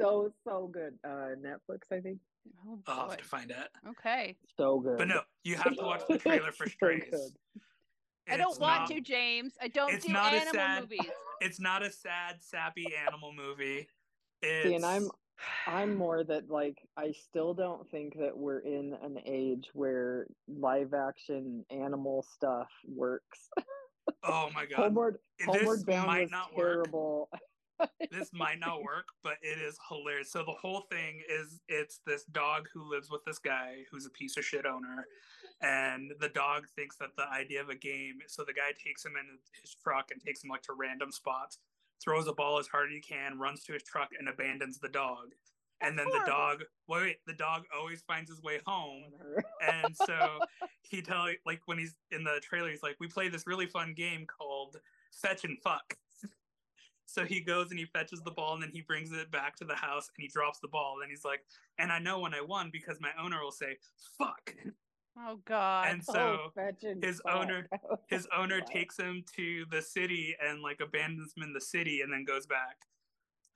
so 0.00 0.32
so 0.44 0.66
good. 0.72 0.98
Uh, 1.04 1.34
Netflix, 1.40 1.92
I 1.92 2.00
think. 2.00 2.18
Oh 2.66 2.78
I'll 2.86 3.10
have 3.10 3.18
to 3.18 3.24
find 3.24 3.50
it. 3.50 3.68
Okay. 3.88 4.36
So 4.56 4.80
good. 4.80 4.98
But 4.98 5.08
no, 5.08 5.20
you 5.44 5.56
have 5.56 5.76
to 5.76 5.82
watch 5.84 6.02
the 6.08 6.18
trailer 6.26 6.52
for 6.52 6.66
So 6.66 6.72
Strays. 6.72 7.04
good. 7.10 7.62
I 8.28 8.36
don't 8.36 8.50
It's 8.50 8.58
want 8.60 8.82
not- 8.82 8.90
to, 8.90 9.00
James. 9.00 9.54
I 9.60 9.68
don't 9.68 9.92
it's 9.92 10.06
do 10.06 10.12
not 10.12 10.32
a 10.32 10.36
animal 10.36 10.52
sad- 10.54 10.80
movies. 10.82 11.00
It's 11.40 11.60
not 11.60 11.82
a 11.82 11.90
sad, 11.90 12.36
sappy 12.40 12.94
animal 13.06 13.32
movie. 13.32 13.88
It's, 14.42 14.68
See, 14.68 14.74
and 14.74 14.84
I'm 14.84 15.10
I'm 15.66 15.96
more 15.96 16.22
that 16.24 16.50
like 16.50 16.78
I 16.96 17.12
still 17.12 17.54
don't 17.54 17.90
think 17.90 18.18
that 18.18 18.36
we're 18.36 18.60
in 18.60 18.94
an 19.02 19.18
age 19.26 19.68
where 19.72 20.26
live 20.48 20.92
action 20.94 21.64
animal 21.70 22.24
stuff 22.34 22.68
works. 22.88 23.48
Oh 24.22 24.50
my 24.54 24.64
god, 24.70 24.76
Homeward 24.76 25.18
This 25.38 25.46
Homeward 25.46 25.86
Bound 25.86 26.06
might 26.06 26.22
was 26.22 26.30
not 26.30 26.54
work. 26.56 26.86
This 28.10 28.30
might 28.32 28.58
not 28.60 28.82
work, 28.82 29.08
but 29.22 29.34
it 29.42 29.58
is 29.58 29.78
hilarious. 29.88 30.32
So 30.32 30.44
the 30.44 30.52
whole 30.52 30.82
thing 30.90 31.22
is 31.28 31.60
it's 31.68 32.00
this 32.06 32.24
dog 32.24 32.68
who 32.72 32.88
lives 32.90 33.10
with 33.10 33.24
this 33.24 33.38
guy 33.38 33.84
who's 33.90 34.06
a 34.06 34.10
piece 34.10 34.36
of 34.36 34.44
shit 34.44 34.66
owner, 34.66 35.06
and 35.62 36.12
the 36.20 36.28
dog 36.28 36.66
thinks 36.74 36.96
that 36.96 37.10
the 37.16 37.28
idea 37.28 37.60
of 37.60 37.68
a 37.68 37.74
game. 37.74 38.18
So 38.26 38.44
the 38.44 38.52
guy 38.52 38.72
takes 38.82 39.04
him 39.04 39.12
in 39.18 39.38
his 39.60 39.74
truck 39.82 40.10
and 40.10 40.20
takes 40.20 40.42
him 40.42 40.50
like 40.50 40.62
to 40.62 40.74
random 40.78 41.12
spots, 41.12 41.58
throws 42.02 42.26
a 42.26 42.32
ball 42.32 42.58
as 42.58 42.68
hard 42.68 42.88
as 42.90 42.94
he 42.94 43.00
can, 43.00 43.38
runs 43.38 43.64
to 43.64 43.72
his 43.72 43.82
truck, 43.82 44.10
and 44.18 44.28
abandons 44.28 44.78
the 44.78 44.88
dog. 44.88 45.34
And 45.82 45.98
then 45.98 46.06
the 46.10 46.22
dog, 46.26 46.62
wait, 46.88 47.00
wait, 47.00 47.16
the 47.26 47.32
dog 47.32 47.62
always 47.74 48.02
finds 48.02 48.28
his 48.28 48.42
way 48.42 48.60
home. 48.66 49.04
And 49.62 49.94
so 49.94 50.40
he 50.82 51.02
tell 51.02 51.26
like 51.46 51.60
when 51.66 51.78
he's 51.78 51.94
in 52.10 52.24
the 52.24 52.40
trailer, 52.42 52.70
he's 52.70 52.82
like, 52.82 52.96
"We 52.98 53.08
play 53.08 53.28
this 53.28 53.46
really 53.46 53.66
fun 53.66 53.94
game 53.94 54.26
called 54.26 54.76
Fetch 55.12 55.44
and 55.44 55.58
Fuck." 55.62 55.96
So 57.10 57.24
he 57.24 57.40
goes 57.40 57.70
and 57.70 57.78
he 57.78 57.86
fetches 57.86 58.20
the 58.22 58.30
ball 58.30 58.54
and 58.54 58.62
then 58.62 58.70
he 58.72 58.82
brings 58.82 59.10
it 59.10 59.30
back 59.32 59.56
to 59.56 59.64
the 59.64 59.74
house 59.74 60.08
and 60.08 60.22
he 60.22 60.28
drops 60.28 60.60
the 60.60 60.68
ball. 60.68 60.98
And 61.02 61.10
he's 61.10 61.24
like, 61.24 61.40
"And 61.78 61.90
I 61.90 61.98
know 61.98 62.20
when 62.20 62.34
I 62.34 62.40
won 62.40 62.70
because 62.72 63.00
my 63.00 63.10
owner 63.20 63.42
will 63.42 63.52
say 63.52 63.76
fuck." 64.16 64.54
Oh 65.18 65.40
God. 65.44 65.88
And 65.88 66.02
oh, 66.08 66.12
so 66.12 66.38
Fetch 66.54 66.84
and 66.84 67.02
his 67.02 67.20
fuck. 67.20 67.34
owner- 67.34 67.68
oh, 67.90 67.98
his 68.06 68.28
owner 68.36 68.60
takes 68.60 68.96
him 68.96 69.24
to 69.36 69.64
the 69.70 69.82
city 69.82 70.36
and 70.40 70.62
like 70.62 70.80
abandons 70.80 71.32
him 71.36 71.42
in 71.42 71.52
the 71.52 71.60
city 71.60 72.00
and 72.02 72.12
then 72.12 72.24
goes 72.24 72.46
back. 72.46 72.76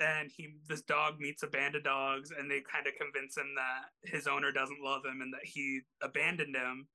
And 0.00 0.30
he 0.36 0.56
this 0.68 0.82
dog 0.82 1.20
meets 1.20 1.44
a 1.44 1.46
band 1.46 1.76
of 1.76 1.84
dogs 1.84 2.32
and 2.36 2.50
they 2.50 2.60
kind 2.60 2.88
of 2.88 2.94
convince 3.00 3.36
him 3.36 3.54
that 3.54 4.10
his 4.10 4.26
owner 4.26 4.50
doesn't 4.50 4.82
love 4.82 5.04
him 5.04 5.20
and 5.20 5.32
that 5.32 5.44
he 5.44 5.80
abandoned 6.02 6.56
him. 6.56 6.88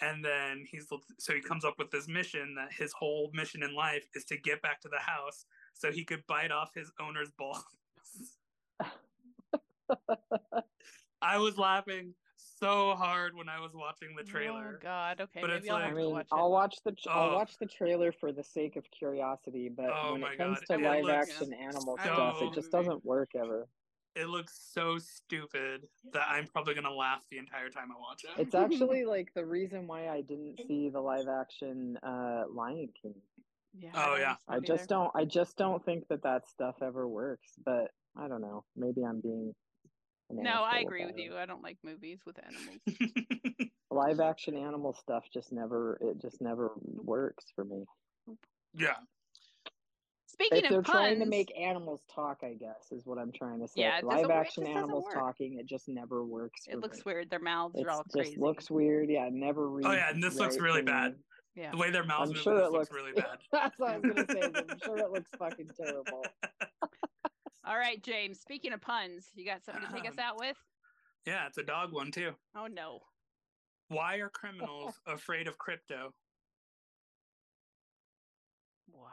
And 0.00 0.22
then 0.22 0.66
he's 0.70 0.88
so 1.18 1.32
he 1.32 1.40
comes 1.40 1.64
up 1.64 1.76
with 1.78 1.90
this 1.90 2.06
mission 2.06 2.54
that 2.56 2.72
his 2.72 2.92
whole 2.92 3.30
mission 3.32 3.62
in 3.62 3.74
life 3.74 4.04
is 4.14 4.24
to 4.26 4.36
get 4.36 4.60
back 4.60 4.82
to 4.82 4.88
the 4.88 4.98
house 4.98 5.46
so 5.74 5.90
he 5.92 6.04
could 6.04 6.26
bite 6.26 6.50
off 6.50 6.70
his 6.74 6.90
owner's 7.00 7.30
balls. 7.38 7.64
I 11.22 11.38
was 11.38 11.56
laughing 11.58 12.14
so 12.58 12.94
hard 12.94 13.34
when 13.36 13.48
I 13.48 13.60
was 13.60 13.72
watching 13.74 14.14
the 14.16 14.24
trailer. 14.24 14.76
Oh. 14.78 14.82
God. 14.82 15.20
Okay. 15.20 15.40
But 15.40 15.50
maybe 15.50 15.58
it's 15.60 15.68
I'll 15.70 15.74
like- 15.76 15.82
I 15.84 15.86
have 15.88 15.96
to 15.96 16.02
mean, 16.02 16.12
watch 16.12 16.26
I'll 16.32 16.50
watch 16.50 16.76
the 16.84 16.92
tr- 16.92 17.10
I'll 17.10 17.30
Oh. 17.30 17.34
watch 17.34 17.56
the 17.58 17.66
trailer 17.66 18.12
for 18.12 18.32
the 18.32 18.42
sake 18.42 18.76
of 18.76 18.84
curiosity, 18.90 19.68
but 19.68 19.86
Oh 19.86 20.12
when 20.14 20.22
it 20.24 20.38
comes 20.38 20.58
God, 20.68 20.78
to 20.78 20.82
it 20.82 20.88
live 20.88 21.04
looks 21.04 21.30
action 21.30 21.52
animal 21.54 21.96
so 21.98 22.04
stuff, 22.14 22.42
it 22.42 22.52
just 22.54 22.70
doesn't 22.72 23.04
work 23.04 23.30
ever. 23.34 23.68
It 24.14 24.28
looks 24.28 24.68
so 24.74 24.98
stupid 24.98 25.88
that 26.12 26.26
I'm 26.28 26.46
probably 26.46 26.74
gonna 26.74 26.92
laugh 26.92 27.24
the 27.30 27.38
entire 27.38 27.70
time 27.70 27.90
I 27.96 27.98
watch 27.98 28.24
it. 28.24 28.30
It's 28.40 28.54
actually 28.54 29.04
like 29.06 29.32
the 29.34 29.44
reason 29.46 29.86
why 29.86 30.08
I 30.08 30.20
didn't 30.20 30.58
see 30.68 30.88
the 30.90 31.00
live 31.00 31.28
action 31.28 31.96
uh, 32.02 32.44
Lion 32.50 32.90
King. 33.00 33.14
Yeah. 33.74 33.90
Oh, 33.94 34.12
don't 34.12 34.20
yeah. 34.20 34.34
I 34.48 34.60
just 34.60 34.82
either. 34.82 34.86
don't. 34.88 35.10
I 35.14 35.24
just 35.24 35.56
don't 35.56 35.84
think 35.84 36.08
that 36.08 36.22
that 36.22 36.46
stuff 36.48 36.76
ever 36.82 37.08
works. 37.08 37.52
But 37.64 37.88
I 38.16 38.28
don't 38.28 38.42
know. 38.42 38.64
Maybe 38.76 39.02
I'm 39.04 39.20
being. 39.20 39.54
No, 40.30 40.62
I 40.62 40.78
agree 40.78 41.02
about 41.02 41.14
with 41.14 41.22
you. 41.22 41.36
I 41.36 41.44
don't 41.46 41.62
like 41.62 41.76
movies 41.84 42.20
with 42.24 42.36
animals. 42.38 43.70
Live 43.90 44.20
action 44.20 44.56
animal 44.56 44.94
stuff 44.94 45.24
just 45.32 45.52
never. 45.52 45.98
It 46.00 46.20
just 46.20 46.40
never 46.40 46.72
works 46.80 47.44
for 47.54 47.64
me. 47.64 47.84
yeah. 48.74 48.94
Speaking 50.26 50.64
if 50.64 50.70
they're 50.70 50.78
of 50.78 50.86
trying 50.86 51.18
to 51.18 51.26
make 51.26 51.52
animals 51.60 52.00
talk, 52.14 52.38
I 52.42 52.54
guess 52.54 52.90
is 52.90 53.04
what 53.04 53.18
I'm 53.18 53.32
trying 53.32 53.60
to 53.60 53.68
say. 53.68 53.82
Yeah, 53.82 53.98
it 53.98 54.04
doesn't 54.08 54.22
Live 54.22 54.30
it 54.30 54.32
action 54.32 54.64
just 54.64 54.72
doesn't 54.72 54.76
animals 54.84 55.04
work. 55.04 55.14
talking, 55.14 55.58
it 55.58 55.66
just 55.66 55.88
never 55.88 56.24
works. 56.24 56.62
it 56.68 56.80
looks 56.80 56.98
me. 56.98 57.02
weird. 57.12 57.28
Their 57.30 57.38
mouths 57.38 57.74
It 57.78 57.86
are 57.86 57.90
all 57.90 58.02
just 58.04 58.12
crazy. 58.14 58.36
looks 58.38 58.70
weird. 58.70 59.10
Yeah, 59.10 59.28
never 59.30 59.66
oh, 59.66 59.72
reads. 59.72 59.88
Oh 59.90 59.92
yeah, 59.92 60.08
and 60.08 60.22
this 60.22 60.36
looks 60.36 60.56
really 60.58 60.80
for 60.80 60.86
me. 60.86 60.92
bad. 60.92 61.14
Yeah. 61.54 61.70
The 61.70 61.76
way 61.76 61.90
their 61.90 62.04
mouths 62.04 62.30
I'm 62.30 62.34
move 62.36 62.42
sure 62.42 62.70
looks 62.70 62.90
looks 62.90 62.92
really 62.92 63.12
bad. 63.16 63.38
That's 63.52 63.78
what 63.78 63.90
I 63.90 63.98
was 63.98 64.12
gonna 64.12 64.26
say. 64.30 64.40
I'm 64.54 64.78
sure 64.84 64.98
it 64.98 65.10
looks 65.10 65.30
fucking 65.38 65.70
terrible. 65.76 66.24
All 67.64 67.76
right, 67.76 68.02
James. 68.02 68.40
Speaking 68.40 68.72
of 68.72 68.80
puns, 68.80 69.26
you 69.34 69.44
got 69.44 69.64
something 69.64 69.86
to 69.86 69.92
take 69.92 70.08
us 70.08 70.18
out 70.22 70.38
with? 70.38 70.56
Yeah, 71.26 71.46
it's 71.46 71.58
a 71.58 71.62
dog 71.62 71.92
one 71.92 72.10
too. 72.10 72.32
Oh 72.56 72.66
no. 72.66 73.00
Why 73.88 74.16
are 74.16 74.30
criminals 74.30 74.94
afraid 75.06 75.46
of 75.46 75.58
Krypto? 75.58 76.08
Why? 78.90 79.10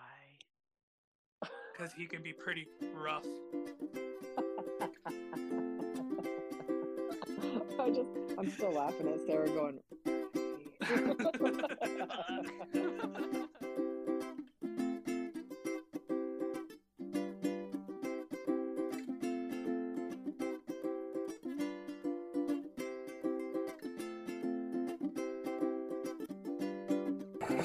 Because 1.74 1.94
he 1.94 2.06
can 2.06 2.24
be 2.24 2.32
pretty 2.32 2.68
rough. 2.94 3.26
I 7.80 7.90
just, 7.90 8.10
I'm 8.38 8.50
still 8.52 8.72
laughing 8.72 9.08
at 9.10 9.20
Sarah 9.26 9.50
going. 9.50 9.80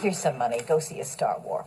Here's 0.05 0.19
some 0.19 0.37
money. 0.37 0.61
Go 0.67 0.79
see 0.81 1.01
a 1.01 1.05
Star 1.05 1.41
War. 1.43 1.67